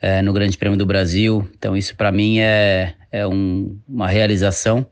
é, 0.00 0.22
no 0.22 0.32
Grande 0.32 0.56
Prêmio 0.56 0.78
do 0.78 0.86
Brasil. 0.86 1.48
Então 1.56 1.76
isso 1.76 1.94
para 1.94 2.10
mim 2.10 2.38
é, 2.38 2.94
é 3.12 3.26
um, 3.26 3.78
uma 3.86 4.08
realização, 4.08 4.86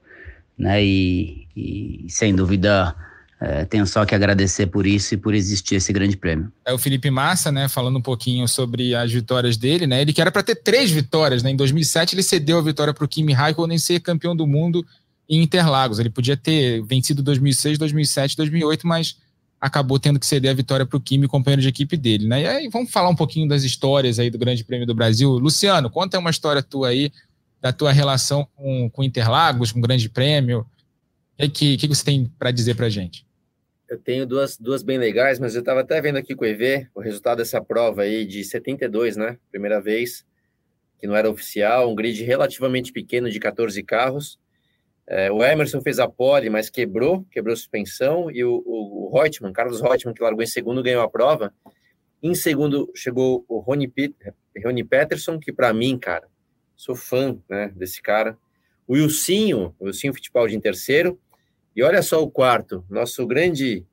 né? 0.57 0.85
E, 0.85 1.47
e 1.57 2.07
sem 2.09 2.35
dúvida 2.35 2.95
é, 3.41 3.65
tenho 3.65 3.87
só 3.87 4.05
que 4.05 4.15
agradecer 4.15 4.67
por 4.67 4.87
isso 4.87 5.15
e 5.15 5.17
por 5.17 5.33
existir 5.33 5.77
esse 5.77 5.93
grande 5.93 6.17
prêmio. 6.17 6.53
É 6.67 6.73
o 6.73 6.79
Felipe 6.79 7.09
Massa, 7.11 7.53
né, 7.53 7.69
falando 7.69 7.97
um 7.97 8.03
pouquinho 8.03 8.49
sobre 8.49 8.95
as 8.95 9.13
vitórias 9.13 9.57
dele, 9.57 9.87
né? 9.87 10.03
Ele 10.03 10.13
que 10.13 10.21
era 10.21 10.31
para 10.31 10.43
ter 10.43 10.57
três 10.57 10.91
vitórias, 10.91 11.43
né? 11.43 11.51
Em 11.51 11.57
2007 11.57 12.15
ele 12.15 12.23
cedeu 12.23 12.59
a 12.59 12.63
vitória 12.63 12.93
para 12.93 13.05
o 13.05 13.09
Kimi 13.09 13.33
Raikkonen 13.33 13.79
ser 13.79 14.01
campeão 14.01 14.37
do 14.37 14.47
mundo 14.47 14.85
em 15.29 15.43
Interlagos. 15.43 15.99
Ele 15.99 16.11
podia 16.11 16.37
ter 16.37 16.83
vencido 16.83 17.23
2006, 17.23 17.79
2007, 17.79 18.37
2008, 18.37 18.87
mas 18.87 19.17
acabou 19.61 19.99
tendo 19.99 20.21
que 20.21 20.27
ceder 20.27 20.51
a 20.51 20.55
vitória 20.55 20.87
para 20.87 20.97
o 20.97 21.01
Kimi, 21.01 21.27
companheiro 21.27 21.63
de 21.63 21.69
equipe 21.69 21.97
dele, 21.97 22.27
né? 22.27 22.43
E 22.43 22.47
aí 22.47 22.69
vamos 22.69 22.91
falar 22.91 23.09
um 23.09 23.17
pouquinho 23.17 23.49
das 23.49 23.65
histórias 23.65 24.19
aí 24.19 24.31
do 24.31 24.39
Grande 24.39 24.65
Prêmio 24.65 24.87
do 24.87 24.95
Brasil. 24.95 25.31
Luciano, 25.31 25.91
conta 25.91 26.19
uma 26.19 26.31
história 26.31 26.63
tua 26.63 26.89
aí 26.89 27.11
da 27.61 27.73
tua 27.73 27.93
relação 27.93 28.47
com, 28.55 28.89
com 28.91 29.03
Interlagos, 29.03 29.73
com 29.73 29.81
o 29.81 29.83
Grande 29.83 30.09
Prêmio. 30.09 30.65
O 31.41 31.51
que, 31.51 31.77
que, 31.77 31.89
você 31.89 32.05
tem 32.05 32.33
para 32.39 32.51
dizer 32.51 32.75
para 32.75 32.89
gente? 32.89 33.27
Eu 33.89 33.99
tenho 33.99 34.27
duas, 34.27 34.57
duas 34.57 34.83
bem 34.83 34.99
legais, 34.99 35.39
mas 35.39 35.55
eu 35.55 35.61
estava 35.61 35.81
até 35.81 36.01
vendo 36.01 36.17
aqui 36.19 36.35
com 36.35 36.45
o 36.45 36.49
EV 36.49 36.89
o 36.95 37.01
resultado 37.01 37.39
dessa 37.39 37.61
prova 37.61 38.03
aí 38.03 38.25
de 38.27 38.45
72, 38.45 39.17
né? 39.17 39.39
Primeira 39.51 39.81
vez, 39.81 40.25
que 40.99 41.07
não 41.07 41.17
era 41.17 41.31
oficial, 41.31 41.91
um 41.91 41.95
grid 41.95 42.23
relativamente 42.23 42.93
pequeno 42.93 43.31
de 43.31 43.41
14 43.41 43.83
carros. 43.83 44.39
É, 45.11 45.33
o 45.33 45.43
Emerson 45.43 45.81
fez 45.81 45.99
a 45.99 46.07
pole, 46.07 46.51
mas 46.51 46.69
quebrou, 46.69 47.25
quebrou 47.31 47.57
suspensão, 47.57 48.31
e 48.31 48.45
o, 48.45 48.63
o, 48.67 49.07
o 49.07 49.19
Reutemann, 49.19 49.55
Carlos 49.55 49.81
Reutemann, 49.81 50.15
que 50.15 50.23
largou 50.23 50.43
em 50.43 50.47
segundo, 50.47 50.83
ganhou 50.83 51.03
a 51.03 51.09
prova. 51.09 51.53
Em 52.23 52.35
segundo 52.35 52.91
chegou 52.95 53.43
o 53.49 53.59
Rony, 53.59 53.91
Rony 54.63 54.85
Peterson, 54.85 55.39
que 55.39 55.51
para 55.51 55.73
mim, 55.73 55.99
cara, 55.99 56.29
sou 56.77 56.95
fã 56.95 57.39
né, 57.49 57.73
desse 57.75 58.03
cara. 58.03 58.37
O 58.87 58.93
Wilsinho, 58.95 59.75
o 59.79 59.87
Wilsinho 59.87 60.13
Fittipaldi 60.13 60.55
em 60.55 60.61
terceiro. 60.61 61.19
E 61.75 61.83
olha 61.83 62.03
só 62.03 62.23
o 62.23 62.31
quarto, 62.31 62.85
nosso 62.91 63.27
grande 63.27 63.87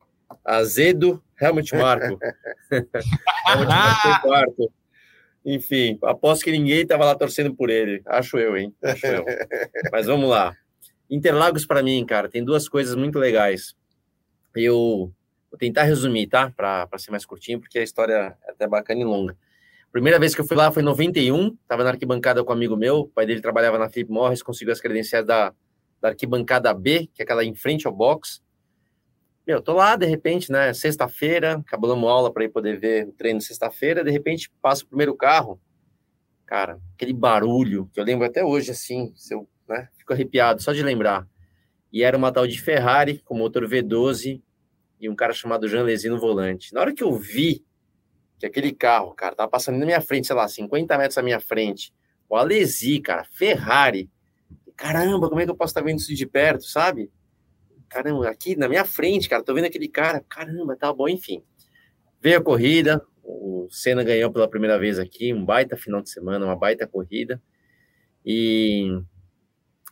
azedo 0.43 1.24
Helmut 1.39 1.74
Marko. 1.76 2.20
Helmut 2.72 3.68
Marko 3.68 4.07
em 4.07 4.22
quarto. 4.22 4.72
Enfim, 5.45 5.99
aposto 6.03 6.43
que 6.43 6.51
ninguém 6.51 6.82
estava 6.82 7.05
lá 7.05 7.16
torcendo 7.16 7.55
por 7.55 7.70
ele. 7.70 8.01
Acho 8.05 8.38
eu, 8.38 8.57
hein? 8.57 8.74
Acho 8.84 9.05
eu. 9.05 9.24
Mas 9.93 10.07
vamos 10.07 10.28
lá. 10.28 10.55
Interlagos 11.10 11.66
para 11.66 11.84
mim, 11.84 12.03
cara, 12.06 12.28
tem 12.28 12.43
duas 12.43 12.68
coisas 12.68 12.95
muito 12.95 13.20
legais. 13.20 13.76
Eu 14.56 15.12
vou 15.51 15.58
tentar 15.60 15.84
resumir, 15.84 16.28
tá? 16.28 16.49
Para 16.49 16.88
ser 16.97 17.12
mais 17.12 17.26
curtinho, 17.26 17.60
porque 17.60 17.78
a 17.78 17.84
história 17.84 18.38
é 18.43 18.51
até 18.51 18.68
bacana 18.68 19.01
e 19.01 19.03
longa. 19.03 19.38
Primeira 19.91 20.20
vez 20.20 20.34
que 20.34 20.41
eu 20.41 20.45
fui 20.45 20.58
lá 20.58 20.72
foi 20.72 20.82
em 20.82 20.86
91, 20.86 21.56
estava 21.62 21.84
na 21.84 21.91
arquibancada 21.91 22.43
com 22.43 22.51
um 22.51 22.56
amigo 22.56 22.76
meu, 22.76 23.01
o 23.01 23.08
pai 23.08 23.26
dele 23.26 23.39
trabalhava 23.39 23.78
na 23.78 23.88
Philip 23.88 24.12
Morris, 24.12 24.43
conseguiu 24.43 24.74
as 24.74 24.82
credenciais 24.82 25.26
da, 25.26 25.53
da 26.01 26.10
arquibancada 26.10 26.74
B, 26.74 27.08
que 27.14 27.22
é 27.22 27.24
aquela 27.24 27.45
em 27.45 27.56
frente 27.56 27.88
ao 27.88 27.93
box. 27.93 28.43
Meu, 29.47 29.62
tô 29.62 29.74
lá, 29.74 29.95
de 29.95 30.06
repente, 30.06 30.51
né, 30.51 30.74
sexta-feira, 30.74 31.64
acabamos 31.66 32.10
aula 32.10 32.34
para 32.34 32.43
ir 32.43 32.49
poder 32.49 32.80
ver 32.80 33.08
o 33.08 33.12
treino 33.12 33.39
sexta-feira, 33.39 34.03
de 34.03 34.12
repente 34.12 34.51
passa 34.62 34.84
o 34.84 34.88
primeiro 34.88 35.16
carro, 35.16 35.62
cara, 36.45 36.80
aquele 36.95 37.14
barulho, 37.14 37.89
que 37.93 37.99
eu 37.99 38.03
lembro 38.03 38.26
até 38.26 38.43
hoje, 38.43 38.72
assim, 38.72 39.14
se 39.16 39.34
eu 39.34 39.47
né? 39.68 39.89
Fico 40.06 40.14
arrepiado 40.14 40.62
só 40.62 40.72
de 40.72 40.84
lembrar. 40.84 41.28
E 41.91 42.03
era 42.03 42.16
uma 42.16 42.32
tal 42.32 42.45
de 42.45 42.62
Ferrari 42.62 43.18
com 43.26 43.36
motor 43.36 43.68
V12 43.68 44.39
e 44.99 45.10
um 45.10 45.16
cara 45.16 45.34
chamado 45.34 45.68
Jean 45.68 45.82
Lézy 45.82 46.10
no 46.10 46.20
volante. 46.20 46.72
Na 46.72 46.82
hora 46.82 46.93
que 46.93 47.03
eu 47.03 47.12
vi 47.18 47.66
que 48.38 48.45
aquele 48.45 48.72
carro, 48.72 49.16
cara, 49.16 49.36
tava 49.36 49.49
passando 49.49 49.80
na 49.80 49.86
minha 49.86 49.99
frente, 50.01 50.28
sei 50.28 50.36
lá, 50.36 50.47
50 50.47 50.95
metros 50.95 51.18
à 51.18 51.24
minha 51.24 51.39
frente, 51.39 51.91
o 52.30 52.36
Alesi, 52.36 52.99
cara, 52.99 53.24
Ferrari. 53.24 54.12
Caramba, 54.76 55.28
como 55.28 55.41
é 55.41 55.45
que 55.45 55.49
eu 55.49 55.56
posso 55.56 55.72
estar 55.72 55.82
vendo 55.82 55.97
isso 55.97 56.14
de 56.14 56.26
perto, 56.28 56.66
sabe? 56.66 57.12
Caramba, 57.89 58.30
aqui 58.30 58.56
na 58.56 58.70
minha 58.70 58.86
frente, 58.86 59.28
cara, 59.28 59.41
tô 59.41 59.56
vendo 59.56 59.66
aquele 59.66 59.88
cara. 59.88 60.24
Caramba, 60.30 60.76
tá 60.76 60.93
bom, 60.93 61.10
enfim. 61.10 61.43
Veio 62.22 62.38
a 62.38 62.43
corrida, 62.43 63.03
o 63.24 63.68
Senna 63.72 64.03
ganhou 64.03 64.32
pela 64.32 64.47
primeira 64.47 64.78
vez 64.78 64.99
aqui, 64.99 65.34
um 65.34 65.43
baita 65.43 65.76
final 65.76 66.01
de 66.01 66.12
semana, 66.12 66.45
uma 66.45 66.56
baita 66.56 66.86
corrida. 66.86 67.41
E 68.24 69.01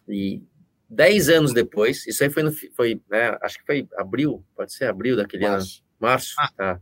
e 0.08 0.42
dez 0.90 1.30
anos 1.30 1.54
depois, 1.54 2.06
isso 2.06 2.24
aí 2.24 2.30
foi, 2.30 2.44
no, 2.44 2.52
foi 2.76 3.02
né, 3.10 3.38
acho 3.42 3.58
que 3.58 3.66
foi 3.66 3.88
abril, 3.98 4.44
pode 4.56 4.74
ser 4.74 4.86
abril 4.86 5.16
daquele 5.16 5.48
março. 5.48 5.80
ano. 5.80 5.84
Março, 6.00 6.36
ah. 6.38 6.50
tá. 6.56 6.82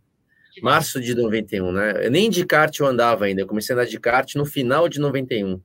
Março 0.62 1.00
de 1.00 1.16
91, 1.16 1.72
né? 1.72 2.06
Eu 2.06 2.12
nem 2.12 2.30
de 2.30 2.46
kart 2.46 2.78
eu 2.78 2.86
andava 2.86 3.26
ainda, 3.26 3.42
eu 3.42 3.48
comecei 3.48 3.74
a 3.74 3.78
andar 3.78 3.90
de 3.90 4.00
kart 4.00 4.36
no 4.36 4.46
final 4.46 4.90
de 4.90 5.00
91. 5.00 5.62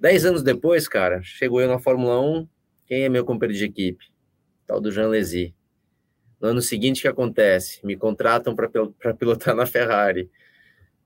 Dez 0.00 0.24
anos 0.24 0.42
depois, 0.42 0.88
cara, 0.88 1.20
chegou 1.22 1.60
eu 1.60 1.68
na 1.68 1.78
Fórmula 1.78 2.20
1, 2.20 2.48
quem 2.86 3.02
é 3.02 3.08
meu 3.08 3.24
companheiro 3.24 3.58
de 3.58 3.64
equipe? 3.66 4.06
Tal 4.66 4.80
do 4.80 4.90
Jean 4.90 5.08
Lézy. 5.08 5.54
No 6.40 6.48
ano 6.48 6.62
seguinte, 6.62 7.00
o 7.00 7.02
que 7.02 7.08
acontece? 7.08 7.84
Me 7.84 7.96
contratam 7.96 8.54
para 8.54 9.14
pilotar 9.14 9.54
na 9.54 9.66
Ferrari. 9.66 10.30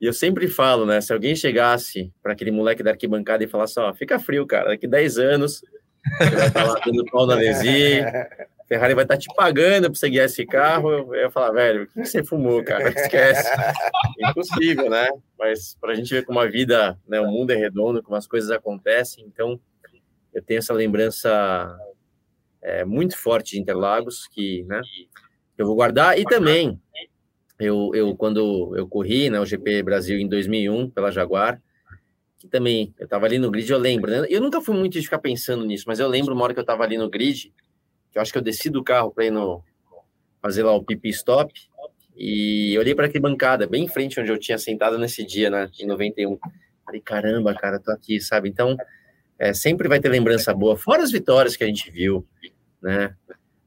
E 0.02 0.06
eu 0.06 0.12
sempre 0.12 0.48
falo, 0.48 0.84
né? 0.84 1.00
Se 1.00 1.12
alguém 1.12 1.36
chegasse 1.36 2.12
para 2.20 2.32
aquele 2.32 2.50
moleque 2.50 2.82
da 2.82 2.90
arquibancada 2.90 3.44
e 3.44 3.46
falasse, 3.46 3.78
ó, 3.78 3.94
fica 3.94 4.18
frio, 4.18 4.44
cara, 4.44 4.70
daqui 4.70 4.88
10 4.88 5.16
anos 5.18 5.62
você 6.18 6.30
vai 6.34 6.48
estar 6.48 6.64
lá 6.64 6.80
dando 6.84 7.04
pau 7.04 7.24
na 7.24 7.36
Lesi, 7.36 8.00
Ferrari 8.66 8.94
vai 8.94 9.04
estar 9.04 9.16
te 9.16 9.28
pagando 9.36 9.84
para 9.84 9.94
você 9.94 10.10
guiar 10.10 10.26
esse 10.26 10.44
carro. 10.44 10.90
Eu 10.90 11.14
ia 11.14 11.30
falar, 11.30 11.52
velho, 11.52 11.84
o 11.84 11.86
que 11.86 12.04
você 12.04 12.24
fumou, 12.24 12.64
cara? 12.64 12.88
Esquece. 12.88 13.48
Impossível, 14.18 14.90
né? 14.90 15.08
Mas 15.38 15.76
para 15.80 15.92
a 15.92 15.94
gente 15.94 16.12
ver 16.12 16.24
como 16.24 16.40
a 16.40 16.46
vida, 16.48 16.98
né? 17.06 17.20
O 17.20 17.30
mundo 17.30 17.52
é 17.52 17.54
redondo, 17.54 18.02
como 18.02 18.16
as 18.16 18.26
coisas 18.26 18.50
acontecem. 18.50 19.24
Então, 19.24 19.60
eu 20.34 20.42
tenho 20.42 20.58
essa 20.58 20.74
lembrança 20.74 21.78
é, 22.60 22.84
muito 22.84 23.16
forte 23.16 23.52
de 23.52 23.60
Interlagos 23.60 24.26
que, 24.26 24.64
né? 24.64 24.80
Eu 25.56 25.64
vou 25.64 25.76
guardar 25.76 26.18
e 26.18 26.24
também 26.24 26.80
eu, 27.64 27.90
eu 27.94 28.16
quando 28.16 28.74
eu 28.76 28.86
corri, 28.86 29.30
né, 29.30 29.40
o 29.40 29.46
GP 29.46 29.82
Brasil 29.82 30.18
em 30.18 30.28
2001 30.28 30.90
pela 30.90 31.10
Jaguar, 31.10 31.60
que 32.38 32.48
também 32.48 32.92
eu 32.98 33.04
estava 33.04 33.26
ali 33.26 33.38
no 33.38 33.50
grid, 33.50 33.70
eu 33.70 33.78
lembro, 33.78 34.10
né? 34.10 34.26
Eu 34.28 34.40
nunca 34.40 34.60
fui 34.60 34.74
muito 34.76 34.94
de 34.94 35.02
ficar 35.02 35.18
pensando 35.18 35.64
nisso, 35.64 35.84
mas 35.86 36.00
eu 36.00 36.08
lembro 36.08 36.34
uma 36.34 36.42
hora 36.42 36.52
que 36.52 36.58
eu 36.58 36.62
estava 36.62 36.82
ali 36.82 36.98
no 36.98 37.08
grid, 37.08 37.52
que 38.10 38.18
eu 38.18 38.22
acho 38.22 38.32
que 38.32 38.38
eu 38.38 38.42
desci 38.42 38.68
do 38.68 38.82
carro 38.82 39.12
para 39.12 39.26
ir 39.26 39.30
no 39.30 39.62
fazer 40.40 40.64
lá 40.64 40.72
o 40.74 40.82
pipi 40.82 41.08
stop 41.10 41.52
e 42.16 42.76
olhei 42.76 42.94
para 42.94 43.06
aquela 43.06 43.22
bancada 43.22 43.66
bem 43.66 43.84
em 43.84 43.88
frente 43.88 44.18
onde 44.18 44.30
eu 44.30 44.38
tinha 44.38 44.58
sentado 44.58 44.98
nesse 44.98 45.24
dia, 45.24 45.48
né, 45.50 45.70
em 45.78 45.86
91. 45.86 46.36
Falei, 46.84 47.00
caramba, 47.00 47.54
cara, 47.54 47.78
tô 47.78 47.92
aqui, 47.92 48.20
sabe? 48.20 48.48
Então, 48.48 48.76
é, 49.38 49.54
sempre 49.54 49.88
vai 49.88 50.00
ter 50.00 50.08
lembrança 50.08 50.52
boa, 50.52 50.76
fora 50.76 51.02
as 51.02 51.12
vitórias 51.12 51.56
que 51.56 51.62
a 51.62 51.66
gente 51.66 51.90
viu, 51.90 52.26
né? 52.82 53.14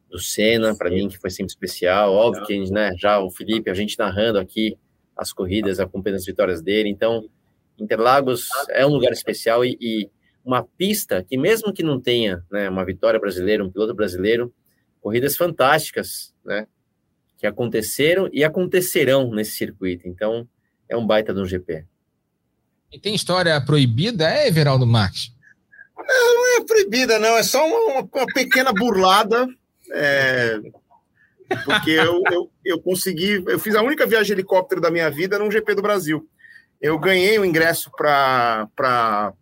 Do 0.10 0.20
Senna, 0.20 0.76
para 0.76 0.90
mim, 0.90 1.08
que 1.08 1.18
foi 1.18 1.30
sempre 1.30 1.52
especial. 1.52 2.14
Óbvio 2.14 2.46
que 2.46 2.72
né, 2.72 2.92
já 2.98 3.20
o 3.20 3.30
Felipe, 3.30 3.70
a 3.70 3.74
gente 3.74 3.98
narrando 3.98 4.40
aqui 4.40 4.78
as 5.16 5.32
corridas, 5.32 5.80
acompanhando 5.80 6.18
as 6.18 6.26
vitórias 6.26 6.62
dele. 6.62 6.90
Então, 6.90 7.28
Interlagos 7.78 8.48
é 8.70 8.86
um 8.86 8.90
lugar 8.92 9.12
especial 9.12 9.66
e, 9.66 9.78
e 9.82 10.10
uma 10.44 10.64
pista 10.64 11.24
que, 11.24 11.38
mesmo 11.38 11.74
que 11.74 11.84
não 11.84 12.00
tenha 12.00 12.44
né, 12.52 12.70
uma 12.70 12.86
vitória 12.86 13.20
brasileira, 13.20 13.64
um 13.64 13.72
piloto 13.72 13.94
brasileiro, 13.94 14.54
corridas 15.02 15.36
fantásticas, 15.36 16.34
né? 16.44 16.68
Que 17.38 17.46
aconteceram 17.46 18.30
e 18.32 18.44
acontecerão 18.44 19.30
nesse 19.32 19.52
circuito. 19.52 20.08
Então, 20.08 20.48
é 20.88 20.96
um 20.96 21.06
baita 21.06 21.34
de 21.34 21.42
um 21.42 21.46
GP. 21.46 21.86
E 22.92 23.00
tem 23.00 23.14
história 23.14 23.60
proibida, 23.60 24.30
é, 24.30 24.48
Everaldo 24.48 24.88
Marques? 24.88 25.34
Não, 25.98 26.36
não 26.36 26.58
é 26.58 26.66
proibida, 26.66 27.20
não. 27.20 27.36
É 27.36 27.44
só 27.44 27.66
uma, 27.68 28.02
uma 28.02 28.26
pequena 28.28 28.72
burlada 28.72 29.48
é, 29.92 30.60
porque 31.64 31.92
eu, 31.92 32.22
eu, 32.32 32.52
eu 32.64 32.82
consegui, 32.82 33.44
eu 33.48 33.60
fiz 33.60 33.76
a 33.76 33.82
única 33.82 34.06
viagem 34.06 34.28
de 34.28 34.34
helicóptero 34.34 34.82
da 34.82 34.92
minha 34.92 35.10
vida 35.10 35.38
num 35.38 35.52
GP 35.52 35.76
do 35.76 35.82
Brasil. 35.82 36.28
Eu 36.82 36.98
ganhei 37.00 37.38
o 37.40 37.46
ingresso 37.46 37.92
para 37.92 39.34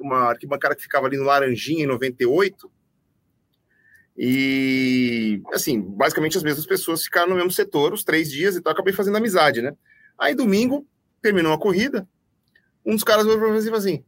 uma 0.00 0.30
arquibancada 0.30 0.74
que 0.74 0.82
ficava 0.82 1.06
ali 1.06 1.16
no 1.16 1.24
Laranjinha, 1.24 1.84
em 1.84 1.88
98. 1.88 2.70
E, 4.18 5.42
assim, 5.52 5.80
basicamente 5.80 6.38
as 6.38 6.42
mesmas 6.42 6.66
pessoas 6.66 7.04
ficaram 7.04 7.28
no 7.28 7.36
mesmo 7.36 7.50
setor 7.50 7.92
os 7.92 8.02
três 8.02 8.30
dias, 8.30 8.56
então 8.56 8.72
acabei 8.72 8.94
fazendo 8.94 9.16
amizade, 9.16 9.60
né? 9.60 9.74
Aí, 10.18 10.34
domingo, 10.34 10.86
terminou 11.20 11.52
a 11.52 11.58
corrida, 11.58 12.08
um 12.86 12.94
dos 12.94 13.02
caras 13.02 13.24
falou 13.24 13.38
para 13.38 13.50
mim 13.50 13.58
assim: 13.58 14.04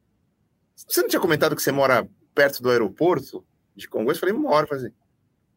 Você 0.77 1.03
não 1.03 1.09
tinha 1.09 1.21
comentado 1.21 1.57
que 1.57 1.62
você 1.62 1.73
mora 1.73 2.09
perto 2.33 2.62
do 2.62 2.71
aeroporto 2.71 3.45
de 3.75 3.89
Congonhas? 3.89 4.16
Eu 4.16 4.21
falei, 4.21 4.35
moro. 4.35 4.64
Eu 4.64 4.69
falei, 4.69 4.87
assim, 4.87 4.95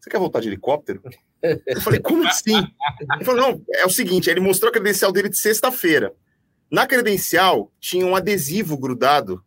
Você 0.01 0.09
quer 0.09 0.17
voltar 0.17 0.39
de 0.39 0.47
helicóptero? 0.47 1.01
Eu 1.65 1.79
falei, 1.81 1.99
como 1.99 2.27
assim? 2.27 2.57
Ele 3.15 3.23
falou, 3.23 3.41
não, 3.41 3.63
é 3.75 3.85
o 3.85 3.89
seguinte, 3.89 4.29
ele 4.29 4.39
mostrou 4.39 4.69
a 4.69 4.73
credencial 4.73 5.11
dele 5.11 5.29
de 5.29 5.37
sexta-feira. 5.37 6.13
Na 6.71 6.87
credencial 6.87 7.71
tinha 7.79 8.05
um 8.05 8.15
adesivo 8.15 8.77
grudado 8.77 9.43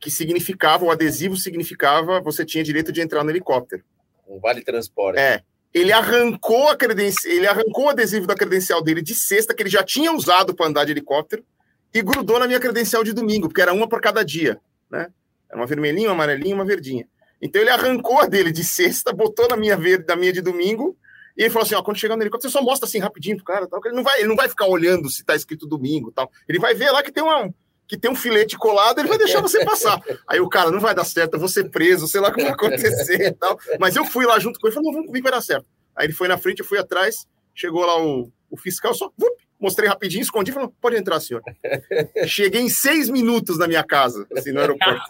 que 0.00 0.10
significava, 0.10 0.84
o 0.84 0.90
adesivo 0.90 1.36
significava 1.36 2.20
você 2.20 2.44
tinha 2.44 2.64
direito 2.64 2.90
de 2.90 3.00
entrar 3.00 3.22
no 3.22 3.30
helicóptero. 3.30 3.84
Um 4.26 4.40
vale 4.40 4.62
transporte. 4.62 5.18
É. 5.18 5.42
Ele 5.72 5.92
arrancou 5.92 6.68
a 6.68 6.76
credencial, 6.76 7.32
ele 7.32 7.46
arrancou 7.46 7.84
o 7.84 7.88
adesivo 7.90 8.26
da 8.26 8.34
credencial 8.34 8.82
dele 8.82 9.02
de 9.02 9.14
sexta, 9.14 9.54
que 9.54 9.62
ele 9.62 9.70
já 9.70 9.84
tinha 9.84 10.12
usado 10.12 10.54
para 10.54 10.66
andar 10.66 10.84
de 10.84 10.92
helicóptero, 10.92 11.44
e 11.92 12.02
grudou 12.02 12.38
na 12.38 12.46
minha 12.46 12.58
credencial 12.58 13.04
de 13.04 13.12
domingo, 13.12 13.48
porque 13.48 13.60
era 13.60 13.72
uma 13.72 13.88
por 13.88 14.00
cada 14.00 14.24
dia, 14.24 14.60
né? 14.90 15.08
Era 15.48 15.60
uma 15.60 15.66
vermelhinha, 15.66 16.08
uma 16.08 16.14
amarelinha, 16.14 16.54
uma 16.54 16.64
verdinha. 16.64 17.06
Então 17.40 17.60
ele 17.60 17.70
arrancou 17.70 18.20
a 18.20 18.26
dele 18.26 18.52
de 18.52 18.62
sexta, 18.62 19.12
botou 19.12 19.48
na 19.48 19.56
minha 19.56 19.76
verde, 19.76 20.04
na 20.06 20.16
minha 20.16 20.32
de 20.32 20.40
domingo, 20.40 20.96
e 21.36 21.42
ele 21.42 21.50
falou 21.50 21.64
assim: 21.64 21.74
ó, 21.74 21.82
quando 21.82 21.98
chegar 21.98 22.16
no 22.16 22.22
helicóptero, 22.22 22.50
você 22.50 22.58
só 22.58 22.62
mostra 22.62 22.86
assim 22.86 22.98
rapidinho 22.98 23.36
pro 23.36 23.44
cara, 23.44 23.66
tal, 23.66 23.80
ele 23.84 23.96
não 23.96 24.02
vai, 24.02 24.18
ele 24.18 24.28
não 24.28 24.36
vai 24.36 24.48
ficar 24.48 24.66
olhando 24.66 25.08
se 25.10 25.24
tá 25.24 25.34
escrito 25.34 25.66
domingo, 25.66 26.12
tal. 26.12 26.30
Ele 26.48 26.58
vai 26.58 26.74
ver 26.74 26.90
lá 26.90 27.02
que 27.02 27.12
tem 27.12 27.22
uma 27.22 27.52
que 27.88 27.98
tem 27.98 28.08
um 28.08 28.14
filete 28.14 28.56
colado, 28.56 29.00
ele 29.00 29.08
vai 29.08 29.18
deixar 29.18 29.40
você 29.40 29.64
passar. 29.64 30.00
Aí 30.28 30.38
o 30.38 30.48
cara 30.48 30.70
não 30.70 30.78
vai 30.78 30.94
dar 30.94 31.02
certo, 31.02 31.34
eu 31.34 31.40
vou 31.40 31.48
ser 31.48 31.68
preso, 31.70 32.06
sei 32.06 32.20
lá 32.20 32.28
o 32.28 32.32
que 32.32 32.40
vai 32.40 32.52
acontecer 32.52 33.20
e 33.20 33.32
tal. 33.34 33.58
Mas 33.80 33.96
eu 33.96 34.04
fui 34.04 34.24
lá 34.24 34.38
junto 34.38 34.60
com 34.60 34.68
ele, 34.68 34.74
falei: 34.74 34.86
não, 34.86 34.92
vamos 34.92 35.08
comigo, 35.08 35.24
vai 35.24 35.32
dar 35.32 35.40
certo. 35.40 35.66
Aí 35.96 36.06
ele 36.06 36.12
foi 36.12 36.28
na 36.28 36.38
frente, 36.38 36.60
eu 36.60 36.66
fui 36.66 36.78
atrás, 36.78 37.26
chegou 37.54 37.84
lá 37.84 38.00
o, 38.00 38.30
o 38.48 38.56
fiscal, 38.56 38.94
só 38.94 39.10
vup, 39.18 39.34
mostrei 39.60 39.88
rapidinho, 39.88 40.22
escondi, 40.22 40.52
falou: 40.52 40.72
pode 40.80 40.96
entrar, 40.96 41.20
senhor. 41.20 41.42
Cheguei 42.26 42.62
em 42.62 42.68
seis 42.68 43.08
minutos 43.08 43.58
na 43.58 43.68
minha 43.68 43.84
casa, 43.84 44.26
assim, 44.36 44.52
no 44.52 44.60
aeroporto. 44.60 45.02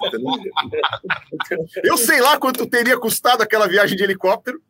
Eu 1.85 1.97
sei 1.97 2.21
lá 2.21 2.39
quanto 2.39 2.67
teria 2.67 2.99
custado 2.99 3.43
aquela 3.43 3.69
viagem 3.69 3.97
de 3.97 4.03
helicóptero 4.03 4.61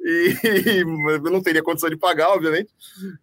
e, 0.00 0.34
eu 1.24 1.30
não 1.30 1.42
teria 1.42 1.62
condição 1.62 1.90
de 1.90 1.96
pagar, 1.96 2.30
obviamente. 2.30 2.72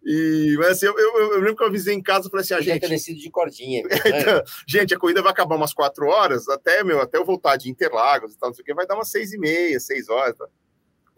E, 0.04 0.54
mas 0.58 0.68
assim, 0.68 0.86
eu, 0.86 0.98
eu, 0.98 1.32
eu 1.32 1.40
lembro 1.40 1.56
que 1.56 1.62
eu 1.62 1.68
avisei 1.68 1.94
em 1.94 2.02
casa 2.02 2.28
e 2.28 2.30
falei 2.30 2.44
assim: 2.44 2.54
a 2.54 2.58
ah, 2.58 2.60
gente. 2.60 2.80
ter 2.80 2.88
descido 2.88 3.18
de 3.18 3.30
cordinha. 3.30 3.82
então, 4.06 4.42
gente, 4.68 4.94
a 4.94 4.98
corrida 4.98 5.22
vai 5.22 5.32
acabar 5.32 5.56
umas 5.56 5.74
quatro 5.74 6.06
horas, 6.06 6.48
até, 6.48 6.84
meu, 6.84 7.00
até 7.00 7.18
eu 7.18 7.24
voltar 7.24 7.56
de 7.56 7.70
Interlagos 7.70 8.34
e 8.34 8.38
tal, 8.38 8.50
não 8.50 8.54
sei 8.54 8.62
o 8.62 8.64
que, 8.64 8.74
vai 8.74 8.86
dar 8.86 8.94
umas 8.94 9.10
seis 9.10 9.32
e 9.32 9.38
meia, 9.38 9.80
seis 9.80 10.08
horas. 10.08 10.36
Tá? 10.36 10.46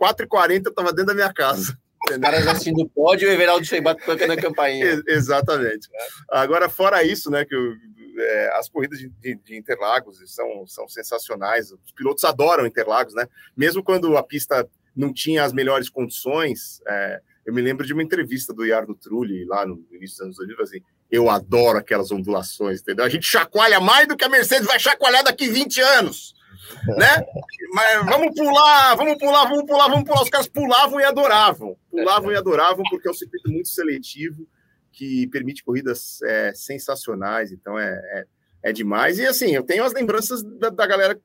4h40 0.01 0.67
eu 0.67 0.75
tava 0.75 0.93
dentro 0.93 1.07
da 1.07 1.15
minha 1.15 1.33
casa. 1.33 1.77
Os 2.11 2.19
caras 2.19 2.47
assistindo 2.47 2.83
o 2.83 2.89
pódio 2.89 3.27
e 3.27 3.31
o 3.31 3.35
Everaldo 3.35 3.65
Cheibato 3.65 4.05
tocando 4.05 4.33
a 4.33 4.37
campainha. 4.37 5.03
Exatamente. 5.07 5.89
Agora, 6.31 6.69
fora 6.69 7.03
isso, 7.03 7.31
né, 7.31 7.45
que 7.45 7.55
eu, 7.55 7.75
é, 8.19 8.51
as 8.59 8.69
corridas 8.69 8.99
de, 8.99 9.09
de, 9.09 9.35
de, 9.37 9.57
Interlagos 9.57 10.19
são, 10.27 10.67
são 10.67 10.89
sensacionais. 10.89 11.73
Os 11.73 11.93
pilotos 11.93 12.25
adoram 12.25 12.67
Interlagos, 12.67 13.15
né? 13.15 13.27
Mesmo 13.57 13.83
quando 13.83 14.17
a 14.17 14.23
pista 14.23 14.69
não 14.95 15.13
tinha 15.13 15.45
as 15.45 15.53
melhores 15.53 15.89
condições. 15.89 16.81
É, 16.87 17.21
eu 17.47 17.55
me 17.55 17.63
lembro 17.63 17.87
de 17.87 17.93
uma 17.93 18.03
entrevista 18.03 18.53
do 18.53 18.65
Yardo 18.65 18.95
Trulli 18.95 19.45
lá 19.45 19.65
no 19.65 19.83
início 19.93 20.19
dos 20.19 20.21
anos 20.21 20.37
2000, 20.37 20.63
assim, 20.63 20.81
eu 21.11 21.31
adoro 21.31 21.79
aquelas 21.79 22.11
ondulações, 22.11 22.81
entendeu? 22.81 23.05
A 23.05 23.09
gente 23.09 23.25
chacoalha 23.25 23.81
mais 23.81 24.07
do 24.07 24.17
que 24.17 24.25
a 24.25 24.29
Mercedes 24.29 24.67
vai 24.67 24.79
chacoalhar 24.79 25.25
daqui 25.25 25.49
20 25.49 25.81
anos, 25.81 26.35
né? 26.97 27.25
Mas 27.73 28.07
vamos 28.07 28.35
pular, 28.35 28.95
vamos 28.97 29.19
pular, 29.19 29.49
vamos 29.49 29.65
pular, 29.65 29.89
vamos 29.89 30.05
pular. 30.05 30.23
Os 30.23 30.31
caras 30.31 30.49
pulavam 30.49 31.01
e 31.01 31.05
adoravam, 31.05 31.77
pulavam 31.91 32.33
e 32.33 32.37
adoravam 32.37 32.85
porque 32.91 33.09
é 33.09 33.11
um 33.11 33.15
circuito 33.15 33.51
muito 33.51 33.69
seletivo 33.69 34.47
que 34.93 35.27
permite 35.29 35.63
corridas 35.63 36.21
é, 36.23 36.53
sensacionais, 36.55 37.53
então 37.53 37.79
é, 37.79 37.91
é, 37.91 38.25
é, 38.65 38.73
demais. 38.73 39.19
E 39.19 39.27
assim, 39.27 39.55
eu 39.55 39.63
tenho 39.63 39.85
as 39.85 39.93
lembranças 39.93 40.43
da, 40.43 40.71
da 40.71 40.87
galera 40.87 41.21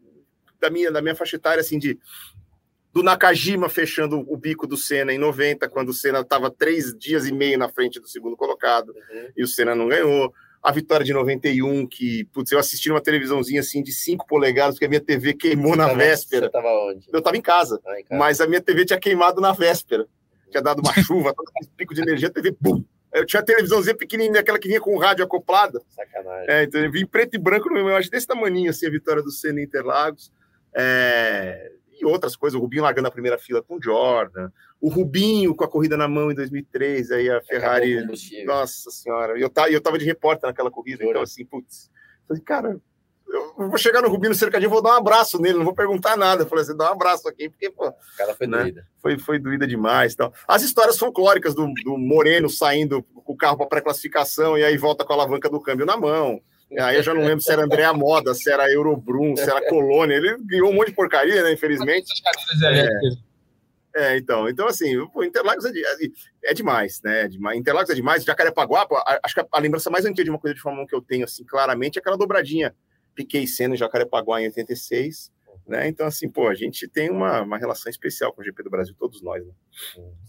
da 0.60 0.70
minha, 0.70 0.92
da 0.92 1.02
minha 1.02 1.16
faixa 1.16 1.36
etária, 1.36 1.62
assim, 1.62 1.80
de 1.80 1.98
do 2.94 3.02
Nakajima 3.02 3.68
fechando 3.68 4.24
o 4.32 4.38
bico 4.38 4.68
do 4.68 4.78
Senna 4.78 5.12
em 5.12 5.18
90, 5.18 5.68
quando 5.68 5.90
o 5.90 5.94
Senna 5.94 6.20
estava 6.20 6.52
três 6.52 6.96
dias 6.96 7.26
e 7.26 7.34
meio 7.34 7.58
na 7.58 7.68
frente 7.68 8.00
do 8.00 8.08
segundo 8.08 8.38
colocado, 8.38 8.90
uhum. 8.90 9.30
e 9.36 9.44
o 9.44 9.48
Senna 9.48 9.74
não 9.74 9.88
ganhou. 9.88 10.32
A 10.64 10.72
vitória 10.72 11.06
de 11.06 11.12
91, 11.12 11.86
que, 11.86 12.24
putz, 12.34 12.52
eu 12.52 12.58
assisti 12.58 12.90
uma 12.90 13.02
televisãozinha 13.02 13.60
assim 13.60 13.84
de 13.84 13.92
5 13.92 14.26
polegadas, 14.26 14.76
porque 14.76 14.86
a 14.86 14.90
minha 14.90 15.02
TV 15.02 15.34
queimou 15.34 15.72
você 15.72 15.78
na 15.78 15.88
tava, 15.88 15.98
véspera. 15.98 16.42
Você 16.44 16.48
estava 16.48 16.68
onde? 16.68 17.08
Eu 17.12 17.20
estava 17.20 17.36
em, 17.38 17.42
casa, 17.42 17.82
ah, 17.86 18.00
em 18.00 18.04
casa, 18.06 18.18
mas 18.18 18.40
a 18.40 18.48
minha 18.48 18.62
TV 18.62 18.86
tinha 18.86 19.00
queimado 19.00 19.42
na 19.42 19.52
véspera. 19.52 20.08
Tinha 20.50 20.64
dado 20.64 20.80
uma 20.80 20.94
chuva, 21.04 21.36
pico 21.76 21.94
de 21.94 22.02
energia, 22.02 22.30
a 22.30 22.32
TV, 22.32 22.56
bum! 22.62 22.82
Eu 23.14 23.26
tinha 23.26 23.42
a 23.42 23.46
televisãozinha 23.46 23.96
pequenininha, 23.96 24.40
aquela 24.40 24.58
que 24.58 24.68
vinha 24.68 24.80
com 24.80 24.96
o 24.96 25.00
rádio 25.00 25.26
acoplada. 25.26 25.82
Sacanagem. 25.90 26.50
É, 26.50 26.64
então 26.64 26.82
eu 26.82 26.92
vi 26.92 27.06
preto 27.06 27.36
e 27.36 27.38
branco 27.38 27.68
no 27.68 27.76
meu, 27.76 27.90
eu 27.90 27.96
acho 27.96 28.10
desse 28.10 28.26
tamanho 28.26 28.70
assim, 28.70 28.88
a 28.88 28.90
vitória 28.90 29.22
do 29.22 29.32
Senna 29.32 29.62
Interlagos. 29.62 30.32
É, 30.74 31.73
e 32.04 32.12
outras 32.12 32.36
coisas. 32.36 32.58
O 32.58 32.62
Rubinho 32.62 32.84
largando 32.84 33.08
a 33.08 33.12
primeira 33.12 33.38
fila 33.38 33.62
com 33.62 33.76
o 33.78 33.82
Jordan, 33.82 34.52
o 34.80 34.90
Rubinho 34.90 35.56
com 35.56 35.64
a 35.64 35.68
corrida 35.68 35.98
na 35.98 36.08
mão 36.08 36.32
em 36.32 36.36
2003, 36.36 37.12
aí 37.12 37.30
a 37.30 37.42
Ferrari. 37.42 38.06
Nossa 38.46 38.92
senhora, 38.92 39.40
eu, 39.40 39.52
eu 39.70 39.82
tava 39.82 39.98
de 39.98 40.06
repórter 40.06 40.48
naquela 40.48 40.70
corrida, 40.72 41.04
então 41.04 41.22
assim, 41.22 41.46
putz. 41.46 41.92
Falei, 42.28 42.42
cara, 42.44 42.80
eu 43.34 43.70
vou 43.70 43.78
chegar 43.78 44.02
no 44.02 44.10
Rubinho 44.10 44.36
cercadinho, 44.36 44.70
vou 44.70 44.82
dar 44.82 44.92
um 44.92 44.98
abraço 44.98 45.42
nele, 45.42 45.58
não 45.58 45.66
vou 45.66 45.74
perguntar 45.74 46.16
nada. 46.16 46.44
Eu 46.44 46.48
falei 46.48 46.64
assim, 46.64 46.78
dá 46.78 46.90
um 46.90 46.94
abraço 46.94 47.28
aqui, 47.28 47.50
porque, 47.50 47.70
pô. 47.70 47.88
O 47.88 48.18
cara 48.18 48.36
foi 48.36 48.48
né? 48.48 48.62
doída. 48.62 48.88
Foi, 49.02 49.18
foi 49.18 49.40
doída 49.40 49.66
demais. 49.66 50.14
Então. 50.14 50.32
As 50.48 50.62
histórias 50.62 51.00
folclóricas 51.00 51.56
do, 51.56 51.68
do 51.84 51.98
Moreno 51.98 52.50
saindo 52.50 53.02
com 53.02 53.34
o 53.34 53.38
carro 53.38 53.58
para 53.58 53.68
pré-classificação 53.68 54.58
e 54.58 54.64
aí 54.64 54.78
volta 54.78 55.04
com 55.04 55.14
a 55.14 55.16
alavanca 55.16 55.50
do 55.50 55.60
câmbio 55.60 55.86
na 55.86 55.98
mão. 55.98 56.42
Aí 56.80 56.98
eu 56.98 57.04
já 57.04 57.14
não 57.14 57.22
lembro 57.22 57.42
se 57.42 57.52
era 57.52 57.64
Andréa 57.64 57.94
Moda, 57.94 58.34
se 58.34 58.52
era 58.52 58.72
Eurobrum, 58.72 59.36
se 59.36 59.44
era 59.44 59.68
Colônia. 59.68 60.16
Ele 60.16 60.38
ganhou 60.46 60.70
um 60.70 60.74
monte 60.74 60.88
de 60.88 60.96
porcaria, 60.96 61.44
né? 61.44 61.54
Infelizmente. 61.54 62.12
É, 63.96 64.14
é, 64.14 64.18
então, 64.18 64.50
então 64.50 64.68
assim, 64.68 64.98
o 64.98 65.24
Interlagos 65.24 65.66
é, 65.66 65.72
de, 65.72 65.86
é, 65.86 65.96
é, 66.46 66.54
demais, 66.54 67.02
né? 67.04 67.24
É 67.24 67.28
demais. 67.28 67.58
Interlagos 67.58 67.90
é 67.90 67.96
demais. 67.96 68.24
Jacarepaguá, 68.24 68.88
acho 69.24 69.36
que 69.36 69.42
a, 69.42 69.48
a, 69.52 69.60
lembrança 69.60 69.90
mais 69.90 70.06
antiga 70.06 70.24
de 70.24 70.30
uma 70.30 70.40
coisa 70.40 70.56
de 70.56 70.62
Fórmula 70.62 70.84
1 70.86 70.88
que 70.88 70.96
eu 70.96 71.02
tenho, 71.02 71.26
assim, 71.26 71.44
claramente, 71.44 71.98
é 71.98 72.00
aquela 72.00 72.18
dobradinha 72.18 72.74
Piquei 73.14 73.46
Senna 73.46 73.76
em 73.76 73.78
Jacarepaguá 73.78 74.42
em 74.42 74.46
86. 74.46 75.32
Né? 75.68 75.88
Então, 75.88 76.06
assim, 76.06 76.30
pô, 76.30 76.48
a 76.48 76.56
gente 76.56 76.88
tem 76.88 77.10
uma, 77.10 77.42
uma 77.42 77.58
relação 77.58 77.90
especial 77.90 78.34
com 78.34 78.42
o 78.42 78.44
GP 78.44 78.64
do 78.64 78.70
Brasil, 78.70 78.94
todos 79.00 79.22
nós. 79.22 79.42
Né? 79.46 79.52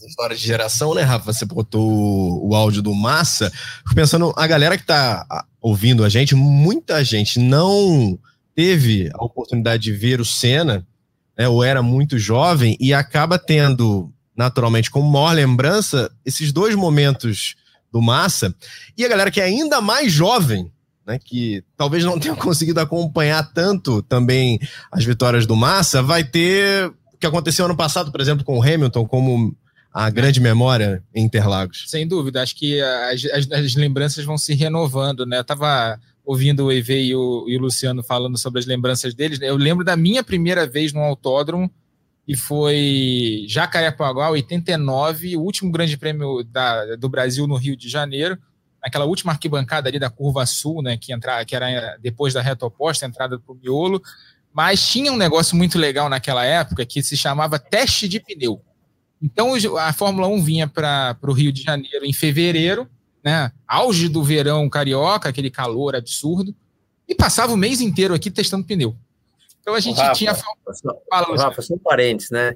História 0.06 0.36
de 0.36 0.42
geração, 0.42 0.94
né, 0.94 1.02
Rafa? 1.02 1.32
Você 1.32 1.44
botou 1.44 2.46
o 2.46 2.54
áudio 2.54 2.80
do 2.80 2.94
Massa. 2.94 3.50
Fico 3.50 3.94
pensando, 3.94 4.32
a 4.36 4.46
galera 4.46 4.78
que 4.78 4.86
tá 4.86 5.26
ouvindo 5.60 6.04
a 6.04 6.08
gente, 6.08 6.34
muita 6.34 7.02
gente 7.02 7.40
não 7.40 8.18
teve 8.54 9.10
a 9.12 9.24
oportunidade 9.24 9.82
de 9.82 9.92
ver 9.92 10.20
o 10.20 10.24
Senna, 10.24 10.86
né, 11.36 11.48
ou 11.48 11.64
era 11.64 11.82
muito 11.82 12.16
jovem, 12.16 12.76
e 12.78 12.94
acaba 12.94 13.36
tendo, 13.36 14.12
naturalmente, 14.36 14.90
como 14.90 15.10
maior 15.10 15.34
lembrança, 15.34 16.14
esses 16.24 16.52
dois 16.52 16.76
momentos 16.76 17.56
do 17.92 18.00
Massa. 18.00 18.54
E 18.96 19.04
a 19.04 19.08
galera 19.08 19.30
que 19.32 19.40
é 19.40 19.44
ainda 19.44 19.80
mais 19.80 20.12
jovem, 20.12 20.70
né, 21.06 21.18
que 21.22 21.62
talvez 21.76 22.04
não 22.04 22.18
tenha 22.18 22.34
conseguido 22.34 22.80
acompanhar 22.80 23.52
tanto 23.52 24.02
também 24.02 24.58
as 24.90 25.04
vitórias 25.04 25.46
do 25.46 25.56
Massa, 25.56 26.02
vai 26.02 26.24
ter 26.24 26.88
o 27.12 27.18
que 27.18 27.26
aconteceu 27.26 27.64
ano 27.64 27.76
passado, 27.76 28.10
por 28.10 28.20
exemplo, 28.20 28.44
com 28.44 28.58
o 28.58 28.62
Hamilton, 28.62 29.06
como 29.06 29.56
a 29.92 30.10
grande 30.10 30.40
memória 30.40 31.02
em 31.14 31.24
Interlagos. 31.24 31.84
Sem 31.86 32.06
dúvida, 32.06 32.42
acho 32.42 32.56
que 32.56 32.80
as, 32.80 33.24
as, 33.26 33.52
as 33.52 33.74
lembranças 33.76 34.24
vão 34.24 34.36
se 34.36 34.52
renovando, 34.52 35.24
né? 35.24 35.36
Eu 35.36 35.42
estava 35.42 36.00
ouvindo 36.24 36.64
o 36.64 36.72
Eve 36.72 37.00
e 37.00 37.14
o, 37.14 37.44
e 37.48 37.56
o, 37.56 37.60
Luciano 37.60 38.02
falando 38.02 38.36
sobre 38.36 38.58
as 38.58 38.66
lembranças 38.66 39.14
deles. 39.14 39.38
Eu 39.40 39.56
lembro 39.56 39.84
da 39.84 39.96
minha 39.96 40.24
primeira 40.24 40.66
vez 40.66 40.92
no 40.92 41.00
autódromo, 41.00 41.70
e 42.26 42.34
foi 42.34 43.44
Jacarepaguá, 43.46 44.30
89, 44.30 45.36
o 45.36 45.42
último 45.42 45.70
grande 45.70 45.96
prêmio 45.96 46.42
da, 46.42 46.96
do 46.96 47.08
Brasil 47.08 47.46
no 47.46 47.56
Rio 47.56 47.76
de 47.76 47.88
Janeiro 47.88 48.38
naquela 48.84 49.06
última 49.06 49.32
arquibancada 49.32 49.88
ali 49.88 49.98
da 49.98 50.10
curva 50.10 50.44
sul, 50.44 50.82
né, 50.82 50.98
que, 50.98 51.10
entra, 51.10 51.42
que 51.46 51.56
era 51.56 51.96
depois 52.02 52.34
da 52.34 52.42
reta 52.42 52.66
oposta, 52.66 53.06
entrada 53.06 53.38
para 53.38 53.54
o 53.54 53.56
miolo, 53.56 54.02
mas 54.52 54.86
tinha 54.86 55.10
um 55.10 55.16
negócio 55.16 55.56
muito 55.56 55.78
legal 55.78 56.10
naquela 56.10 56.44
época 56.44 56.84
que 56.84 57.02
se 57.02 57.16
chamava 57.16 57.58
teste 57.58 58.06
de 58.06 58.20
pneu. 58.20 58.60
Então 59.22 59.54
a 59.78 59.90
Fórmula 59.94 60.28
1 60.28 60.42
vinha 60.42 60.68
para 60.68 61.16
o 61.22 61.32
Rio 61.32 61.50
de 61.50 61.62
Janeiro 61.62 62.04
em 62.04 62.12
fevereiro, 62.12 62.86
né, 63.24 63.50
auge 63.66 64.06
do 64.06 64.22
verão 64.22 64.68
carioca, 64.68 65.30
aquele 65.30 65.50
calor 65.50 65.96
absurdo, 65.96 66.54
e 67.08 67.14
passava 67.14 67.54
o 67.54 67.56
mês 67.56 67.80
inteiro 67.80 68.12
aqui 68.12 68.30
testando 68.30 68.66
pneu. 68.66 68.94
Então 69.62 69.74
a 69.74 69.80
gente 69.80 69.96
Rafa, 69.96 70.12
tinha. 70.12 70.34
Fala, 70.34 71.36
Rafa, 71.38 71.62
são 71.62 71.78
parentes, 71.78 72.30
né? 72.30 72.54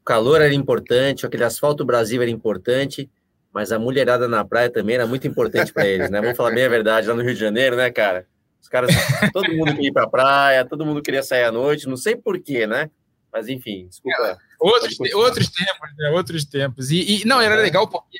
O 0.00 0.04
calor 0.04 0.40
era 0.40 0.54
importante, 0.54 1.26
aquele 1.26 1.42
asfalto 1.42 1.84
Brasil 1.84 2.22
era 2.22 2.30
importante, 2.30 3.10
mas 3.56 3.72
a 3.72 3.78
mulherada 3.78 4.28
na 4.28 4.44
praia 4.44 4.68
também 4.68 4.96
era 4.96 5.06
muito 5.06 5.26
importante 5.26 5.72
para 5.72 5.86
eles, 5.86 6.10
né? 6.10 6.20
Vamos 6.20 6.36
falar 6.36 6.50
bem 6.50 6.66
a 6.66 6.68
verdade, 6.68 7.08
lá 7.08 7.14
no 7.14 7.22
Rio 7.22 7.32
de 7.32 7.40
Janeiro, 7.40 7.74
né, 7.74 7.90
cara? 7.90 8.26
Os 8.60 8.68
caras, 8.68 8.94
todo 9.32 9.50
mundo 9.50 9.74
queria 9.74 9.88
ir 9.88 9.92
para 9.94 10.02
a 10.04 10.10
praia, 10.10 10.62
todo 10.62 10.84
mundo 10.84 11.00
queria 11.00 11.22
sair 11.22 11.44
à 11.44 11.50
noite, 11.50 11.88
não 11.88 11.96
sei 11.96 12.14
porquê, 12.14 12.66
né? 12.66 12.90
Mas 13.32 13.48
enfim, 13.48 13.86
desculpa. 13.88 14.22
É, 14.22 14.36
outros, 14.60 14.98
outros 15.14 15.48
tempos, 15.48 15.90
né? 15.96 16.10
Outros 16.10 16.44
tempos. 16.44 16.90
E, 16.90 17.22
e 17.22 17.24
não, 17.24 17.40
era 17.40 17.56
legal 17.56 17.88
porque 17.88 18.18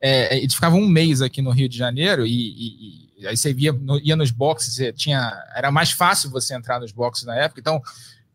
é, 0.00 0.38
eles 0.38 0.54
ficavam 0.54 0.78
um 0.78 0.86
mês 0.86 1.20
aqui 1.20 1.42
no 1.42 1.50
Rio 1.50 1.68
de 1.68 1.76
Janeiro 1.76 2.24
e, 2.24 2.30
e, 2.30 3.08
e 3.18 3.26
aí 3.26 3.36
você 3.36 3.52
via, 3.52 3.72
ia 4.04 4.14
nos 4.14 4.30
boxes, 4.30 4.94
tinha, 4.94 5.28
era 5.56 5.72
mais 5.72 5.90
fácil 5.90 6.30
você 6.30 6.54
entrar 6.54 6.78
nos 6.78 6.92
boxes 6.92 7.24
na 7.24 7.34
época, 7.34 7.60
então 7.60 7.82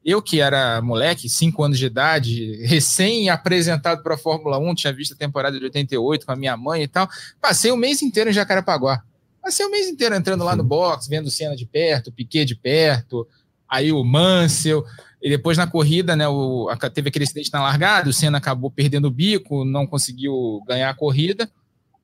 Eu 0.06 0.22
que 0.22 0.40
era 0.40 0.82
moleque, 0.82 1.28
5 1.28 1.64
anos 1.64 1.78
de 1.78 1.86
idade, 1.86 2.66
recém-apresentado 2.66 4.02
para 4.02 4.16
a 4.16 4.18
Fórmula 4.18 4.58
1, 4.58 4.76
tinha 4.76 4.94
visto 4.94 5.14
a 5.14 5.18
temporada 5.18 5.58
de 5.58 5.64
88 5.66 6.26
com 6.26 6.32
a 6.32 6.36
minha 6.36 6.56
mãe 6.56 6.84
e 6.84 6.88
tal, 6.88 7.10
passei 7.42 7.72
o 7.72 7.78
mês 7.78 8.02
inteiro 8.02 8.30
em 8.30 8.34
Jacarepaguá. 8.34 9.04
Passei 9.42 9.66
o 9.66 9.72
mês 9.72 9.88
inteiro 9.88 10.16
entrando 10.16 10.44
lá 10.44 10.56
no 10.56 10.64
box, 10.64 11.08
vendo 11.08 11.30
cena 11.30 11.56
de 11.56 11.66
perto, 11.66 12.12
Piquet 12.12 12.46
de 12.46 12.56
perto, 12.56 13.28
aí 13.68 13.92
o 13.92 14.04
Mansell, 14.04 14.84
e 15.22 15.30
depois 15.30 15.58
na 15.58 15.68
corrida, 15.68 16.16
né, 16.16 16.28
o, 16.28 16.70
teve 16.94 17.10
aquele 17.10 17.26
acidente 17.26 17.52
na 17.52 17.62
largada, 17.62 18.10
o 18.10 18.14
Senna 18.14 18.38
acabou 18.38 18.70
perdendo 18.70 19.08
o 19.08 19.12
bico, 19.12 19.66
não 19.66 19.88
conseguiu 19.88 20.62
ganhar 20.68 20.90
a 20.90 20.94
corrida, 20.94 21.50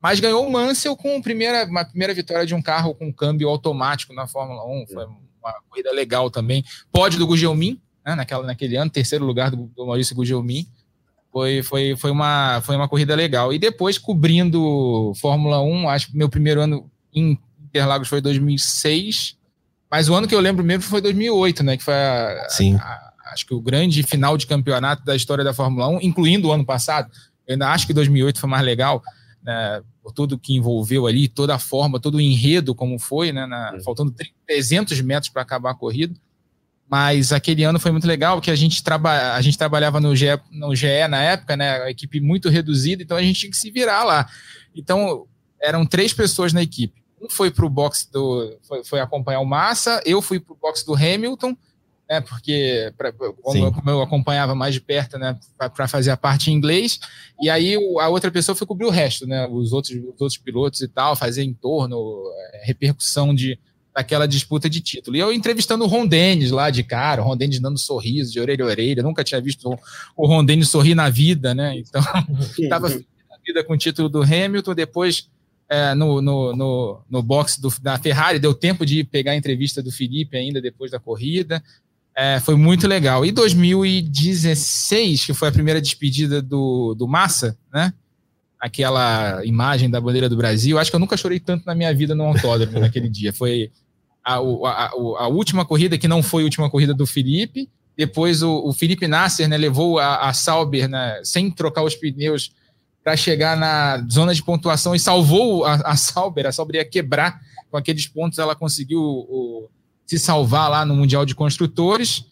mas 0.01 0.19
ganhou 0.19 0.45
o 0.45 0.51
Mansell 0.51 0.97
com 0.97 1.21
primeira, 1.21 1.65
uma 1.65 1.85
primeira 1.85 2.13
vitória 2.13 2.45
de 2.45 2.53
um 2.53 2.61
carro 2.61 2.93
com 2.93 3.13
câmbio 3.13 3.47
automático 3.47 4.13
na 4.13 4.27
Fórmula 4.27 4.65
1. 4.65 4.87
Foi 4.87 5.07
uma 5.43 5.61
corrida 5.69 5.91
legal 5.91 6.29
também. 6.29 6.63
Pódio 6.91 7.19
do 7.19 7.27
Gugelmin, 7.27 7.79
né, 8.05 8.15
naquela, 8.15 8.45
naquele 8.45 8.75
ano, 8.75 8.89
terceiro 8.89 9.25
lugar 9.25 9.51
do, 9.51 9.71
do 9.75 9.85
Maurício 9.85 10.15
Gugelmin. 10.15 10.67
Foi, 11.31 11.63
foi, 11.63 11.95
foi, 11.95 12.11
uma, 12.11 12.61
foi 12.61 12.75
uma 12.75 12.87
corrida 12.87 13.15
legal. 13.15 13.51
E 13.51 13.57
depois, 13.57 13.97
cobrindo 13.97 15.13
Fórmula 15.19 15.61
1, 15.61 15.89
acho 15.89 16.11
que 16.11 16.17
meu 16.17 16.29
primeiro 16.29 16.61
ano 16.61 16.89
em 17.13 17.39
Interlagos 17.63 18.07
foi 18.07 18.21
2006, 18.21 19.35
mas 19.89 20.09
o 20.09 20.15
ano 20.15 20.27
que 20.27 20.35
eu 20.35 20.39
lembro 20.39 20.63
mesmo 20.63 20.83
foi 20.83 21.01
2008, 21.01 21.63
né? 21.63 21.77
Que 21.77 21.83
foi 21.83 21.93
a, 21.93 22.47
Sim. 22.49 22.75
A, 22.75 22.79
a, 22.79 23.13
acho 23.33 23.47
que 23.47 23.53
o 23.53 23.61
grande 23.61 24.03
final 24.03 24.37
de 24.37 24.45
campeonato 24.45 25.03
da 25.03 25.15
história 25.15 25.43
da 25.43 25.53
Fórmula 25.53 25.87
1, 25.87 26.01
incluindo 26.01 26.47
o 26.47 26.51
ano 26.51 26.65
passado. 26.65 27.11
Eu 27.47 27.53
ainda 27.53 27.69
acho 27.69 27.87
que 27.87 27.93
2008 27.93 28.39
foi 28.39 28.49
mais 28.49 28.63
legal, 28.63 29.01
né, 29.43 29.83
por 30.01 30.11
tudo 30.11 30.39
que 30.39 30.55
envolveu 30.55 31.05
ali, 31.05 31.27
toda 31.27 31.55
a 31.55 31.59
forma, 31.59 31.99
todo 31.99 32.15
o 32.15 32.21
enredo 32.21 32.73
como 32.73 32.97
foi, 32.97 33.31
né, 33.31 33.45
na, 33.45 33.77
faltando 33.83 34.13
300 34.47 35.01
metros 35.01 35.31
para 35.31 35.41
acabar 35.41 35.71
a 35.71 35.75
corrida. 35.75 36.15
Mas 36.89 37.31
aquele 37.31 37.63
ano 37.63 37.79
foi 37.79 37.91
muito 37.91 38.07
legal, 38.07 38.37
porque 38.37 38.51
a 38.51 38.55
gente, 38.55 38.83
traba, 38.83 39.33
a 39.33 39.41
gente 39.41 39.57
trabalhava 39.57 39.99
no 39.99 40.15
GE, 40.15 40.27
no 40.51 40.75
GE 40.75 41.07
na 41.09 41.21
época, 41.21 41.57
né, 41.57 41.81
a 41.81 41.89
equipe 41.89 42.19
muito 42.19 42.49
reduzida, 42.49 43.01
então 43.01 43.17
a 43.17 43.21
gente 43.21 43.39
tinha 43.39 43.49
que 43.49 43.57
se 43.57 43.71
virar 43.71 44.03
lá. 44.03 44.27
Então, 44.75 45.25
eram 45.61 45.85
três 45.85 46.13
pessoas 46.13 46.53
na 46.53 46.61
equipe. 46.61 47.01
Um 47.21 47.29
foi 47.29 47.49
para 47.49 47.65
o 47.65 47.69
box 47.69 48.09
do. 48.11 48.59
Foi, 48.67 48.83
foi, 48.83 48.99
acompanhar 48.99 49.39
o 49.39 49.45
Massa, 49.45 50.01
eu 50.05 50.21
fui 50.21 50.39
para 50.39 50.53
o 50.53 50.57
box 50.57 50.85
do 50.85 50.93
Hamilton, 50.93 51.55
né, 52.13 52.21
porque 52.21 52.93
pra, 52.95 53.11
como, 53.11 53.57
eu, 53.57 53.71
como, 53.71 53.89
eu, 53.89 54.01
acompanhava 54.01 54.53
mais 54.53 54.73
de 54.73 54.81
perto, 54.81 55.17
né, 55.17 55.35
para 55.57 55.87
fazer 55.87 56.11
a 56.11 56.17
parte 56.17 56.51
em 56.51 56.53
inglês, 56.53 56.99
e 57.41 57.49
aí 57.49 57.75
a 57.99 58.07
outra 58.07 58.29
pessoa 58.29 58.55
foi 58.55 58.67
cobrir 58.67 58.85
o 58.85 58.91
resto, 58.91 59.25
né, 59.25 59.47
os 59.47 59.73
outros, 59.73 59.95
os 59.95 60.21
outros 60.21 60.37
pilotos 60.37 60.81
e 60.81 60.87
tal, 60.87 61.15
fazer 61.15 61.43
em 61.43 61.53
torno, 61.53 62.23
é, 62.53 62.65
repercussão 62.65 63.33
de 63.33 63.57
daquela 63.95 64.27
disputa 64.27 64.67
de 64.67 64.81
título. 64.81 65.15
E 65.15 65.19
eu 65.19 65.31
entrevistando 65.31 65.83
o 65.83 65.87
Ron 65.87 66.07
Dennis 66.07 66.49
lá 66.49 66.71
de 66.71 66.81
cara, 66.83 67.21
o 67.21 67.25
Ron 67.25 67.37
Dennis 67.37 67.59
dando 67.59 67.77
sorriso 67.77 68.31
de 68.31 68.39
orelha 68.39 68.65
a 68.65 68.67
orelha, 68.67 69.03
nunca 69.03 69.23
tinha 69.23 69.39
visto 69.39 69.69
o, 69.69 69.77
o 70.17 70.27
Ron 70.27 70.43
Dennis 70.43 70.69
sorrir 70.69 70.95
na 70.95 71.09
vida, 71.09 71.55
né, 71.55 71.77
então 71.77 72.01
estava 72.57 72.89
na 72.89 73.37
vida 73.43 73.63
com 73.63 73.73
o 73.73 73.77
título 73.77 74.07
do 74.07 74.21
Hamilton, 74.21 74.75
depois 74.75 75.29
é, 75.69 75.95
no, 75.95 76.21
no, 76.21 76.55
no, 76.55 77.01
no 77.09 77.23
box 77.23 77.59
do, 77.59 77.73
da 77.81 77.97
Ferrari, 77.97 78.37
deu 78.37 78.53
tempo 78.53 78.85
de 78.85 79.03
pegar 79.03 79.31
a 79.31 79.35
entrevista 79.35 79.81
do 79.81 79.91
Felipe 79.91 80.37
ainda 80.37 80.61
depois 80.61 80.91
da 80.91 80.99
corrida, 80.99 81.63
é, 82.15 82.39
foi 82.39 82.55
muito 82.55 82.87
legal. 82.87 83.25
E 83.25 83.31
2016, 83.31 85.25
que 85.25 85.33
foi 85.33 85.47
a 85.47 85.51
primeira 85.51 85.81
despedida 85.81 86.41
do, 86.41 86.93
do 86.93 87.07
Massa, 87.07 87.57
né? 87.73 87.93
Aquela 88.59 89.43
imagem 89.43 89.89
da 89.89 89.99
bandeira 89.99 90.29
do 90.29 90.37
Brasil. 90.37 90.77
Acho 90.77 90.89
que 90.89 90.95
eu 90.95 90.99
nunca 90.99 91.17
chorei 91.17 91.39
tanto 91.39 91.65
na 91.65 91.75
minha 91.75 91.93
vida 91.93 92.15
no 92.15 92.23
autódromo 92.23 92.79
naquele 92.81 93.09
dia. 93.09 93.33
Foi 93.33 93.71
a, 94.23 94.35
a, 94.35 94.91
a, 94.91 95.27
última 95.27 95.65
corrida, 95.65 95.97
que 95.97 96.07
não 96.07 96.23
foi 96.23 96.43
a 96.43 96.45
última 96.45 96.69
corrida 96.69 96.93
do 96.93 97.05
Felipe. 97.05 97.69
Depois 97.97 98.41
o, 98.41 98.67
o 98.67 98.73
Felipe 98.73 99.07
Nasser 99.07 99.49
né, 99.49 99.57
levou 99.57 99.99
a, 99.99 100.29
a 100.29 100.33
Sauber 100.33 100.87
né, 100.87 101.19
sem 101.23 101.51
trocar 101.51 101.83
os 101.83 101.95
pneus 101.95 102.51
para 103.03 103.17
chegar 103.17 103.57
na 103.57 104.05
zona 104.09 104.33
de 104.33 104.41
pontuação 104.41 104.95
e 104.95 104.99
salvou 104.99 105.65
a, 105.65 105.73
a 105.75 105.95
Sauber. 105.97 106.45
A 106.45 106.51
Sauber 106.51 106.77
ia 106.77 106.85
quebrar 106.85 107.41
com 107.69 107.75
aqueles 107.75 108.07
pontos, 108.07 108.39
ela 108.39 108.55
conseguiu 108.55 109.01
o, 109.01 109.67
se 110.05 110.19
salvar 110.19 110.69
lá 110.69 110.85
no 110.85 110.95
Mundial 110.95 111.25
de 111.25 111.35
Construtores. 111.35 112.25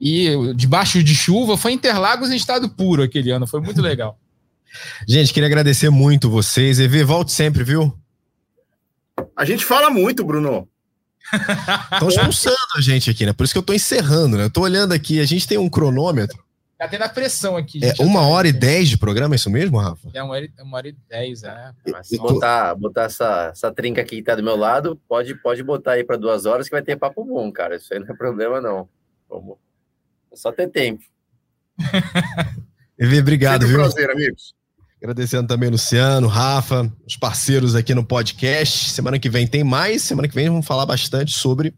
E 0.00 0.54
debaixo 0.54 1.02
de 1.02 1.14
chuva, 1.14 1.58
foi 1.58 1.72
Interlagos 1.72 2.30
em 2.30 2.36
estado 2.36 2.70
puro 2.70 3.02
aquele 3.02 3.30
ano, 3.30 3.46
foi 3.46 3.60
muito 3.60 3.82
legal. 3.82 4.18
Gente, 5.06 5.32
queria 5.32 5.46
agradecer 5.46 5.90
muito 5.90 6.30
vocês. 6.30 6.80
EV, 6.80 7.04
volte 7.04 7.32
sempre, 7.32 7.64
viu? 7.64 7.94
A 9.36 9.44
gente 9.44 9.64
fala 9.64 9.90
muito, 9.90 10.24
Bruno. 10.24 10.66
Estão 11.92 12.08
expulsando 12.08 12.56
a 12.76 12.80
gente 12.80 13.10
aqui, 13.10 13.26
né? 13.26 13.32
Por 13.32 13.44
isso 13.44 13.52
que 13.52 13.58
eu 13.58 13.62
tô 13.62 13.74
encerrando, 13.74 14.36
né? 14.36 14.44
Eu 14.44 14.50
tô 14.50 14.62
olhando 14.62 14.92
aqui, 14.92 15.20
a 15.20 15.26
gente 15.26 15.46
tem 15.46 15.58
um 15.58 15.68
cronômetro. 15.68 16.42
Tá 16.80 16.88
tendo 16.88 17.02
a 17.02 17.10
pressão 17.10 17.58
aqui. 17.58 17.78
É 17.84 18.02
uma 18.02 18.26
hora 18.26 18.48
e 18.48 18.52
dez 18.52 18.88
de 18.88 18.96
programa, 18.96 19.34
é 19.34 19.36
isso 19.36 19.50
mesmo, 19.50 19.76
Rafa? 19.76 20.08
É 20.14 20.22
uma 20.22 20.32
hora, 20.32 20.48
uma 20.62 20.78
hora 20.78 20.88
e 20.88 20.96
dez, 21.10 21.42
é. 21.42 21.72
Se 22.02 22.16
botar, 22.16 22.74
botar 22.74 23.02
essa, 23.02 23.50
essa 23.52 23.70
trinca 23.70 24.00
aqui 24.00 24.16
que 24.16 24.22
tá 24.22 24.34
do 24.34 24.42
meu 24.42 24.56
lado, 24.56 24.98
pode, 25.06 25.34
pode 25.42 25.62
botar 25.62 25.92
aí 25.92 26.04
para 26.04 26.16
duas 26.16 26.46
horas 26.46 26.70
que 26.70 26.74
vai 26.74 26.80
ter 26.80 26.96
papo 26.96 27.22
bom, 27.22 27.52
cara. 27.52 27.76
Isso 27.76 27.92
aí 27.92 28.00
não 28.00 28.08
é 28.08 28.16
problema, 28.16 28.62
não. 28.62 28.88
Vamos. 29.28 29.58
É 30.32 30.36
só 30.36 30.50
ter 30.50 30.68
tempo. 30.68 31.04
Evi, 32.98 33.18
obrigado, 33.18 33.66
Sempre 33.66 33.76
viu? 33.76 33.80
Um 33.80 33.90
prazer, 33.90 34.10
amigos. 34.10 34.54
Agradecendo 35.02 35.48
também 35.48 35.68
Luciano, 35.68 36.28
Rafa, 36.28 36.90
os 37.06 37.14
parceiros 37.14 37.74
aqui 37.74 37.94
no 37.94 38.06
podcast. 38.06 38.88
Semana 38.88 39.18
que 39.18 39.28
vem 39.28 39.46
tem 39.46 39.62
mais. 39.62 40.00
Semana 40.00 40.26
que 40.26 40.34
vem 40.34 40.48
vamos 40.48 40.66
falar 40.66 40.86
bastante 40.86 41.36
sobre 41.36 41.74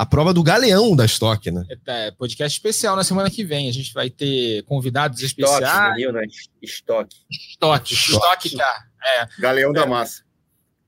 a 0.00 0.06
prova 0.06 0.32
do 0.32 0.42
Galeão 0.42 0.96
da 0.96 1.04
Stock, 1.04 1.50
né? 1.50 1.62
É, 1.86 2.10
podcast 2.12 2.56
especial 2.56 2.96
na 2.96 3.04
semana 3.04 3.28
que 3.28 3.44
vem. 3.44 3.68
A 3.68 3.72
gente 3.72 3.92
vai 3.92 4.08
ter 4.08 4.62
convidados 4.62 5.20
Estoque, 5.20 5.52
especiais. 5.52 5.96
Rio, 5.98 6.10
né? 6.10 6.22
Estoque. 6.62 7.16
Estoque, 7.30 7.92
estoque, 7.92 8.56
cara. 8.56 8.84
É. 9.04 9.28
Galeão 9.38 9.74
da 9.74 9.84
Massa. 9.84 10.22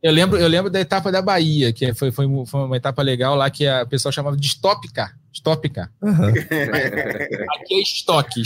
Eu 0.02 0.12
lembro, 0.12 0.39
eu 0.39 0.48
lembro 0.48 0.70
da 0.70 0.80
etapa 0.80 1.12
da 1.12 1.20
Bahia, 1.20 1.74
que 1.74 1.93
foi, 1.93 2.10
foi, 2.10 2.26
foi 2.47 2.60
uma 2.60 2.76
etapa 2.78 3.02
legal 3.02 3.34
lá 3.34 3.51
que 3.51 3.66
a 3.66 3.84
pessoa 3.84 4.10
chamava 4.10 4.34
de 4.34 4.47
Stop 4.47 4.90
Car. 4.90 5.14
Stop 5.30 5.68
Car. 5.68 5.93
Uhum. 6.01 6.28
Aqui 7.60 7.74
é 7.74 7.82
estoque, 7.82 8.43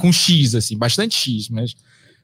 com 0.00 0.10
X, 0.10 0.54
assim, 0.54 0.78
bastante 0.78 1.14
X, 1.14 1.50
mas 1.50 1.76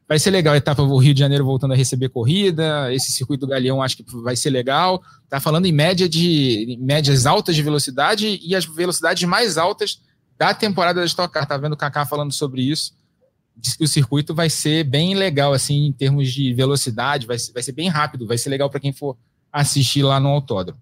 vai 0.08 0.18
ser 0.18 0.30
legal 0.30 0.54
a 0.54 0.56
etapa 0.56 0.82
do 0.82 0.96
Rio 0.96 1.14
de 1.14 1.20
Janeiro 1.20 1.44
voltando 1.44 1.72
a 1.72 1.76
receber 1.76 2.08
corrida. 2.08 2.92
Esse 2.92 3.12
circuito 3.12 3.46
do 3.46 3.50
Galeão 3.50 3.82
acho 3.82 3.96
que 3.96 4.04
vai 4.22 4.36
ser 4.36 4.50
legal. 4.50 5.02
Tá 5.28 5.40
falando 5.40 5.66
em 5.66 5.72
média 5.72 6.08
de 6.08 6.78
médias 6.80 7.26
altas 7.26 7.56
de 7.56 7.62
velocidade 7.62 8.38
e 8.42 8.54
as 8.54 8.64
velocidades 8.64 9.22
mais 9.24 9.56
altas 9.56 10.00
da 10.38 10.52
temporada 10.52 11.00
da 11.00 11.06
Stock 11.06 11.32
Car. 11.32 11.46
Tá 11.46 11.56
vendo 11.56 11.72
o 11.72 11.76
Kaká 11.76 12.04
falando 12.04 12.32
sobre 12.32 12.62
isso. 12.62 12.92
Diz 13.56 13.76
que 13.76 13.84
o 13.84 13.88
circuito 13.88 14.34
vai 14.34 14.50
ser 14.50 14.84
bem 14.84 15.14
legal, 15.14 15.52
assim, 15.52 15.86
em 15.86 15.92
termos 15.92 16.32
de 16.32 16.52
velocidade, 16.52 17.24
vai 17.24 17.38
ser, 17.38 17.52
vai 17.52 17.62
ser 17.62 17.70
bem 17.70 17.88
rápido, 17.88 18.26
vai 18.26 18.36
ser 18.36 18.50
legal 18.50 18.68
para 18.68 18.80
quem 18.80 18.92
for 18.92 19.16
assistir 19.52 20.02
lá 20.02 20.18
no 20.18 20.28
autódromo. 20.28 20.80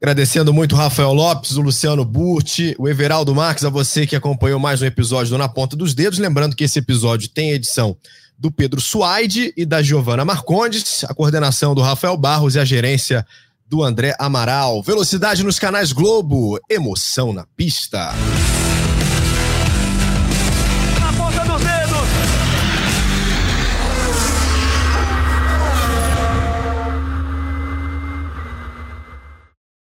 Agradecendo 0.00 0.52
muito 0.52 0.74
o 0.74 0.76
Rafael 0.76 1.12
Lopes, 1.12 1.56
o 1.56 1.62
Luciano 1.62 2.04
Burti, 2.04 2.76
o 2.78 2.86
Everaldo 2.86 3.34
Marques, 3.34 3.64
a 3.64 3.70
você 3.70 4.06
que 4.06 4.14
acompanhou 4.14 4.60
mais 4.60 4.80
um 4.82 4.84
episódio 4.84 5.30
do 5.32 5.38
Na 5.38 5.48
Ponta 5.48 5.74
dos 5.74 5.94
Dedos. 5.94 6.18
Lembrando 6.18 6.54
que 6.54 6.62
esse 6.62 6.78
episódio 6.78 7.30
tem 7.30 7.50
edição 7.50 7.96
do 8.38 8.50
Pedro 8.50 8.80
Suaide 8.80 9.52
e 9.56 9.66
da 9.66 9.82
Giovana 9.82 10.24
Marcondes, 10.24 11.04
a 11.04 11.12
coordenação 11.12 11.74
do 11.74 11.82
Rafael 11.82 12.16
Barros 12.16 12.54
e 12.54 12.60
a 12.60 12.64
gerência 12.64 13.26
do 13.66 13.82
André 13.82 14.14
Amaral. 14.18 14.82
Velocidade 14.82 15.42
nos 15.42 15.58
canais 15.58 15.92
Globo, 15.92 16.58
emoção 16.70 17.32
na 17.32 17.44
pista. 17.56 18.14